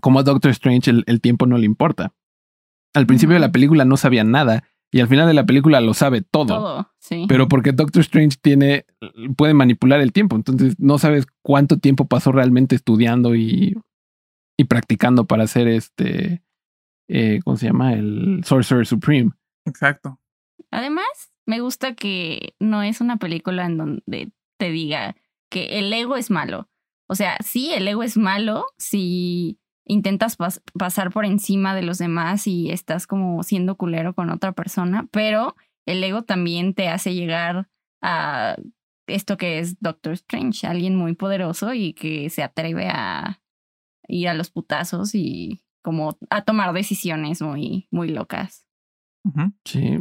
cómo 0.00 0.18
a 0.18 0.22
Doctor 0.22 0.50
Strange 0.50 0.90
el, 0.90 1.04
el, 1.06 1.20
tiempo 1.20 1.46
no 1.46 1.58
le 1.58 1.66
importa. 1.66 2.14
Al 2.94 3.06
principio 3.06 3.34
de 3.34 3.40
la 3.40 3.52
película 3.52 3.84
no 3.84 3.96
sabía 3.96 4.24
nada 4.24 4.64
y 4.90 5.00
al 5.00 5.08
final 5.08 5.28
de 5.28 5.34
la 5.34 5.44
película 5.44 5.80
lo 5.80 5.94
sabe 5.94 6.22
todo. 6.22 6.46
Todo, 6.46 6.90
sí. 6.98 7.26
Pero 7.28 7.46
porque 7.46 7.72
Doctor 7.72 8.00
Strange 8.00 8.38
tiene 8.40 8.86
puede 9.36 9.54
manipular 9.54 10.00
el 10.00 10.12
tiempo, 10.12 10.34
entonces 10.34 10.76
no 10.78 10.98
sabes 10.98 11.26
cuánto 11.42 11.78
tiempo 11.78 12.06
pasó 12.06 12.32
realmente 12.32 12.74
estudiando 12.74 13.36
y, 13.36 13.76
y 14.56 14.64
practicando 14.64 15.26
para 15.26 15.44
hacer 15.44 15.68
este 15.68 16.42
eh, 17.08 17.40
¿cómo 17.44 17.56
se 17.56 17.66
llama? 17.66 17.94
El 17.94 18.42
Sorcerer 18.44 18.86
Supreme. 18.86 19.30
Exacto. 19.64 20.18
Además, 20.70 21.32
me 21.46 21.60
gusta 21.60 21.94
que 21.94 22.54
no 22.58 22.82
es 22.82 23.00
una 23.00 23.16
película 23.16 23.66
en 23.66 23.78
donde 23.78 24.32
te 24.58 24.70
diga 24.70 25.16
que 25.50 25.78
el 25.78 25.92
ego 25.92 26.16
es 26.16 26.30
malo. 26.30 26.68
O 27.08 27.14
sea, 27.14 27.38
sí, 27.42 27.72
el 27.72 27.88
ego 27.88 28.02
es 28.02 28.16
malo 28.16 28.66
si 28.76 29.58
intentas 29.86 30.36
pas 30.36 30.62
pasar 30.78 31.10
por 31.10 31.24
encima 31.24 31.74
de 31.74 31.82
los 31.82 31.96
demás 31.96 32.46
y 32.46 32.70
estás 32.70 33.06
como 33.06 33.42
siendo 33.42 33.76
culero 33.76 34.14
con 34.14 34.30
otra 34.30 34.52
persona, 34.52 35.08
pero 35.10 35.56
el 35.86 36.04
ego 36.04 36.22
también 36.22 36.74
te 36.74 36.88
hace 36.88 37.14
llegar 37.14 37.68
a 38.02 38.56
esto 39.06 39.38
que 39.38 39.58
es 39.58 39.80
Doctor 39.80 40.12
Strange, 40.12 40.66
alguien 40.66 40.94
muy 40.94 41.14
poderoso 41.14 41.72
y 41.72 41.94
que 41.94 42.28
se 42.28 42.42
atreve 42.42 42.88
a 42.88 43.40
ir 44.06 44.28
a 44.28 44.34
los 44.34 44.50
putazos 44.50 45.14
y 45.14 45.62
como 45.82 46.18
a 46.28 46.42
tomar 46.42 46.74
decisiones 46.74 47.40
muy, 47.40 47.88
muy 47.90 48.08
locas. 48.08 48.66
Sí. 49.64 49.98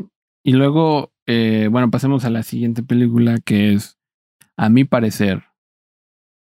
Y 0.47 0.53
luego, 0.53 1.11
eh, 1.25 1.67
bueno, 1.69 1.91
pasemos 1.91 2.23
a 2.23 2.29
la 2.29 2.41
siguiente 2.41 2.81
película 2.81 3.37
que 3.43 3.73
es, 3.73 3.99
a 4.55 4.69
mi 4.69 4.85
parecer, 4.85 5.43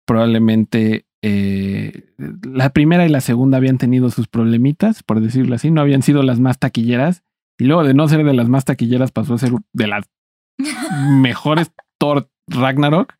probablemente 0.06 1.06
eh, 1.22 2.12
la 2.42 2.68
primera 2.68 3.06
y 3.06 3.08
la 3.08 3.22
segunda 3.22 3.56
habían 3.56 3.78
tenido 3.78 4.10
sus 4.10 4.28
problemitas, 4.28 5.02
por 5.02 5.22
decirlo 5.22 5.54
así, 5.54 5.70
no 5.70 5.80
habían 5.80 6.02
sido 6.02 6.22
las 6.22 6.38
más 6.38 6.58
taquilleras. 6.58 7.24
Y 7.58 7.64
luego 7.64 7.82
de 7.82 7.94
no 7.94 8.06
ser 8.06 8.22
de 8.24 8.34
las 8.34 8.46
más 8.50 8.66
taquilleras 8.66 9.10
pasó 9.10 9.32
a 9.32 9.38
ser 9.38 9.52
de 9.72 9.86
las 9.86 10.04
mejores 11.22 11.72
Thor 11.98 12.28
Ragnarok. 12.46 13.14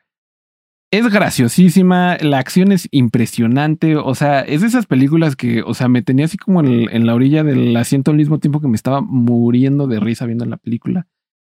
Es 0.95 1.12
graciosísima, 1.12 2.16
la 2.20 2.38
acción 2.38 2.70
es 2.70 2.86
impresionante, 2.92 3.97
o 3.97 4.14
sea, 4.14 4.42
es 4.42 4.61
de 4.61 4.68
esas 4.68 4.86
películas 4.86 5.34
que, 5.34 5.61
o 5.62 5.74
sea, 5.74 5.88
me 5.88 6.03
tenía 6.03 6.26
así 6.26 6.38
como 6.38 6.61
en, 6.61 6.88
en 6.88 7.05
la 7.05 7.16
orilla 7.16 7.42
del 7.42 7.76
asiento 7.76 8.12
al 8.12 8.16
mismo 8.16 8.38
tiempo 8.38 8.61
que 8.61 8.68
me 8.68 8.76
estaba 8.76 9.01
muriendo 9.01 9.88
de 9.88 9.99
risa 9.99 10.24
viendo 10.24 10.45
la 10.45 10.57
película. 10.57 11.09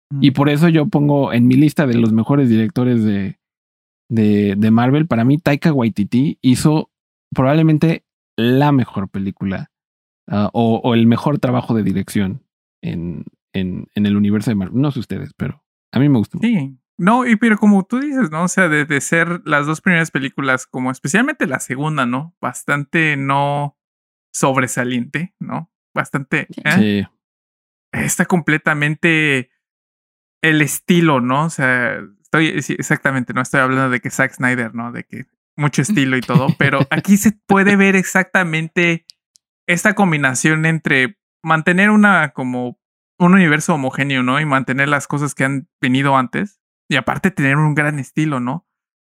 Mm. 0.10 0.24
Y 0.24 0.32
por 0.32 0.50
eso 0.50 0.68
yo 0.70 0.88
pongo 0.88 1.32
en 1.32 1.46
mi 1.46 1.58
lista 1.58 1.86
de 1.86 1.93
los 1.93 2.12
mejores 2.12 2.50
directores 2.50 3.04
de, 3.04 3.38
de, 4.10 4.56
de 4.58 4.72
Marvel, 4.72 5.06
para 5.06 5.26
mí 5.26 5.38
Taika 5.38 5.72
Waititi 5.72 6.39
hizo 6.41 6.89
probablemente 7.32 8.04
la 8.36 8.72
mejor 8.72 9.10
película 9.10 9.70
uh, 10.28 10.50
o, 10.54 10.82
o, 10.84 10.96
el 10.96 11.06
mejor 11.06 11.38
trabajo 11.38 11.76
de 11.76 11.84
dirección 11.84 12.41
en, 12.82 13.26
en, 13.54 13.89
en, 13.93 14.08
el 14.08 14.18
universo 14.18 14.50
de 14.50 14.56
Marvel. 14.56 14.82
No 14.82 14.89
sé 14.89 15.02
ustedes, 15.02 15.36
pero 15.38 15.64
a 15.91 16.00
mí 16.00 16.10
me 16.10 16.18
gustó. 16.18 16.39
Sí, 16.39 16.80
no, 16.98 17.26
y 17.26 17.36
pero 17.36 17.58
como 17.58 17.84
tú 17.84 18.00
dices, 18.00 18.32
¿no? 18.32 18.43
O 18.43 18.48
sea, 18.48 18.70
de, 18.70 18.86
de, 18.86 19.02
ser 19.02 19.41
las 19.46 19.66
dos 19.66 19.82
primeras 19.82 20.12
películas, 20.12 20.66
como 20.66 20.91
especialmente 20.91 21.46
la 21.46 21.60
segunda, 21.60 22.06
¿no? 22.06 22.36
Bastante 22.39 23.18
no 23.18 23.78
sobresaliente, 24.34 25.34
¿no? 25.39 25.72
Bastante. 25.93 26.48
¿eh? 26.64 26.72
Sí. 26.78 27.08
Está 27.91 28.26
completamente 28.26 29.52
el 30.41 30.62
estilo, 30.62 31.20
¿no? 31.20 31.46
O 31.46 31.50
sea, 31.50 32.00
estoy 32.22 32.62
sí, 32.62 32.76
exactamente, 32.78 33.34
no 33.34 33.41
estoy 33.41 33.62
hablando 33.62 33.89
de 33.89 34.00
que 34.00 34.10
Zack 34.10 34.34
Snyder, 34.34 34.74
¿no? 34.74 34.91
De 34.91 35.04
que 35.04 35.26
mucho 35.58 35.82
estilo 35.82 36.16
y 36.18 36.22
todo, 36.22 36.48
pero 36.58 36.80
aquí 36.89 37.18
se 37.18 37.32
puede 37.32 37.76
ver 37.76 37.96
exactamente 37.96 39.06
esta 39.68 39.96
combinación 39.96 40.66
entre 40.66 41.18
mantener 41.43 41.89
una 41.89 42.30
como 42.30 42.80
un 43.18 43.34
universo 43.34 43.74
homogéneo, 43.74 44.24
¿no? 44.24 44.39
Y 44.39 44.46
mantener 44.46 44.89
las 44.89 45.08
cosas 45.08 45.36
que 45.36 45.46
han 45.46 45.70
venido 45.82 46.18
antes 46.18 46.62
y 46.88 46.96
aparte 46.96 47.32
tener 47.32 47.58
un 47.58 47.76
gran 47.76 48.00
estilo, 48.00 48.40
¿no? 48.40 48.68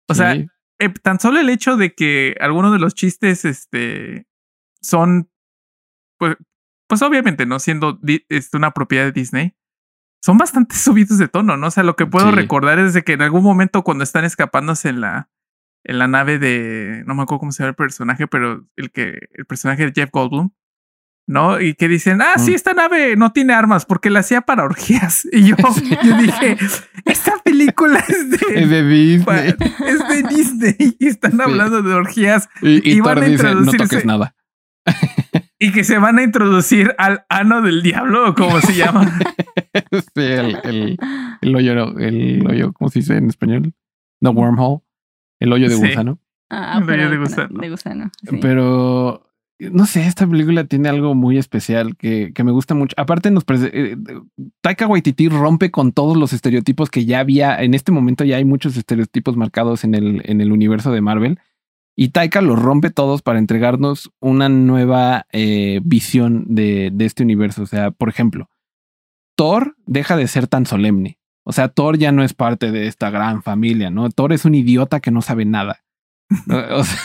O 0.08 0.14
sí. 0.14 0.20
sea, 0.20 0.34
eh, 0.34 0.90
tan 1.02 1.20
solo 1.20 1.40
el 1.40 1.50
hecho 1.50 1.78
de 1.78 1.94
que 1.94 2.36
algunos 2.40 2.72
de 2.72 2.80
los 2.80 2.96
chistes 2.96 3.46
este, 3.46 4.28
son, 4.82 5.30
pues, 6.18 6.38
pues 6.88 7.02
obviamente, 7.02 7.46
¿no? 7.46 7.60
Siendo 7.60 8.00
este, 8.30 8.58
una 8.58 8.72
propiedad 8.72 9.06
de 9.06 9.12
Disney, 9.12 9.56
son 10.22 10.38
bastante 10.38 10.76
subidos 10.76 11.18
de 11.18 11.28
tono, 11.28 11.58
¿no? 11.58 11.68
O 11.68 11.72
sea, 11.72 11.84
lo 11.84 11.96
que 11.96 12.06
puedo 12.06 12.30
sí. 12.30 12.36
recordar 12.36 12.80
es 12.80 12.94
de 12.94 13.04
que 13.04 13.14
en 13.14 13.22
algún 13.22 13.44
momento 13.44 13.84
cuando 13.84 14.04
están 14.04 14.26
escapándose 14.26 14.90
en 14.90 15.02
la, 15.02 15.30
en 15.84 16.00
la 16.00 16.08
nave 16.08 16.40
de, 16.40 17.04
no 17.06 17.16
me 17.16 17.24
acuerdo 17.24 17.40
cómo 17.40 17.52
se 17.52 17.64
llama 17.64 17.70
el 17.70 17.76
personaje, 17.76 18.28
pero 18.28 18.68
el 18.76 18.92
que, 18.92 19.30
el 19.34 19.46
personaje 19.46 19.86
de 19.86 19.94
Jeff 19.94 20.10
Goldblum, 20.12 20.52
¿no? 21.28 21.60
Y 21.60 21.76
que 21.76 21.88
dicen, 21.88 22.22
ah, 22.22 22.38
sí, 22.38 22.54
esta 22.54 22.74
nave 22.74 23.16
no 23.16 23.32
tiene 23.32 23.54
armas 23.54 23.86
porque 23.86 24.10
la 24.10 24.20
hacía 24.20 24.42
para 24.42 24.64
orgías. 24.64 25.28
Y 25.32 25.50
yo, 25.50 25.56
yo 26.04 26.18
dije, 26.18 26.58
esta 27.06 27.34
película 27.44 28.00
es 28.08 28.30
de, 28.32 28.38
es 28.56 28.70
de 28.70 28.84
Disney. 28.88 29.56
Es 29.88 30.08
de 30.10 30.24
Disney 30.30 30.96
y 31.00 31.08
están 31.08 31.34
sí. 31.34 31.38
hablando 31.42 31.82
de 31.82 31.94
orgías. 31.94 32.50
Y, 32.62 32.88
y, 32.90 32.98
y 32.98 33.00
van 33.00 33.20
a 33.20 33.26
dice, 33.26 33.56
no 33.56 33.72
toques 33.72 34.06
nada. 34.06 34.36
Y, 35.58 35.72
que 35.72 35.84
se 35.86 35.98
van 35.98 36.20
a 36.20 36.24
introducir 36.24 36.94
al 36.98 37.26
ano 37.30 37.62
del 37.62 37.82
diablo, 37.82 38.30
o 38.30 38.36
como 38.36 38.60
se 38.60 38.76
llama. 38.76 39.10
sí, 39.92 40.22
el, 40.22 40.60
el, 40.64 40.98
el 41.42 41.56
hoyo, 41.56 41.98
el 41.98 42.46
hoyo, 42.46 42.74
¿cómo 42.74 42.90
se 42.90 43.00
dice 43.00 43.16
en 43.16 43.30
español? 43.30 43.74
The 44.22 44.30
wormhole, 44.30 44.82
el 45.40 45.54
hoyo 45.54 45.70
de 45.70 45.76
Sí. 45.78 45.82
gusano. 45.88 46.20
Ah, 46.50 46.80
El 46.84 46.90
hoyo 46.90 47.04
de 47.06 47.10
de 47.10 47.18
gusano. 47.18 47.60
De 47.62 47.70
gusano. 47.70 48.12
sí. 48.30 48.38
Pero 48.42 49.25
no 49.60 49.86
sé, 49.86 50.06
esta 50.06 50.28
película 50.28 50.66
tiene 50.66 50.90
algo 50.90 51.16
muy 51.16 51.38
especial 51.38 51.96
que, 51.96 52.32
que 52.34 52.44
me 52.44 52.52
gusta 52.52 52.76
mucho. 52.76 52.94
Aparte, 52.98 53.32
nos 53.32 53.46
prese- 53.46 53.72
eh, 53.74 53.98
Taika 54.62 54.88
Waititi 54.88 55.30
rompe 55.30 55.72
con 55.72 55.92
todos 55.94 56.18
los 56.18 56.34
estereotipos 56.34 56.90
que 56.90 57.06
ya 57.06 57.20
había. 57.20 57.62
En 57.64 57.74
este 57.74 57.92
momento 57.92 58.24
ya 58.24 58.38
hay 58.38 58.46
muchos 58.46 58.76
estereotipos 58.76 59.38
marcados 59.38 59.84
en 59.84 59.96
el, 59.96 60.22
en 60.26 60.42
el 60.42 60.52
universo 60.52 60.92
de 60.92 61.02
Marvel. 61.02 61.40
Y 61.96 62.10
Taika 62.10 62.42
los 62.42 62.62
rompe 62.62 62.90
todos 62.90 63.22
para 63.22 63.40
entregarnos 63.40 64.12
una 64.20 64.50
nueva 64.50 65.28
eh, 65.32 65.80
visión 65.84 66.44
de, 66.50 66.92
de 66.94 67.06
este 67.06 67.24
universo. 67.24 67.64
O 67.64 67.68
sea, 67.68 67.92
por 67.92 68.10
ejemplo, 68.10 68.50
Thor 69.38 69.78
deja 69.86 70.18
de 70.18 70.28
ser 70.28 70.48
tan 70.48 70.66
solemne. 70.66 71.18
O 71.46 71.54
sea, 71.54 71.70
Thor 71.70 71.98
ya 71.98 72.12
no 72.12 72.24
es 72.24 72.34
parte 72.34 72.72
de 72.72 72.88
esta 72.88 73.10
gran 73.12 73.44
familia, 73.44 73.92
¿no? 73.92 74.10
Thor 74.10 74.34
es 74.34 74.44
un 74.44 74.56
idiota 74.56 75.00
que 75.00 75.12
no 75.12 75.22
sabe 75.22 75.46
nada. 75.46 75.85
¿No? 76.48 76.58
O 76.78 76.84
sea, 76.84 77.00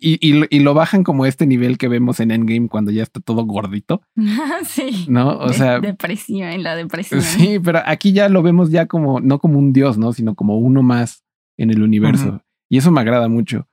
y, 0.00 0.18
y 0.26 0.32
lo- 0.34 0.46
y 0.50 0.60
lo 0.60 0.74
bajan 0.74 1.02
como 1.02 1.26
este 1.26 1.46
nivel 1.46 1.78
que 1.78 1.88
vemos 1.88 2.20
en 2.20 2.30
Endgame 2.30 2.68
cuando 2.68 2.90
ya 2.90 3.02
está 3.02 3.20
todo 3.20 3.44
gordito, 3.44 4.02
sí. 4.64 5.06
¿no? 5.08 5.38
O 5.38 5.48
De- 5.48 5.54
sea, 5.54 5.80
depresión, 5.80 6.48
en 6.50 6.62
la 6.62 6.76
depresión. 6.76 7.22
sí, 7.22 7.58
pero 7.62 7.80
aquí 7.86 8.12
ya 8.12 8.28
lo 8.28 8.42
vemos 8.42 8.70
ya 8.70 8.86
como, 8.86 9.20
no 9.20 9.38
como 9.38 9.58
un 9.58 9.72
dios, 9.72 9.98
¿no? 9.98 10.12
Sino 10.12 10.34
como 10.34 10.58
uno 10.58 10.82
más 10.82 11.24
en 11.58 11.70
el 11.70 11.82
universo. 11.82 12.42
Y 12.68 12.78
eso 12.78 12.90
me 12.90 13.00
agrada 13.00 13.28
mucho. 13.28 13.68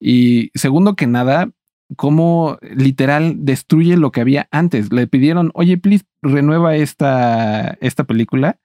Y 0.00 0.50
segundo 0.54 0.94
que 0.96 1.06
nada, 1.06 1.50
cómo 1.96 2.58
literal 2.62 3.34
destruye 3.44 3.96
lo 3.96 4.10
que 4.12 4.20
había 4.20 4.48
antes. 4.50 4.92
Le 4.92 5.06
pidieron, 5.06 5.50
oye, 5.54 5.76
please, 5.78 6.04
renueva 6.22 6.76
esta, 6.76 7.76
esta 7.80 8.04
película. 8.04 8.58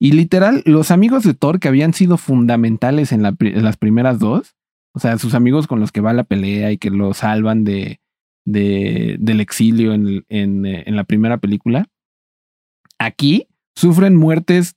Y 0.00 0.12
literal, 0.12 0.62
los 0.66 0.90
amigos 0.90 1.24
de 1.24 1.34
Thor 1.34 1.58
que 1.60 1.68
habían 1.68 1.92
sido 1.94 2.16
fundamentales 2.16 3.12
en, 3.12 3.22
la 3.22 3.32
pri- 3.32 3.54
en 3.54 3.64
las 3.64 3.76
primeras 3.76 4.18
dos, 4.18 4.54
o 4.98 5.00
sea, 5.00 5.16
sus 5.16 5.34
amigos 5.34 5.68
con 5.68 5.78
los 5.78 5.92
que 5.92 6.00
va 6.00 6.10
a 6.10 6.12
la 6.12 6.24
pelea 6.24 6.72
y 6.72 6.78
que 6.78 6.90
lo 6.90 7.14
salvan 7.14 7.62
de, 7.62 8.00
de, 8.44 9.14
del 9.20 9.40
exilio 9.40 9.94
en, 9.94 10.24
en, 10.28 10.66
eh, 10.66 10.82
en 10.86 10.96
la 10.96 11.04
primera 11.04 11.38
película, 11.38 11.86
aquí 12.98 13.46
sufren 13.76 14.16
muertes 14.16 14.74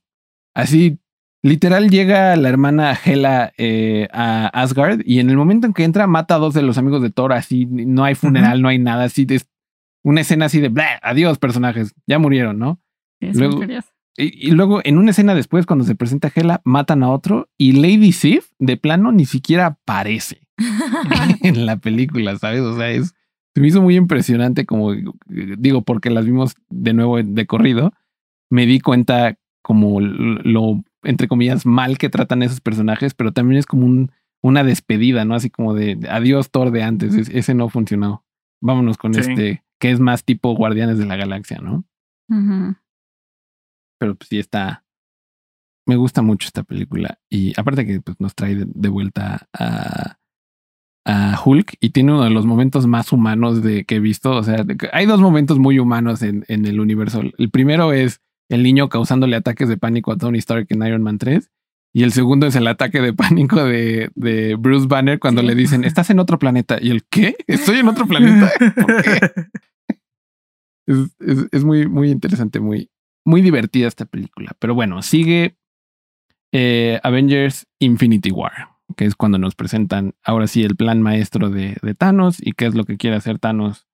así. 0.54 1.00
Literal 1.42 1.90
llega 1.90 2.36
la 2.36 2.48
hermana 2.48 2.96
Hela 3.04 3.52
eh, 3.58 4.06
a 4.12 4.46
Asgard 4.46 5.00
y 5.04 5.18
en 5.18 5.28
el 5.28 5.36
momento 5.36 5.66
en 5.66 5.72
que 5.72 5.82
entra 5.82 6.06
mata 6.06 6.36
a 6.36 6.38
dos 6.38 6.54
de 6.54 6.62
los 6.62 6.78
amigos 6.78 7.02
de 7.02 7.10
Thor, 7.10 7.32
así 7.32 7.66
no 7.66 8.04
hay 8.04 8.14
funeral, 8.14 8.62
no 8.62 8.68
hay 8.68 8.78
nada, 8.78 9.02
así 9.02 9.26
es 9.28 9.48
una 10.04 10.20
escena 10.20 10.44
así 10.44 10.60
de 10.60 10.68
"Blah, 10.68 11.00
adiós 11.02 11.38
personajes, 11.38 11.94
ya 12.06 12.20
murieron, 12.20 12.60
¿no? 12.60 12.80
Sí, 13.20 13.26
es 13.26 13.36
muy 13.38 13.50
curioso. 13.56 13.88
Y, 14.16 14.48
y 14.48 14.50
luego 14.50 14.80
en 14.84 14.98
una 14.98 15.10
escena 15.12 15.34
después 15.34 15.64
cuando 15.66 15.84
se 15.84 15.94
presenta 15.94 16.30
Hela 16.34 16.60
matan 16.64 17.02
a 17.02 17.08
otro 17.10 17.48
y 17.56 17.72
Lady 17.72 18.12
Sif 18.12 18.50
de 18.58 18.76
plano 18.76 19.10
ni 19.12 19.24
siquiera 19.24 19.66
aparece 19.66 20.46
en 21.42 21.66
la 21.66 21.76
película, 21.78 22.36
¿sabes? 22.38 22.60
O 22.60 22.76
sea, 22.76 22.90
es 22.90 23.14
se 23.54 23.60
me 23.60 23.68
hizo 23.68 23.82
muy 23.82 23.96
impresionante 23.96 24.64
como 24.66 24.92
digo 25.26 25.82
porque 25.82 26.10
las 26.10 26.24
vimos 26.24 26.54
de 26.70 26.92
nuevo 26.94 27.22
de 27.22 27.46
corrido, 27.46 27.92
me 28.50 28.66
di 28.66 28.80
cuenta 28.80 29.38
como 29.62 30.00
lo 30.00 30.82
entre 31.02 31.28
comillas 31.28 31.66
mal 31.66 31.98
que 31.98 32.08
tratan 32.10 32.42
a 32.42 32.46
esos 32.46 32.60
personajes, 32.60 33.12
pero 33.14 33.32
también 33.32 33.58
es 33.58 33.66
como 33.66 33.84
un, 33.86 34.10
una 34.42 34.62
despedida, 34.64 35.24
¿no? 35.24 35.34
Así 35.34 35.50
como 35.50 35.74
de 35.74 35.98
adiós 36.10 36.50
Thor 36.50 36.70
de 36.70 36.82
antes, 36.82 37.14
es- 37.14 37.28
ese 37.28 37.54
no 37.54 37.68
funcionó. 37.68 38.24
Vámonos 38.60 38.96
con 38.98 39.12
Sí. 39.14 39.20
este 39.20 39.62
que 39.80 39.90
es 39.90 40.00
más 40.00 40.24
tipo 40.24 40.54
Guardianes 40.54 40.98
de 40.98 41.06
la 41.06 41.16
Galaxia, 41.16 41.58
¿no? 41.60 41.84
Ujú. 42.28 42.76
Pero 44.02 44.16
pues 44.16 44.28
sí 44.28 44.38
está. 44.40 44.84
Me 45.86 45.94
gusta 45.94 46.22
mucho 46.22 46.46
esta 46.48 46.64
película. 46.64 47.18
Y 47.30 47.52
aparte 47.58 47.86
que 47.86 48.00
pues, 48.00 48.18
nos 48.20 48.34
trae 48.34 48.56
de, 48.56 48.66
de 48.68 48.88
vuelta 48.88 49.46
a, 49.52 50.18
a 51.06 51.40
Hulk 51.44 51.76
y 51.80 51.90
tiene 51.90 52.12
uno 52.12 52.24
de 52.24 52.30
los 52.30 52.46
momentos 52.46 52.86
más 52.88 53.12
humanos 53.12 53.62
de 53.62 53.84
que 53.84 53.96
he 53.96 54.00
visto. 54.00 54.32
O 54.32 54.42
sea, 54.42 54.64
de 54.64 54.76
hay 54.92 55.06
dos 55.06 55.20
momentos 55.20 55.58
muy 55.60 55.78
humanos 55.78 56.22
en, 56.22 56.44
en 56.48 56.66
el 56.66 56.80
universo. 56.80 57.22
El 57.38 57.50
primero 57.50 57.92
es 57.92 58.20
el 58.50 58.64
niño 58.64 58.88
causándole 58.88 59.36
ataques 59.36 59.68
de 59.68 59.76
pánico 59.76 60.10
a 60.10 60.16
Tony 60.18 60.38
Stark 60.38 60.66
en 60.70 60.82
Iron 60.84 61.02
Man 61.02 61.18
3. 61.18 61.48
Y 61.94 62.02
el 62.04 62.12
segundo 62.12 62.46
es 62.46 62.56
el 62.56 62.66
ataque 62.66 63.00
de 63.00 63.12
pánico 63.12 63.62
de, 63.64 64.10
de 64.14 64.56
Bruce 64.56 64.86
Banner 64.88 65.18
cuando 65.20 65.42
Sí. 65.42 65.46
le 65.46 65.54
dicen, 65.54 65.84
estás 65.84 66.10
en 66.10 66.18
otro 66.18 66.38
planeta. 66.38 66.78
¿Y 66.80 66.90
el 66.90 67.04
qué? 67.04 67.36
¿Estoy 67.46 67.78
en 67.78 67.88
otro 67.88 68.06
planeta? 68.06 68.50
¿Por 68.80 69.02
qué? 69.02 69.20
Es, 70.86 70.98
es- 71.20 71.46
es 71.52 71.64
muy, 71.64 71.86
muy 71.86 72.10
interesante, 72.10 72.60
muy, 72.60 72.90
muy 73.24 73.40
divertida 73.42 73.88
esta 73.88 74.04
película. 74.04 74.52
Pero 74.58 74.74
bueno, 74.74 75.02
sigue 75.02 75.56
eh, 76.52 77.00
Avengers 77.02 77.66
Infinity 77.78 78.30
War, 78.30 78.68
que 78.96 79.04
es 79.04 79.14
cuando 79.14 79.38
nos 79.38 79.54
presentan 79.54 80.14
ahora 80.22 80.46
sí 80.46 80.62
el 80.62 80.76
plan 80.76 81.00
maestro 81.02 81.50
de, 81.50 81.76
Thanos 81.96 82.36
y 82.40 82.52
qué 82.52 82.66
es 82.66 82.74
lo 82.74 82.84
que 82.84 82.96
quiere 82.96 83.16
hacer 83.16 83.38
Thanos 83.38 83.86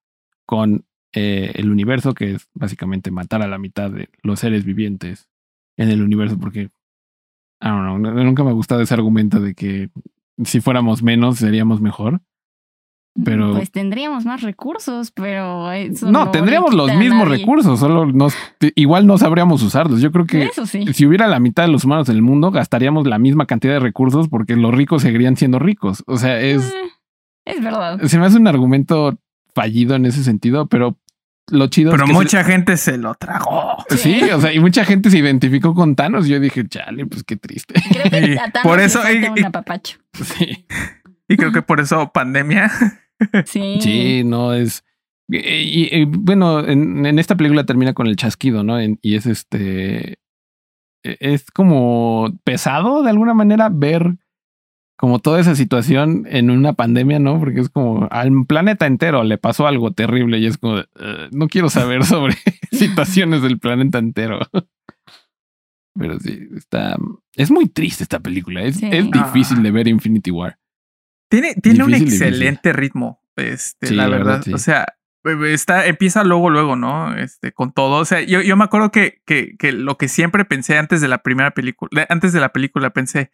con 0.46 0.84
eh, 1.12 1.52
el 1.54 1.70
universo, 1.70 2.14
que 2.14 2.32
es 2.34 2.48
básicamente 2.54 3.10
matar 3.10 3.42
a 3.42 3.48
la 3.48 3.58
mitad 3.58 3.90
de 3.90 4.08
los 4.22 4.40
seres 4.40 4.64
vivientes 4.64 5.28
en 5.76 5.90
el 5.90 6.02
universo, 6.02 6.38
porque 6.38 6.70
I 7.60 7.68
don't 7.68 7.82
know, 7.82 7.98
no- 7.98 8.24
nunca 8.24 8.44
me 8.44 8.50
ha 8.50 8.54
gustado 8.54 8.80
ese 8.82 8.94
argumento 8.94 9.40
de 9.40 9.54
que 9.54 9.90
si 10.44 10.60
fuéramos 10.60 11.02
menos 11.02 11.38
seríamos 11.38 11.80
mejor. 11.80 12.20
Pero- 13.24 13.52
Pues 13.54 13.70
tendríamos 13.72 14.24
más 14.24 14.42
recursos, 14.42 15.10
pero 15.10 15.72
eso 15.72 16.10
No, 16.10 16.30
tendríamos 16.30 16.72
los 16.74 16.94
mismos 16.94 17.26
nadie. 17.28 17.38
recursos, 17.40 17.80
solo 17.80 18.06
nos, 18.06 18.34
igual 18.76 19.06
no 19.06 19.18
sabríamos 19.18 19.62
usarlos. 19.62 20.00
Yo 20.00 20.12
creo 20.12 20.26
que 20.26 20.44
Eso 20.44 20.66
sí. 20.66 20.84
si 20.92 21.06
hubiera 21.06 21.26
la 21.26 21.40
mitad 21.40 21.64
de 21.64 21.72
los 21.72 21.84
humanos 21.84 22.08
en 22.08 22.16
el 22.16 22.22
mundo, 22.22 22.50
gastaríamos 22.50 23.06
la 23.06 23.18
misma 23.18 23.46
cantidad 23.46 23.74
de 23.74 23.80
recursos 23.80 24.28
porque 24.28 24.54
los 24.56 24.72
ricos 24.74 25.02
seguirían 25.02 25.36
siendo 25.36 25.58
ricos. 25.58 26.04
O 26.06 26.16
sea, 26.16 26.40
es, 26.40 26.62
Eh, 26.72 26.74
es 27.46 27.62
verdad. 27.62 28.00
se 28.04 28.18
me 28.18 28.26
hace 28.26 28.36
un 28.36 28.46
argumento 28.46 29.18
fallido 29.54 29.96
en 29.96 30.06
ese 30.06 30.22
sentido, 30.22 30.66
pero 30.66 30.96
lo 31.50 31.66
chido 31.68 31.90
Pero 31.92 32.04
es 32.04 32.08
que 32.10 32.14
se- 32.14 32.22
mucha 32.22 32.44
gente 32.44 32.76
se 32.76 32.98
lo 32.98 33.14
tragó. 33.14 33.76
Sí, 33.88 34.20
o 34.32 34.40
sea, 34.40 34.52
y 34.52 34.60
mucha 34.60 34.84
gente 34.84 35.10
se 35.10 35.18
identificó 35.18 35.74
con 35.74 35.96
Thanos. 35.96 36.28
Yo 36.28 36.38
dije, 36.38 36.68
chale, 36.68 37.06
pues 37.06 37.24
qué 37.24 37.36
triste. 37.36 37.74
Creo 37.90 38.10
que 38.10 38.32
Y 38.34 38.38
a 38.38 38.50
Thanos 38.50 38.62
por 38.62 38.78
le 38.78 38.84
eso- 38.84 39.00
falta 39.00 39.32
y- 39.34 39.40
un 39.40 39.44
apapacho. 39.46 39.98
Sí, 40.12 40.66
Y 41.30 41.36
creo 41.36 41.52
que 41.52 41.62
por 41.62 41.80
eso 41.80 42.10
pandemia. 42.12 42.70
Sí. 43.46 43.78
sí, 43.80 44.22
no 44.24 44.52
es. 44.54 44.84
Y, 45.30 46.04
bueno, 46.06 46.66
en, 46.66 47.04
en 47.04 47.18
esta 47.18 47.36
película 47.36 47.64
termina 47.66 47.92
con 47.92 48.06
el 48.06 48.16
chasquido, 48.16 48.62
¿no? 48.64 48.78
En- 48.80 48.98
y 49.02 49.16
es 49.16 49.26
este. 49.26 50.12
e- 51.04 51.16
Es 51.20 51.50
como 51.50 52.38
pesado 52.44 53.02
de 53.02 53.10
alguna 53.10 53.34
manera 53.34 53.68
ver 53.70 54.16
como 54.98 55.18
toda 55.20 55.38
esa 55.40 55.54
situación 55.54 56.26
en 56.28 56.50
una 56.50 56.72
pandemia, 56.72 57.18
¿no? 57.20 57.38
Porque 57.38 57.60
es 57.60 57.68
como 57.68 58.08
al 58.10 58.32
planeta 58.46 58.86
entero 58.86 59.22
le 59.22 59.38
pasó 59.38 59.66
algo 59.68 59.92
terrible 59.92 60.38
y 60.38 60.46
es 60.46 60.58
como, 60.58 60.78
"Eh, 60.78 61.28
no 61.30 61.46
quiero 61.48 61.68
saber 61.70 62.04
sobre 62.04 62.34
situaciones 62.72 63.42
del 63.42 63.58
planeta 63.60 63.98
entero. 63.98 64.40
Pero 65.94 66.18
sí, 66.20 66.38
está... 66.56 66.96
Es 67.34 67.50
muy 67.50 67.66
triste 67.68 68.02
esta 68.04 68.20
película. 68.20 68.62
Es, 68.62 68.76
Sí. 68.76 68.88
es 68.90 69.10
difícil 69.10 69.62
de 69.62 69.70
ver 69.70 69.88
Infinity 69.88 70.30
War. 70.30 70.58
Tiene, 71.28 71.54
tiene 71.54 71.84
un 71.84 71.92
difícil. 71.92 72.22
excelente 72.22 72.72
ritmo. 72.72 73.22
Este, 73.36 73.88
Sí, 73.88 73.94
la 73.94 74.08
la 74.08 74.16
verdad. 74.18 74.42
sí. 74.42 74.52
O 74.52 74.58
sea, 74.58 74.86
eh, 75.24 75.52
está, 75.52 75.86
empieza 75.86 76.24
luego, 76.24 76.50
luego, 76.50 76.74
¿no? 76.76 77.16
Este, 77.16 77.52
con 77.52 77.72
todo. 77.72 77.96
O 77.98 78.04
sea, 78.04 78.20
yo, 78.22 78.40
yo 78.40 78.56
me 78.56 78.64
acuerdo 78.64 78.90
que, 78.90 79.22
que, 79.26 79.56
que 79.58 79.72
lo 79.72 79.96
que 79.98 80.08
siempre 80.08 80.44
pensé 80.44 80.78
antes 80.78 81.00
de 81.00 81.08
la 81.08 81.18
primera 81.22 81.52
película, 81.52 82.06
antes 82.08 82.32
de 82.32 82.40
la 82.40 82.48
película, 82.52 82.90
pensé, 82.90 83.30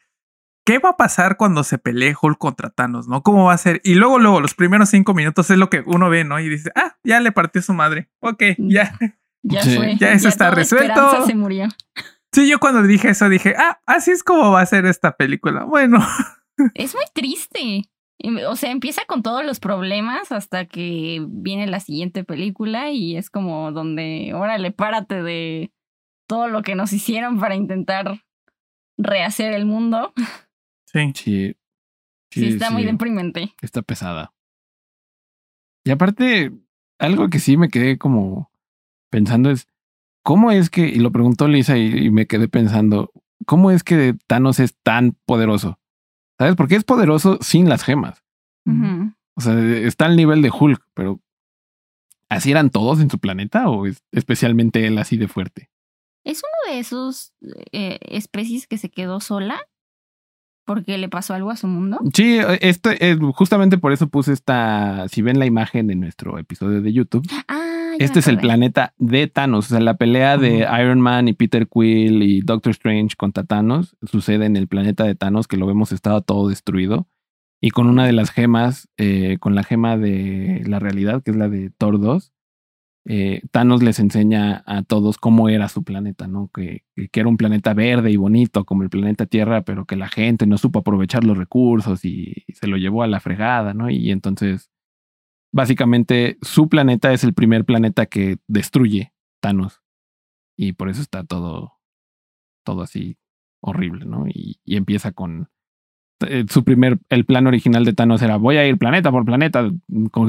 ¿qué 0.66 0.78
va 0.78 0.90
a 0.90 0.96
pasar 0.96 1.36
cuando 1.36 1.62
se 1.64 1.78
pelee 1.78 2.14
Hulk 2.20 2.38
contra 2.38 2.70
Thanos, 2.70 3.06
no? 3.08 3.22
¿Cómo 3.22 3.44
va 3.44 3.52
a 3.54 3.58
ser? 3.58 3.80
Y 3.84 3.94
luego, 3.94 4.18
luego, 4.18 4.40
los 4.40 4.54
primeros 4.54 4.88
cinco 4.88 5.14
minutos 5.14 5.50
es 5.50 5.58
lo 5.58 5.70
que 5.70 5.82
uno 5.86 6.10
ve, 6.10 6.24
¿no? 6.24 6.40
Y 6.40 6.48
dice, 6.48 6.70
ah, 6.74 6.96
ya 7.04 7.20
le 7.20 7.32
partió 7.32 7.62
su 7.62 7.74
madre. 7.74 8.10
Ok, 8.20 8.42
ya. 8.58 8.98
Ya 9.46 9.60
Sí. 9.62 9.76
fue. 9.76 9.94
Ya 9.96 10.12
eso 10.12 10.26
está 10.28 10.50
resuelto. 10.50 11.26
se 11.26 11.34
murió. 11.34 11.68
Sí, 12.32 12.48
yo 12.48 12.58
cuando 12.58 12.82
dije 12.82 13.10
eso 13.10 13.28
dije, 13.28 13.54
ah, 13.58 13.78
así 13.84 14.10
es 14.10 14.22
como 14.24 14.50
va 14.52 14.62
a 14.62 14.66
ser 14.66 14.86
esta 14.86 15.18
película. 15.18 15.64
Bueno, 15.64 15.98
Es 16.74 16.94
muy 16.94 17.04
triste. 17.12 17.82
Y, 18.18 18.42
O 18.44 18.56
sea, 18.56 18.70
empieza 18.70 19.02
con 19.06 19.22
todos 19.22 19.44
los 19.44 19.60
problemas 19.60 20.32
hasta 20.32 20.66
que 20.66 21.24
viene 21.28 21.66
la 21.66 21.80
siguiente 21.80 22.24
película 22.24 22.90
y 22.90 23.16
es 23.16 23.30
como 23.30 23.72
donde, 23.72 24.32
órale, 24.34 24.70
párate 24.70 25.22
de 25.22 25.72
todo 26.28 26.48
lo 26.48 26.62
que 26.62 26.74
nos 26.74 26.92
hicieron 26.92 27.38
para 27.38 27.54
intentar 27.54 28.22
rehacer 28.96 29.52
el 29.52 29.66
mundo. 29.66 30.12
sí. 30.86 31.12
Sí. 31.14 31.56
Sí, 32.30 32.46
está 32.48 32.70
muy 32.70 32.84
deprimente. 32.84 33.54
está 33.62 33.82
pesada. 33.82 34.34
Y 35.84 35.92
aparte, 35.92 36.50
algo 36.98 37.28
que 37.28 37.38
sí 37.38 37.56
me 37.56 37.68
quedé 37.68 37.96
como 37.96 38.50
pensando 39.08 39.50
es, 39.50 39.68
¿cómo 40.24 40.50
es 40.50 40.68
que, 40.68 40.88
y 40.88 40.96
lo 40.96 41.12
preguntó 41.12 41.46
Lisa 41.46 41.78
y, 41.78 42.06
y 42.06 42.10
me 42.10 42.26
quedé 42.26 42.48
pensando, 42.48 43.12
¿cómo 43.46 43.70
es 43.70 43.84
que 43.84 44.16
Thanos 44.26 44.58
es 44.58 44.76
tan 44.82 45.12
poderoso? 45.26 45.78
¿Sabes? 46.44 46.56
Porque 46.56 46.76
es 46.76 46.84
poderoso 46.84 47.38
sin 47.40 47.68
las 47.68 47.82
gemas. 47.82 48.22
Ujú. 48.66 49.12
O 49.36 49.40
sea, 49.40 49.58
está 49.58 50.04
al 50.06 50.16
nivel 50.16 50.42
de 50.42 50.50
Hulk, 50.50 50.82
pero 50.94 51.20
¿Así 52.28 52.50
eran 52.50 52.70
todos 52.70 53.00
en 53.00 53.10
su 53.10 53.18
planeta 53.18 53.68
o 53.68 53.86
es 53.86 54.02
especialmente 54.10 54.86
él 54.86 54.98
así 54.98 55.16
de 55.16 55.28
fuerte? 55.28 55.70
¿Es 56.24 56.42
uno 56.42 56.72
de 56.72 56.80
esos 56.80 57.32
eh, 57.70 57.98
especies 58.02 58.66
que 58.66 58.78
se 58.78 58.90
quedó 58.90 59.20
sola? 59.20 59.60
porque 60.66 60.96
le 60.96 61.10
pasó 61.10 61.34
algo 61.34 61.50
a 61.50 61.56
su 61.56 61.66
mundo. 61.66 62.00
Sí, 62.14 62.38
este, 62.62 63.10
eh, 63.10 63.18
justamente 63.34 63.76
por 63.76 63.92
eso 63.92 64.08
puse 64.08 64.32
esta, 64.32 65.06
si 65.08 65.20
ven 65.20 65.38
la 65.38 65.44
imagen 65.44 65.90
en 65.90 66.00
nuestro 66.00 66.38
episodio 66.38 66.80
de 66.80 66.90
YouTube, 66.90 67.28
ah, 67.48 67.73
este 67.98 68.18
es 68.18 68.28
el 68.28 68.38
planeta 68.38 68.94
de 68.98 69.26
Thanos, 69.26 69.66
o 69.66 69.68
sea, 69.70 69.80
la 69.80 69.96
pelea 69.96 70.36
de 70.36 70.66
Iron 70.80 71.00
Man 71.00 71.28
y 71.28 71.32
Peter 71.32 71.68
Quill 71.68 72.22
y 72.22 72.40
Doctor 72.40 72.70
Strange 72.70 73.16
contra 73.16 73.44
Thanos 73.44 73.96
sucede 74.02 74.46
en 74.46 74.56
el 74.56 74.68
planeta 74.68 75.04
de 75.04 75.14
Thanos, 75.14 75.48
que 75.48 75.56
lo 75.56 75.66
vemos 75.66 75.92
estaba 75.92 76.20
todo 76.20 76.48
destruido, 76.48 77.08
y 77.60 77.70
con 77.70 77.88
una 77.88 78.06
de 78.06 78.12
las 78.12 78.30
gemas, 78.30 78.88
eh, 78.96 79.38
con 79.40 79.54
la 79.54 79.62
gema 79.62 79.96
de 79.96 80.62
la 80.66 80.78
realidad, 80.78 81.22
que 81.22 81.30
es 81.30 81.36
la 81.36 81.48
de 81.48 81.70
Thor 81.70 82.00
2, 82.00 82.34
eh, 83.06 83.42
Thanos 83.50 83.82
les 83.82 83.98
enseña 83.98 84.62
a 84.66 84.82
todos 84.82 85.18
cómo 85.18 85.50
era 85.50 85.68
su 85.68 85.84
planeta, 85.84 86.26
¿no? 86.26 86.48
Que, 86.54 86.84
que, 86.94 87.20
era 87.20 87.28
un 87.28 87.36
planeta 87.36 87.74
verde 87.74 88.10
y 88.10 88.16
bonito 88.16 88.64
como 88.64 88.82
el 88.82 88.88
planeta 88.88 89.26
Tierra, 89.26 89.62
pero 89.62 89.84
que 89.84 89.96
la 89.96 90.08
gente 90.08 90.46
no 90.46 90.56
supo 90.56 90.78
aprovechar 90.78 91.22
los 91.24 91.36
recursos 91.36 92.04
y, 92.04 92.44
se 92.54 92.66
lo 92.66 92.78
llevó 92.78 93.02
a 93.02 93.06
la 93.06 93.20
fregada, 93.20 93.74
¿no? 93.74 93.90
Y 93.90 94.10
entonces, 94.10 94.70
básicamente, 95.54 96.36
su 96.42 96.68
planeta 96.68 97.12
es 97.12 97.24
el 97.24 97.32
primer 97.32 97.64
planeta 97.64 98.06
que 98.06 98.38
destruye 98.48 99.12
Thanos. 99.40 99.80
Y 100.56 100.72
por 100.72 100.88
eso 100.88 101.00
está 101.00 101.24
todo, 101.24 101.72
todo 102.64 102.82
así 102.82 103.16
horrible, 103.60 104.04
¿no? 104.04 104.26
y 104.28 104.58
empieza 104.66 105.12
con 105.12 105.48
eh, 106.28 106.44
su 106.48 106.64
primer, 106.64 106.98
el 107.08 107.24
plan 107.24 107.46
original 107.46 107.84
de 107.84 107.92
Thanos 107.92 108.22
era 108.22 108.36
voy 108.36 108.56
a 108.56 108.66
ir 108.66 108.78
planeta 108.78 109.10
por 109.10 109.24
planeta 109.24 109.70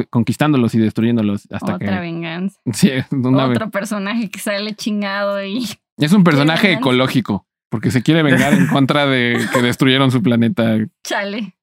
conquistándolos 0.09 0.73
y 0.75 0.79
destruyéndolos 0.79 1.47
hasta 1.51 1.75
Otra 1.75 1.99
venganza. 1.99 2.59
Sí, 2.73 2.91
Otro 3.11 3.69
personaje 3.69 4.29
que 4.29 4.39
sale 4.39 4.73
chingado 4.73 5.43
y... 5.43 5.65
Es 5.97 6.11
un 6.13 6.23
personaje 6.23 6.73
ecológico 6.73 7.47
porque 7.69 7.91
se 7.91 8.03
quiere 8.03 8.23
vengar 8.23 8.53
en 8.53 8.67
contra 8.67 9.05
de 9.05 9.37
que 9.53 9.61
destruyeron 9.61 10.11
su 10.11 10.21
planeta. 10.21 10.77
Chale. 11.03 11.55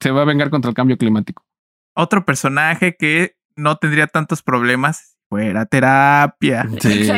se 0.00 0.10
va 0.10 0.22
a 0.22 0.24
vengar 0.24 0.50
contra 0.50 0.68
el 0.68 0.74
cambio 0.74 0.98
climático. 0.98 1.44
Otro 1.94 2.24
personaje 2.24 2.96
que 2.96 3.36
no 3.56 3.76
tendría 3.76 4.06
tantos 4.06 4.42
problemas 4.42 5.16
fuera 5.28 5.66
terapia. 5.66 6.68
Sí. 6.80 7.08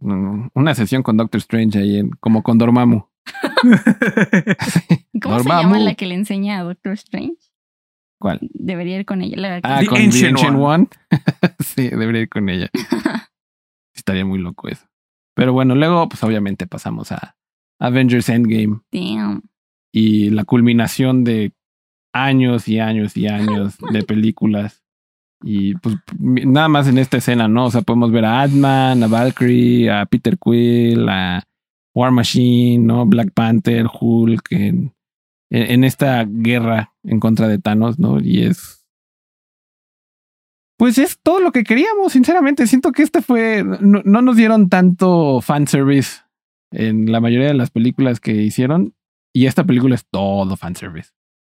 Una 0.00 0.74
sesión 0.74 1.02
con 1.02 1.16
Doctor 1.16 1.38
Strange 1.38 1.78
ahí 1.78 1.98
en, 1.98 2.10
como 2.20 2.42
con 2.42 2.58
Dormammu. 2.58 3.04
¿Cómo 5.22 5.40
se 5.40 5.48
llama 5.48 5.78
la 5.78 5.94
que 5.94 6.06
le 6.06 6.14
enseña 6.14 6.58
a 6.58 6.62
Doctor 6.62 6.92
Strange? 6.92 7.50
¿Cuál? 8.20 8.38
Debería 8.52 8.98
ir 8.98 9.06
con 9.06 9.22
ella. 9.22 9.60
ah, 9.62 9.80
con 9.88 9.98
Ancient, 9.98 10.38
One. 10.38 10.88
sí, 11.58 11.88
debería 11.88 12.22
ir 12.22 12.28
con 12.28 12.48
ella. 12.50 12.68
Estaría 13.94 14.26
muy 14.26 14.38
loco 14.38 14.68
eso. 14.68 14.86
Pero 15.34 15.54
bueno, 15.54 15.74
luego, 15.74 16.06
pues 16.08 16.22
obviamente 16.22 16.66
pasamos 16.66 17.12
a 17.12 17.36
Avengers 17.78 18.28
Endgame. 18.28 18.80
Damn. 18.92 19.42
Y 19.90 20.30
la 20.30 20.44
culminación 20.44 21.24
de 21.24 21.54
años 22.12 22.68
y 22.68 22.78
años 22.78 23.16
y 23.16 23.28
años 23.28 23.76
de 23.92 24.02
películas. 24.02 24.82
Y 25.42 25.74
pues 25.76 25.96
nada 26.18 26.68
más 26.68 26.86
en 26.86 26.98
esta 26.98 27.16
escena, 27.16 27.48
¿no? 27.48 27.66
O 27.66 27.70
sea, 27.70 27.82
podemos 27.82 28.12
ver 28.12 28.26
a 28.26 28.42
Ant-Man, 28.42 29.02
a 29.02 29.06
Valkyrie, 29.06 29.90
a 29.90 30.04
Peter 30.06 30.36
Quill, 30.38 31.08
a 31.08 31.42
War 31.94 32.10
Machine, 32.10 32.84
¿no? 32.84 33.06
Black 33.06 33.32
Panther, 33.32 33.86
Hulk, 33.86 34.46
en, 34.50 34.92
en, 35.50 35.84
esta 35.84 36.24
guerra 36.26 36.92
en 37.04 37.20
contra 37.20 37.48
de 37.48 37.58
Thanos, 37.58 37.98
¿no? 37.98 38.20
Y 38.20 38.42
es. 38.42 38.86
Pues 40.78 40.98
es 40.98 41.18
todo 41.22 41.40
lo 41.40 41.52
que 41.52 41.64
queríamos, 41.64 42.12
sinceramente. 42.12 42.66
Siento 42.66 42.92
que 42.92 43.02
este 43.02 43.22
fue. 43.22 43.64
No, 43.64 44.02
nos 44.02 44.36
dieron 44.36 44.68
tanto 44.68 45.40
fanservice 45.40 46.20
en 46.70 47.10
la 47.10 47.20
mayoría 47.20 47.48
de 47.48 47.54
las 47.54 47.70
películas 47.70 48.20
que 48.20 48.32
hicieron. 48.32 48.94
Y 49.32 49.46
esta 49.46 49.64
película 49.64 49.94
es 49.94 50.06
todo 50.06 50.56
fanservice. 50.56 51.10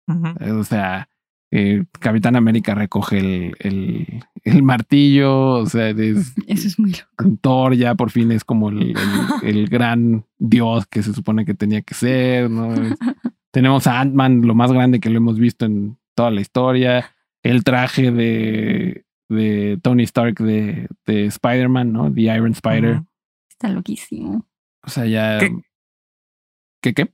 O 0.07 0.63
sea, 0.63 1.09
eh, 1.51 1.85
Capitán 1.99 2.35
América 2.35 2.75
recoge 2.75 3.19
el, 3.19 3.55
el, 3.59 4.23
el 4.43 4.63
martillo, 4.63 5.51
o 5.51 5.65
sea, 5.65 5.89
es, 5.89 6.33
eso 6.47 6.67
es 6.67 6.79
muy 6.79 6.91
loco. 6.91 7.37
Thor 7.41 7.75
ya 7.75 7.95
por 7.95 8.11
fin 8.11 8.31
es 8.31 8.43
como 8.43 8.69
el, 8.69 8.93
el 9.41 9.67
gran 9.67 10.25
dios 10.37 10.85
que 10.87 11.01
se 11.03 11.13
supone 11.13 11.45
que 11.45 11.53
tenía 11.53 11.81
que 11.81 11.93
ser, 11.93 12.49
¿no? 12.49 12.73
Tenemos 13.51 13.87
a 13.87 14.01
Ant-Man, 14.01 14.41
lo 14.41 14.53
más 14.53 14.71
grande 14.73 14.99
que 14.99 15.09
lo 15.09 15.17
hemos 15.17 15.39
visto 15.39 15.65
en 15.65 15.97
toda 16.13 16.29
la 16.29 16.41
historia, 16.41 17.15
el 17.41 17.63
traje 17.63 18.11
de, 18.11 19.05
de 19.29 19.79
Tony 19.81 20.03
Stark 20.03 20.35
de, 20.39 20.89
de 21.05 21.25
Spider-Man, 21.27 21.93
¿no? 21.93 22.13
The 22.13 22.21
Iron 22.21 22.51
Spider. 22.51 23.03
Está 23.49 23.69
loquísimo. 23.69 24.45
O 24.83 24.89
sea, 24.89 25.05
ya... 25.05 25.39
¿Qué 26.81 26.93
qué? 26.93 27.13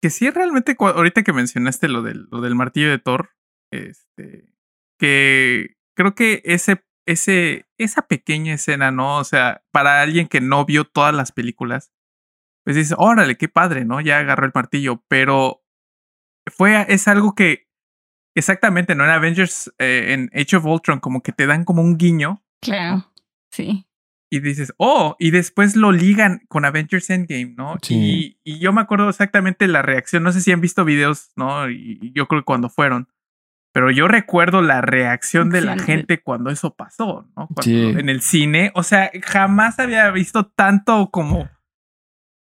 Que 0.00 0.10
sí, 0.10 0.30
realmente, 0.30 0.76
ahorita 0.78 1.22
que 1.22 1.32
mencionaste 1.32 1.88
lo 1.88 2.02
del, 2.02 2.28
lo 2.30 2.40
del 2.40 2.54
martillo 2.54 2.88
de 2.90 2.98
Thor, 2.98 3.30
este, 3.72 4.54
que 4.98 5.76
creo 5.96 6.14
que 6.14 6.40
ese, 6.44 6.84
ese, 7.06 7.66
esa 7.78 8.02
pequeña 8.02 8.54
escena, 8.54 8.90
¿no? 8.90 9.18
O 9.18 9.24
sea, 9.24 9.64
para 9.72 10.00
alguien 10.00 10.28
que 10.28 10.40
no 10.40 10.64
vio 10.64 10.84
todas 10.84 11.14
las 11.14 11.32
películas, 11.32 11.92
pues 12.64 12.76
dice, 12.76 12.94
órale, 12.96 13.36
qué 13.36 13.48
padre, 13.48 13.84
¿no? 13.84 14.00
Ya 14.00 14.18
agarró 14.18 14.46
el 14.46 14.52
martillo, 14.54 15.02
pero 15.08 15.64
fue, 16.46 16.86
es 16.88 17.08
algo 17.08 17.34
que 17.34 17.66
exactamente, 18.36 18.94
¿no? 18.94 19.04
En 19.04 19.10
Avengers, 19.10 19.72
eh, 19.78 20.12
en 20.12 20.30
Age 20.38 20.56
of 20.56 20.66
Ultron, 20.66 21.00
como 21.00 21.22
que 21.22 21.32
te 21.32 21.46
dan 21.46 21.64
como 21.64 21.82
un 21.82 21.96
guiño. 21.96 22.44
Claro, 22.62 23.10
sí. 23.50 23.87
Y 24.30 24.40
dices, 24.40 24.74
oh, 24.76 25.16
y 25.18 25.30
después 25.30 25.74
lo 25.74 25.90
ligan 25.90 26.42
con 26.48 26.64
Avengers 26.64 27.08
Endgame, 27.08 27.54
¿no? 27.56 27.76
Sí. 27.82 28.38
Y, 28.44 28.52
y, 28.52 28.58
yo 28.58 28.72
me 28.72 28.82
acuerdo 28.82 29.08
exactamente 29.08 29.66
la 29.68 29.82
reacción, 29.82 30.22
no 30.22 30.32
sé 30.32 30.40
si 30.42 30.52
han 30.52 30.60
visto 30.60 30.84
videos, 30.84 31.30
¿no? 31.36 31.70
y 31.70 32.12
yo 32.14 32.28
creo 32.28 32.42
que 32.42 32.44
cuando 32.44 32.68
fueron, 32.68 33.08
pero 33.72 33.90
yo 33.90 34.08
recuerdo 34.08 34.62
la 34.62 34.80
reacción 34.80 35.50
de 35.50 35.60
la 35.60 35.78
gente 35.78 36.20
cuando 36.20 36.50
eso 36.50 36.74
pasó, 36.74 37.28
¿no? 37.36 37.48
En 37.64 38.08
el 38.08 38.22
cine, 38.22 38.72
o 38.74 38.82
sea, 38.82 39.10
jamás 39.22 39.78
había 39.78 40.10
visto 40.10 40.46
tanto 40.46 41.10
como 41.10 41.48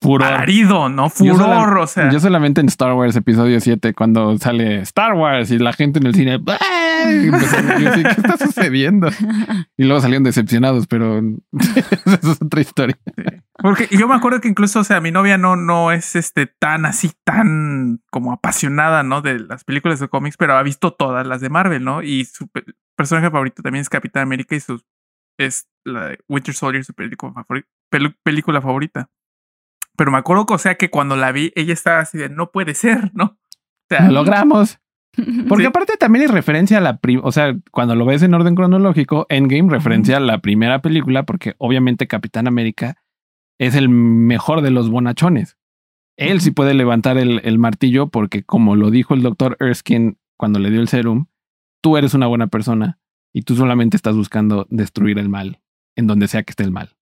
Furor. 0.04 0.92
¿no? 0.92 1.10
Furor, 1.10 1.78
o 1.78 1.88
sea. 1.88 2.12
Yo 2.12 2.20
solamente 2.20 2.62
en 2.62 2.68
Star 2.68 2.94
Wars 2.94 3.16
episodio 3.16 3.60
7, 3.60 3.94
cuando 3.94 4.38
sale 4.38 4.82
Star 4.82 5.14
Wars 5.14 5.50
y 5.52 5.58
la 5.58 5.72
gente 5.72 6.00
en 6.00 6.08
el 6.08 6.14
cine, 6.14 6.40
¿qué 6.44 8.08
está 8.08 8.38
sucediendo? 8.38 9.10
Y 9.78 9.86
luego 9.86 10.02
salieron 10.02 10.24
decepcionados, 10.24 10.88
pero 10.88 11.20
eso 11.54 12.32
es 12.32 12.42
otra 12.42 12.62
historia. 12.62 12.98
Porque 13.58 13.88
yo 13.92 14.08
me 14.08 14.16
acuerdo 14.16 14.40
que 14.40 14.48
incluso, 14.48 14.82
o 14.82 14.84
sea, 14.84 15.02
mi 15.02 15.12
novia 15.12 15.38
no, 15.38 15.56
no 15.56 15.92
es 15.92 16.16
este 16.16 16.48
tan 16.48 16.86
así, 16.86 17.12
tan 17.24 18.02
como 18.12 18.34
apasionada, 18.34 19.04
¿no? 19.04 19.22
De 19.22 19.40
las 19.40 19.64
películas 19.64 20.00
de 20.00 20.10
cómics, 20.10 20.38
pero 20.38 20.54
ha 20.54 20.64
visto 20.64 20.94
todas 20.94 21.26
las 21.26 21.42
de 21.42 21.50
Marvel, 21.50 21.84
¿no? 21.84 22.04
Y 22.04 22.26
su 22.26 22.50
personaje 22.96 23.32
favorito 23.32 23.64
también 23.64 23.82
es 23.82 23.90
Capitán 23.90 24.24
América 24.24 24.56
y 24.56 24.60
su 24.60 24.82
es 25.38 25.68
la 25.86 26.10
de 26.10 26.20
Winter 26.28 26.54
Soldier, 26.54 26.84
su 26.84 26.94
película, 26.94 27.46
película 28.24 28.62
favorita. 28.62 29.10
Pero 29.96 30.12
me 30.12 30.18
acuerdo 30.18 30.46
que, 30.46 30.54
o 30.54 30.58
sea, 30.58 30.76
que 30.76 30.90
cuando 30.90 31.16
la 31.16 31.32
vi, 31.32 31.52
ella 31.56 31.74
estaba 31.74 32.00
así 32.00 32.18
de, 32.18 32.30
no 32.30 32.52
puede 32.52 32.74
ser, 32.74 33.12
¿no? 33.14 33.26
O 33.26 33.88
sea, 33.90 34.08
lo 34.08 34.24
logramos. 34.24 34.80
Porque 35.48 35.68
aparte 35.68 35.96
también 35.98 36.26
es 36.26 36.32
referencia 36.32 36.80
a 36.80 36.82
la, 36.82 37.00
o 37.22 37.32
sea, 37.32 37.56
cuando 37.72 37.96
lo 37.96 38.06
ves 38.06 38.24
en 38.24 38.34
orden 38.34 38.56
cronológico, 38.56 39.28
Endgame 39.30 39.70
referencia 39.70 40.18
a 40.18 40.20
la 40.20 40.40
primera 40.40 40.82
película, 40.82 41.24
porque 41.24 41.54
obviamente 41.60 42.08
Capitán 42.08 42.48
América 42.48 42.98
es 43.60 43.76
el 43.76 43.90
mejor 43.90 44.62
de 44.62 44.72
los 44.72 44.90
bonachones. 44.90 45.56
Él 46.18 46.42
sí 46.42 46.50
puede 46.50 46.74
levantar 46.74 47.20
el, 47.20 47.42
el, 47.44 47.60
martillo 47.60 48.10
porque 48.10 48.44
como 48.44 48.76
lo 48.76 48.90
dijo 48.90 49.14
el 49.14 49.22
doctor 49.22 49.56
Erskine 49.60 50.16
cuando 50.36 50.58
le 50.58 50.72
dio 50.72 50.82
el 50.82 50.88
serum, 50.88 51.28
tú 51.82 51.98
eres 51.98 52.16
una 52.16 52.26
buena 52.26 52.48
persona 52.48 53.00
y 53.34 53.44
tú 53.44 53.56
solamente 53.56 53.98
estás 53.98 54.16
buscando 54.16 54.66
destruir 54.72 55.20
el 55.20 55.30
mal 55.30 55.62
en 55.96 56.08
donde 56.08 56.28
sea 56.28 56.44
que 56.44 56.52
esté 56.52 56.64
el 56.64 56.72
mal. 56.72 56.96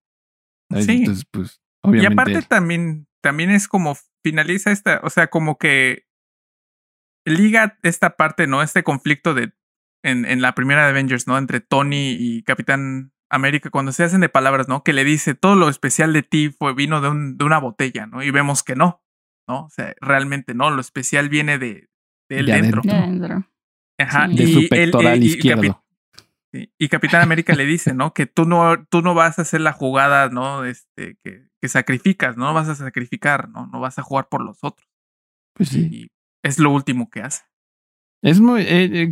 Sí. 0.80 1.00
Entonces, 1.00 1.26
pues, 1.30 1.62
obviamente. 1.82 2.04
Y 2.04 2.14
aparte 2.14 2.48
también, 2.48 3.08
también 3.22 3.52
es 3.52 3.68
como 3.68 3.98
finaliza 4.24 4.72
esta, 4.72 5.02
o 5.04 5.10
sea, 5.10 5.28
como 5.28 5.58
que 5.58 6.06
liga 7.26 7.78
esta 7.84 8.16
parte, 8.16 8.48
¿no? 8.48 8.62
Este 8.62 8.84
conflicto 8.84 9.34
de 9.34 9.54
en, 10.04 10.26
en 10.26 10.42
la 10.42 10.56
primera 10.56 10.84
de 10.84 10.90
Avengers, 10.90 11.28
¿no? 11.28 11.38
Entre 11.38 11.60
Tony 11.60 12.16
y 12.20 12.44
Capitán 12.44 13.14
América, 13.30 13.70
cuando 13.70 13.92
se 13.92 14.04
hacen 14.04 14.22
de 14.22 14.30
palabras, 14.30 14.68
¿no? 14.68 14.84
Que 14.84 14.94
le 14.94 15.04
dice, 15.04 15.36
todo 15.36 15.56
lo 15.56 15.70
especial 15.70 16.12
de 16.14 16.24
ti 16.24 16.50
fue, 16.50 16.74
vino 16.74 17.02
de, 17.02 17.10
un, 17.10 17.38
de 17.38 17.46
una 17.46 17.60
botella, 17.60 18.08
¿no? 18.08 18.24
Y 18.24 18.32
vemos 18.32 18.64
que 18.64 18.76
no, 18.76 19.04
¿no? 19.48 19.66
O 19.66 19.70
sea, 19.70 19.94
realmente 20.02 20.54
no, 20.54 20.70
lo 20.70 20.82
especial 20.82 21.30
viene 21.30 21.58
de, 21.58 21.90
de 22.30 22.40
él 22.40 22.46
dentro. 22.48 22.82
Ajá. 23.98 24.28
De 24.28 24.48
su 24.48 24.68
pectoral 24.68 25.24
izquierdo. 25.24 25.84
Y, 26.54 26.90
Capitán 26.90 27.22
América 27.22 27.54
le 27.54 27.66
dice, 27.66 27.94
¿no? 27.94 28.14
Que 28.14 28.26
tú 28.26 28.44
no, 28.46 28.86
tú 28.88 29.02
no 29.02 29.14
vas 29.14 29.40
a 29.40 29.44
hacer 29.44 29.62
la 29.62 29.72
jugada, 29.72 30.28
¿no? 30.30 30.66
Este, 30.66 31.16
que, 31.24 31.48
que 31.62 31.68
sacrificas, 31.68 32.38
¿no? 32.38 32.54
Vas 32.54 32.68
a 32.68 32.76
sacrificar, 32.76 33.50
¿no? 33.50 33.68
No 33.68 33.80
vas 33.80 34.00
a 34.00 34.04
jugar 34.04 34.28
por 34.30 34.44
los 34.44 34.64
otros. 34.64 34.90
Pues 35.54 35.70
sí. 35.70 35.90
Y 35.92 36.08
es 36.44 36.60
lo 36.60 36.72
último 36.72 37.10
que 37.10 37.22
hace. 37.22 37.44
Es 38.24 38.40
muy, 38.40 38.62
eh, 38.62 39.12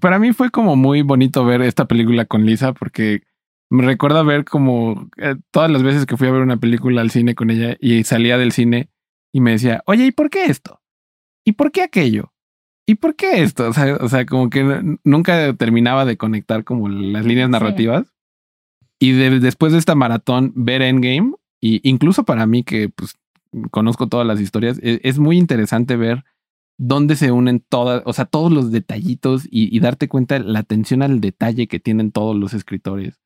para 0.00 0.18
mí 0.18 0.32
fue 0.32 0.50
como 0.50 0.76
muy 0.76 1.02
bonito 1.02 1.44
ver 1.44 1.62
esta 1.62 1.86
película 1.86 2.24
con 2.24 2.44
Lisa 2.44 2.72
porque 2.72 3.22
me 3.70 3.84
recuerda 3.84 4.22
ver 4.22 4.44
como 4.44 5.08
eh, 5.16 5.36
todas 5.50 5.70
las 5.70 5.82
veces 5.82 6.06
que 6.06 6.16
fui 6.16 6.26
a 6.26 6.32
ver 6.32 6.42
una 6.42 6.56
película 6.56 7.00
al 7.00 7.10
cine 7.10 7.34
con 7.34 7.50
ella 7.50 7.76
y 7.80 8.02
salía 8.04 8.38
del 8.38 8.52
cine 8.52 8.90
y 9.32 9.40
me 9.40 9.52
decía, 9.52 9.82
oye, 9.86 10.06
¿y 10.06 10.12
por 10.12 10.30
qué 10.30 10.46
esto? 10.46 10.80
¿Y 11.44 11.52
por 11.52 11.70
qué 11.70 11.82
aquello? 11.82 12.32
¿Y 12.86 12.96
por 12.96 13.14
qué 13.14 13.42
esto? 13.42 13.68
O 13.68 13.72
sea, 13.72 13.96
o 13.96 14.08
sea 14.08 14.24
como 14.26 14.50
que 14.50 14.98
nunca 15.04 15.54
terminaba 15.54 16.04
de 16.04 16.16
conectar 16.16 16.64
como 16.64 16.88
las 16.88 17.26
líneas 17.26 17.50
narrativas. 17.50 18.14
Y 18.98 19.12
después 19.12 19.72
de 19.72 19.78
esta 19.78 19.94
maratón, 19.94 20.52
ver 20.56 20.82
Endgame, 20.82 21.34
y 21.60 21.80
incluso 21.88 22.24
para 22.24 22.46
mí 22.46 22.62
que 22.62 22.88
pues 22.88 23.16
conozco 23.70 24.08
todas 24.08 24.26
las 24.26 24.40
historias, 24.40 24.78
es, 24.82 25.00
es 25.02 25.18
muy 25.18 25.38
interesante 25.38 25.96
ver 25.96 26.24
dónde 26.78 27.16
se 27.16 27.32
unen 27.32 27.64
todas, 27.68 28.02
o 28.06 28.12
sea, 28.12 28.24
todos 28.24 28.52
los 28.52 28.70
detallitos 28.70 29.46
y, 29.50 29.78
darte 29.80 30.08
cuenta 30.08 30.38
la 30.38 30.60
atención 30.60 31.02
al 31.02 31.20
detalle 31.20 31.66
que 31.66 31.80
tienen 31.80 32.12
todos 32.12 32.36
los 32.36 32.54
escritores. 32.54 33.20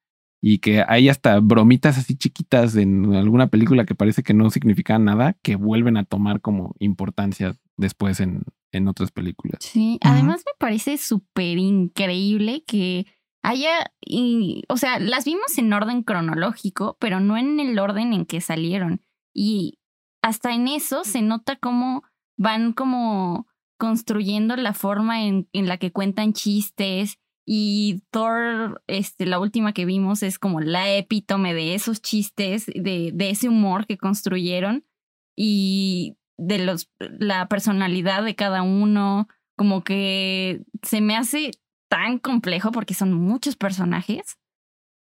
Y 0.45 0.59
que 0.59 0.83
hay 0.89 1.09
hasta 1.09 1.39
bromitas 1.39 1.99
así 1.99 2.17
chiquitas 2.17 2.75
en 2.75 3.15
alguna 3.15 3.47
película 3.47 3.85
que 3.85 3.95
parece 3.95 4.25
que 4.25 4.35
no 4.35 4.51
significan 4.51 5.05
nada, 5.05 5.37
que 5.41 5.55
vuelven 5.55 5.97
a 5.97 6.05
tomar 6.05 6.41
como 6.41 6.75
importancia 6.81 7.55
después 7.77 8.19
en, 8.19 8.43
en 8.73 8.89
otras 8.89 9.13
películas. 9.13 9.59
Sí, 9.61 9.99
además 10.01 10.43
me 10.45 10.53
parece 10.59 10.97
súper 10.97 11.59
increíble 11.59 12.65
que 12.67 13.07
haya, 13.43 13.93
y, 14.01 14.63
o 14.69 14.77
sea, 14.77 14.99
las 14.99 15.25
vimos 15.25 15.59
en 15.59 15.73
orden 15.73 16.03
cronológico, 16.03 16.97
pero 17.01 17.21
no 17.21 17.37
en 17.37 17.61
el 17.61 17.79
orden 17.79 18.13
en 18.13 18.25
que 18.25 18.41
salieron. 18.41 19.01
Y 19.35 19.79
hasta 20.23 20.53
en 20.55 20.69
eso 20.69 21.05
se 21.05 21.23
nota 21.23 21.57
como 21.57 22.05
van 22.37 22.73
como 22.73 23.47
construyendo 23.79 24.57
la 24.57 24.75
forma 24.75 25.25
en, 25.25 25.49
en 25.53 25.67
la 25.67 25.77
que 25.77 25.91
cuentan 25.91 26.33
chistes. 26.33 27.19
Y 27.45 28.05
Thor, 28.11 28.83
este, 28.87 29.27
la 29.27 29.41
última 29.41 29.73
que 29.73 29.85
vimos 29.85 30.23
es 30.23 30.39
como 30.39 30.61
la 30.61 30.93
epítome 30.95 31.55
de 31.55 31.75
esos 31.75 32.01
chistes, 32.01 32.67
de, 32.67 33.11
de 33.13 33.31
ese 33.31 33.49
humor 33.49 33.87
que 33.87 33.99
construyeron 33.99 34.85
y 35.37 36.17
de 36.39 36.59
los, 36.59 36.91
la 36.99 37.49
personalidad 37.49 38.23
de 38.23 38.37
cada 38.37 38.63
uno, 38.63 39.29
como 39.57 39.83
que 39.83 40.63
se 40.83 41.01
me 41.01 41.17
hace 41.17 41.51
tan 41.93 42.19
complejo 42.19 42.73
porque 42.73 42.95
son 42.95 43.13
muchos 43.13 43.55
personajes 43.55 44.39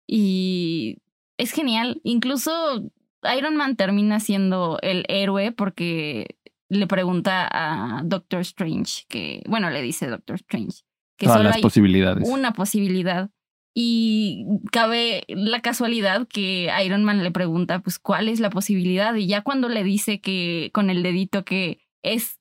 y 0.08 1.02
es 1.36 1.52
genial. 1.52 2.00
Incluso 2.02 2.90
Iron 3.36 3.56
Man 3.56 3.76
termina 3.76 4.20
siendo 4.20 4.78
el 4.80 5.04
héroe 5.08 5.52
porque 5.52 6.38
le 6.70 6.86
pregunta 6.86 7.46
a 7.52 8.00
Doctor 8.04 8.40
Strange, 8.40 9.04
que, 9.06 9.42
bueno, 9.46 9.68
le 9.68 9.82
dice 9.82 10.06
Doctor 10.06 10.36
Strange, 10.36 10.80
que 11.18 11.26
Todas 11.26 11.44
las 11.44 11.58
posibilidades. 11.58 12.26
una 12.26 12.54
posibilidad. 12.54 13.28
Y 13.74 14.46
cabe 14.72 15.24
la 15.28 15.60
casualidad 15.60 16.26
que 16.26 16.70
Iron 16.82 17.04
Man 17.04 17.22
le 17.22 17.30
pregunta, 17.30 17.80
pues, 17.80 17.98
¿cuál 17.98 18.30
es 18.30 18.40
la 18.40 18.48
posibilidad? 18.48 19.14
Y 19.14 19.26
ya 19.26 19.42
cuando 19.42 19.68
le 19.68 19.84
dice 19.84 20.22
que 20.22 20.70
con 20.72 20.88
el 20.88 21.02
dedito 21.02 21.44
que 21.44 21.80
es 22.02 22.40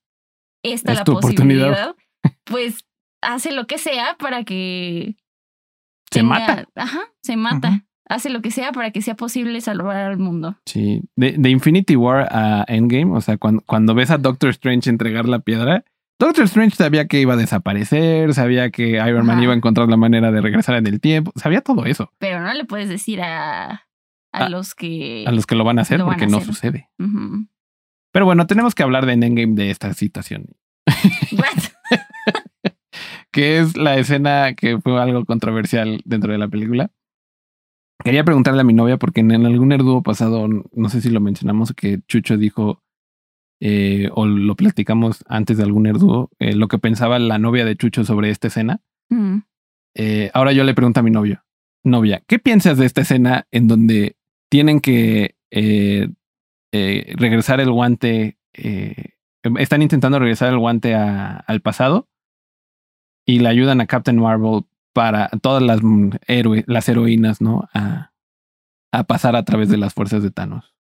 esta 0.64 0.94
la 0.94 1.04
posibilidad, 1.04 1.98
pues 2.46 2.87
hace 3.22 3.52
lo 3.52 3.68
que 3.68 3.78
sea 3.78 4.16
para 4.18 4.44
que... 4.44 5.16
Se 6.12 6.24
mata. 6.24 6.66
Ajá, 6.76 7.02
se 7.22 7.36
mata 7.36 7.88
hace 8.10 8.30
lo 8.30 8.42
que 8.42 8.52
sea 8.52 8.72
para 8.72 8.92
que 8.92 9.02
sea 9.02 9.16
posible 9.16 9.62
salvar 9.62 9.98
al 9.98 10.18
mundo. 10.18 10.58
Sí, 10.66 11.02
de, 11.16 11.50
Infinity 11.50 11.96
War 11.96 12.28
a 12.32 12.66
Endgame, 12.68 13.16
o 13.16 13.22
sea, 13.22 13.38
cuando, 13.38 13.62
cuando 13.66 13.94
ves 13.94 14.12
a 14.12 14.18
Doctor 14.18 14.50
Strange 14.52 14.90
entregar 14.90 15.28
la 15.28 15.40
piedra, 15.40 15.84
Doctor 16.20 16.46
Strange 16.46 16.76
sabía 16.76 17.08
que 17.08 17.22
iba 17.22 17.34
a 17.34 17.38
desaparecer, 17.38 18.34
sabía 18.34 18.72
que 18.72 18.92
Iron 19.08 19.26
Man 19.26 19.42
iba 19.42 19.54
a 19.54 19.56
encontrar 19.56 19.88
la 19.88 19.98
manera 19.98 20.32
de 20.32 20.42
regresar 20.42 20.76
en 20.76 20.88
el 20.88 21.00
tiempo, 21.00 21.32
sabía 21.36 21.62
todo 21.62 21.86
eso. 21.86 22.12
Pero 22.18 22.42
no 22.42 22.52
le 22.54 22.66
puedes 22.66 22.90
decir 22.90 23.22
a, 23.22 23.88
a, 24.32 24.50
los 24.50 24.74
que... 24.74 25.26
A 25.28 25.32
los 25.32 25.46
que 25.46 25.56
lo 25.56 25.64
van 25.64 25.78
a 25.78 25.84
hacer 25.84 26.02
porque 26.02 26.28
no 26.28 26.42
sucede. 26.42 26.90
Pero 28.12 28.26
bueno, 28.26 28.48
tenemos 28.48 28.74
que 28.74 28.84
hablar 28.84 29.06
de 29.06 29.14
Endgame 29.14 29.54
de 29.54 29.70
esta 29.70 29.94
situación. 29.94 30.48
Que 33.38 33.60
es 33.60 33.78
la 33.78 34.00
escena 34.00 34.56
que 34.56 34.82
fue 34.82 35.00
algo 35.00 35.24
controversial 35.24 36.02
dentro 36.06 36.32
de 36.32 36.40
la 36.40 36.48
película. 36.48 36.90
Quería 38.04 38.24
preguntarle 38.24 38.62
a 38.62 38.64
mi 38.64 38.74
novia, 38.74 38.98
porque 38.98 39.20
en 39.20 39.32
algún 39.32 39.72
erduo 39.72 40.02
pasado, 40.02 40.48
no 40.48 40.90
sé 40.90 41.02
si 41.02 41.12
lo 41.12 41.22
mencionamos, 41.22 41.72
que 41.74 42.00
Chucho 42.08 42.36
dijo, 42.38 42.82
eh, 43.62 44.10
o 44.16 44.26
lo 44.26 44.56
platicamos 44.56 45.24
antes 45.28 45.58
de 45.58 45.64
algún 45.66 45.86
erduo, 45.86 46.32
eh, 46.40 46.56
lo 46.56 46.68
que 46.68 46.80
pensaba 46.80 47.20
la 47.20 47.38
novia 47.38 47.64
de 47.64 47.76
Chucho 47.76 48.04
sobre 48.06 48.32
esta 48.32 48.48
escena. 48.48 48.82
Mm. 49.10 49.42
Eh, 49.94 50.32
ahora 50.34 50.52
yo 50.52 50.64
le 50.64 50.74
pregunto 50.74 51.02
a 51.02 51.04
mi 51.04 51.12
novio, 51.12 51.44
novia, 51.84 52.24
¿qué 52.26 52.40
piensas 52.40 52.80
de 52.80 52.88
esta 52.88 53.02
escena 53.02 53.46
en 53.52 53.68
donde 53.68 54.18
tienen 54.50 54.80
que 54.80 55.36
regresar 56.72 57.60
el 57.60 57.72
guante? 57.72 58.40
están 59.60 59.84
intentando 59.84 60.18
regresar 60.18 60.52
el 60.52 60.58
guante 60.58 60.96
al 60.96 61.62
pasado 61.62 62.07
y 63.28 63.40
le 63.40 63.50
ayudan 63.50 63.82
a 63.82 63.88
Captain 63.88 64.20
Marvel 64.20 64.64
para 64.94 65.30
todas 65.42 65.62
las 65.62 65.82
héroes, 66.28 66.64
las 66.66 66.90
heroínas, 66.90 67.42
¿no? 67.42 67.68
A, 67.74 68.14
a 68.92 69.04
pasar 69.04 69.36
a 69.36 69.44
través 69.44 69.70
de 69.70 69.78
las 69.78 69.94
fuerzas 69.94 70.24
de 70.24 70.32
Thanos. 70.32 70.74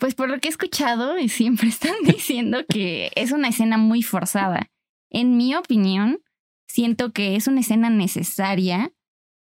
Pues 0.00 0.14
por 0.14 0.30
lo 0.30 0.40
que 0.40 0.48
he 0.48 0.50
escuchado, 0.50 1.18
y 1.18 1.28
siempre 1.28 1.68
están 1.68 1.94
diciendo 2.02 2.64
que 2.68 3.10
es 3.14 3.32
una 3.32 3.48
escena 3.48 3.76
muy 3.76 4.02
forzada. 4.02 4.70
En 5.10 5.36
mi 5.36 5.54
opinión, 5.54 6.20
siento 6.68 7.12
que 7.12 7.36
es 7.36 7.46
una 7.46 7.60
escena 7.60 7.90
necesaria 7.90 8.92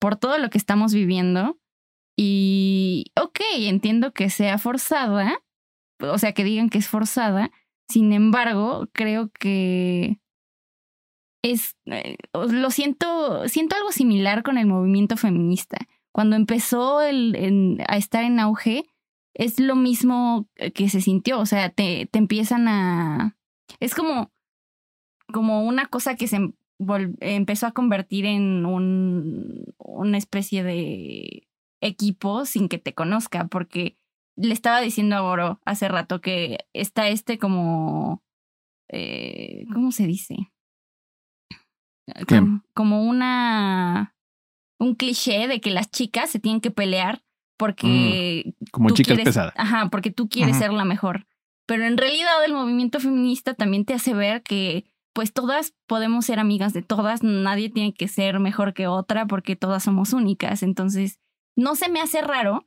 por 0.01 0.17
todo 0.17 0.39
lo 0.39 0.49
que 0.49 0.59
estamos 0.59 0.95
viviendo. 0.95 1.61
Y, 2.17 3.13
ok, 3.21 3.41
entiendo 3.59 4.13
que 4.13 4.31
sea 4.31 4.57
forzada, 4.57 5.43
o 6.01 6.17
sea, 6.17 6.33
que 6.33 6.45
digan 6.45 6.71
que 6.71 6.79
es 6.79 6.89
forzada. 6.89 7.51
Sin 7.89 8.13
embargo, 8.15 8.89
creo 8.95 9.31
que 9.39 10.19
es, 11.45 11.77
eh, 11.85 12.17
lo 12.33 12.71
siento, 12.71 13.47
siento 13.49 13.77
algo 13.77 13.93
similar 13.93 14.43
con 14.43 14.57
el 14.57 14.67
movimiento 14.67 15.19
feminista. 15.19 15.77
Cuando 16.11 16.37
empezó 16.37 17.03
el, 17.03 17.85
a 17.87 17.99
estar 17.99 18.25
en 18.25 18.41
auge, 18.41 18.85
es 19.35 19.61
lo 19.61 19.77
mismo 19.77 20.49
que 20.75 20.89
se 20.89 21.03
sintió, 21.03 21.39
o 21.39 21.47
sea, 21.47 21.69
te, 21.69 22.07
te 22.11 22.19
empiezan 22.19 22.67
a... 22.67 23.37
Es 23.79 23.95
como, 23.95 24.33
como 25.33 25.67
una 25.67 25.87
cosa 25.87 26.17
que 26.17 26.29
se 26.29 26.39
empezó 27.21 27.67
a 27.67 27.73
convertir 27.73 28.25
en 28.25 28.65
un, 28.65 29.75
una 29.77 30.17
especie 30.17 30.63
de 30.63 31.47
equipo 31.83 32.47
sin 32.47 32.69
que 32.71 32.79
te 32.79 32.95
conozca, 32.95 33.49
porque 33.49 33.99
le 34.37 34.55
estaba 34.55 34.81
diciendo 34.81 35.17
a 35.17 35.21
Goro 35.21 35.61
hace 35.67 35.89
rato 35.89 36.23
que 36.23 36.67
está 36.73 37.09
este 37.09 37.37
como... 37.39 38.23
Eh, 38.89 39.67
¿Cómo 39.73 39.93
se 39.93 40.07
dice? 40.07 40.54
Como, 42.75 43.03
una 43.03 44.15
un 44.79 44.95
cliché 44.95 45.49
de 45.49 45.61
que 45.61 45.71
las 45.71 45.91
chicas 45.91 46.31
se 46.31 46.39
tienen 46.39 46.61
que 46.61 46.71
pelear 46.71 47.23
porque 47.57 48.45
mm, 48.45 48.65
como 48.73 48.91
chicas 48.91 49.19
pesadas. 49.21 49.55
Ajá, 49.57 49.89
porque 49.91 50.11
tú 50.11 50.29
quieres 50.29 50.57
ser 50.57 50.73
la 50.73 50.85
mejor. 50.85 51.27
Pero 51.67 51.85
en 51.85 51.97
realidad 51.97 52.45
el 52.45 52.53
movimiento 52.53 53.01
feminista 53.01 53.55
también 53.55 53.85
te 53.85 53.95
hace 53.95 54.13
ver 54.13 54.43
que 54.43 54.85
pues 55.15 55.33
todas 55.33 55.75
podemos 55.87 56.27
ser 56.27 56.41
amigas 56.41 56.73
de 56.73 56.83
todas, 56.83 57.23
nadie 57.23 57.71
tiene 57.71 57.95
que 57.95 58.09
ser 58.09 58.41
mejor 58.41 58.75
que 58.75 58.89
otra 58.89 59.27
porque 59.27 59.55
todas 59.55 59.85
somos 59.85 60.13
únicas. 60.13 60.63
Entonces, 60.63 61.21
no 61.57 61.77
se 61.77 61.89
me 61.89 62.01
hace 62.01 62.21
raro 62.21 62.67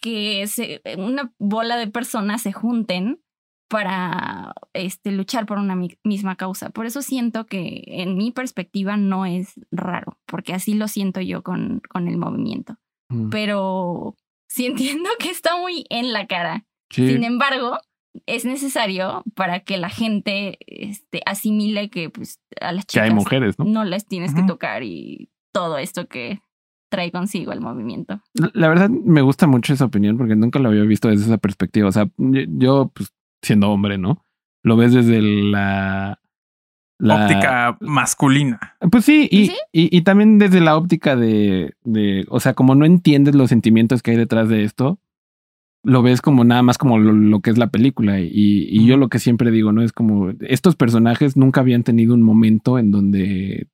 que 0.00 0.46
se, 0.46 0.80
una 0.96 1.32
bola 1.38 1.76
de 1.76 1.88
personas 1.88 2.42
se 2.42 2.52
junten 2.52 3.20
para 3.68 4.54
este, 4.72 5.12
luchar 5.12 5.46
por 5.46 5.58
una 5.58 5.76
misma 6.02 6.36
causa. 6.36 6.70
Por 6.70 6.86
eso 6.86 7.02
siento 7.02 7.46
que 7.46 7.84
en 7.86 8.16
mi 8.16 8.32
perspectiva 8.32 8.96
no 8.96 9.26
es 9.26 9.60
raro, 9.70 10.18
porque 10.26 10.54
así 10.54 10.74
lo 10.74 10.88
siento 10.88 11.20
yo 11.20 11.42
con, 11.42 11.82
con 11.88 12.08
el 12.08 12.16
movimiento. 12.16 12.76
Mm. 13.10 13.28
Pero 13.28 14.16
sí 14.48 14.66
entiendo 14.66 15.08
que 15.18 15.30
está 15.30 15.58
muy 15.58 15.84
en 15.90 16.12
la 16.12 16.26
cara. 16.26 16.64
Sin 16.90 17.22
embargo, 17.22 17.78
es 18.24 18.46
necesario 18.46 19.22
para 19.34 19.60
que 19.60 19.76
la 19.76 19.90
gente 19.90 20.56
este, 20.66 21.20
asimile 21.26 21.90
que 21.90 22.08
pues, 22.08 22.40
a 22.62 22.72
las 22.72 22.86
chicas 22.86 23.08
hay 23.08 23.14
mujeres, 23.14 23.58
¿no? 23.58 23.66
no 23.66 23.84
les 23.84 24.06
tienes 24.06 24.34
que 24.34 24.42
tocar 24.44 24.82
y 24.82 25.28
todo 25.52 25.76
esto 25.76 26.08
que 26.08 26.40
trae 26.90 27.12
consigo 27.12 27.52
el 27.52 27.60
movimiento. 27.60 28.22
La 28.54 28.68
verdad 28.68 28.88
me 28.88 29.20
gusta 29.20 29.46
mucho 29.46 29.74
esa 29.74 29.84
opinión 29.84 30.16
porque 30.16 30.34
nunca 30.34 30.58
lo 30.58 30.70
había 30.70 30.84
visto 30.84 31.08
desde 31.08 31.26
esa 31.26 31.36
perspectiva. 31.36 31.88
O 31.88 31.92
sea, 31.92 32.08
yo 32.16 32.90
pues 32.94 33.12
siendo 33.42 33.70
hombre, 33.70 33.98
¿no? 33.98 34.24
Lo 34.62 34.76
ves 34.76 34.92
desde 34.92 35.22
la, 35.22 36.20
la 36.98 37.24
óptica 37.24 37.78
masculina. 37.80 38.76
Pues 38.90 39.04
sí, 39.04 39.28
y, 39.30 39.52
Y, 39.72 40.02
también 40.02 40.38
desde 40.38 40.60
la 40.60 40.76
óptica 40.76 41.16
de, 41.16 41.74
de, 41.84 42.26
o 42.28 42.40
sea, 42.40 42.54
como 42.54 42.74
no 42.74 42.84
entiendes 42.84 43.34
los 43.34 43.50
sentimientos 43.50 44.02
que 44.02 44.12
hay 44.12 44.16
detrás 44.16 44.48
de 44.48 44.64
esto, 44.64 44.98
lo 45.84 46.02
ves 46.02 46.20
como 46.20 46.44
nada 46.44 46.62
más 46.62 46.76
como 46.76 46.98
lo, 46.98 47.40
que 47.40 47.50
es 47.50 47.58
la 47.58 47.68
película. 47.68 48.20
Y, 48.20 48.30
y 48.32 48.86
yo 48.86 48.96
lo 48.96 49.08
que 49.08 49.20
siempre 49.20 49.50
digo, 49.50 49.72
¿no? 49.72 49.82
Es 49.82 49.92
como 49.92 50.30
estos 50.40 50.74
personajes 50.76 51.36
nunca 51.36 51.60
habían 51.60 51.84
tenido 51.84 52.14
un 52.14 52.22
momento 52.22 52.78
en 52.78 52.90
donde 52.90 53.68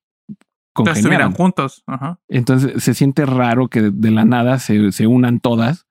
estuvieran 0.93 1.32
juntos. 1.32 1.82
Entonces 2.28 2.82
se 2.82 2.95
siente 2.95 3.24
raro 3.27 3.69
que 3.69 3.91
de 3.91 4.11
la 4.11 4.24
nada 4.24 4.59
se, 4.59 4.93
se 4.93 5.07
unan 5.07 5.41
todas 5.41 5.86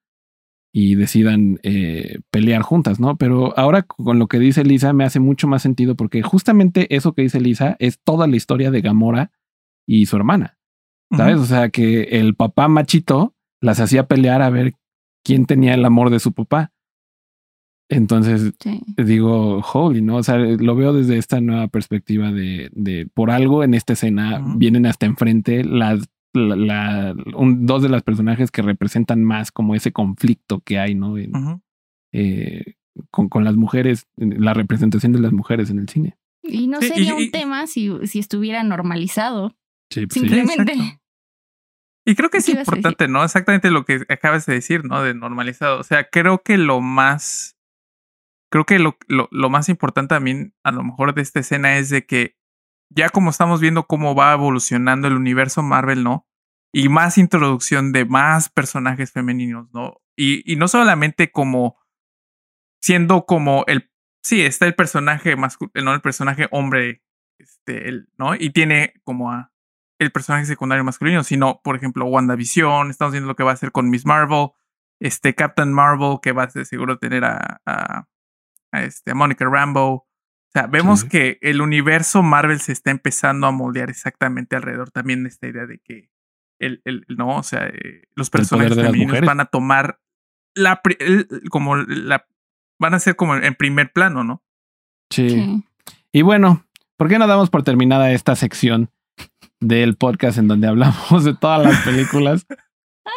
y 0.76 0.96
decidan 0.96 1.60
eh, 1.62 2.20
pelear 2.32 2.64
juntas, 2.64 3.00
¿no? 3.00 3.16
Pero 3.16 3.58
ahora 3.58 3.84
con 3.84 4.18
lo 4.18 4.28
que 4.28 4.40
dice 4.40 4.66
Lisa 4.66 4.92
me 4.92 5.06
hace 5.06 5.20
mucho 5.20 5.48
más 5.48 5.62
sentido 5.62 5.96
porque 5.96 6.24
justamente 6.24 6.94
eso 6.96 7.14
que 7.14 7.22
dice 7.22 7.40
Lisa 7.40 7.76
es 7.78 8.00
toda 8.04 8.26
la 8.26 8.36
historia 8.36 8.72
de 8.72 8.82
Gamora 8.82 9.32
y 9.86 10.08
su 10.08 10.16
hermana. 10.16 10.58
¿Sabes? 11.16 11.38
O 11.38 11.46
sea, 11.46 11.70
que 11.70 12.02
el 12.20 12.34
papá 12.34 12.68
machito 12.68 13.36
las 13.62 13.80
hacía 13.80 14.08
pelear 14.08 14.42
a 14.42 14.50
ver 14.50 14.74
quién 15.24 15.46
tenía 15.46 15.76
el 15.76 15.86
amor 15.86 16.10
de 16.10 16.20
su 16.20 16.34
papá. 16.34 16.72
Entonces 17.88 18.54
digo, 18.98 19.60
holy, 19.60 20.02
¿no? 20.02 20.16
O 20.16 20.24
sea, 20.24 20.38
lo 20.38 20.76
veo 20.76 20.92
desde 20.92 21.20
esta 21.20 21.40
nueva 21.40 21.68
perspectiva 21.68 22.32
de, 22.32 22.72
de 22.74 23.08
por 23.14 23.30
algo 23.30 23.64
en 23.64 23.76
esta 23.76 23.94
escena 23.94 24.44
vienen 24.58 24.88
hasta 24.88 25.06
enfrente 25.06 25.64
las 25.64 26.10
la, 26.34 27.14
dos 27.16 27.84
de 27.84 27.90
las 27.90 28.04
personajes 28.04 28.52
que 28.52 28.62
representan 28.62 29.24
más 29.24 29.52
como 29.52 29.76
ese 29.76 29.92
conflicto 29.92 30.62
que 30.62 30.80
hay, 30.80 30.96
¿no? 30.96 31.16
Eh, 32.12 32.76
con, 33.12 33.30
con, 33.30 33.44
las 33.44 33.56
mujeres, 33.56 34.08
la 34.18 34.54
representación 34.54 35.14
de 35.14 35.20
las 35.20 35.32
mujeres 35.32 35.70
en 35.70 35.80
el 35.80 35.90
cine. 35.90 36.18
Y 36.44 36.68
no 36.68 36.82
sería 36.82 37.16
un 37.16 37.32
tema 37.32 37.68
si, 37.68 37.92
si 38.06 38.20
estuviera 38.20 38.64
normalizado. 38.64 39.56
Sí, 39.90 40.06
pues 40.08 40.20
Simplemente. 40.20 41.00
y 42.06 42.16
creo 42.16 42.30
que 42.30 42.40
es 42.40 42.50
importante, 42.50 43.08
¿no? 43.08 43.24
Exactamente 43.24 43.72
lo 43.72 43.86
que 43.86 44.02
acabas 44.10 44.46
de 44.46 44.54
decir, 44.54 44.84
¿no? 44.86 45.02
De 45.02 45.14
normalizado. 45.14 45.80
O 45.80 45.84
sea, 45.84 46.10
creo 46.10 46.42
que 46.44 46.58
lo 46.58 46.82
más. 46.82 47.58
Creo 48.52 48.66
que 48.66 48.78
lo, 48.78 48.98
lo, 49.08 49.30
lo 49.32 49.50
más 49.50 49.68
importante 49.70 50.14
también, 50.14 50.54
a 50.64 50.72
lo 50.72 50.84
mejor, 50.84 51.16
de 51.16 51.24
esta 51.24 51.40
escena 51.40 51.78
es 51.78 51.90
de 51.90 52.06
que 52.06 52.36
ya 52.96 53.10
como 53.10 53.30
estamos 53.30 53.62
viendo 53.62 53.88
cómo 53.88 54.16
va 54.16 54.34
evolucionando 54.34 55.08
el 55.08 55.16
universo 55.16 55.64
Marvel, 55.64 56.04
¿no? 56.04 56.28
Y 56.72 56.90
más 56.90 57.18
introducción 57.18 57.92
de 57.92 58.06
más 58.06 58.50
personajes 58.50 59.12
femeninos, 59.12 59.70
¿no? 59.74 60.02
Y, 60.16 60.52
y 60.52 60.56
no 60.56 60.68
solamente 60.68 61.32
como 61.32 61.78
siendo 62.82 63.26
como 63.26 63.64
el, 63.68 63.90
sí, 64.24 64.42
está 64.42 64.66
el 64.66 64.76
personaje 64.76 65.36
masculino, 65.36 65.86
no 65.86 65.94
el 65.94 66.02
personaje 66.02 66.48
hombre, 66.52 67.02
este, 67.38 67.88
el, 67.88 68.10
¿no? 68.18 68.36
Y 68.36 68.52
tiene 68.52 68.94
como 69.04 69.32
a 69.32 69.54
el 70.00 70.12
personaje 70.12 70.46
secundario 70.46 70.84
masculino, 70.84 71.24
sino, 71.24 71.62
por 71.64 71.76
ejemplo, 71.76 72.06
WandaVision, 72.06 72.90
estamos 72.90 73.14
viendo 73.14 73.28
lo 73.28 73.36
que 73.36 73.44
va 73.44 73.52
a 73.52 73.54
hacer 73.54 73.72
con 73.72 73.90
Miss 73.90 74.06
Marvel, 74.06 74.50
este 75.00 75.34
Captain 75.34 75.72
Marvel, 75.72 76.18
que 76.22 76.34
va 76.34 76.44
a 76.44 76.50
ser 76.50 76.66
seguro 76.66 76.98
tener 76.98 77.24
a, 77.26 78.08
este, 78.74 79.12
a 79.12 79.16
Monica 79.16 79.46
Rambo, 79.46 80.08
o 80.56 80.60
sea, 80.60 80.68
vemos 80.68 81.04
que 81.04 81.40
el 81.42 81.62
universo 81.62 82.22
Marvel 82.22 82.60
se 82.60 82.74
está 82.74 82.92
empezando 82.92 83.48
a 83.48 83.52
moldear 83.52 83.90
exactamente 83.90 84.56
alrededor 84.56 84.92
también 84.92 85.24
de 85.24 85.30
esta 85.30 85.48
idea 85.48 85.66
de 85.66 85.80
que 85.80 86.12
el, 86.60 86.82
el 86.86 87.06
no, 87.08 87.38
o 87.38 87.44
sea, 87.44 87.68
eh, 87.68 88.04
los 88.14 88.30
personajes 88.30 88.76
femeninos 88.76 89.20
van 89.22 89.40
a 89.40 89.46
tomar 89.46 90.00
la 90.54 90.80
como 91.50 91.76
la 91.76 92.28
van 92.80 92.94
a 92.94 93.00
ser 93.00 93.16
como 93.16 93.36
en 93.36 93.56
primer 93.56 93.92
plano, 93.92 94.24
¿no? 94.24 94.44
Sí. 95.10 95.64
Y 96.12 96.22
bueno, 96.22 96.64
¿por 96.98 97.10
qué 97.10 97.18
no 97.18 97.26
damos 97.26 97.50
por 97.50 97.64
terminada 97.64 98.12
esta 98.12 98.36
sección 98.36 98.92
del 99.60 99.96
podcast 99.96 100.38
en 100.38 100.48
donde 100.48 100.68
hablamos 100.68 101.24
de 101.24 101.34
todas 101.34 101.64
las 101.64 101.84
películas? 101.84 102.46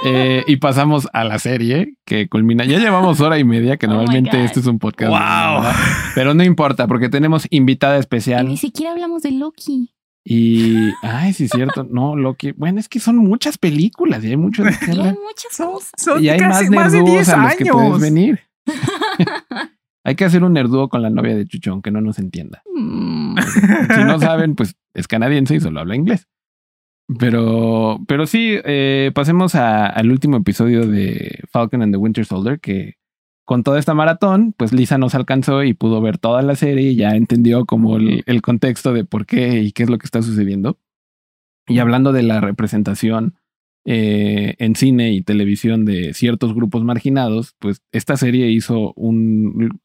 Eh, 0.04 0.44
y 0.46 0.56
pasamos 0.56 1.08
a 1.12 1.24
la 1.24 1.38
serie 1.38 1.96
que 2.04 2.28
culmina. 2.28 2.64
Ya 2.64 2.78
llevamos 2.78 3.20
hora 3.20 3.38
y 3.38 3.44
media, 3.44 3.76
que 3.76 3.86
oh 3.86 3.90
normalmente 3.90 4.44
este 4.44 4.60
es 4.60 4.66
un 4.66 4.78
podcast. 4.78 5.10
Wow. 5.10 5.72
Pero 6.14 6.34
no 6.34 6.44
importa, 6.44 6.86
porque 6.86 7.08
tenemos 7.08 7.46
invitada 7.50 7.98
especial. 7.98 8.48
ni 8.48 8.56
siquiera 8.56 8.92
hablamos 8.92 9.22
de 9.22 9.32
Loki. 9.32 9.92
Y, 10.28 10.90
ay, 11.02 11.32
sí, 11.32 11.44
es 11.44 11.50
cierto. 11.50 11.84
No, 11.84 12.16
Loki. 12.16 12.50
Bueno, 12.52 12.80
es 12.80 12.88
que 12.88 12.98
son 12.98 13.16
muchas 13.16 13.58
películas 13.58 14.24
y 14.24 14.30
hay 14.30 14.36
muchos. 14.36 14.66
Y 14.66 14.90
hay 14.90 15.14
muchas 15.14 15.56
cosas. 15.56 16.20
y 16.20 16.28
hay 16.28 16.40
más, 16.40 16.68
más 16.68 16.92
de 16.92 17.02
10 17.02 17.28
a 17.28 17.36
los 17.36 17.54
que 17.54 17.66
puedes 17.66 18.00
venir. 18.00 18.40
hay 20.04 20.16
que 20.16 20.24
hacer 20.24 20.42
un 20.42 20.52
nerdúo 20.52 20.88
con 20.88 21.02
la 21.02 21.10
novia 21.10 21.36
de 21.36 21.46
Chuchón 21.46 21.80
que 21.80 21.92
no 21.92 22.00
nos 22.00 22.18
entienda. 22.18 22.62
Mm. 22.74 23.38
si 23.94 24.04
no 24.04 24.18
saben, 24.18 24.56
pues 24.56 24.74
es 24.94 25.06
canadiense 25.06 25.54
y 25.54 25.60
solo 25.60 25.78
habla 25.78 25.94
inglés. 25.94 26.26
Pero, 27.18 28.00
pero 28.08 28.26
sí, 28.26 28.58
eh, 28.64 29.12
pasemos 29.14 29.54
al 29.54 30.10
último 30.10 30.38
episodio 30.38 30.86
de 30.86 31.44
Falcon 31.50 31.82
and 31.82 31.94
the 31.94 31.98
Winter 31.98 32.24
Soldier, 32.24 32.58
que 32.58 32.96
con 33.44 33.62
toda 33.62 33.78
esta 33.78 33.94
maratón, 33.94 34.52
pues 34.56 34.72
Lisa 34.72 34.98
nos 34.98 35.14
alcanzó 35.14 35.62
y 35.62 35.72
pudo 35.72 36.00
ver 36.00 36.18
toda 36.18 36.42
la 36.42 36.56
serie 36.56 36.90
y 36.90 36.96
ya 36.96 37.10
entendió 37.10 37.64
como 37.64 37.96
el, 37.96 38.42
contexto 38.42 38.92
de 38.92 39.04
por 39.04 39.24
qué 39.24 39.62
y 39.62 39.70
qué 39.70 39.84
es 39.84 39.90
lo 39.90 39.98
que 39.98 40.06
está 40.06 40.20
sucediendo. 40.20 40.80
Y 41.68 41.78
hablando 41.78 42.12
de 42.12 42.24
la 42.24 42.40
representación 42.40 43.36
eh, 43.84 44.56
en 44.58 44.74
cine 44.74 45.12
y 45.12 45.22
televisión 45.22 45.84
de 45.84 46.12
ciertos 46.12 46.54
grupos 46.54 46.82
marginados, 46.82 47.54
pues 47.60 47.82
esta 47.92 48.16
serie 48.16 48.50
hizo 48.50 48.92
un, 48.94 49.78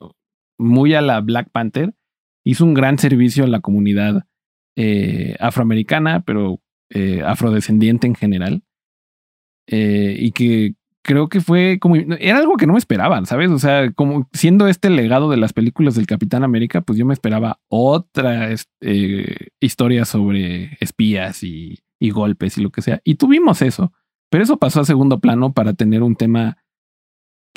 muy 0.58 0.96
a 0.96 1.02
la 1.02 1.22
Black 1.22 1.52
Panther, 1.52 1.94
hizo 2.44 2.66
un 2.66 2.74
gran 2.74 2.98
servicio 2.98 3.44
a 3.44 3.48
la 3.48 3.60
comunidad 3.60 4.26
eh, 4.76 5.36
afroamericana, 5.40 6.24
pero 6.26 6.62
eh, 6.94 7.22
afrodescendiente 7.26 8.06
en 8.06 8.16
general. 8.16 8.64
Eh, 9.68 10.18
y 10.20 10.32
que 10.32 10.76
creo 11.02 11.30
que 11.30 11.40
fue 11.40 11.80
como. 11.80 11.96
Era 11.96 12.38
algo 12.38 12.58
que 12.58 12.68
no 12.68 12.74
me 12.74 12.80
esperaban, 12.80 13.26
¿sabes? 13.26 13.50
O 13.50 13.60
sea, 13.60 13.92
como 13.94 14.28
siendo 14.34 14.68
este 14.68 14.90
legado 14.90 15.30
de 15.30 15.38
las 15.38 15.54
películas 15.54 15.96
del 15.96 16.06
Capitán 16.06 16.44
América, 16.44 16.82
pues 16.82 17.00
yo 17.00 17.06
me 17.06 17.14
esperaba 17.14 17.62
otra 17.70 18.50
eh, 18.82 19.48
historia 19.62 20.04
sobre 20.04 20.78
espías 20.82 21.44
y, 21.44 21.82
golpes 22.12 22.58
y 22.58 22.62
lo 22.62 22.72
que 22.72 22.82
sea. 22.82 23.00
Y 23.06 23.16
tuvimos 23.16 23.62
eso. 23.62 23.94
Pero 24.30 24.44
eso 24.44 24.58
pasó 24.58 24.82
a 24.82 24.86
segundo 24.86 25.20
plano 25.20 25.54
para 25.54 25.74
tener 25.74 26.04
un 26.04 26.16
tema, 26.16 26.58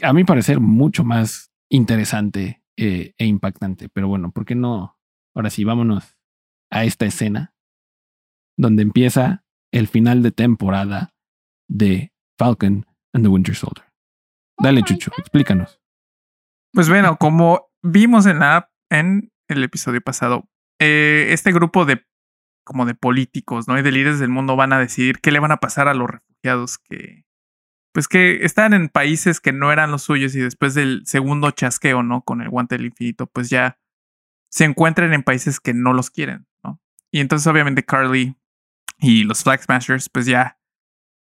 a 0.03 0.13
mi 0.13 0.25
parecer, 0.25 0.61
mucho 0.61 1.03
más 1.03 1.51
interesante 1.69 2.63
e 2.77 3.15
impactante. 3.19 3.89
Pero 3.89 4.09
bueno, 4.09 4.33
¿por 4.33 4.45
qué 4.45 4.55
no? 4.55 4.97
Ahora 5.35 5.51
sí, 5.51 5.65
vámonos 5.65 6.17
a 6.71 6.85
esta 6.85 7.07
escena 7.07 7.54
donde 8.57 8.83
empieza 8.83 9.45
el 9.73 9.89
final 9.89 10.23
de 10.23 10.31
temporada 10.31 11.15
de 11.69 12.13
Falcon 12.39 12.87
and 13.13 13.25
the 13.25 13.29
Winter 13.29 13.55
Soldier. 13.55 13.87
Dale, 14.63 14.81
oh 14.81 14.85
Chucho, 14.85 15.11
explícanos. 15.19 15.81
Pues 16.73 16.89
bueno, 16.89 17.17
como 17.19 17.71
vimos 17.83 18.27
en 18.27 18.41
la 18.41 18.71
en 18.91 19.33
el 19.49 19.65
episodio 19.65 20.01
pasado, 20.01 20.49
eh, 20.81 21.29
este 21.31 21.53
grupo 21.53 21.85
de 21.85 22.05
como 22.65 22.87
de 22.87 22.95
políticos, 22.95 23.69
¿no? 23.69 23.79
Y 23.79 23.83
de 23.83 23.93
líderes 23.93 24.19
del 24.19 24.31
mundo 24.31 24.57
van 24.57 24.73
a 24.73 24.79
decidir 24.79 25.21
qué 25.21 25.31
le 25.31 25.39
van 25.39 25.53
a 25.53 25.59
pasar 25.59 25.87
a 25.89 25.95
los 25.95 26.09
refugiados 26.09 26.79
que 26.79 27.25
pues 27.93 28.09
que 28.09 28.45
están 28.45 28.75
en 28.75 28.89
países 28.89 29.41
que 29.41 29.53
no 29.53 29.71
eran 29.71 29.93
los 29.93 30.03
suyos 30.03 30.35
y 30.35 30.41
después 30.41 30.75
del 30.75 31.03
segundo 31.07 31.53
chasqueo, 31.53 32.03
¿no? 32.03 32.23
Con 32.23 32.41
el 32.41 32.51
guante 32.51 32.77
del 32.77 32.87
infinito, 32.87 33.27
pues 33.27 33.51
ya 33.51 33.79
se 34.51 34.65
encuentran 34.65 35.13
en 35.15 35.23
países 35.23 35.61
que 35.61 35.75
no 35.75 35.93
los 35.93 36.11
quieren, 36.11 36.47
¿no? 36.65 36.81
Y 37.13 37.21
entonces 37.21 37.47
obviamente 37.47 37.85
Carly 37.85 38.37
y 38.99 39.25
los 39.25 39.43
Flag 39.43 39.63
Smashers 39.63 40.09
pues 40.09 40.27
ya 40.27 40.59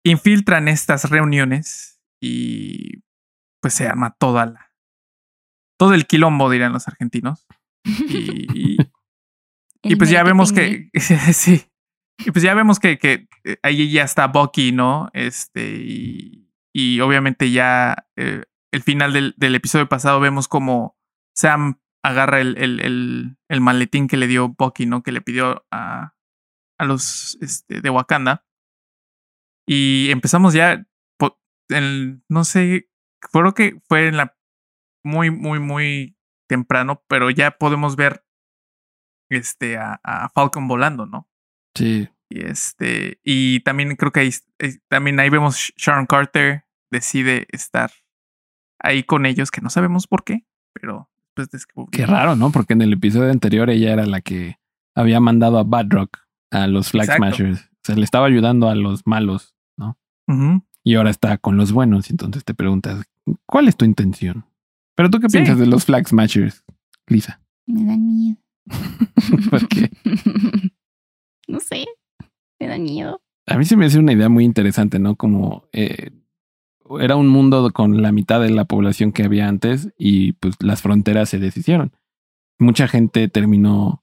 infiltran 0.04 0.68
estas 0.68 1.10
reuniones 1.10 2.00
y 2.20 3.02
pues 3.60 3.74
se 3.74 3.86
arma 3.86 4.16
toda 4.18 4.46
la 4.46 4.72
todo 5.78 5.94
el 5.94 6.06
quilombo 6.06 6.50
dirán 6.50 6.74
los 6.74 6.88
argentinos. 6.88 7.46
Y, 7.86 8.76
y, 9.82 9.96
pues 9.96 10.10
ya 10.10 10.22
vemos 10.22 10.52
que 10.52 10.90
sí 10.94 11.70
y 12.24 12.30
pues 12.32 12.42
ya 12.42 12.54
vemos 12.54 12.78
que, 12.78 12.98
que 12.98 13.28
eh, 13.44 13.56
ahí 13.62 13.90
ya 13.90 14.04
está 14.04 14.26
Bucky 14.26 14.72
no 14.72 15.08
este 15.14 15.76
y, 15.78 16.50
y 16.74 17.00
obviamente 17.00 17.50
ya 17.50 18.06
eh, 18.16 18.44
el 18.72 18.82
final 18.82 19.12
del, 19.12 19.34
del, 19.38 19.54
episodio 19.54 19.88
pasado 19.88 20.20
vemos 20.20 20.48
como 20.48 20.98
Sam 21.34 21.80
agarra 22.02 22.40
el, 22.40 22.56
el, 22.58 22.80
el, 22.80 23.36
el 23.48 23.60
maletín 23.60 24.06
que 24.06 24.16
le 24.16 24.26
dio 24.26 24.48
Bucky 24.50 24.86
no 24.86 25.02
que 25.02 25.12
le 25.12 25.22
pidió 25.22 25.64
a 25.70 26.14
a 26.80 26.86
los 26.86 27.36
este, 27.42 27.82
de 27.82 27.90
Wakanda. 27.90 28.44
Y 29.68 30.10
empezamos 30.10 30.54
ya, 30.54 30.86
en, 31.68 32.24
no 32.28 32.44
sé, 32.44 32.88
creo 33.20 33.52
que 33.52 33.80
fue 33.86 34.08
en 34.08 34.16
la 34.16 34.36
muy, 35.04 35.30
muy, 35.30 35.60
muy 35.60 36.16
temprano, 36.48 37.04
pero 37.06 37.30
ya 37.30 37.52
podemos 37.52 37.96
ver 37.96 38.24
este 39.30 39.76
a, 39.76 40.30
Falcon 40.34 40.66
volando, 40.66 41.06
¿no? 41.06 41.28
Sí. 41.76 42.08
Y 42.30 42.40
este, 42.40 43.20
y 43.22 43.60
también 43.60 43.94
creo 43.96 44.10
que 44.10 44.20
ahí, 44.20 44.30
eh, 44.58 44.78
también 44.88 45.20
ahí 45.20 45.28
vemos 45.28 45.72
Sharon 45.76 46.06
Carter 46.06 46.64
decide 46.90 47.46
estar 47.50 47.92
ahí 48.80 49.04
con 49.04 49.26
ellos, 49.26 49.50
que 49.50 49.60
no 49.60 49.68
sabemos 49.68 50.06
por 50.06 50.24
qué, 50.24 50.46
pero 50.72 51.10
pues 51.34 51.50
descubrimos. 51.50 51.90
Qué 51.92 52.06
raro, 52.06 52.36
¿no? 52.36 52.50
Porque 52.50 52.72
en 52.72 52.82
el 52.82 52.94
episodio 52.94 53.30
anterior 53.30 53.68
ella 53.68 53.92
era 53.92 54.06
la 54.06 54.22
que 54.22 54.58
había 54.94 55.20
mandado 55.20 55.58
a 55.58 55.64
Badrock 55.64 56.29
a 56.50 56.66
los 56.66 56.90
Flag 56.90 57.16
Smashers. 57.16 57.70
Se 57.82 57.96
le 57.96 58.04
estaba 58.04 58.26
ayudando 58.26 58.68
a 58.68 58.74
los 58.74 59.06
malos, 59.06 59.54
¿no? 59.76 59.98
Y 60.84 60.92
y 60.92 60.94
ahora 60.94 61.10
está 61.10 61.36
con 61.38 61.56
los 61.56 61.72
buenos. 61.72 62.08
Y 62.08 62.12
entonces 62.14 62.44
te 62.44 62.54
preguntas, 62.54 63.04
¿cuál 63.46 63.68
es 63.68 63.76
tu 63.76 63.84
intención? 63.84 64.44
Pero 64.96 65.10
tú 65.10 65.20
qué 65.20 65.28
Sí. 65.28 65.36
piensas 65.38 65.58
de 65.58 65.66
los 65.66 65.84
Flag 65.84 66.08
Smashers, 66.08 66.64
Lisa? 67.06 67.40
Me 67.66 67.84
dan 67.84 68.06
miedo. 68.06 68.36
¿Por 69.50 69.68
qué? 69.68 69.90
no 71.48 71.60
sé. 71.60 71.86
Me 72.58 72.66
da 72.66 72.78
miedo. 72.78 73.20
A 73.46 73.56
mí 73.56 73.64
se 73.64 73.76
me 73.76 73.86
hace 73.86 73.98
una 73.98 74.12
idea 74.12 74.28
muy 74.28 74.44
interesante, 74.44 74.98
¿no? 74.98 75.16
Como 75.16 75.64
eh, 75.72 76.10
era 77.00 77.16
un 77.16 77.28
mundo 77.28 77.72
con 77.72 78.02
la 78.02 78.12
mitad 78.12 78.40
de 78.40 78.50
la 78.50 78.64
población 78.64 79.12
que 79.12 79.24
había 79.24 79.48
antes 79.48 79.92
y 79.96 80.32
pues 80.34 80.56
las 80.60 80.82
fronteras 80.82 81.28
se 81.28 81.38
deshicieron. 81.38 81.92
Mucha 82.58 82.88
gente 82.88 83.28
terminó 83.28 83.99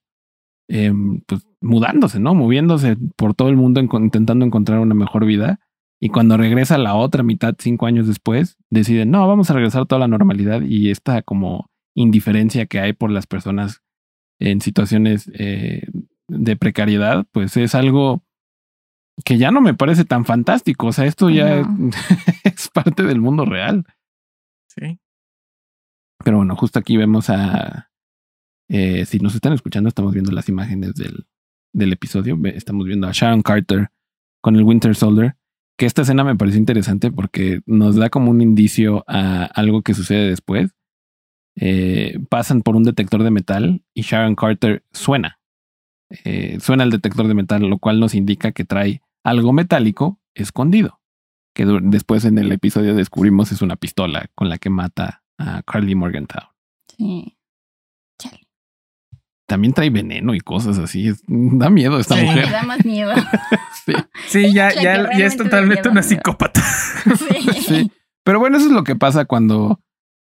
em, 0.70 1.22
pues 1.28 1.46
mudándose, 1.62 2.20
¿no? 2.20 2.34
Moviéndose 2.36 2.98
por 3.16 3.34
todo 3.34 3.50
el 3.50 3.56
mundo 3.56 3.80
en- 3.80 3.90
intentando 4.04 4.46
encontrar 4.46 4.80
una 4.80 4.94
mejor 4.96 5.26
vida. 5.26 5.60
Y 6.00 6.10
cuando 6.10 6.38
regresa 6.38 6.78
la 6.78 6.94
otra 6.96 7.24
mitad, 7.24 7.56
cinco 7.58 7.86
años 7.88 8.08
después, 8.08 8.58
deciden, 8.70 9.10
no, 9.12 9.28
vamos 9.28 9.50
a 9.50 9.54
regresar 9.54 9.82
a 9.82 9.86
toda 9.86 10.00
la 10.00 10.08
normalidad 10.08 10.62
y 10.62 10.92
esta 10.92 11.22
como 11.24 11.70
indiferencia 11.96 12.68
que 12.68 12.80
hay 12.80 12.94
por 12.94 13.10
las 13.10 13.26
personas 13.26 13.82
en 14.40 14.62
situaciones 14.62 15.32
eh, 15.34 15.88
de 16.28 16.56
precariedad, 16.56 17.26
pues 17.32 17.58
es 17.58 17.74
algo 17.74 18.24
que 19.26 19.40
ya 19.40 19.50
no 19.50 19.62
me 19.62 19.74
parece 19.74 20.06
tan 20.06 20.26
fantástico. 20.26 20.88
O 20.88 20.94
sea, 20.94 21.06
esto 21.06 21.32
ya 21.32 21.64
No. 21.64 21.90
es 22.44 22.70
parte 22.70 23.02
del 23.02 23.20
mundo 23.20 23.46
real. 23.46 23.84
Sí. 24.70 25.00
Pero 26.24 26.38
bueno, 26.38 26.56
justo 26.56 26.78
aquí 26.78 26.98
vemos 26.98 27.32
a. 27.32 27.87
eh, 28.70 29.06
si 29.06 29.20
nos 29.20 29.36
están 29.36 29.54
escuchando, 29.54 29.88
estamos 29.88 30.14
viendo 30.14 30.32
las 30.32 30.50
imágenes 30.50 30.94
del, 30.96 31.26
del 31.74 31.94
episodio. 31.94 32.38
Estamos 32.46 32.86
viendo 32.86 33.08
a 33.08 33.12
Sharon 33.14 33.42
Carter 33.42 33.90
con 34.42 34.56
el 34.56 34.64
Winter 34.64 34.96
Soldier. 34.96 35.36
Que 35.78 35.86
esta 35.86 36.02
escena 36.02 36.24
me 36.24 36.36
pareció 36.36 36.60
interesante 36.60 37.12
porque 37.12 37.62
nos 37.66 37.96
da 37.96 38.10
como 38.10 38.32
un 38.32 38.42
indicio 38.42 39.04
a 39.08 39.46
algo 39.46 39.84
que 39.84 39.94
sucede 39.94 40.28
después. 40.28 40.72
Eh, 41.56 42.20
pasan 42.30 42.62
por 42.62 42.76
un 42.76 42.84
detector 42.84 43.24
de 43.24 43.32
metal 43.32 43.84
y 43.94 44.02
Sharon 44.02 44.36
Carter 44.36 44.84
suena. 44.92 45.40
Eh, 46.24 46.58
suena 46.62 46.84
el 46.84 46.90
detector 46.90 47.28
de 47.28 47.36
metal, 47.36 47.62
lo 47.62 47.78
cual 47.78 48.00
nos 48.00 48.16
indica 48.16 48.52
que 48.52 48.66
trae 48.66 49.02
algo 49.24 49.54
metálico 49.54 50.20
escondido. 50.34 51.00
Que 51.54 51.66
después 51.84 52.26
en 52.26 52.38
el 52.38 52.52
episodio 52.52 52.96
descubrimos 52.96 53.52
es 53.52 53.62
una 53.62 53.76
pistola 53.76 54.30
con 54.36 54.50
la 54.50 54.58
que 54.58 54.70
mata 54.70 55.24
a 55.38 55.62
Carly 55.64 55.96
Morgenthau. 55.96 56.50
Sí. 56.98 57.37
También 59.48 59.74
trae 59.74 59.90
veneno 59.90 60.36
y 60.36 60.40
cosas 60.42 60.78
así. 60.78 61.12
Da 61.28 61.70
miedo 61.70 62.00
esta 62.00 62.16
Sí. 62.16 62.22
Me 62.22 62.28
mujer. 62.28 62.52
da 62.52 62.64
más 62.64 62.86
miedo. 62.86 63.14
Sí. 63.86 63.94
Sí, 64.28 64.54
ya, 64.54 64.74
ya, 64.74 65.18
ya 65.18 65.26
es 65.26 65.38
totalmente 65.38 65.88
una 65.88 66.04
psicópata. 66.04 66.62
Sí. 66.62 67.62
Sí. 67.62 67.92
Pero 68.26 68.38
bueno, 68.40 68.58
eso 68.58 68.66
es 68.66 68.74
lo 68.74 68.84
que 68.84 68.98
pasa 68.98 69.24
cuando 69.24 69.80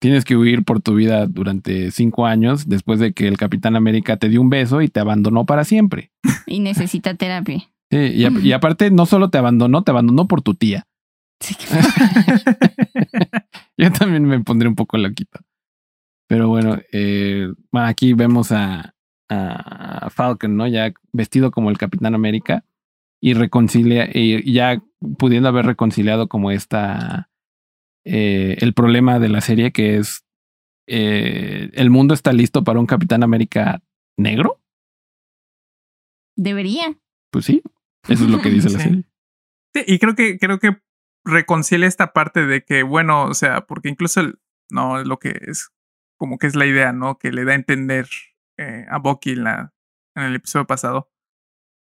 tienes 0.01 0.25
que 0.25 0.37
huir 0.37 0.63
por 0.65 0.81
tu 0.81 0.95
vida 0.95 1.27
durante 1.27 1.91
cinco 1.91 2.27
años 2.27 2.69
después 2.69 3.01
de 3.01 3.13
que 3.13 3.27
el 3.27 3.37
Capitán 3.37 3.75
América 3.75 4.17
te 4.17 4.29
dio 4.29 4.41
un 4.41 4.49
beso 4.49 4.81
y 4.81 4.87
te 4.89 5.01
abandonó 5.01 5.45
para 5.45 5.65
siempre. 5.65 6.13
Y 6.47 6.61
necesita 6.61 7.15
terapia. 7.15 7.69
Sí, 7.91 7.97
y, 7.99 8.25
a- 8.27 8.31
y 8.31 8.53
aparte, 8.53 8.93
no 8.93 9.07
solo 9.07 9.29
te 9.31 9.39
abandonó, 9.39 9.83
te 9.83 9.91
abandonó 9.91 10.29
por 10.29 10.41
tu 10.43 10.55
tía. 10.55 10.87
Sí, 11.41 11.57
que- 11.57 11.67
Yo 13.77 13.91
también 13.93 14.25
me 14.25 14.39
pondré 14.45 14.69
un 14.69 14.77
poco 14.77 14.99
loquito. 14.99 15.41
Pero 16.29 16.47
bueno, 16.49 16.79
eh, 16.93 17.49
bueno, 17.73 17.89
aquí 17.89 18.13
vemos 18.13 18.53
a, 18.53 18.95
a 19.29 20.09
Falcon, 20.11 20.57
¿no? 20.57 20.67
Ya 20.67 20.93
vestido 21.13 21.51
como 21.51 21.71
el 21.71 21.79
Capitán 21.79 22.15
América 22.15 22.65
y 23.21 23.35
reconcilia, 23.35 24.09
y 24.13 24.53
ya 24.53 24.83
pudiendo 25.19 25.49
haber 25.49 25.67
reconciliado 25.67 26.29
como 26.29 26.51
esta, 26.51 27.31
eh, 28.05 28.57
el 28.61 28.75
problema 28.75 29.19
de 29.19 29.29
la 29.29 29.41
serie 29.41 29.73
que 29.73 29.97
es, 29.97 30.25
eh, 30.87 31.71
el 31.75 31.91
mundo 31.91 32.15
está 32.15 32.33
listo 32.33 32.65
para 32.65 32.79
un 32.81 32.87
Capitán 32.87 33.23
América 33.23 33.83
negro. 34.17 34.61
Debería. 36.37 36.97
Pues 37.31 37.45
sí, 37.45 37.63
eso 38.09 38.25
es 38.25 38.31
lo 38.31 38.41
que 38.41 38.51
dice 38.51 38.71
la 38.71 38.79
serie. 38.81 39.05
Sí, 39.75 39.83
y 39.87 39.99
creo 39.99 40.15
que, 40.15 40.39
creo 40.39 40.59
que 40.59 40.79
reconcilia 41.25 41.87
esta 41.87 42.13
parte 42.13 42.47
de 42.47 42.65
que, 42.65 42.83
bueno, 42.83 43.25
o 43.25 43.35
sea, 43.35 43.67
porque 43.67 43.89
incluso 43.89 44.21
el- 44.21 44.39
no 44.71 45.01
es 45.01 45.07
lo 45.07 45.19
que 45.19 45.37
es, 45.47 45.71
como 46.17 46.39
que 46.39 46.47
es 46.47 46.55
la 46.55 46.67
idea, 46.67 46.93
¿no? 46.93 47.19
Que 47.19 47.33
le 47.33 47.45
da 47.45 47.53
a 47.53 47.57
entender 47.57 48.07
eh, 48.59 48.87
a 48.89 48.99
Bucky 48.99 49.31
en, 49.31 49.45
la, 49.45 49.73
en 50.15 50.25
el 50.25 50.35
episodio 50.35 50.67
pasado. 50.67 51.11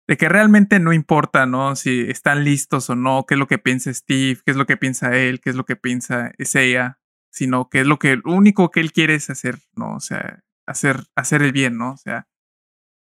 De 0.07 0.17
que 0.17 0.29
realmente 0.29 0.79
no 0.79 0.93
importa, 0.93 1.45
¿no? 1.45 1.75
Si 1.75 2.01
están 2.09 2.43
listos 2.43 2.89
o 2.89 2.95
no, 2.95 3.25
qué 3.25 3.35
es 3.35 3.39
lo 3.39 3.47
que 3.47 3.57
piensa 3.57 3.93
Steve, 3.93 4.39
qué 4.45 4.51
es 4.51 4.57
lo 4.57 4.65
que 4.65 4.77
piensa 4.77 5.15
él, 5.15 5.39
qué 5.39 5.49
es 5.49 5.55
lo 5.55 5.65
que 5.65 5.75
piensa 5.75 6.31
ella, 6.37 6.99
sino 7.31 7.69
que 7.69 7.81
es 7.81 7.87
lo 7.87 7.97
que, 7.97 8.17
lo 8.17 8.33
único 8.33 8.71
que 8.71 8.79
él 8.79 8.91
quiere 8.91 9.15
es 9.15 9.29
hacer, 9.29 9.59
¿no? 9.73 9.95
O 9.95 9.99
sea, 9.99 10.43
hacer, 10.65 11.05
hacer 11.15 11.41
el 11.41 11.51
bien, 11.51 11.77
¿no? 11.77 11.93
O 11.93 11.97
sea, 11.97 12.27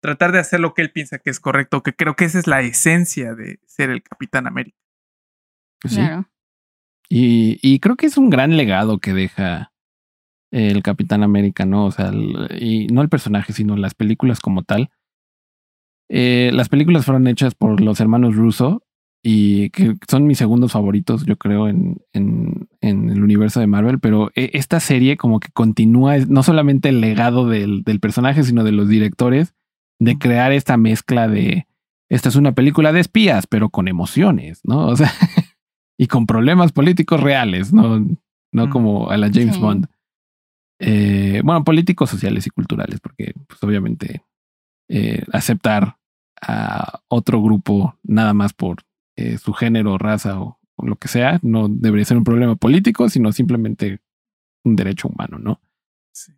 tratar 0.02 0.32
de 0.32 0.38
hacer 0.38 0.60
lo 0.60 0.74
que 0.74 0.82
él 0.82 0.92
piensa 0.92 1.18
que 1.18 1.30
es 1.30 1.40
correcto, 1.40 1.82
que 1.82 1.94
creo 1.94 2.14
que 2.14 2.24
esa 2.24 2.38
es 2.38 2.46
la 2.46 2.60
esencia 2.60 3.34
de 3.34 3.60
ser 3.66 3.90
el 3.90 4.02
Capitán 4.02 4.46
América. 4.46 4.78
Pues 5.80 5.94
sí. 5.94 6.00
Claro. 6.00 6.28
Y, 7.08 7.58
y 7.62 7.80
creo 7.80 7.96
que 7.96 8.06
es 8.06 8.18
un 8.18 8.28
gran 8.28 8.56
legado 8.56 8.98
que 8.98 9.14
deja 9.14 9.72
el 10.50 10.82
Capitán 10.82 11.22
América, 11.22 11.64
¿no? 11.66 11.86
O 11.86 11.90
sea, 11.90 12.08
el- 12.08 12.48
y 12.60 12.86
no 12.88 13.02
el 13.02 13.08
personaje, 13.08 13.52
sino 13.52 13.76
las 13.76 13.94
películas 13.94 14.40
como 14.40 14.62
tal. 14.62 14.90
Eh, 16.10 16.50
las 16.54 16.68
películas 16.68 17.04
fueron 17.04 17.26
hechas 17.26 17.54
por 17.54 17.80
los 17.80 18.00
hermanos 18.00 18.34
Russo 18.34 18.82
y 19.22 19.68
que 19.70 19.94
son 20.08 20.26
mis 20.26 20.38
segundos 20.38 20.72
favoritos, 20.72 21.26
yo 21.26 21.36
creo, 21.36 21.68
en, 21.68 21.98
en, 22.14 22.68
en 22.80 23.10
el 23.10 23.22
universo 23.22 23.60
de 23.60 23.66
Marvel, 23.66 23.98
pero 23.98 24.30
e- 24.34 24.50
esta 24.54 24.80
serie 24.80 25.16
como 25.16 25.38
que 25.40 25.48
continúa 25.52 26.16
no 26.28 26.42
solamente 26.42 26.88
el 26.88 27.00
legado 27.00 27.46
del, 27.48 27.82
del 27.82 28.00
personaje, 28.00 28.42
sino 28.44 28.64
de 28.64 28.72
los 28.72 28.88
directores, 28.88 29.54
de 30.00 30.16
crear 30.18 30.52
esta 30.52 30.76
mezcla 30.76 31.28
de, 31.28 31.66
esta 32.08 32.28
es 32.30 32.36
una 32.36 32.52
película 32.52 32.92
de 32.92 33.00
espías, 33.00 33.46
pero 33.46 33.68
con 33.68 33.88
emociones, 33.88 34.60
¿no? 34.64 34.86
O 34.86 34.96
sea, 34.96 35.12
y 35.98 36.06
con 36.06 36.24
problemas 36.26 36.72
políticos 36.72 37.20
reales, 37.20 37.72
no, 37.72 37.98
no 38.52 38.66
Mm. 38.66 38.70
como 38.70 39.10
a 39.10 39.16
la 39.18 39.28
James 39.30 39.56
Sí. 39.56 39.60
Bond. 39.60 39.88
Eh, 40.80 41.40
bueno, 41.44 41.64
políticos, 41.64 42.10
sociales 42.10 42.46
y 42.46 42.50
culturales, 42.50 43.00
porque 43.00 43.34
pues 43.46 43.62
obviamente 43.62 44.22
eh, 44.88 45.22
aceptar 45.32 45.96
a 46.40 47.00
otro 47.08 47.42
grupo 47.42 47.96
nada 48.04 48.32
más 48.34 48.52
por 48.52 48.78
eh, 49.16 49.38
su 49.38 49.52
género, 49.52 49.98
raza 49.98 50.40
o, 50.40 50.58
o 50.76 50.86
lo 50.86 50.96
que 50.96 51.08
sea, 51.08 51.40
no 51.42 51.68
debería 51.68 52.04
ser 52.04 52.16
un 52.16 52.24
problema 52.24 52.54
político, 52.54 53.08
sino 53.08 53.32
simplemente 53.32 54.00
un 54.64 54.76
derecho 54.76 55.08
humano, 55.08 55.38
¿no? 55.38 55.60
Sí. 56.12 56.32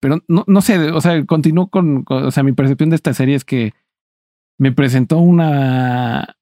Pero 0.00 0.22
no, 0.28 0.44
no 0.46 0.60
sé, 0.60 0.90
o 0.90 1.00
sea, 1.00 1.24
continúo 1.24 1.68
con, 1.68 2.04
con- 2.04 2.24
o 2.24 2.30
sea, 2.30 2.42
mi 2.42 2.52
percepción 2.52 2.90
de 2.90 2.96
esta 2.96 3.14
serie 3.14 3.34
es 3.34 3.44
que 3.44 3.72
me 4.58 4.72
presentó 4.72 5.18
una, 5.18 6.36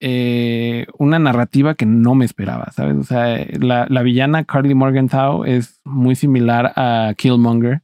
eh, 0.00 0.86
una 0.98 1.18
narrativa 1.18 1.74
que 1.74 1.86
no 1.86 2.14
me 2.14 2.24
esperaba, 2.24 2.70
¿sabes? 2.72 2.96
O 2.96 3.02
sea, 3.02 3.44
la, 3.58 3.86
la 3.88 4.02
villana 4.02 4.44
Carly 4.44 4.74
Morgenthau 4.74 5.44
es 5.44 5.80
muy 5.84 6.14
similar 6.14 6.72
a 6.76 7.14
Killmonger 7.16 7.82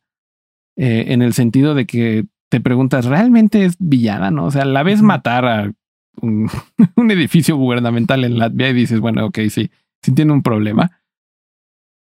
eh, 0.77 1.07
en 1.09 1.23
el 1.23 1.33
sentido 1.33 1.75
de 1.75 1.87
que 1.87 2.27
te 2.51 2.61
preguntas, 2.61 3.07
¿realmente 3.07 3.65
es 3.65 3.77
villana? 3.79 4.31
¿No? 4.31 4.47
O 4.47 4.51
sea, 4.51 4.65
la 4.65 4.83
ves 4.83 5.03
matar 5.03 5.45
a 5.45 5.73
un, 6.21 6.49
un 6.97 7.11
edificio 7.11 7.57
gubernamental 7.57 8.25
en 8.25 8.39
Latvia 8.39 8.71
y 8.71 8.75
dices, 8.75 9.01
bueno, 9.01 9.27
ok, 9.27 9.39
sí, 9.51 9.71
sí 10.03 10.13
tiene 10.13 10.33
un 10.33 10.43
problema. 10.43 11.01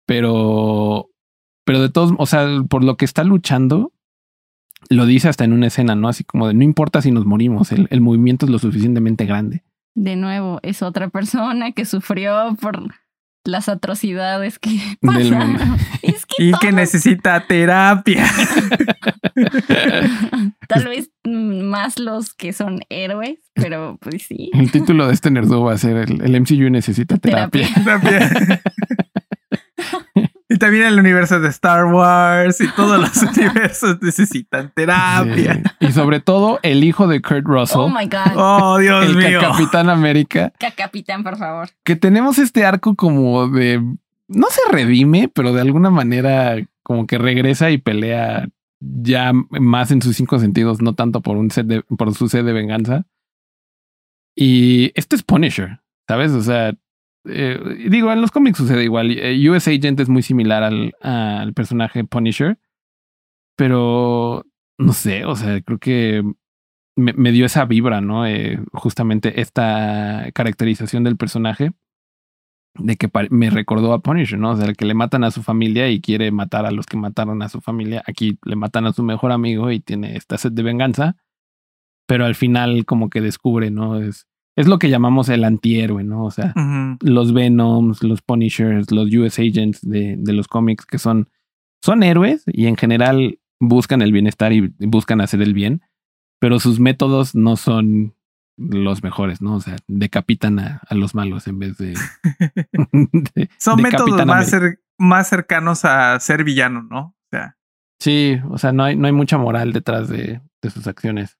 Pero, 0.05 1.09
pero 1.65 1.81
de 1.81 1.89
todos, 1.89 2.13
o 2.17 2.25
sea, 2.25 2.47
por 2.69 2.83
lo 2.83 2.97
que 2.97 3.05
está 3.05 3.23
luchando, 3.23 3.93
lo 4.89 5.05
dice 5.05 5.29
hasta 5.29 5.45
en 5.45 5.53
una 5.53 5.67
escena, 5.67 5.95
¿no? 5.95 6.07
Así 6.07 6.23
como 6.23 6.47
de 6.47 6.53
no 6.53 6.63
importa 6.63 7.01
si 7.01 7.11
nos 7.11 7.25
morimos, 7.25 7.71
el, 7.71 7.87
el 7.89 8.01
movimiento 8.01 8.45
es 8.45 8.51
lo 8.51 8.59
suficientemente 8.59 9.25
grande. 9.25 9.63
De 9.95 10.15
nuevo, 10.15 10.59
es 10.63 10.81
otra 10.81 11.09
persona 11.09 11.71
que 11.71 11.85
sufrió 11.85 12.57
por 12.59 12.81
las 13.45 13.69
atrocidades 13.69 14.57
que 14.59 14.79
pasaron. 15.01 15.53
mundo. 15.53 15.63
Es 16.01 16.25
que 16.25 16.43
Y 16.43 16.51
que 16.59 16.71
necesita 16.73 17.45
terapia. 17.47 18.25
Tal 20.67 20.85
vez 20.85 21.11
más 21.25 21.97
los 21.97 22.33
que 22.33 22.51
son 22.51 22.81
héroes, 22.89 23.39
pero 23.53 23.97
pues 24.01 24.23
sí. 24.23 24.49
El 24.53 24.71
título 24.71 25.07
de 25.07 25.13
este 25.13 25.31
nerdo 25.31 25.63
va 25.63 25.73
a 25.73 25.77
ser 25.77 25.97
el, 25.97 26.21
el 26.21 26.41
MCU 26.41 26.69
necesita 26.69 27.17
terapia. 27.17 27.67
Terapia. 27.73 28.61
Y 30.49 30.57
también 30.57 30.85
el 30.85 30.99
universo 30.99 31.39
de 31.39 31.49
Star 31.49 31.85
Wars 31.85 32.59
y 32.61 32.67
todos 32.75 32.99
los 32.99 33.17
universos 33.37 34.01
necesitan 34.01 34.71
terapia. 34.75 35.55
Sí. 35.79 35.87
Y 35.87 35.91
sobre 35.91 36.19
todo 36.19 36.59
el 36.63 36.83
hijo 36.83 37.07
de 37.07 37.21
Kurt 37.21 37.45
Russell, 37.45 37.79
Oh 37.81 37.89
my 37.89 38.05
God. 38.07 38.33
Oh, 38.35 38.77
Dios 38.77 39.05
el 39.05 39.15
mío. 39.17 39.39
Capitán 39.41 39.89
América, 39.89 40.51
Ca- 40.59 40.71
Capitán, 40.71 41.23
por 41.23 41.37
favor. 41.37 41.69
que 41.83 41.95
tenemos 41.95 42.37
este 42.37 42.65
arco 42.65 42.95
como 42.95 43.47
de 43.47 43.81
no 44.27 44.47
se 44.49 44.61
redime, 44.71 45.29
pero 45.33 45.53
de 45.53 45.61
alguna 45.61 45.89
manera 45.89 46.55
como 46.83 47.07
que 47.07 47.17
regresa 47.17 47.71
y 47.71 47.77
pelea 47.77 48.47
ya 48.79 49.31
más 49.49 49.91
en 49.91 50.01
sus 50.01 50.15
cinco 50.17 50.39
sentidos, 50.39 50.81
no 50.81 50.93
tanto 50.93 51.21
por 51.21 51.37
un 51.37 51.49
set 51.51 51.65
de, 51.67 51.81
por 51.83 52.13
su 52.13 52.27
sed 52.27 52.43
de 52.45 52.51
venganza. 52.53 53.05
Y 54.35 54.91
este 54.95 55.15
es 55.15 55.23
Punisher, 55.23 55.79
¿sabes? 56.07 56.31
O 56.31 56.41
sea, 56.41 56.73
eh, 57.25 57.87
digo, 57.89 58.11
en 58.11 58.21
los 58.21 58.31
cómics 58.31 58.57
sucede 58.57 58.83
igual. 58.83 59.11
Eh, 59.11 59.49
US 59.49 59.67
Agent 59.67 59.99
es 59.99 60.09
muy 60.09 60.21
similar 60.21 60.63
al, 60.63 60.93
al 61.01 61.53
personaje 61.53 62.03
Punisher, 62.03 62.57
pero 63.55 64.45
no 64.77 64.93
sé, 64.93 65.25
o 65.25 65.35
sea, 65.35 65.61
creo 65.61 65.79
que 65.79 66.23
me, 66.95 67.13
me 67.13 67.31
dio 67.31 67.45
esa 67.45 67.65
vibra, 67.65 68.01
¿no? 68.01 68.27
Eh, 68.27 68.59
justamente 68.73 69.41
esta 69.41 70.29
caracterización 70.33 71.03
del 71.03 71.17
personaje 71.17 71.71
de 72.75 72.97
que 72.97 73.09
me 73.29 73.49
recordó 73.49 73.93
a 73.93 74.01
Punisher, 74.01 74.39
¿no? 74.39 74.51
O 74.51 74.57
sea, 74.57 74.73
que 74.73 74.85
le 74.85 74.93
matan 74.95 75.23
a 75.23 75.31
su 75.31 75.43
familia 75.43 75.89
y 75.89 76.01
quiere 76.01 76.31
matar 76.31 76.65
a 76.65 76.71
los 76.71 76.85
que 76.87 76.97
mataron 76.97 77.41
a 77.43 77.49
su 77.49 77.61
familia. 77.61 78.03
Aquí 78.07 78.39
le 78.43 78.55
matan 78.55 78.85
a 78.87 78.93
su 78.93 79.03
mejor 79.03 79.31
amigo 79.31 79.71
y 79.71 79.79
tiene 79.79 80.17
esta 80.17 80.37
sed 80.37 80.51
de 80.53 80.63
venganza, 80.63 81.15
pero 82.07 82.25
al 82.25 82.35
final 82.35 82.85
como 82.85 83.09
que 83.09 83.21
descubre, 83.21 83.69
¿no? 83.71 84.01
Es, 84.01 84.27
es 84.55 84.67
lo 84.67 84.79
que 84.79 84.89
llamamos 84.89 85.29
el 85.29 85.43
antihéroe, 85.43 86.03
¿no? 86.03 86.25
O 86.25 86.31
sea, 86.31 86.53
los 87.01 87.33
Venoms, 87.33 88.03
los 88.03 88.21
Punishers, 88.21 88.91
los 88.91 89.13
US 89.13 89.39
Agents 89.39 89.81
de, 89.81 90.15
de 90.17 90.33
los 90.33 90.47
cómics 90.47 90.85
que 90.85 90.99
son, 90.99 91.29
son 91.81 92.03
héroes 92.03 92.43
y 92.45 92.67
en 92.67 92.77
general 92.77 93.39
buscan 93.59 94.01
el 94.01 94.11
bienestar 94.11 94.53
y 94.53 94.73
buscan 94.79 95.21
hacer 95.21 95.41
el 95.41 95.53
bien, 95.53 95.81
pero 96.39 96.59
sus 96.59 96.79
métodos 96.79 97.35
no 97.35 97.55
son 97.55 98.15
los 98.57 99.01
mejores, 99.01 99.41
¿no? 99.41 99.55
O 99.55 99.61
sea, 99.61 99.75
decapitan 99.87 100.59
a, 100.59 100.81
los 100.91 101.15
malos 101.15 101.47
en 101.47 101.59
vez 101.59 101.77
de... 101.77 101.95
son 103.57 103.81
métodos 103.81 104.25
más, 104.25 104.51
más 104.97 105.27
cercanos 105.27 105.85
a 105.85 106.19
ser 106.19 106.43
villano, 106.43 106.83
¿no? 106.83 106.99
O 106.99 107.27
sea. 107.31 107.57
Sí, 107.99 108.37
o 108.49 108.57
sea, 108.57 108.71
no 108.71 108.83
hay, 108.83 108.95
no 108.95 109.07
hay 109.07 109.13
mucha 109.13 109.37
moral 109.37 109.73
detrás 109.73 110.09
de, 110.09 110.41
de 110.61 110.69
sus 110.69 110.85
acciones. 110.87 111.39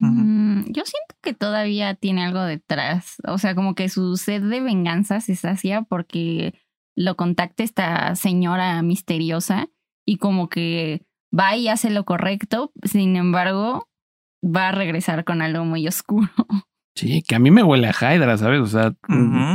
Mm, 0.00 0.64
yo 0.66 0.84
siento 0.84 1.14
que 1.22 1.34
todavía 1.34 1.94
tiene 1.94 2.24
algo 2.24 2.42
detrás. 2.42 3.16
O 3.26 3.38
sea, 3.38 3.54
como 3.54 3.74
que 3.74 3.88
su 3.88 4.16
sed 4.16 4.42
de 4.42 4.60
venganza 4.60 5.20
se 5.20 5.34
sacia 5.34 5.82
porque 5.82 6.54
lo 6.96 7.16
contacta 7.16 7.62
esta 7.62 8.14
señora 8.14 8.80
misteriosa 8.82 9.68
y 10.04 10.18
como 10.18 10.48
que 10.48 11.02
va 11.36 11.56
y 11.56 11.68
hace 11.68 11.90
lo 11.90 12.04
correcto. 12.04 12.72
Sin 12.82 13.16
embargo, 13.16 13.88
va 14.44 14.68
a 14.68 14.72
regresar 14.72 15.24
con 15.24 15.42
algo 15.42 15.64
muy 15.64 15.86
oscuro. 15.86 16.28
Sí, 16.94 17.22
que 17.22 17.36
a 17.36 17.38
mí 17.38 17.52
me 17.52 17.62
huele 17.62 17.86
a 17.86 17.92
Hydra, 17.92 18.36
¿sabes? 18.38 18.60
O 18.60 18.66
sea, 18.66 18.92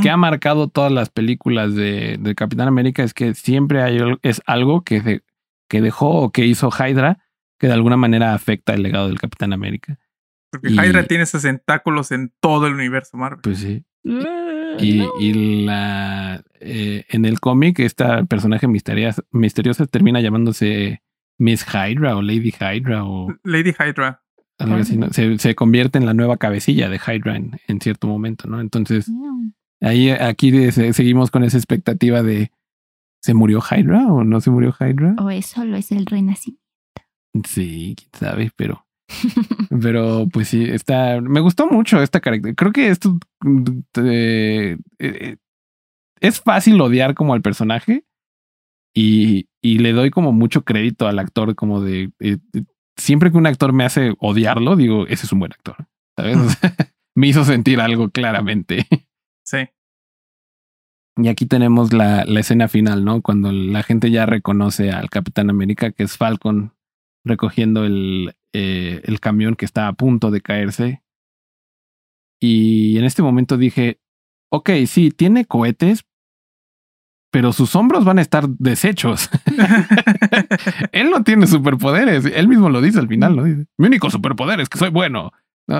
que 0.02 0.08
ha 0.08 0.16
marcado 0.16 0.68
todas 0.68 0.90
las 0.90 1.10
películas 1.10 1.74
de, 1.74 2.16
de, 2.18 2.34
Capitán 2.34 2.68
América 2.68 3.02
es 3.02 3.12
que 3.12 3.34
siempre 3.34 3.82
hay, 3.82 3.98
es 4.22 4.40
algo 4.46 4.80
que, 4.80 5.20
que 5.68 5.82
dejó 5.82 6.22
o 6.22 6.30
que 6.30 6.46
hizo 6.46 6.70
Hydra 6.70 7.18
que 7.58 7.66
de 7.66 7.74
alguna 7.74 7.98
manera 7.98 8.32
afecta 8.32 8.72
el 8.72 8.82
legado 8.82 9.08
del 9.08 9.20
Capitán 9.20 9.52
América. 9.52 9.98
Porque 10.60 10.74
Hydra 10.74 11.06
tiene 11.06 11.24
esos 11.24 11.42
tentáculos 11.42 12.12
en 12.12 12.32
todo 12.40 12.66
el 12.66 12.74
universo 12.74 13.16
Marvel. 13.16 13.40
Pues 13.42 13.58
sí. 13.58 13.84
Y, 14.78 15.02
y 15.20 15.64
la 15.64 16.42
eh, 16.60 17.04
en 17.08 17.24
el 17.24 17.40
cómic, 17.40 17.78
esta 17.80 18.24
personaje 18.24 18.66
misteriosa, 18.68 19.22
misteriosa 19.30 19.86
termina 19.86 20.20
llamándose 20.20 21.02
Miss 21.38 21.64
Hydra 21.66 22.16
o 22.16 22.22
Lady 22.22 22.52
Hydra 22.52 23.04
o. 23.04 23.34
Lady 23.44 23.70
Hydra. 23.70 24.22
Algo 24.58 24.76
así, 24.76 24.96
¿no? 24.96 25.12
se, 25.12 25.36
se, 25.38 25.54
convierte 25.56 25.98
en 25.98 26.06
la 26.06 26.14
nueva 26.14 26.36
cabecilla 26.36 26.88
de 26.88 27.00
Hydra 27.04 27.36
en, 27.36 27.58
en 27.66 27.80
cierto 27.80 28.06
momento, 28.06 28.48
¿no? 28.48 28.60
Entonces, 28.60 29.10
ahí 29.80 30.10
aquí 30.10 30.70
seguimos 30.70 31.32
con 31.32 31.42
esa 31.42 31.56
expectativa 31.56 32.22
de 32.22 32.52
¿se 33.20 33.34
murió 33.34 33.60
Hydra 33.60 34.06
o 34.06 34.22
no 34.22 34.40
se 34.40 34.50
murió 34.50 34.74
Hydra? 34.78 35.16
O 35.18 35.30
es 35.30 35.46
solo 35.46 35.76
es 35.76 35.90
el 35.90 36.06
renacimiento. 36.06 36.62
Sí, 37.48 37.96
quién 37.96 38.10
sabe, 38.12 38.52
pero 38.54 38.86
pero 39.82 40.26
pues 40.32 40.48
sí, 40.48 40.64
está. 40.64 41.20
Me 41.20 41.40
gustó 41.40 41.66
mucho 41.68 42.02
esta 42.02 42.20
carácter. 42.20 42.54
Creo 42.54 42.72
que 42.72 42.88
esto 42.88 43.18
eh, 43.98 44.76
eh, 44.98 45.36
es 46.20 46.40
fácil 46.40 46.80
odiar 46.80 47.14
como 47.14 47.34
al 47.34 47.42
personaje. 47.42 48.04
Y, 48.96 49.48
y, 49.60 49.78
le 49.78 49.92
doy 49.92 50.10
como 50.10 50.30
mucho 50.30 50.62
crédito 50.62 51.08
al 51.08 51.18
actor, 51.18 51.56
como 51.56 51.80
de, 51.80 52.12
eh, 52.20 52.38
siempre 52.96 53.32
que 53.32 53.36
un 53.36 53.46
actor 53.48 53.72
me 53.72 53.84
hace 53.84 54.14
odiarlo, 54.20 54.76
digo, 54.76 55.08
ese 55.08 55.26
es 55.26 55.32
un 55.32 55.40
buen 55.40 55.52
actor. 55.52 55.88
¿Sabes? 56.16 56.38
me 57.16 57.26
hizo 57.26 57.44
sentir 57.44 57.80
algo 57.80 58.10
claramente. 58.10 58.86
Sí. 59.44 59.68
Y 61.16 61.28
aquí 61.28 61.46
tenemos 61.46 61.92
la, 61.92 62.24
la 62.24 62.40
escena 62.40 62.68
final, 62.68 63.04
¿no? 63.04 63.20
Cuando 63.20 63.50
la 63.50 63.82
gente 63.82 64.12
ya 64.12 64.26
reconoce 64.26 64.90
al 64.90 65.10
Capitán 65.10 65.50
América, 65.50 65.90
que 65.90 66.04
es 66.04 66.16
Falcon, 66.16 66.72
recogiendo 67.24 67.84
el, 67.84 68.34
eh, 68.56 69.02
el 69.02 69.18
camión 69.18 69.56
que 69.56 69.64
está 69.64 69.88
a 69.88 69.94
punto 69.94 70.30
de 70.30 70.40
caerse. 70.40 71.02
Y 72.40 72.96
en 72.96 73.04
este 73.04 73.20
momento 73.20 73.56
dije, 73.56 74.00
ok, 74.48 74.70
sí, 74.86 75.10
tiene 75.10 75.44
cohetes, 75.44 76.04
pero 77.32 77.52
sus 77.52 77.74
hombros 77.74 78.04
van 78.04 78.18
a 78.18 78.22
estar 78.22 78.48
deshechos. 78.48 79.28
él 80.92 81.10
no 81.10 81.24
tiene 81.24 81.48
superpoderes. 81.48 82.26
Él 82.26 82.46
mismo 82.46 82.70
lo 82.70 82.80
dice 82.80 83.00
al 83.00 83.08
final, 83.08 83.34
¿no? 83.34 83.42
Dice, 83.42 83.66
mi 83.76 83.88
único 83.88 84.08
superpoder 84.08 84.60
es 84.60 84.68
que 84.68 84.78
soy 84.78 84.90
bueno. 84.90 85.32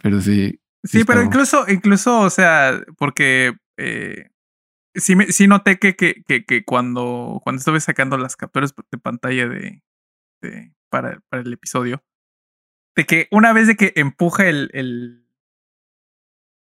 pero 0.00 0.20
sí. 0.20 0.60
Sí, 0.84 1.02
pero 1.04 1.24
incluso, 1.24 1.68
incluso, 1.68 2.20
o 2.20 2.30
sea, 2.30 2.80
porque 2.98 3.56
eh, 3.76 4.30
sí, 4.94 5.16
me, 5.16 5.32
sí 5.32 5.48
noté 5.48 5.80
que, 5.80 5.96
que, 5.96 6.22
que, 6.22 6.44
que, 6.44 6.64
cuando, 6.64 7.40
cuando 7.42 7.58
estuve 7.58 7.80
sacando 7.80 8.16
las 8.16 8.36
capturas 8.36 8.72
de 8.92 8.98
pantalla 8.98 9.48
de, 9.48 9.82
este, 10.40 10.74
para, 10.90 11.20
para 11.28 11.42
el 11.42 11.52
episodio. 11.52 12.02
De 12.96 13.04
que 13.04 13.28
una 13.30 13.52
vez 13.52 13.66
de 13.66 13.76
que 13.76 13.92
empuja 13.96 14.48
el, 14.48 14.70
el, 14.72 15.24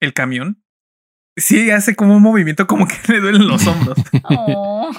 el 0.00 0.12
camión, 0.12 0.62
sí 1.36 1.70
hace 1.70 1.96
como 1.96 2.16
un 2.16 2.22
movimiento 2.22 2.66
como 2.66 2.86
que 2.86 2.96
le 3.12 3.20
duelen 3.20 3.46
los 3.46 3.66
hombros. 3.66 3.98
Oh. 4.28 4.90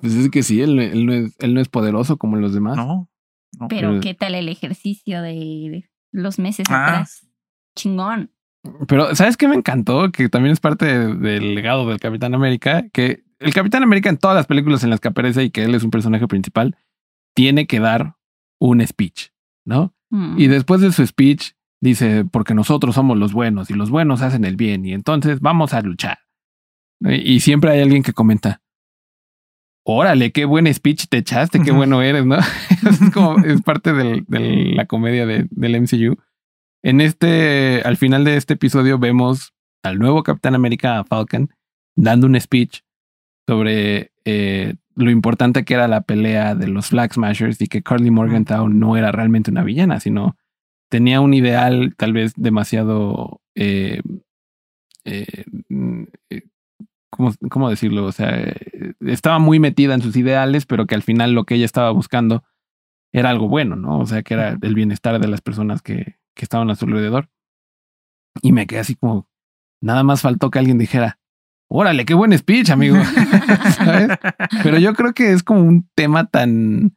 Pues 0.00 0.14
es 0.14 0.30
que 0.30 0.42
sí, 0.42 0.60
él, 0.60 0.78
él, 0.78 1.06
no 1.06 1.12
es, 1.12 1.36
él 1.38 1.54
no 1.54 1.60
es 1.60 1.68
poderoso 1.68 2.16
como 2.16 2.36
los 2.36 2.52
demás. 2.52 2.76
No. 2.76 3.08
pero, 3.68 4.00
¿qué 4.00 4.14
tal 4.14 4.34
el 4.34 4.48
ejercicio 4.48 5.22
de, 5.22 5.88
los 6.12 6.38
meses 6.38 6.66
ah, 6.70 6.84
atrás? 6.84 7.26
Chingón. 7.74 8.30
Pero, 8.88 9.14
¿sabes 9.14 9.36
qué 9.36 9.48
me 9.48 9.54
encantó? 9.54 10.12
Que 10.12 10.28
también 10.28 10.52
es 10.52 10.60
parte 10.60 10.86
del 10.86 11.54
legado 11.54 11.88
del 11.88 11.98
Capitán 11.98 12.34
América, 12.34 12.88
que 12.92 13.24
el 13.38 13.54
Capitán 13.54 13.82
América 13.82 14.10
en 14.10 14.18
todas 14.18 14.36
las 14.36 14.46
películas 14.46 14.84
en 14.84 14.90
las 14.90 15.00
que 15.00 15.08
aparece 15.08 15.44
y 15.44 15.50
que 15.50 15.64
él 15.64 15.74
es 15.74 15.82
un 15.82 15.90
personaje 15.90 16.26
principal, 16.28 16.76
tiene 17.36 17.66
que 17.66 17.80
dar 17.80 18.16
un 18.58 18.84
speech, 18.84 19.28
¿no? 19.66 19.94
Y 20.10 20.48
mm. 20.48 20.50
después 20.50 20.80
de 20.80 20.90
su 20.90 21.06
speech 21.06 21.52
dice, 21.82 22.24
porque 22.24 22.54
nosotros 22.54 22.94
somos 22.94 23.18
los 23.18 23.34
buenos 23.34 23.70
y 23.70 23.74
los 23.74 23.90
buenos 23.90 24.22
hacen 24.22 24.46
el 24.46 24.56
bien 24.56 24.86
y 24.86 24.94
entonces 24.94 25.40
vamos 25.40 25.74
a 25.74 25.82
luchar. 25.82 26.18
Y 27.00 27.40
siempre 27.40 27.70
hay 27.70 27.82
alguien 27.82 28.02
que 28.02 28.14
comenta, 28.14 28.62
órale, 29.84 30.32
qué 30.32 30.46
buen 30.46 30.72
speech 30.72 31.08
te 31.10 31.18
echaste, 31.18 31.60
qué 31.60 31.72
bueno 31.72 32.00
eres, 32.00 32.24
¿no? 32.24 32.38
es 32.88 33.10
como, 33.12 33.38
es 33.44 33.60
parte 33.60 33.92
de 33.92 34.24
la 34.74 34.86
comedia 34.86 35.26
de, 35.26 35.46
del 35.50 35.82
MCU. 35.82 36.16
En 36.82 37.02
este, 37.02 37.82
al 37.84 37.98
final 37.98 38.24
de 38.24 38.38
este 38.38 38.54
episodio 38.54 38.98
vemos 38.98 39.52
al 39.82 39.98
nuevo 39.98 40.22
Capitán 40.22 40.54
América 40.54 41.04
Falcon 41.04 41.50
dando 41.96 42.26
un 42.26 42.40
speech 42.40 42.80
sobre 43.46 44.12
eh, 44.24 44.76
lo 44.96 45.10
importante 45.10 45.64
que 45.64 45.74
era 45.74 45.88
la 45.88 46.00
pelea 46.00 46.54
de 46.54 46.68
los 46.68 46.88
Flag 46.88 47.12
Smashers 47.12 47.60
y 47.60 47.68
que 47.68 47.82
Carly 47.82 48.10
Morgenthau 48.10 48.68
no 48.68 48.96
era 48.96 49.12
realmente 49.12 49.50
una 49.50 49.62
villana, 49.62 50.00
sino 50.00 50.36
tenía 50.88 51.20
un 51.20 51.34
ideal 51.34 51.94
tal 51.96 52.12
vez 52.12 52.32
demasiado... 52.36 53.40
Eh, 53.54 54.00
eh, 55.04 55.44
¿cómo, 57.10 57.32
¿cómo, 57.48 57.70
decirlo? 57.70 58.06
O 58.06 58.12
sea, 58.12 58.52
estaba 59.00 59.38
muy 59.38 59.60
metida 59.60 59.94
en 59.94 60.02
sus 60.02 60.16
ideales, 60.16 60.66
pero 60.66 60.86
que 60.86 60.94
al 60.94 61.02
final 61.02 61.32
lo 61.32 61.44
que 61.44 61.54
ella 61.54 61.64
estaba 61.64 61.90
buscando 61.90 62.42
era 63.12 63.30
algo 63.30 63.48
bueno, 63.48 63.76
¿no? 63.76 63.98
O 63.98 64.06
sea, 64.06 64.22
que 64.22 64.34
era 64.34 64.58
el 64.60 64.74
bienestar 64.74 65.20
de 65.20 65.28
las 65.28 65.40
personas 65.40 65.82
que, 65.82 66.16
que 66.34 66.44
estaban 66.44 66.70
a 66.70 66.74
su 66.74 66.86
alrededor. 66.86 67.28
Y 68.42 68.52
me 68.52 68.66
quedé 68.66 68.80
así 68.80 68.94
como, 68.94 69.28
nada 69.80 70.02
más 70.02 70.22
faltó 70.22 70.50
que 70.50 70.58
alguien 70.58 70.78
dijera, 70.78 71.18
órale, 71.68 72.04
qué 72.04 72.14
buen 72.14 72.36
speech, 72.36 72.70
amigo. 72.70 72.96
Pero 74.62 74.78
yo 74.78 74.94
creo 74.94 75.12
que 75.14 75.32
es 75.32 75.42
como 75.42 75.62
un 75.62 75.88
tema 75.94 76.26
tan 76.26 76.96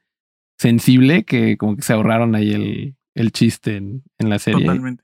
sensible 0.57 1.23
que 1.23 1.57
como 1.57 1.75
que 1.75 1.81
se 1.81 1.93
ahorraron 1.93 2.35
ahí 2.35 2.51
el, 2.51 2.97
el 3.15 3.31
chiste 3.31 3.77
en, 3.77 4.03
en 4.17 4.29
la 4.29 4.39
serie. 4.39 4.65
Totalmente. 4.65 5.03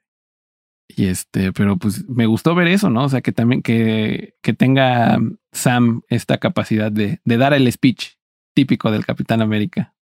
Y 0.87 1.07
este, 1.07 1.51
pero 1.51 1.77
pues 1.77 2.07
me 2.07 2.27
gustó 2.27 2.53
ver 2.53 2.67
eso, 2.67 2.89
¿no? 2.89 3.05
O 3.05 3.09
sea, 3.09 3.21
que 3.21 3.31
también 3.31 3.63
que, 3.63 4.35
que 4.43 4.53
tenga 4.53 5.19
Sam 5.51 6.03
esta 6.09 6.37
capacidad 6.37 6.91
de, 6.91 7.21
de 7.25 7.37
dar 7.37 7.53
el 7.53 7.71
speech 7.71 8.17
típico 8.53 8.91
del 8.91 9.05
Capitán 9.05 9.41
América. 9.41 9.95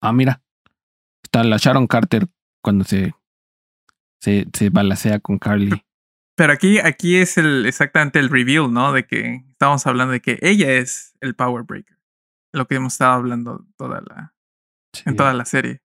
Ah, 0.00 0.12
mira, 0.12 0.42
está 1.24 1.42
la 1.42 1.56
Sharon 1.56 1.88
Carter 1.88 2.28
cuando 2.62 2.84
se, 2.84 3.14
se, 4.20 4.46
se 4.52 4.70
balacea 4.70 5.18
con 5.18 5.38
Carly. 5.38 5.82
Pero 6.36 6.52
aquí, 6.52 6.78
aquí 6.78 7.16
es 7.16 7.38
el 7.38 7.66
exactamente 7.66 8.18
el 8.18 8.28
reveal, 8.28 8.72
¿no? 8.72 8.92
De 8.92 9.06
que 9.06 9.44
estamos 9.50 9.86
hablando 9.86 10.12
de 10.12 10.20
que 10.20 10.38
ella 10.42 10.72
es 10.72 11.14
el 11.20 11.34
Power 11.34 11.64
Breaker. 11.64 11.96
Lo 12.52 12.66
que 12.66 12.76
hemos 12.76 12.92
estado 12.92 13.12
hablando 13.12 13.64
toda 13.76 14.02
la, 14.02 14.34
en 15.04 15.16
toda 15.16 15.32
la 15.34 15.44
serie. 15.46 15.80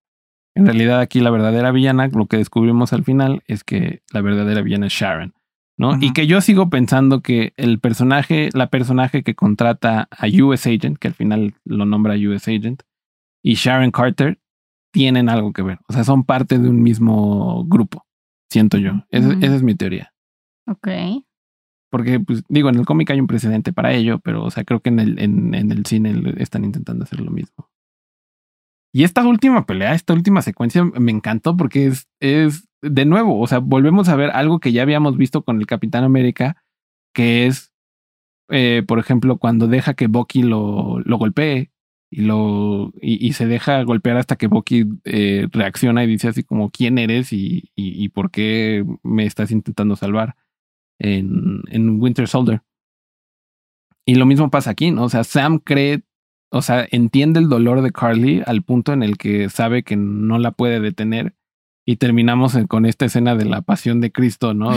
En 0.53 0.65
realidad, 0.65 0.99
aquí 0.99 1.22
la 1.22 1.30
verdadera 1.30 1.72
villana, 1.72 2.07
lo 2.07 2.28
que 2.28 2.38
descubrimos 2.38 2.91
al 2.91 3.06
final 3.06 3.41
es 3.48 3.64
que 3.64 4.03
la 4.11 4.22
verdadera 4.22 4.61
villana 4.61 4.88
es 4.88 4.94
Sharon. 4.94 5.34
¿no? 5.78 5.98
Y 5.99 6.14
que 6.14 6.28
yo 6.28 6.41
sigo 6.41 6.69
pensando 6.69 7.22
que 7.22 7.53
el 7.57 7.80
personaje, 7.80 8.49
la 8.53 8.68
personaje 8.68 9.23
que 9.23 9.34
contrata 9.34 10.07
a 10.11 10.28
US 10.28 10.68
Agent, 10.68 10.99
que 10.99 11.07
al 11.07 11.15
final 11.15 11.56
lo 11.65 11.86
nombra 11.86 12.14
US 12.15 12.48
Agent, 12.48 12.84
y 13.41 13.56
Sharon 13.56 13.90
Carter 13.90 14.40
tienen 14.94 15.28
algo 15.28 15.53
que 15.53 15.64
ver. 15.64 15.80
O 15.88 15.94
sea, 15.94 16.03
son 16.03 16.23
parte 16.23 16.60
de 16.60 16.69
un 16.69 16.84
mismo 16.84 17.65
grupo, 17.65 18.06
siento 18.52 18.78
yo. 18.78 18.91
Ujú. 19.11 19.40
esa 19.41 19.56
es 19.56 19.64
mi 19.64 19.73
teoría. 19.73 20.10
Ok. 20.72 20.88
Porque, 21.91 22.22
pues, 22.22 22.43
digo, 22.48 22.69
en 22.69 22.76
el 22.76 22.85
cómic 22.85 23.10
hay 23.11 23.19
un 23.19 23.27
precedente 23.27 23.73
para 23.73 23.93
ello, 23.93 24.19
pero, 24.19 24.45
o 24.45 24.49
sea, 24.49 24.64
creo 24.64 24.80
que 24.80 24.89
en 24.89 24.99
el, 24.99 25.19
en, 25.19 25.53
el 25.53 25.85
cine 25.85 26.34
están 26.38 26.64
intentando 26.64 27.03
hacer 27.03 27.19
lo 27.19 27.31
mismo. 27.31 27.69
Y 28.93 29.03
esta 29.03 29.26
última 29.27 29.65
pelea, 29.65 29.93
esta 29.93 30.14
última 30.14 30.41
secuencia 30.41 30.85
me 30.85 31.11
encantó 31.11 31.57
porque 31.57 31.88
es, 31.88 32.07
es 32.22 32.68
de 32.81 33.06
nuevo, 33.06 33.39
o 33.39 33.48
sea, 33.48 33.60
volvemos 33.60 34.10
a 34.10 34.15
ver 34.15 34.31
algo 34.31 34.60
que 34.60 34.72
ya 34.72 34.81
habíamos 34.81 35.18
visto 35.18 35.43
con 35.43 35.60
el 35.60 35.68
Capitán 35.68 36.03
América, 36.06 36.64
que 37.14 37.48
es, 37.48 37.73
eh, 38.49 38.84
por 38.88 38.99
ejemplo, 38.99 39.38
cuando 39.38 39.68
deja 39.68 39.93
que 39.93 40.07
Bucky 40.07 40.43
lo, 40.43 40.99
lo 41.02 41.18
golpee 41.18 41.72
y, 42.10 42.22
lo, 42.22 42.93
y, 43.02 43.34
se 43.34 43.48
deja 43.48 43.81
golpear 43.84 44.18
hasta 44.18 44.38
que 44.38 44.48
Bucky 44.48 44.85
eh, 45.06 45.48
reacciona 45.52 46.03
y 46.03 46.07
dice 46.07 46.30
así 46.30 46.43
como, 46.43 46.69
¿quién 46.69 46.98
eres 46.98 47.31
y, 47.34 47.72
y 47.76 48.10
por 48.10 48.31
qué 48.31 48.85
me 49.03 49.26
estás 49.26 49.52
intentando 49.52 49.95
salvar? 49.95 50.35
En, 51.02 51.61
en 51.69 52.02
Winter 52.02 52.28
Soldier. 52.28 52.61
Y 54.06 54.15
lo 54.15 54.26
mismo 54.26 54.49
pasa 54.49 54.72
aquí, 54.72 54.91
¿no? 54.91 55.03
O 55.03 55.10
sea, 55.10 55.23
Sam 55.23 55.60
cree, 55.60 56.03
o 56.52 56.61
sea, 56.61 56.88
entiende 56.91 57.40
el 57.40 57.49
dolor 57.49 57.82
de 57.82 57.91
Carly 57.91 58.41
al 58.45 58.64
punto 58.64 58.94
en 58.94 59.03
el 59.03 59.18
que 59.18 59.49
sabe 59.49 59.84
que 59.84 59.95
no 59.95 60.40
la 60.40 60.52
puede 60.52 60.80
detener. 60.80 61.36
Y 61.86 61.98
terminamos 61.98 62.57
con 62.68 62.86
esta 62.86 63.06
escena 63.06 63.36
de 63.36 63.45
la 63.45 63.61
pasión 63.61 64.02
de 64.02 64.11
Cristo, 64.11 64.53
¿no? 64.53 64.72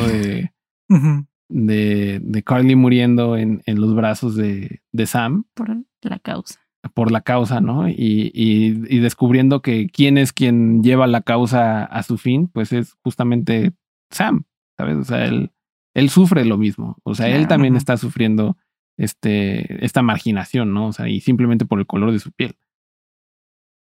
De, 1.50 2.20
de 2.22 2.42
Carly 2.42 2.74
muriendo 2.74 3.36
en, 3.36 3.62
en 3.66 3.78
los 3.80 3.94
brazos 3.94 4.34
de, 4.34 4.80
de 4.92 5.06
Sam 5.06 5.44
Por 5.54 5.68
la 6.02 6.18
causa. 6.18 6.58
por 6.94 7.12
la 7.12 7.20
causa, 7.20 7.60
¿no? 7.60 7.88
Y, 7.88 8.30
y, 8.34 8.82
y 8.88 8.98
descubriendo 9.00 9.60
que 9.60 9.88
quién 9.88 10.16
es 10.16 10.32
quien 10.32 10.82
lleva 10.82 11.06
la 11.06 11.20
causa 11.20 11.84
a 11.84 12.02
su 12.02 12.16
fin, 12.16 12.48
pues 12.48 12.72
es 12.72 12.94
justamente 13.04 13.72
Sam, 14.10 14.44
¿sabes? 14.78 14.96
O 14.96 15.04
sea, 15.04 15.26
él, 15.26 15.52
él 15.94 16.10
sufre 16.10 16.44
lo 16.44 16.58
mismo. 16.58 16.98
O 17.04 17.14
sea, 17.14 17.28
él 17.28 17.46
también 17.48 17.76
está 17.76 17.96
sufriendo 17.96 18.56
este, 18.98 19.84
esta 19.84 20.02
marginación, 20.02 20.74
¿no? 20.74 20.88
O 20.88 20.92
sea, 20.92 21.08
y 21.08 21.20
simplemente 21.20 21.64
por 21.64 21.78
el 21.78 21.86
color 21.86 22.12
de 22.12 22.18
su 22.18 22.32
piel. 22.32 22.56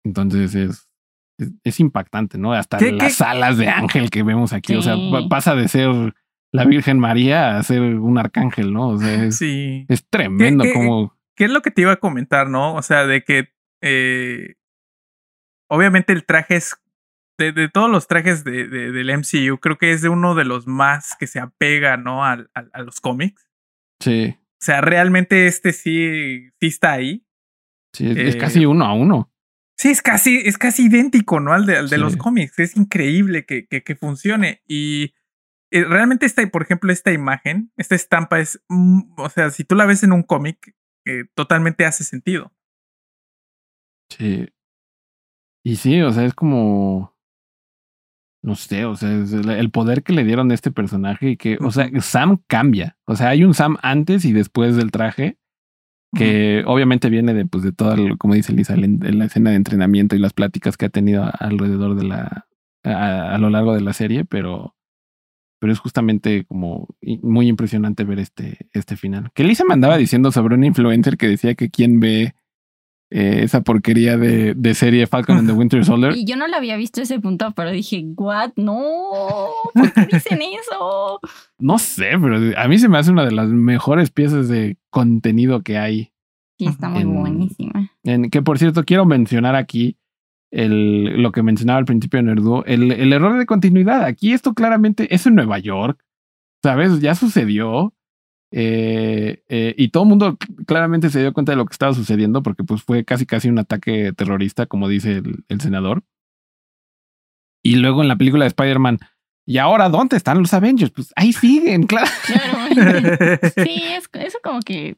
Entonces 0.05 0.55
es, 0.55 0.89
es, 1.37 1.51
es 1.63 1.79
impactante, 1.79 2.37
¿no? 2.37 2.53
Hasta 2.53 2.77
¿Qué- 2.77 2.91
las 2.91 3.17
qué? 3.17 3.23
alas 3.23 3.57
de 3.57 3.67
ángel 3.69 4.09
que 4.09 4.23
vemos 4.23 4.53
aquí. 4.53 4.75
O 4.75 4.81
sea, 4.81 4.95
pasa 5.29 5.55
de 5.55 5.67
ser 5.67 6.15
la 6.51 6.65
Virgen 6.65 6.99
María 6.99 7.57
a 7.57 7.63
ser 7.63 7.81
un 7.81 8.17
arcángel, 8.17 8.73
¿no? 8.73 8.89
O 8.89 8.97
sea, 8.97 9.25
es, 9.25 9.37
Sí. 9.37 9.85
es 9.89 10.07
tremendo 10.09 10.63
¿Qué- 10.63 10.69
qué- 10.71 10.73
como... 10.75 11.15
¿Qué 11.35 11.45
es 11.45 11.51
lo 11.51 11.61
que 11.61 11.71
te 11.71 11.81
iba 11.83 11.93
a 11.93 11.97
comentar, 11.99 12.49
no? 12.49 12.75
O 12.75 12.81
sea, 12.81 13.05
de 13.05 13.23
que 13.23 13.49
eh, 13.81 14.55
obviamente 15.69 16.11
el 16.11 16.25
traje 16.25 16.55
es 16.57 16.75
de, 17.39 17.51
de 17.53 17.69
todos 17.69 17.89
los 17.89 18.05
trajes 18.07 18.43
de, 18.43 18.67
de- 18.67 18.91
del 18.91 19.09
MCU, 19.09 19.57
creo 19.59 19.79
que 19.79 19.91
es 19.91 20.03
de 20.03 20.09
uno 20.09 20.35
de 20.35 20.45
los 20.45 20.67
más 20.67 21.15
que 21.19 21.25
se 21.25 21.39
apega, 21.39 21.97
¿no? 21.97 22.23
Al- 22.23 22.51
al- 22.53 22.69
a 22.73 22.81
los 22.83 22.99
cómics. 23.01 23.49
Sí, 23.99 24.35
O 24.37 24.61
sea, 24.63 24.81
realmente 24.81 25.47
este 25.47 25.73
sí, 25.73 26.49
sí 26.59 26.67
está 26.67 26.91
ahí. 26.91 27.25
sí, 27.95 28.11
es, 28.11 28.17
es 28.17 28.35
Eh, 28.35 28.37
casi 28.37 28.65
uno 28.67 28.85
a 28.85 28.93
uno. 28.93 29.33
Sí, 29.77 29.89
es 29.89 30.01
casi, 30.01 30.37
es 30.45 30.57
casi 30.57 30.85
idéntico, 30.87 31.39
¿no? 31.39 31.53
Al 31.53 31.65
de, 31.65 31.77
al 31.77 31.89
de 31.89 31.95
Sí. 31.95 32.01
los 32.01 32.17
cómics. 32.17 32.59
Es 32.59 32.75
increíble 32.77 33.45
que, 33.45 33.65
que, 33.65 33.81
que 33.81 33.95
funcione. 33.95 34.61
Y 34.67 35.13
eh, 35.71 35.85
realmente 35.85 36.25
esta, 36.25 36.45
por 36.47 36.61
ejemplo, 36.63 36.91
esta 36.91 37.11
imagen, 37.13 37.71
esta 37.77 37.95
estampa 37.95 38.39
es, 38.41 38.61
mm, 38.67 39.13
o 39.17 39.29
sea, 39.29 39.49
si 39.51 39.63
tú 39.63 39.75
la 39.75 39.85
ves 39.85 40.03
en 40.03 40.11
un 40.11 40.23
cómic, 40.23 40.75
eh, 41.05 41.25
totalmente 41.33 41.85
hace 41.85 42.03
sentido. 42.03 42.53
Sí. 44.09 44.47
Y 45.63 45.75
sí, 45.75 46.01
o 46.01 46.11
sea, 46.11 46.25
es 46.25 46.33
como. 46.33 47.15
No 48.41 48.55
sé, 48.55 48.85
o 48.85 48.95
sea, 48.95 49.11
es 49.21 49.33
el, 49.33 49.69
poder 49.69 50.01
que 50.01 50.13
le 50.13 50.23
dieron 50.23 50.49
a 50.51 50.53
este 50.53 50.71
personaje 50.71 51.31
y 51.31 51.37
que, 51.37 51.57
o 51.59 51.71
sea. 51.71 51.89
Sam 52.01 52.41
cambia. 52.47 52.97
O 53.05 53.15
sea, 53.15 53.29
hay 53.29 53.43
un 53.43 53.53
Sam 53.53 53.77
antes 53.81 54.23
y 54.23 54.31
después 54.31 54.75
del 54.75 54.91
traje 54.91 55.37
que 56.15 56.63
obviamente 56.65 57.09
viene 57.09 57.33
de, 57.33 57.45
pues, 57.45 57.63
de 57.63 57.71
todo, 57.71 57.93
el- 57.93 58.17
como 58.17 58.33
dice 58.33 58.53
Lisa, 58.53 58.75
la, 58.75 58.87
la 58.87 59.25
escena 59.25 59.51
de 59.51 59.57
entrenamiento 59.57 60.15
y 60.15 60.19
las 60.19 60.33
pláticas 60.33 60.75
que 60.77 60.85
ha 60.85 60.89
tenido 60.89 61.29
alrededor 61.39 61.95
de 61.95 62.05
la. 62.05 62.45
A, 62.83 63.35
a 63.35 63.37
lo 63.37 63.49
largo 63.49 63.73
de 63.73 63.81
la 63.81 63.93
serie, 63.93 64.25
pero. 64.25 64.75
Pero 65.61 65.73
es 65.73 65.79
justamente 65.79 66.45
como 66.45 66.87
muy 67.21 67.49
impresionante 67.49 68.05
ver 68.05 68.19
este, 68.19 68.69
este 68.71 68.95
final. 68.95 69.29
Que 69.35 69.43
Lisa 69.43 69.65
me 69.67 69.73
andaba 69.73 69.97
diciendo 69.97 70.31
sobre 70.31 70.55
un 70.55 70.63
influencer 70.63 71.17
que 71.17 71.27
decía 71.27 71.53
que 71.55 71.69
quien 71.69 71.99
ve 71.99 72.33
eh, 73.11 73.41
esa 73.43 73.61
porquería 73.61 74.17
de, 74.17 74.53
de 74.53 74.73
serie 74.75 75.07
Falcon 75.07 75.37
and 75.37 75.47
the 75.49 75.53
Winter 75.53 75.83
Soldier. 75.83 76.15
Y 76.15 76.25
yo 76.25 76.35
no 76.35 76.47
lo 76.47 76.55
había 76.55 76.77
visto 76.77 77.01
ese 77.01 77.19
punto, 77.19 77.51
pero 77.55 77.71
dije, 77.71 78.05
¿what? 78.15 78.51
No, 78.55 79.49
¿por 79.73 79.93
qué 79.93 80.05
dicen 80.11 80.39
eso? 80.41 81.19
No 81.57 81.77
sé, 81.79 82.11
pero 82.21 82.37
a 82.57 82.67
mí 82.67 82.77
se 82.79 82.87
me 82.89 82.97
hace 82.97 83.11
una 83.11 83.25
de 83.25 83.31
las 83.31 83.47
mejores 83.49 84.11
piezas 84.11 84.47
de 84.47 84.77
contenido 84.89 85.61
que 85.61 85.77
hay. 85.77 86.11
Sí, 86.57 86.65
está 86.65 86.89
muy 86.89 87.01
En- 87.01 87.13
buenísima. 87.15 87.91
En, 88.03 88.29
que 88.29 88.41
por 88.41 88.59
cierto, 88.59 88.83
quiero 88.83 89.05
mencionar 89.05 89.55
aquí 89.55 89.97
el, 90.51 91.21
lo 91.21 91.31
que 91.31 91.41
mencionaba 91.43 91.79
al 91.79 91.85
principio 91.85 92.17
de 92.17 92.23
Nerdo, 92.23 92.65
el, 92.65 92.91
el 92.91 93.13
error 93.13 93.37
de 93.37 93.45
continuidad. 93.45 94.03
Aquí 94.03 94.33
esto 94.33 94.53
claramente 94.53 95.13
es 95.13 95.25
en 95.25 95.35
Nueva 95.35 95.59
York, 95.59 96.03
¿sabes? 96.63 96.99
Ya 96.99 97.15
sucedió. 97.15 97.93
Eh, 98.51 99.43
eh, 99.47 99.75
y 99.77 99.89
todo 99.89 100.03
el 100.03 100.09
mundo 100.09 100.37
claramente 100.65 101.09
se 101.09 101.19
dio 101.19 101.33
cuenta 101.33 101.51
de 101.51 101.57
lo 101.57 101.65
que 101.65 101.73
estaba 101.73 101.93
sucediendo 101.93 102.41
porque 102.41 102.63
pues 102.63 102.81
fue 102.81 103.05
casi 103.05 103.25
casi 103.25 103.49
un 103.49 103.59
ataque 103.59 104.11
terrorista, 104.13 104.65
como 104.65 104.87
dice 104.87 105.17
el, 105.17 105.43
el 105.47 105.61
senador. 105.61 106.03
Y 107.63 107.75
luego 107.75 108.01
en 108.01 108.07
la 108.07 108.15
película 108.15 108.45
de 108.45 108.49
Spider-Man, 108.49 108.99
¿y 109.45 109.57
ahora 109.57 109.89
dónde 109.89 110.17
están 110.17 110.39
los 110.39 110.53
Avengers? 110.53 110.91
Pues 110.91 111.13
ahí 111.15 111.33
siguen, 111.33 111.83
claro. 111.87 112.09
Claro. 112.25 112.59
Sí, 113.55 113.83
es, 113.83 114.09
eso 114.13 114.39
como 114.43 114.61
que 114.61 114.97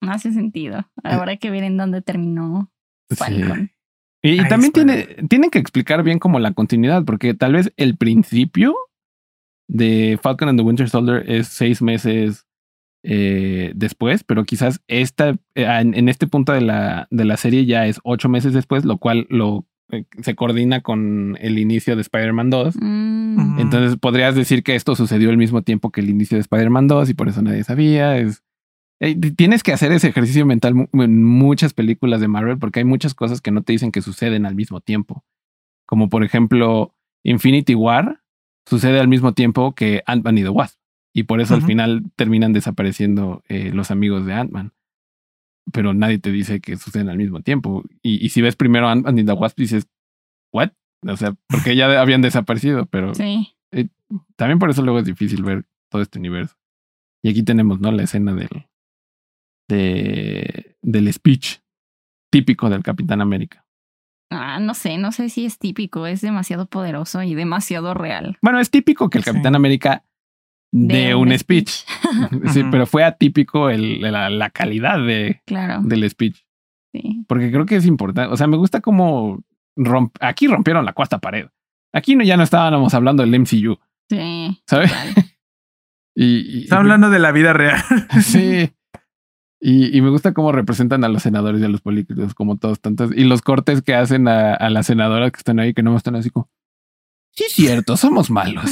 no 0.00 0.12
hace 0.12 0.32
sentido. 0.32 0.88
Habrá 1.02 1.36
que 1.36 1.50
ver 1.50 1.64
en 1.64 1.76
dónde 1.76 2.02
terminó 2.02 2.70
Falcon. 3.10 3.70
Y, 4.22 4.40
y 4.40 4.48
también 4.48 4.72
tiene, 4.72 5.04
tienen 5.28 5.50
que 5.50 5.58
explicar 5.58 6.02
bien 6.02 6.18
como 6.18 6.40
la 6.40 6.52
continuidad, 6.52 7.04
porque 7.04 7.34
tal 7.34 7.52
vez 7.52 7.72
el 7.76 7.96
principio 7.96 8.74
de 9.68 10.18
Falcon 10.20 10.48
and 10.48 10.58
the 10.58 10.64
Winter 10.64 10.88
Soldier 10.88 11.24
es 11.30 11.48
seis 11.48 11.82
meses 11.82 12.45
eh, 13.08 13.72
después, 13.76 14.24
pero 14.24 14.44
quizás 14.44 14.80
esta, 14.88 15.30
eh, 15.54 15.64
en, 15.64 15.94
en 15.94 16.08
este 16.08 16.26
punto 16.26 16.52
de 16.52 16.60
la, 16.60 17.06
de 17.10 17.24
la 17.24 17.36
serie 17.36 17.64
ya 17.64 17.86
es 17.86 18.00
ocho 18.02 18.28
meses 18.28 18.52
después, 18.52 18.84
lo 18.84 18.98
cual 18.98 19.26
lo 19.30 19.64
eh, 19.92 20.04
se 20.22 20.34
coordina 20.34 20.80
con 20.80 21.38
el 21.40 21.58
inicio 21.60 21.94
de 21.94 22.02
Spider-Man 22.02 22.50
2. 22.50 22.74
Mm. 22.80 23.60
Entonces 23.60 23.96
podrías 23.98 24.34
decir 24.34 24.62
que 24.64 24.74
esto 24.74 24.96
sucedió 24.96 25.30
al 25.30 25.36
mismo 25.36 25.62
tiempo 25.62 25.90
que 25.92 26.00
el 26.00 26.10
inicio 26.10 26.36
de 26.36 26.40
Spider-Man 26.40 26.88
2 26.88 27.10
y 27.10 27.14
por 27.14 27.28
eso 27.28 27.42
nadie 27.42 27.62
sabía. 27.62 28.18
Es, 28.18 28.42
eh, 28.98 29.14
tienes 29.36 29.62
que 29.62 29.72
hacer 29.72 29.92
ese 29.92 30.08
ejercicio 30.08 30.44
mental 30.44 30.74
mu- 30.74 30.88
en 31.04 31.22
muchas 31.22 31.74
películas 31.74 32.20
de 32.20 32.26
Marvel 32.28 32.58
porque 32.58 32.80
hay 32.80 32.84
muchas 32.84 33.14
cosas 33.14 33.40
que 33.40 33.52
no 33.52 33.62
te 33.62 33.72
dicen 33.72 33.92
que 33.92 34.02
suceden 34.02 34.46
al 34.46 34.56
mismo 34.56 34.80
tiempo. 34.80 35.24
Como 35.86 36.08
por 36.08 36.24
ejemplo, 36.24 36.92
Infinity 37.22 37.74
War 37.76 38.22
sucede 38.68 38.98
al 38.98 39.06
mismo 39.06 39.32
tiempo 39.32 39.74
que 39.76 40.02
Ant-Man 40.06 40.38
y 40.38 40.42
the 40.42 40.48
Wasp. 40.48 40.76
Y 41.16 41.22
por 41.22 41.40
eso 41.40 41.54
al 41.54 41.62
final 41.62 42.02
terminan 42.14 42.52
desapareciendo 42.52 43.42
eh, 43.48 43.70
los 43.72 43.90
amigos 43.90 44.26
de 44.26 44.34
Ant-Man. 44.34 44.74
Pero 45.72 45.94
nadie 45.94 46.18
te 46.18 46.30
dice 46.30 46.60
que 46.60 46.76
suceden 46.76 47.08
al 47.08 47.16
mismo 47.16 47.40
tiempo. 47.40 47.84
Y, 48.02 48.22
y 48.22 48.28
si 48.28 48.42
ves 48.42 48.54
primero 48.54 48.86
Ant-Man 48.86 49.18
y 49.18 49.24
the 49.24 49.32
Wasp, 49.32 49.58
dices, 49.58 49.88
¿what? 50.52 50.72
O 51.08 51.16
sea, 51.16 51.34
porque 51.48 51.74
ya 51.74 52.02
habían 52.02 52.20
desaparecido, 52.20 52.84
pero 52.84 53.14
sí. 53.14 53.56
también 54.36 54.58
por 54.58 54.68
eso 54.68 54.82
luego 54.82 54.98
es 54.98 55.06
difícil 55.06 55.42
ver 55.42 55.64
todo 55.90 56.02
este 56.02 56.18
universo. 56.18 56.54
Y 57.24 57.30
aquí 57.30 57.42
tenemos, 57.42 57.80
¿no? 57.80 57.92
La 57.92 58.02
escena 58.02 58.34
del, 58.34 58.66
de, 59.70 60.76
del 60.82 61.10
speech 61.12 61.60
típico 62.30 62.68
del 62.68 62.82
Capitán 62.82 63.22
América. 63.22 63.64
Ah, 64.30 64.58
no 64.60 64.74
sé, 64.74 64.98
no 64.98 65.12
sé 65.12 65.30
si 65.30 65.46
es 65.46 65.58
típico, 65.58 66.06
es 66.06 66.20
demasiado 66.20 66.66
poderoso 66.66 67.22
y 67.22 67.34
demasiado 67.34 67.94
real. 67.94 68.36
Bueno, 68.42 68.60
es 68.60 68.70
típico 68.70 69.08
que 69.08 69.16
el 69.16 69.24
Sí. 69.24 69.30
Capitán 69.30 69.54
Dé 70.78 71.14
un 71.14 71.36
speech. 71.38 71.70
sí, 72.52 72.62
pero 72.70 72.86
fue 72.86 73.02
atípico 73.04 73.70
el, 73.70 74.00
la, 74.00 74.28
la 74.30 74.50
calidad 74.50 74.98
de, 74.98 75.40
claro, 75.46 75.80
del 75.82 76.08
speech. 76.10 76.44
sí. 76.92 77.24
Porque 77.28 77.50
creo 77.50 77.64
que 77.66 77.76
es 77.76 77.86
importante. 77.86 78.32
O 78.32 78.36
sea, 78.36 78.46
me 78.46 78.56
gusta 78.56 78.80
cómo 78.80 79.42
romp- 79.76 80.16
aquí 80.20 80.46
rompieron 80.48 80.84
la 80.84 80.92
cuarta 80.92 81.18
pared. 81.18 81.46
Aquí 81.94 82.14
no, 82.16 82.24
ya 82.24 82.36
no 82.36 82.42
estábamos 82.42 82.92
hablando 82.94 83.22
del 83.22 83.34
MCU, 83.40 83.78
Sí. 84.10 84.60
¿sabes? 84.66 84.92
y- 86.14 86.64
Está 86.64 86.76
hablando 86.78 87.08
de 87.10 87.18
la 87.20 87.32
vida 87.32 87.52
real. 87.52 87.80
Sí. 88.22 88.70
Y, 89.58 89.96
y 89.96 90.00
me 90.02 90.10
gusta 90.10 90.34
cómo 90.34 90.52
representan 90.52 91.02
a 91.04 91.08
los 91.08 91.22
senadores 91.22 91.62
y 91.62 91.64
a 91.64 91.68
los 91.68 91.80
políticos, 91.80 92.34
como 92.34 92.58
todos 92.58 92.80
tantos. 92.80 93.10
Y 93.16 93.24
los 93.24 93.40
cortes 93.40 93.80
que 93.80 93.94
hacen 93.94 94.28
a, 94.28 94.52
a 94.54 94.68
las 94.68 94.86
senadoras 94.86 95.32
que 95.32 95.38
están 95.38 95.58
ahí, 95.58 95.72
que 95.72 95.82
no 95.82 95.96
están 95.96 96.14
así 96.16 96.28
como. 96.28 96.50
Sí, 97.32 97.44
cierto, 97.48 97.96
somos 97.96 98.30
malos. 98.30 98.70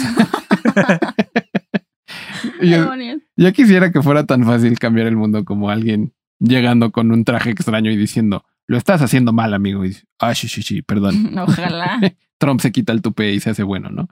Yo- 2.60 3.52
quisiera 3.52 3.90
que 3.93 4.02
fuera 4.02 4.24
tan 4.24 4.44
fácil 4.44 4.78
cambiar 4.78 5.06
el 5.06 5.16
mundo 5.16 5.44
como 5.44 5.70
alguien 5.70 6.12
llegando 6.40 6.90
con 6.93 7.10
un 7.12 7.24
traje 7.24 7.51
extraño 7.51 7.90
y 7.90 7.97
diciendo, 7.97 8.44
lo 8.66 8.76
estás 8.76 9.02
haciendo 9.02 9.32
mal, 9.32 9.55
amigo. 9.55 9.85
Y 9.85 9.89
dice, 9.89 10.05
ah, 10.18 10.35
sí, 10.35 10.48
sí, 10.48 10.62
sí, 10.62 10.82
perdón. 10.82 11.39
Ojalá. 11.39 12.01
Trump 12.39 12.60
se 12.60 12.72
quita 12.72 12.93
el 12.93 13.01
tupé 13.02 13.32
y 13.32 13.40
se 13.40 13.51
hace 13.51 13.62
bueno, 13.62 13.90
¿no? 13.90 14.09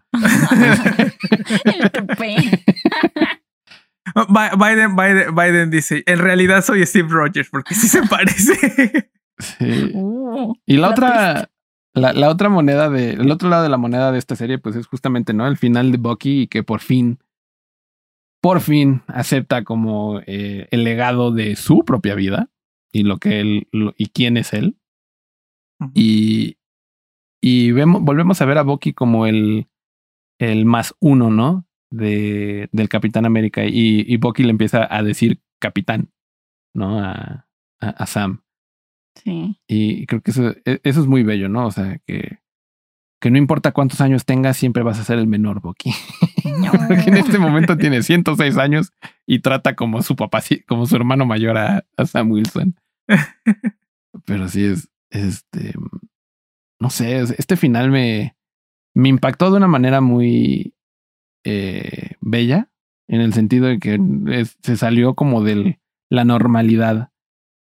El 1.64 1.90
tupé. 1.90 2.36
Bi- 4.14 4.56
Biden, 4.58 4.96
Biden, 4.96 5.34
Biden 5.34 5.70
dice, 5.70 6.02
en 6.06 6.18
realidad 6.18 6.64
soy 6.64 6.84
Steve 6.86 7.08
Rogers, 7.10 7.48
porque 7.50 7.74
sí 7.74 7.88
se 7.88 8.02
parece. 8.06 9.10
Sí. 9.38 9.90
Uh, 9.94 10.54
Y 10.66 10.74
la 10.76 10.82
La 10.82 10.90
otra, 10.90 11.50
la, 11.94 12.12
la 12.12 12.28
otra 12.28 12.48
moneda 12.48 12.88
de, 12.88 13.14
el 13.14 13.28
otro 13.30 13.48
lado 13.48 13.64
de 13.64 13.70
la 13.70 13.76
moneda 13.78 14.12
de 14.12 14.18
esta 14.18 14.36
serie, 14.36 14.58
pues 14.58 14.76
es 14.76 14.86
justamente, 14.86 15.32
¿no? 15.34 15.48
El 15.48 15.56
final 15.56 15.90
de 15.90 15.98
Bucky 15.98 16.42
y 16.42 16.46
que 16.46 16.62
por 16.62 16.78
fin, 16.80 17.18
por 18.42 18.60
fin 18.60 19.02
acepta 19.06 19.64
como 19.64 20.20
eh, 20.26 20.68
el 20.70 20.84
legado 20.84 21.30
de 21.30 21.56
su 21.56 21.84
propia 21.84 22.14
vida 22.14 22.50
y 22.92 23.04
lo 23.04 23.18
que 23.18 23.40
él, 23.40 23.68
lo- 23.72 23.94
y 23.96 24.06
quién 24.08 24.36
es 24.36 24.52
él. 24.52 24.76
Y, 25.94 26.58
y 27.42 27.72
vemos, 27.72 28.02
volvemos 28.02 28.40
a 28.40 28.44
ver 28.44 28.58
a 28.58 28.62
Bucky 28.62 28.92
como 28.92 29.26
el, 29.26 29.68
el 30.38 30.64
más 30.64 30.94
uno, 31.00 31.30
¿no? 31.30 31.66
De, 31.90 32.68
del 32.72 32.88
Capitán 32.88 33.26
América. 33.26 33.64
Y, 33.64 34.04
y 34.06 34.16
Bucky 34.16 34.44
le 34.44 34.50
empieza 34.50 34.86
a 34.94 35.02
decir 35.02 35.40
capitán, 35.60 36.10
¿no? 36.74 37.00
A, 37.00 37.48
a, 37.80 37.88
a 37.88 38.06
Sam. 38.06 38.42
sí. 39.16 39.56
Y 39.68 40.06
creo 40.06 40.20
que 40.22 40.30
eso, 40.30 40.50
e- 40.64 40.80
eso 40.84 41.00
es 41.00 41.06
muy 41.06 41.22
bello, 41.22 41.48
¿no? 41.48 41.66
O 41.66 41.70
sea, 41.70 41.98
que, 42.06 42.38
que 43.22 43.30
no 43.30 43.38
importa 43.38 43.72
cuántos 43.72 44.00
años 44.02 44.24
tengas, 44.26 44.56
siempre 44.58 44.82
vas 44.82 44.98
a 44.98 45.04
ser 45.04 45.18
el 45.18 45.26
menor. 45.28 45.62
No. 45.62 45.72
Porque 46.88 47.08
en 47.08 47.16
este 47.16 47.38
momento 47.38 47.78
tiene 47.78 48.02
106 48.02 48.58
años 48.58 48.92
y 49.26 49.38
trata 49.38 49.74
como 49.76 50.02
su 50.02 50.16
papá, 50.16 50.42
como 50.68 50.84
su 50.86 50.96
hermano 50.96 51.24
mayor 51.24 51.56
a, 51.56 51.84
a 51.96 52.04
Sam 52.06 52.32
Wilson. 52.32 52.74
Pero 54.26 54.48
sí 54.48 54.64
es, 54.64 54.90
este, 55.10 55.72
no 56.80 56.90
sé, 56.90 57.20
es- 57.20 57.30
este 57.38 57.56
final 57.56 57.90
me, 57.90 58.36
me 58.94 59.08
impactó 59.08 59.50
de 59.50 59.56
una 59.56 59.68
manera 59.68 60.00
muy 60.00 60.74
eh, 61.44 62.12
bella, 62.20 62.70
en 63.08 63.20
el 63.20 63.32
sentido 63.32 63.66
de 63.66 63.78
que 63.78 63.98
es- 64.28 64.58
se 64.62 64.76
salió 64.76 65.14
como 65.14 65.42
de 65.42 65.80
la 66.10 66.24
normalidad 66.24 67.10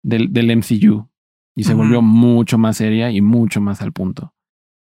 del, 0.02 0.32
del 0.32 0.50
MCU 0.56 1.08
y 1.56 1.64
se 1.64 1.74
volvió 1.74 2.02
mucho 2.02 2.56
más 2.56 2.76
seria 2.78 3.10
y 3.10 3.20
mucho 3.20 3.60
más 3.60 3.82
al 3.82 3.92
punto. 3.92 4.32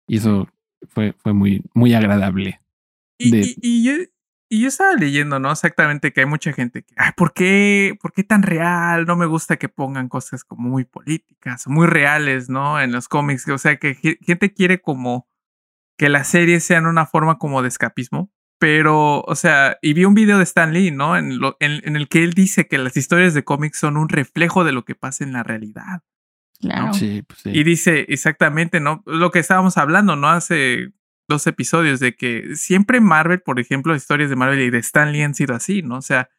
Y 0.06 0.16
eso 0.18 0.48
fue, 0.88 1.14
fue 1.18 1.32
muy, 1.32 1.62
muy 1.74 1.94
agradable. 1.94 2.60
Y, 3.18 3.30
de- 3.30 3.40
y- 3.40 3.56
y 3.62 3.84
yo, 3.84 3.92
y 4.50 4.62
yo 4.62 4.68
estaba 4.68 4.94
leyendo, 4.94 5.38
¿no? 5.38 5.50
Exactamente 5.52 6.12
que 6.12 6.20
hay 6.20 6.26
mucha 6.26 6.52
gente 6.52 6.82
que, 6.82 6.94
ay, 6.96 7.12
¿por 7.16 7.32
qué, 7.32 7.96
¿por 8.00 8.12
qué 8.12 8.24
tan 8.24 8.42
real? 8.42 9.06
No 9.06 9.16
me 9.16 9.26
gusta 9.26 9.56
que 9.56 9.68
pongan 9.68 10.08
cosas 10.08 10.44
como 10.44 10.68
muy 10.68 10.84
políticas, 10.84 11.66
muy 11.68 11.86
reales, 11.86 12.50
¿no? 12.50 12.80
En 12.80 12.92
los 12.92 13.08
cómics. 13.08 13.48
O 13.48 13.58
sea, 13.58 13.76
que 13.76 13.94
ge- 13.94 14.18
gente 14.20 14.52
quiere 14.52 14.80
como 14.80 15.28
que 15.98 16.08
las 16.08 16.28
series 16.28 16.64
sean 16.64 16.86
una 16.86 17.06
forma 17.06 17.38
como 17.38 17.62
de 17.62 17.68
escapismo. 17.68 18.30
Pero, 18.58 19.22
o 19.22 19.34
sea, 19.34 19.76
y 19.82 19.92
vi 19.92 20.04
un 20.04 20.14
video 20.14 20.36
de 20.38 20.44
Stan 20.44 20.72
Lee, 20.72 20.92
¿no? 20.92 21.16
En, 21.16 21.38
lo, 21.40 21.56
en, 21.58 21.80
en 21.84 21.96
el 21.96 22.08
que 22.08 22.22
él 22.22 22.32
dice 22.32 22.68
que 22.68 22.78
las 22.78 22.96
historias 22.96 23.34
de 23.34 23.42
cómics 23.44 23.78
son 23.78 23.96
un 23.96 24.08
reflejo 24.08 24.62
de 24.62 24.70
lo 24.72 24.84
que 24.84 24.94
pasa 24.94 25.24
en 25.24 25.32
la 25.32 25.42
realidad. 25.42 26.02
Claro. 26.62 26.94
Sí, 26.94 27.22
pues 27.26 27.40
sí. 27.40 27.50
Y 27.52 27.64
dice 27.64 28.06
exactamente, 28.08 28.80
¿no? 28.80 29.02
Lo 29.04 29.30
que 29.30 29.40
estábamos 29.40 29.76
hablando, 29.76 30.16
¿no? 30.16 30.28
Hace 30.30 30.92
dos 31.28 31.46
episodios 31.46 31.98
de 32.00 32.14
que 32.14 32.54
siempre 32.56 33.00
Marvel, 33.00 33.40
por 33.42 33.60
ejemplo, 33.60 33.94
historias 33.94 34.30
de 34.30 34.36
Marvel 34.36 34.60
y 34.60 34.70
de 34.70 34.78
Stan 34.78 35.12
Lee 35.12 35.22
han 35.22 35.34
sido 35.34 35.54
así, 35.54 35.82
¿no? 35.82 35.96
O 35.96 36.02
sea, 36.02 36.30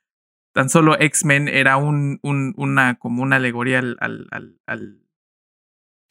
tan 0.54 0.70
solo 0.70 0.98
X-Men 1.00 1.48
era 1.50 1.78
un, 1.78 2.20
un, 2.24 2.54
una, 2.58 2.96
como 2.96 3.22
una 3.24 3.36
alegoría 3.36 3.80
al, 3.80 3.98
al, 4.00 4.28
al, 4.66 5.00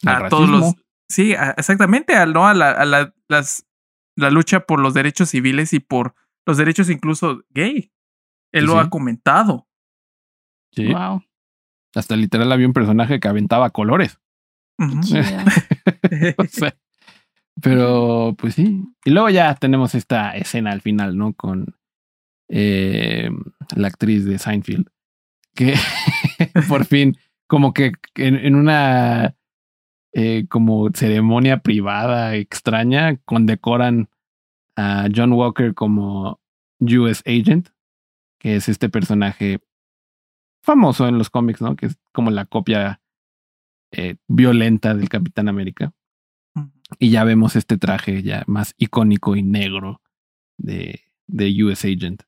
a 0.05 0.29
todos 0.29 0.49
los. 0.49 0.75
Sí, 1.09 1.33
a- 1.33 1.51
exactamente, 1.57 2.15
al, 2.15 2.33
¿no? 2.33 2.47
A 2.47 2.53
la, 2.53 2.71
a 2.71 2.85
la, 2.85 3.13
las, 3.27 3.65
la 4.15 4.29
lucha 4.31 4.61
por 4.61 4.79
los 4.79 4.93
derechos 4.93 5.29
civiles 5.29 5.73
y 5.73 5.79
por 5.79 6.13
los 6.45 6.57
derechos 6.57 6.89
incluso 6.89 7.43
gay. 7.49 7.91
Él 8.51 8.61
Sí, 8.61 8.67
lo 8.67 8.73
sí. 8.73 8.79
ha 8.79 8.89
comentado. 8.89 9.67
Sí. 10.71 10.91
Wow. 10.93 11.23
Hasta 11.95 12.15
literal 12.15 12.51
había 12.51 12.67
un 12.67 12.73
personaje 12.73 13.19
que 13.19 13.27
aventaba 13.27 13.69
colores. 13.71 14.19
O 16.37 16.43
sea, 16.45 16.75
pero 17.61 18.35
pues 18.37 18.55
sí. 18.55 18.83
Y 19.05 19.11
luego 19.11 19.29
ya 19.29 19.53
tenemos 19.55 19.95
esta 19.95 20.35
escena 20.35 20.71
al 20.71 20.81
final, 20.81 21.17
¿no? 21.17 21.33
Con 21.33 21.75
eh, 22.49 23.29
la 23.75 23.87
actriz 23.87 24.25
de 24.25 24.39
Seinfeld. 24.39 24.87
Que 25.55 25.75
por 26.67 26.85
fin, 26.85 27.15
como 27.47 27.73
que 27.73 27.93
en, 28.15 28.35
en 28.35 28.55
una 28.55 29.35
eh, 30.13 30.45
como 30.47 30.89
ceremonia 30.93 31.59
privada 31.59 32.35
extraña, 32.35 33.17
condecoran 33.25 34.09
a 34.75 35.07
John 35.13 35.33
Walker 35.33 35.73
como 35.73 36.39
US 36.79 37.23
Agent, 37.25 37.69
que 38.39 38.55
es 38.55 38.69
este 38.69 38.89
personaje 38.89 39.59
famoso 40.63 41.07
en 41.07 41.17
los 41.17 41.29
cómics, 41.29 41.61
¿no? 41.61 41.75
Que 41.75 41.87
es 41.87 41.97
como 42.13 42.31
la 42.31 42.45
copia 42.45 43.01
eh, 43.91 44.15
violenta 44.27 44.93
del 44.95 45.09
Capitán 45.09 45.47
América. 45.49 45.93
Y 46.99 47.09
ya 47.09 47.23
vemos 47.23 47.55
este 47.55 47.77
traje 47.77 48.21
ya 48.23 48.43
más 48.47 48.75
icónico 48.77 49.35
y 49.35 49.41
negro 49.43 50.01
de, 50.59 51.01
de 51.27 51.63
US 51.63 51.83
Agent. 51.85 52.23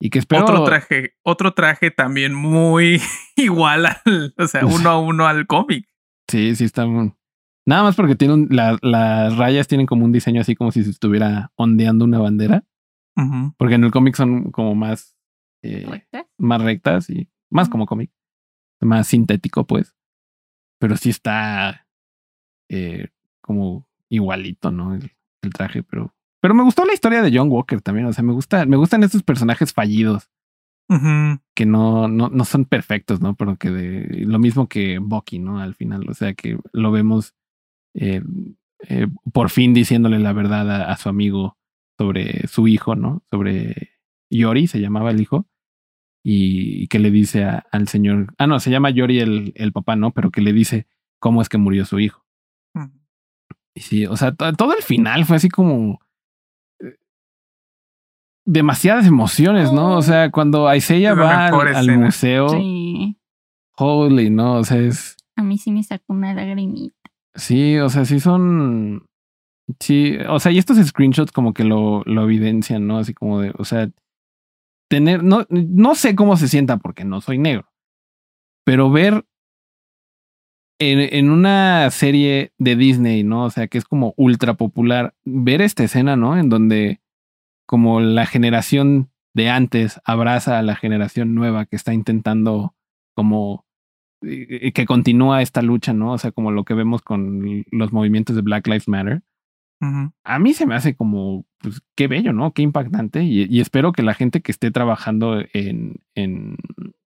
Y 0.00 0.08
que 0.10 0.18
espero. 0.18 0.44
Otro 0.44 0.64
traje, 0.64 1.14
otro 1.22 1.52
traje 1.52 1.90
también 1.90 2.34
muy 2.34 3.00
igual 3.36 3.86
al, 3.86 4.34
o 4.38 4.46
sea, 4.46 4.64
uno 4.64 4.88
a 4.90 4.98
uno 4.98 5.26
al 5.26 5.46
cómic. 5.46 5.86
Sí, 6.28 6.54
sí, 6.56 6.64
está. 6.64 6.86
muy- 6.86 7.12
Nada 7.66 7.82
más 7.82 7.94
porque 7.96 8.16
tiene 8.16 8.32
un- 8.34 8.48
la- 8.50 8.78
las 8.80 9.36
rayas 9.36 9.68
tienen 9.68 9.86
como 9.86 10.06
un 10.06 10.12
diseño 10.12 10.40
así 10.40 10.54
como 10.56 10.72
si 10.72 10.82
se 10.82 10.90
estuviera 10.90 11.52
ondeando 11.56 12.04
una 12.06 12.18
bandera. 12.18 12.64
Porque 13.58 13.74
en 13.74 13.84
el 13.84 13.90
cómic 13.90 14.14
son 14.14 14.50
como 14.50 14.74
más, 14.74 15.14
eh, 15.62 15.84
¿Rectas? 15.86 16.24
más 16.38 16.62
rectas 16.62 17.10
y 17.10 17.28
más 17.50 17.68
como 17.68 17.86
cómic. 17.86 18.10
Más 18.80 19.08
sintético, 19.08 19.66
pues. 19.66 19.94
Pero 20.78 20.96
sí 20.96 21.10
está 21.10 21.86
eh, 22.68 23.08
como 23.40 23.86
igualito, 24.08 24.70
¿no? 24.70 24.94
El, 24.94 25.12
el 25.42 25.52
traje, 25.52 25.82
pero. 25.82 26.14
Pero 26.40 26.54
me 26.54 26.62
gustó 26.62 26.86
la 26.86 26.94
historia 26.94 27.20
de 27.20 27.36
John 27.36 27.50
Walker 27.50 27.82
también. 27.82 28.06
O 28.06 28.12
sea, 28.12 28.24
me 28.24 28.32
gusta, 28.32 28.64
me 28.64 28.76
gustan 28.78 29.02
estos 29.02 29.22
personajes 29.22 29.74
fallidos 29.74 30.30
que 31.54 31.66
no, 31.66 32.08
no, 32.08 32.30
no 32.30 32.44
son 32.44 32.64
perfectos, 32.64 33.20
¿no? 33.20 33.36
Pero 33.36 33.56
que 33.56 33.70
de 33.70 34.24
lo 34.26 34.40
mismo 34.40 34.68
que 34.68 34.98
Bucky, 34.98 35.38
¿no? 35.38 35.60
Al 35.60 35.74
final, 35.74 36.08
o 36.08 36.14
sea, 36.14 36.34
que 36.34 36.58
lo 36.72 36.90
vemos 36.90 37.34
eh, 37.94 38.22
eh, 38.88 39.06
por 39.32 39.50
fin 39.50 39.72
diciéndole 39.72 40.18
la 40.18 40.32
verdad 40.32 40.68
a, 40.68 40.90
a 40.90 40.96
su 40.96 41.08
amigo 41.08 41.56
sobre 41.96 42.48
su 42.48 42.66
hijo, 42.66 42.96
¿no? 42.96 43.22
Sobre 43.30 43.90
Yori, 44.30 44.66
se 44.66 44.80
llamaba 44.80 45.12
el 45.12 45.20
hijo, 45.20 45.46
y, 46.22 46.82
y 46.84 46.88
que 46.88 46.98
le 46.98 47.10
dice 47.10 47.44
a- 47.44 47.66
al 47.72 47.88
señor, 47.88 48.34
ah, 48.38 48.46
no, 48.46 48.60
se 48.60 48.70
llama 48.70 48.90
Yori 48.90 49.20
el, 49.20 49.52
el 49.56 49.72
papá, 49.72 49.96
¿no? 49.96 50.10
Pero 50.12 50.30
que 50.30 50.40
le 50.42 50.52
dice 50.52 50.86
cómo 51.18 51.40
es 51.42 51.48
que 51.48 51.58
murió 51.58 51.84
su 51.84 51.98
hijo. 52.00 52.24
Y 53.74 53.80
sí, 53.82 54.04
o 54.06 54.16
sea, 54.16 54.32
to- 54.32 54.52
todo 54.54 54.74
el 54.76 54.82
final 54.82 55.24
fue 55.24 55.36
así 55.36 55.48
como 55.48 56.00
eh, 56.80 56.96
demasiadas 58.44 59.06
emociones, 59.06 59.72
¿no? 59.72 59.96
O 59.96 60.02
sea, 60.02 60.30
cuando 60.30 60.72
Isaiah 60.74 61.12
Es 61.12 61.16
la 61.16 61.22
va 61.22 61.46
al, 61.48 61.74
al 61.76 61.98
museo, 61.98 62.48
Sí. 62.48 63.16
holy, 63.76 64.30
¿no? 64.30 64.54
O 64.54 64.64
sea, 64.64 64.78
es, 64.78 65.16
A 65.36 65.42
mí 65.42 65.56
sí 65.58 65.70
me 65.72 65.82
sacó 65.82 66.12
una 66.12 66.34
lagrimita. 66.34 66.96
sí, 67.34 67.78
o 67.78 67.88
sea, 67.88 68.04
sí 68.04 68.18
son, 68.20 69.06
sí, 69.78 70.16
o 70.28 70.38
sea, 70.40 70.50
y 70.52 70.58
estos 70.58 70.78
screenshots 70.84 71.32
como 71.32 71.54
que 71.54 71.64
lo, 71.64 72.02
lo 72.06 72.24
evidencian, 72.24 72.86
¿no? 72.86 72.98
Así 72.98 73.14
como 73.14 73.40
de, 73.40 73.52
o 73.56 73.64
sea, 73.64 73.88
tener, 74.90 75.22
no, 75.22 75.46
no 75.48 75.94
sé 75.94 76.16
cómo 76.16 76.36
se 76.36 76.48
sienta 76.48 76.78
porque 76.78 77.04
no 77.04 77.20
soy 77.20 77.38
negro, 77.38 77.70
pero 78.64 78.90
ver 78.90 79.24
en, 80.80 80.98
en 80.98 81.30
una 81.30 81.88
serie 81.90 82.52
de 82.58 82.74
Disney, 82.74 83.22
¿no? 83.22 83.44
O 83.44 83.50
sea, 83.50 83.68
que 83.68 83.78
es 83.78 83.84
como 83.84 84.14
ultra 84.16 84.54
popular, 84.54 85.14
ver 85.24 85.62
esta 85.62 85.84
escena, 85.84 86.16
¿no? 86.16 86.36
En 86.36 86.48
donde 86.48 87.00
como 87.66 88.00
la 88.00 88.26
generación 88.26 89.10
de 89.32 89.48
antes 89.48 90.00
abraza 90.04 90.58
a 90.58 90.62
la 90.62 90.74
generación 90.74 91.36
nueva 91.36 91.66
que 91.66 91.76
está 91.76 91.94
intentando 91.94 92.74
como 93.14 93.64
eh, 94.22 94.72
que 94.72 94.86
continúa 94.86 95.40
esta 95.40 95.62
lucha, 95.62 95.92
¿no? 95.92 96.14
O 96.14 96.18
sea, 96.18 96.32
como 96.32 96.50
lo 96.50 96.64
que 96.64 96.74
vemos 96.74 97.00
con 97.00 97.64
los 97.70 97.92
movimientos 97.92 98.34
de 98.34 98.42
Black 98.42 98.66
Lives 98.66 98.88
Matter. 98.88 99.22
A 100.24 100.38
mí 100.38 100.52
se 100.54 100.66
me 100.66 100.74
hace 100.74 100.94
como, 100.94 101.46
pues, 101.58 101.80
qué 101.96 102.06
bello, 102.06 102.32
¿no? 102.32 102.52
Qué 102.52 102.62
impactante. 102.62 103.22
Y, 103.24 103.44
y 103.48 103.60
espero 103.60 103.92
que 103.92 104.02
la 104.02 104.14
gente 104.14 104.42
que 104.42 104.52
esté 104.52 104.70
trabajando 104.70 105.40
en, 105.54 106.02
en, 106.14 106.56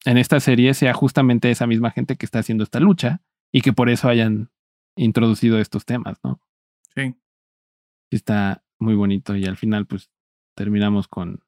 en 0.05 0.18
esta 0.18 0.40
serie 0.40 0.74
sea 0.74 0.93
justamente 0.93 1.51
esa 1.51 1.66
misma 1.66 1.90
gente 1.93 2.16
que 2.16 2.26
está 2.26 2.40
haciendo 2.40 2.64
esta 2.64 2.80
lucha 2.80 3.22
y 3.52 3.60
que 3.60 3.72
por 3.72 3.88
eso 3.88 4.09
hayan 4.09 4.51
introducido 4.97 5.59
estos 5.60 5.84
temas, 5.84 6.18
¿no? 6.24 6.40
Sí. 6.94 7.14
Está 8.10 8.64
muy 8.78 8.94
bonito 8.94 9.36
y 9.36 9.44
al 9.44 9.56
final, 9.56 9.86
pues, 9.86 10.10
terminamos 10.56 11.06
con 11.09 11.40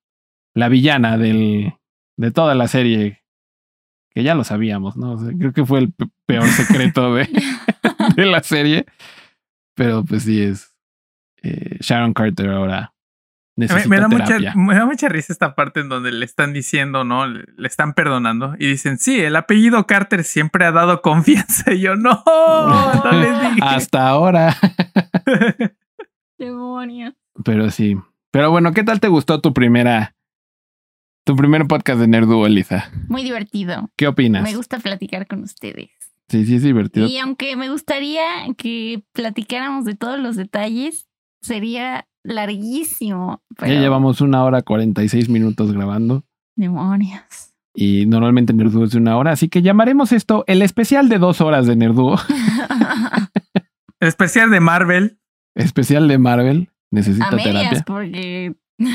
la 0.54 0.68
villana 0.68 1.18
del, 1.18 1.74
de 2.16 2.30
toda 2.30 2.54
la 2.54 2.68
serie, 2.68 3.24
que 4.10 4.22
ya 4.22 4.34
lo 4.34 4.44
sabíamos, 4.44 4.96
¿no? 4.96 5.12
O 5.12 5.18
sea, 5.18 5.32
creo 5.36 5.52
que 5.52 5.64
fue 5.64 5.80
el 5.80 5.92
pe- 5.92 6.08
peor 6.26 6.46
secreto 6.46 7.14
de, 7.14 7.28
de 8.16 8.26
la 8.26 8.42
serie, 8.42 8.86
pero 9.74 10.04
pues 10.04 10.24
sí 10.24 10.40
es 10.42 10.74
eh, 11.42 11.76
Sharon 11.80 12.12
Carter 12.14 12.50
ahora 12.50 12.94
Me, 13.56 13.66
necesita 13.66 13.88
me 13.88 14.00
da 14.00 14.08
mucha, 14.08 14.24
terapia. 14.24 14.54
me 14.54 14.74
da 14.74 14.86
mucha 14.86 15.08
risa 15.08 15.32
esta 15.32 15.54
parte 15.54 15.80
en 15.80 15.88
donde 15.88 16.12
le 16.12 16.24
están 16.24 16.52
diciendo, 16.52 17.04
¿no? 17.04 17.26
Le, 17.26 17.44
le 17.56 17.68
están 17.68 17.94
perdonando 17.94 18.54
y 18.58 18.66
dicen, 18.68 18.98
sí, 18.98 19.20
el 19.20 19.36
apellido 19.36 19.86
Carter 19.86 20.24
siempre 20.24 20.64
ha 20.64 20.72
dado 20.72 21.02
confianza. 21.02 21.72
Y 21.72 21.80
yo, 21.80 21.96
no, 21.96 22.22
no 23.04 23.12
les 23.12 23.40
dije. 23.54 23.60
Hasta 23.62 24.08
ahora. 24.08 24.56
Demonios. 26.38 27.14
Pero 27.44 27.70
sí. 27.70 27.96
Pero 28.30 28.50
bueno, 28.50 28.72
¿qué 28.72 28.84
tal 28.84 29.00
te 29.00 29.08
gustó 29.08 29.40
tu 29.40 29.52
primera, 29.54 30.14
tu 31.24 31.34
primer 31.34 31.66
podcast 31.66 32.00
de 32.00 32.06
Nerduo, 32.06 32.46
Elisa? 32.46 32.90
Muy 33.08 33.22
divertido. 33.24 33.90
¿Qué 33.96 34.06
opinas? 34.06 34.42
Me 34.42 34.54
gusta 34.54 34.78
platicar 34.78 35.26
con 35.26 35.42
ustedes. 35.42 35.90
Sí, 36.28 36.44
sí, 36.44 36.56
es 36.56 36.62
divertido. 36.62 37.06
Y 37.06 37.16
aunque 37.18 37.56
me 37.56 37.70
gustaría 37.70 38.22
que 38.56 39.02
platicáramos 39.12 39.84
de 39.86 39.94
todos 39.94 40.18
los 40.18 40.36
detalles, 40.36 41.07
sería 41.42 42.06
larguísimo. 42.24 43.42
Pero... 43.56 43.72
Ya 43.72 43.80
llevamos 43.80 44.20
una 44.20 44.44
hora 44.44 44.62
46 44.62 45.28
minutos 45.28 45.72
grabando 45.72 46.24
Demonios. 46.56 47.54
y 47.74 48.06
normalmente 48.06 48.52
Nerduo 48.52 48.84
es 48.84 48.90
de 48.90 48.98
una 48.98 49.16
hora, 49.16 49.32
así 49.32 49.48
que 49.48 49.62
llamaremos 49.62 50.12
esto 50.12 50.44
el 50.46 50.62
especial 50.62 51.08
de 51.08 51.18
dos 51.18 51.40
horas 51.40 51.66
de 51.66 51.76
Nerduo, 51.76 52.16
El 54.00 54.08
especial 54.08 54.50
de 54.50 54.60
Marvel. 54.60 55.18
especial 55.56 56.06
de 56.08 56.18
Marvel. 56.18 56.70
Necesita 56.90 57.28
A 57.28 57.32
medias, 57.32 57.52
terapia. 57.54 57.84
porque 57.86 58.54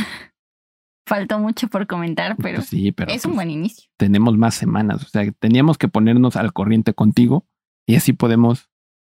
faltó 1.07 1.40
mucho 1.40 1.68
por 1.68 1.86
comentar, 1.88 2.36
pero 2.38 2.57
Pues 2.57 2.70
sí, 2.70 2.91
pero 2.91 3.11
es 3.11 3.26
un 3.26 3.32
pues, 3.32 3.36
buen 3.36 3.52
inicio. 3.52 3.90
tenemos 3.98 4.38
más 4.38 4.56
semanas, 4.56 5.03
o 5.03 5.07
sea, 5.10 5.30
teníamos 5.40 5.78
que 5.78 5.88
ponernos 5.90 6.36
al 6.36 6.53
corriente 6.53 6.94
contigo 6.94 7.45
y 7.88 7.95
así 7.95 8.14
podemos 8.14 8.70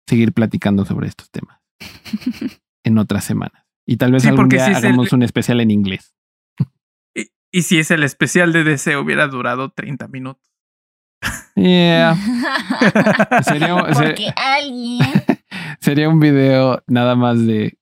seguir 0.08 0.32
platicando 0.32 0.84
sobre 0.84 1.08
estos 1.08 1.30
temas 1.30 1.60
en 2.86 2.98
otras 2.98 3.24
semanas. 3.24 3.64
Y 3.86 3.96
tal 3.98 4.12
vez 4.12 4.22
Sí, 4.22 4.28
algún 4.28 4.48
día 4.48 4.64
sí 4.64 4.70
es 4.72 4.78
el- 4.78 4.84
hagamos 4.86 5.12
un 5.12 5.22
especial 5.22 5.60
en 5.60 5.70
inglés. 5.70 6.14
Y, 7.14 7.26
y 7.52 7.62
si 7.62 7.78
es 7.78 7.90
el 7.90 8.02
especial 8.04 8.52
de 8.52 8.64
DC, 8.64 8.96
hubiera 8.96 9.26
durado 9.28 9.70
30 9.70 10.08
minutos. 10.08 10.42
Yeah. 11.54 12.14
Sería, 13.42 13.76
ser- 13.94 14.14
porque 14.14 14.32
alguien 14.36 15.00
sería 15.80 16.08
un 16.08 16.20
video 16.20 16.82
nada 16.86 17.14
más 17.16 17.44
de, 17.46 17.78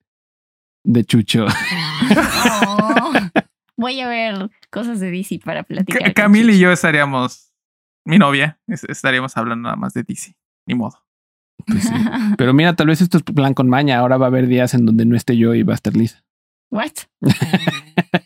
de 0.85 1.05
Chucho. 1.05 1.47
Oh, 2.67 3.13
voy 3.77 4.01
a 4.01 4.09
ver 4.09 4.51
cosas 4.71 5.01
de 5.01 5.11
DC 5.11 5.41
para 5.45 5.65
platicar. 5.65 5.99
Ca- 6.01 6.05
con 6.07 6.13
Camila 6.15 6.53
y 6.53 6.59
yo 6.61 6.71
estaríamos, 6.71 7.53
mi 8.05 8.19
novia, 8.19 8.59
es- 8.69 8.85
estaríamos 8.85 9.37
hablando 9.37 9.65
nada 9.65 9.77
más 9.77 9.93
de 9.95 10.03
DC. 10.05 10.37
Ni 10.67 10.75
modo. 10.75 10.99
Pues 11.67 11.85
sí. 11.85 11.95
Pero 12.39 12.53
mira, 12.55 12.75
tal 12.75 12.89
vez 12.89 13.01
esto 13.01 13.19
es 13.19 13.23
plan 13.23 13.55
con 13.55 13.69
maña. 13.69 13.99
Ahora 13.99 14.17
va 14.17 14.27
a 14.27 14.29
haber 14.29 14.47
días 14.47 14.75
en 14.75 14.87
donde 14.87 15.05
no 15.07 15.17
esté 15.17 15.37
yo 15.37 15.55
y 15.55 15.63
va 15.63 15.73
a 15.75 15.77
estar 15.77 15.97
Lisa. 15.97 16.23
What? 16.71 16.93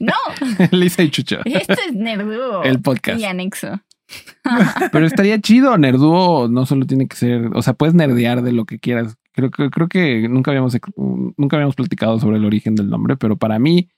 No, 0.01 0.15
Lisa 0.71 1.03
y 1.03 1.11
Chucho. 1.11 1.41
esto 1.45 1.75
es 1.89 1.95
Nerduo. 1.95 2.63
El 2.63 2.81
podcast. 2.81 3.21
Y 3.21 3.25
anexo. 3.25 3.81
Pero 4.93 5.07
estaría 5.07 5.41
chido, 5.41 5.77
Nerduo 5.77 6.49
no 6.49 6.65
solo 6.67 6.87
tiene 6.87 7.09
que 7.09 7.17
ser, 7.17 7.51
o 7.55 7.63
sea, 7.63 7.75
puedes 7.75 7.95
nerdear 7.95 8.43
de 8.43 8.53
lo 8.53 8.65
que 8.65 8.79
quieras. 8.79 9.17
Creo 9.33 9.51
que 9.51 9.71
creo 9.71 9.89
que 9.89 10.29
nunca 10.29 10.51
habíamos 10.51 10.77
nunca 10.97 11.57
habíamos 11.57 11.75
platicado 11.77 12.19
sobre 12.19 12.39
el 12.39 12.45
origen 12.45 12.75
del 12.75 12.89
nombre, 12.89 13.17
pero 13.17 13.37
para 13.37 13.59
mí 13.59 13.89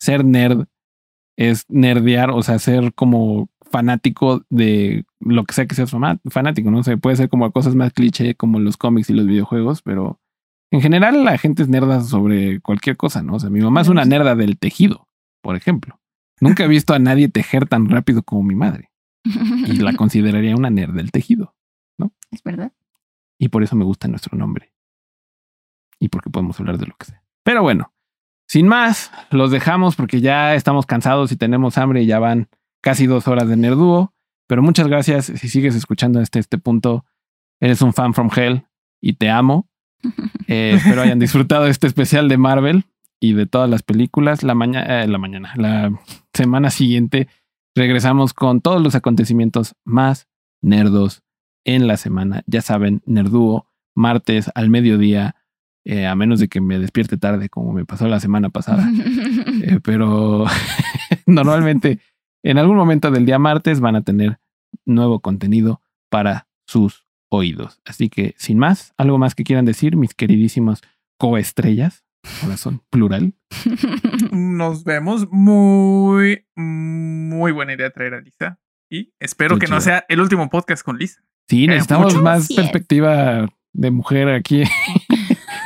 ser 0.00 0.24
nerd 0.24 0.64
es 1.36 1.64
nerdear, 1.68 2.30
o 2.30 2.42
sea, 2.42 2.58
ser 2.58 2.94
como 2.94 3.48
fanático 3.70 4.44
de 4.50 5.04
lo 5.20 5.44
que 5.44 5.54
sea 5.54 5.66
que 5.66 5.74
seas 5.74 5.94
fanático, 6.28 6.70
no 6.70 6.82
sé, 6.82 6.96
puede 6.96 7.16
ser 7.16 7.28
como 7.28 7.50
cosas 7.52 7.74
más 7.74 7.92
cliché 7.92 8.34
como 8.34 8.58
los 8.58 8.76
cómics 8.76 9.10
y 9.10 9.14
los 9.14 9.26
videojuegos, 9.26 9.82
pero 9.82 10.20
en 10.70 10.80
general 10.80 11.24
la 11.24 11.38
gente 11.38 11.62
es 11.62 11.68
nerda 11.68 12.00
sobre 12.00 12.60
cualquier 12.60 12.96
cosa, 12.96 13.22
¿no? 13.22 13.34
O 13.34 13.40
sea, 13.40 13.50
mi 13.50 13.60
mamá 13.60 13.80
es 13.80 13.88
una 13.88 14.04
nerda 14.04 14.34
del 14.34 14.58
tejido, 14.58 15.08
por 15.42 15.56
ejemplo. 15.56 16.00
Nunca 16.40 16.64
he 16.64 16.68
visto 16.68 16.94
a 16.94 16.98
nadie 16.98 17.28
tejer 17.28 17.66
tan 17.66 17.88
rápido 17.88 18.22
como 18.22 18.42
mi 18.42 18.54
madre 18.54 18.90
y 19.24 19.76
la 19.76 19.92
consideraría 19.96 20.56
una 20.56 20.70
nerd 20.70 20.94
del 20.94 21.10
tejido. 21.10 21.54
Es 22.30 22.42
verdad. 22.42 22.72
Y 23.38 23.48
por 23.48 23.62
eso 23.62 23.76
me 23.76 23.84
gusta 23.84 24.08
nuestro 24.08 24.36
nombre. 24.38 24.72
Y 25.98 26.08
porque 26.08 26.30
podemos 26.30 26.58
hablar 26.60 26.78
de 26.78 26.86
lo 26.86 26.94
que 26.96 27.06
sea. 27.06 27.22
Pero 27.42 27.62
bueno, 27.62 27.92
sin 28.46 28.68
más, 28.68 29.10
los 29.30 29.50
dejamos 29.50 29.96
porque 29.96 30.20
ya 30.20 30.54
estamos 30.54 30.86
cansados 30.86 31.32
y 31.32 31.36
tenemos 31.36 31.78
hambre 31.78 32.02
y 32.02 32.06
ya 32.06 32.18
van 32.18 32.48
casi 32.80 33.06
dos 33.06 33.28
horas 33.28 33.48
de 33.48 33.56
Nerduo. 33.56 34.14
Pero 34.46 34.62
muchas 34.62 34.88
gracias. 34.88 35.26
Si 35.26 35.48
sigues 35.48 35.74
escuchando 35.74 36.20
hasta 36.20 36.38
este 36.38 36.58
punto, 36.58 37.04
eres 37.60 37.82
un 37.82 37.92
fan 37.92 38.14
from 38.14 38.30
hell 38.34 38.66
y 39.00 39.14
te 39.14 39.30
amo. 39.30 39.68
Eh, 40.52 40.72
espero 40.74 41.02
hayan 41.02 41.20
disfrutado 41.20 41.66
este 41.66 41.86
especial 41.86 42.28
de 42.28 42.36
Marvel 42.36 42.84
y 43.20 43.34
de 43.34 43.46
todas 43.46 43.70
las 43.70 43.84
películas. 43.84 44.42
La 44.42 44.56
mañana, 44.56 45.06
la 45.06 45.18
mañana, 45.18 45.52
la 45.54 45.92
semana 46.32 46.70
siguiente 46.70 47.28
regresamos 47.76 48.34
con 48.34 48.60
todos 48.60 48.82
los 48.82 48.96
acontecimientos 48.96 49.76
más 49.84 50.26
nerdos 50.60 51.22
en 51.64 51.86
la 51.86 51.96
semana. 51.96 52.42
Ya 52.46 52.62
saben, 52.62 53.02
Nerduo, 53.06 53.66
martes 53.94 54.50
al 54.54 54.70
mediodía, 54.70 55.36
eh, 55.84 56.06
a 56.06 56.14
menos 56.14 56.40
de 56.40 56.48
que 56.48 56.60
me 56.60 56.78
despierte 56.78 57.16
tarde, 57.16 57.48
como 57.48 57.72
me 57.72 57.84
pasó 57.84 58.08
la 58.08 58.20
semana 58.20 58.50
pasada. 58.50 58.90
Eh, 59.62 59.78
pero 59.82 60.46
normalmente 61.26 61.98
en 62.42 62.58
algún 62.58 62.76
momento 62.76 63.10
del 63.10 63.26
día 63.26 63.38
martes 63.38 63.80
van 63.80 63.96
a 63.96 64.02
tener 64.02 64.38
nuevo 64.84 65.20
contenido 65.20 65.82
para 66.08 66.48
sus 66.66 67.06
oídos. 67.28 67.80
Así 67.84 68.08
que, 68.08 68.34
sin 68.38 68.58
más, 68.58 68.92
algo 68.96 69.18
más 69.18 69.34
que 69.34 69.44
quieran 69.44 69.64
decir, 69.64 69.96
mis 69.96 70.14
queridísimos 70.14 70.80
coestrellas, 71.18 72.04
ahora 72.42 72.56
son 72.56 72.82
plural. 72.90 73.34
Nos 74.32 74.84
vemos. 74.84 75.28
Muy, 75.30 76.46
muy 76.56 77.52
buena 77.52 77.74
idea 77.74 77.90
traer 77.90 78.14
a 78.14 78.20
Lisa. 78.20 78.58
Y 78.90 79.12
espero 79.20 79.58
que 79.58 79.68
no 79.68 79.80
sea 79.80 80.04
el 80.08 80.20
último 80.20 80.48
podcast 80.50 80.84
con 80.84 80.98
Lisa. 80.98 81.20
Sí, 81.48 81.64
Eh, 81.64 81.68
necesitamos 81.68 82.14
mucho. 82.14 82.24
más 82.24 82.48
perspectiva 82.52 83.48
de 83.72 83.90
mujer 83.90 84.28
aquí. 84.28 84.64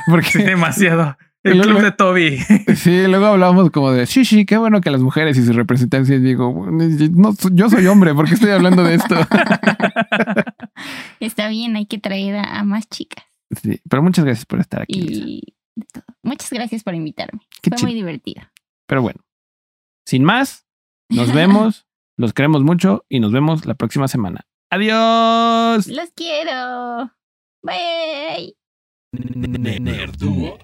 Sí, 0.07 0.11
Porque 0.11 0.39
demasiado. 0.45 1.17
El 1.45 1.59
Luego- 1.59 1.73
club 1.73 1.83
de 1.83 1.93
Toby. 1.93 2.39
sí, 2.77 3.07
luego 3.07 3.27
hablamos 3.27 3.71
como 3.71 3.93
de 3.93 4.07
sí, 4.07 4.25
sí, 4.25 4.47
qué 4.47 4.57
bueno 4.57 4.81
que 4.81 4.91
las 4.91 5.03
mujeres 5.03 5.37
y 5.37 5.45
su 5.45 5.53
representación. 5.53 6.25
Digo, 6.25 6.67
no, 6.71 7.35
yo 7.53 7.69
soy 7.69 7.87
hombre, 7.87 8.15
¿por 8.15 8.27
qué 8.27 8.35
estoy 8.35 8.51
hablando 8.51 8.83
de 8.83 8.95
esto? 8.95 9.15
Está 11.21 11.49
bien, 11.49 11.77
hay 11.77 11.87
que 11.87 11.99
traer 11.99 12.37
a, 12.37 12.65
más 12.65 12.89
chicas. 12.89 13.25
Sí, 13.63 13.81
pero 13.89 14.03
muchas 14.03 14.25
gracias 14.25 14.47
por 14.47 14.61
estar 14.61 14.83
aquí. 14.83 15.01
Y 15.01 15.55
de 15.77 15.87
todo. 15.93 16.05
muchas 16.23 16.51
gracias 16.51 16.83
por 16.83 16.95
invitarme. 16.95 17.41
Qué 17.63 17.71
Fue 17.71 17.77
chido. 17.77 17.89
muy 17.89 17.95
divertido. 17.95 18.43
Pero 18.87 19.03
bueno, 19.03 19.21
sin 20.07 20.25
más, 20.25 20.67
nos 21.11 21.33
vemos, 21.33 21.87
los 22.17 22.33
queremos 22.33 22.63
mucho 22.63 23.05
y 23.09 23.21
nos 23.21 23.33
vemos 23.33 23.67
la 23.67 23.75
próxima 23.75 24.09
semana. 24.09 24.47
Adiós. 24.71 25.87
Los 25.89 26.11
quiero. 26.17 27.13
Bye. 27.63 28.57
Nerduo. 29.13 30.59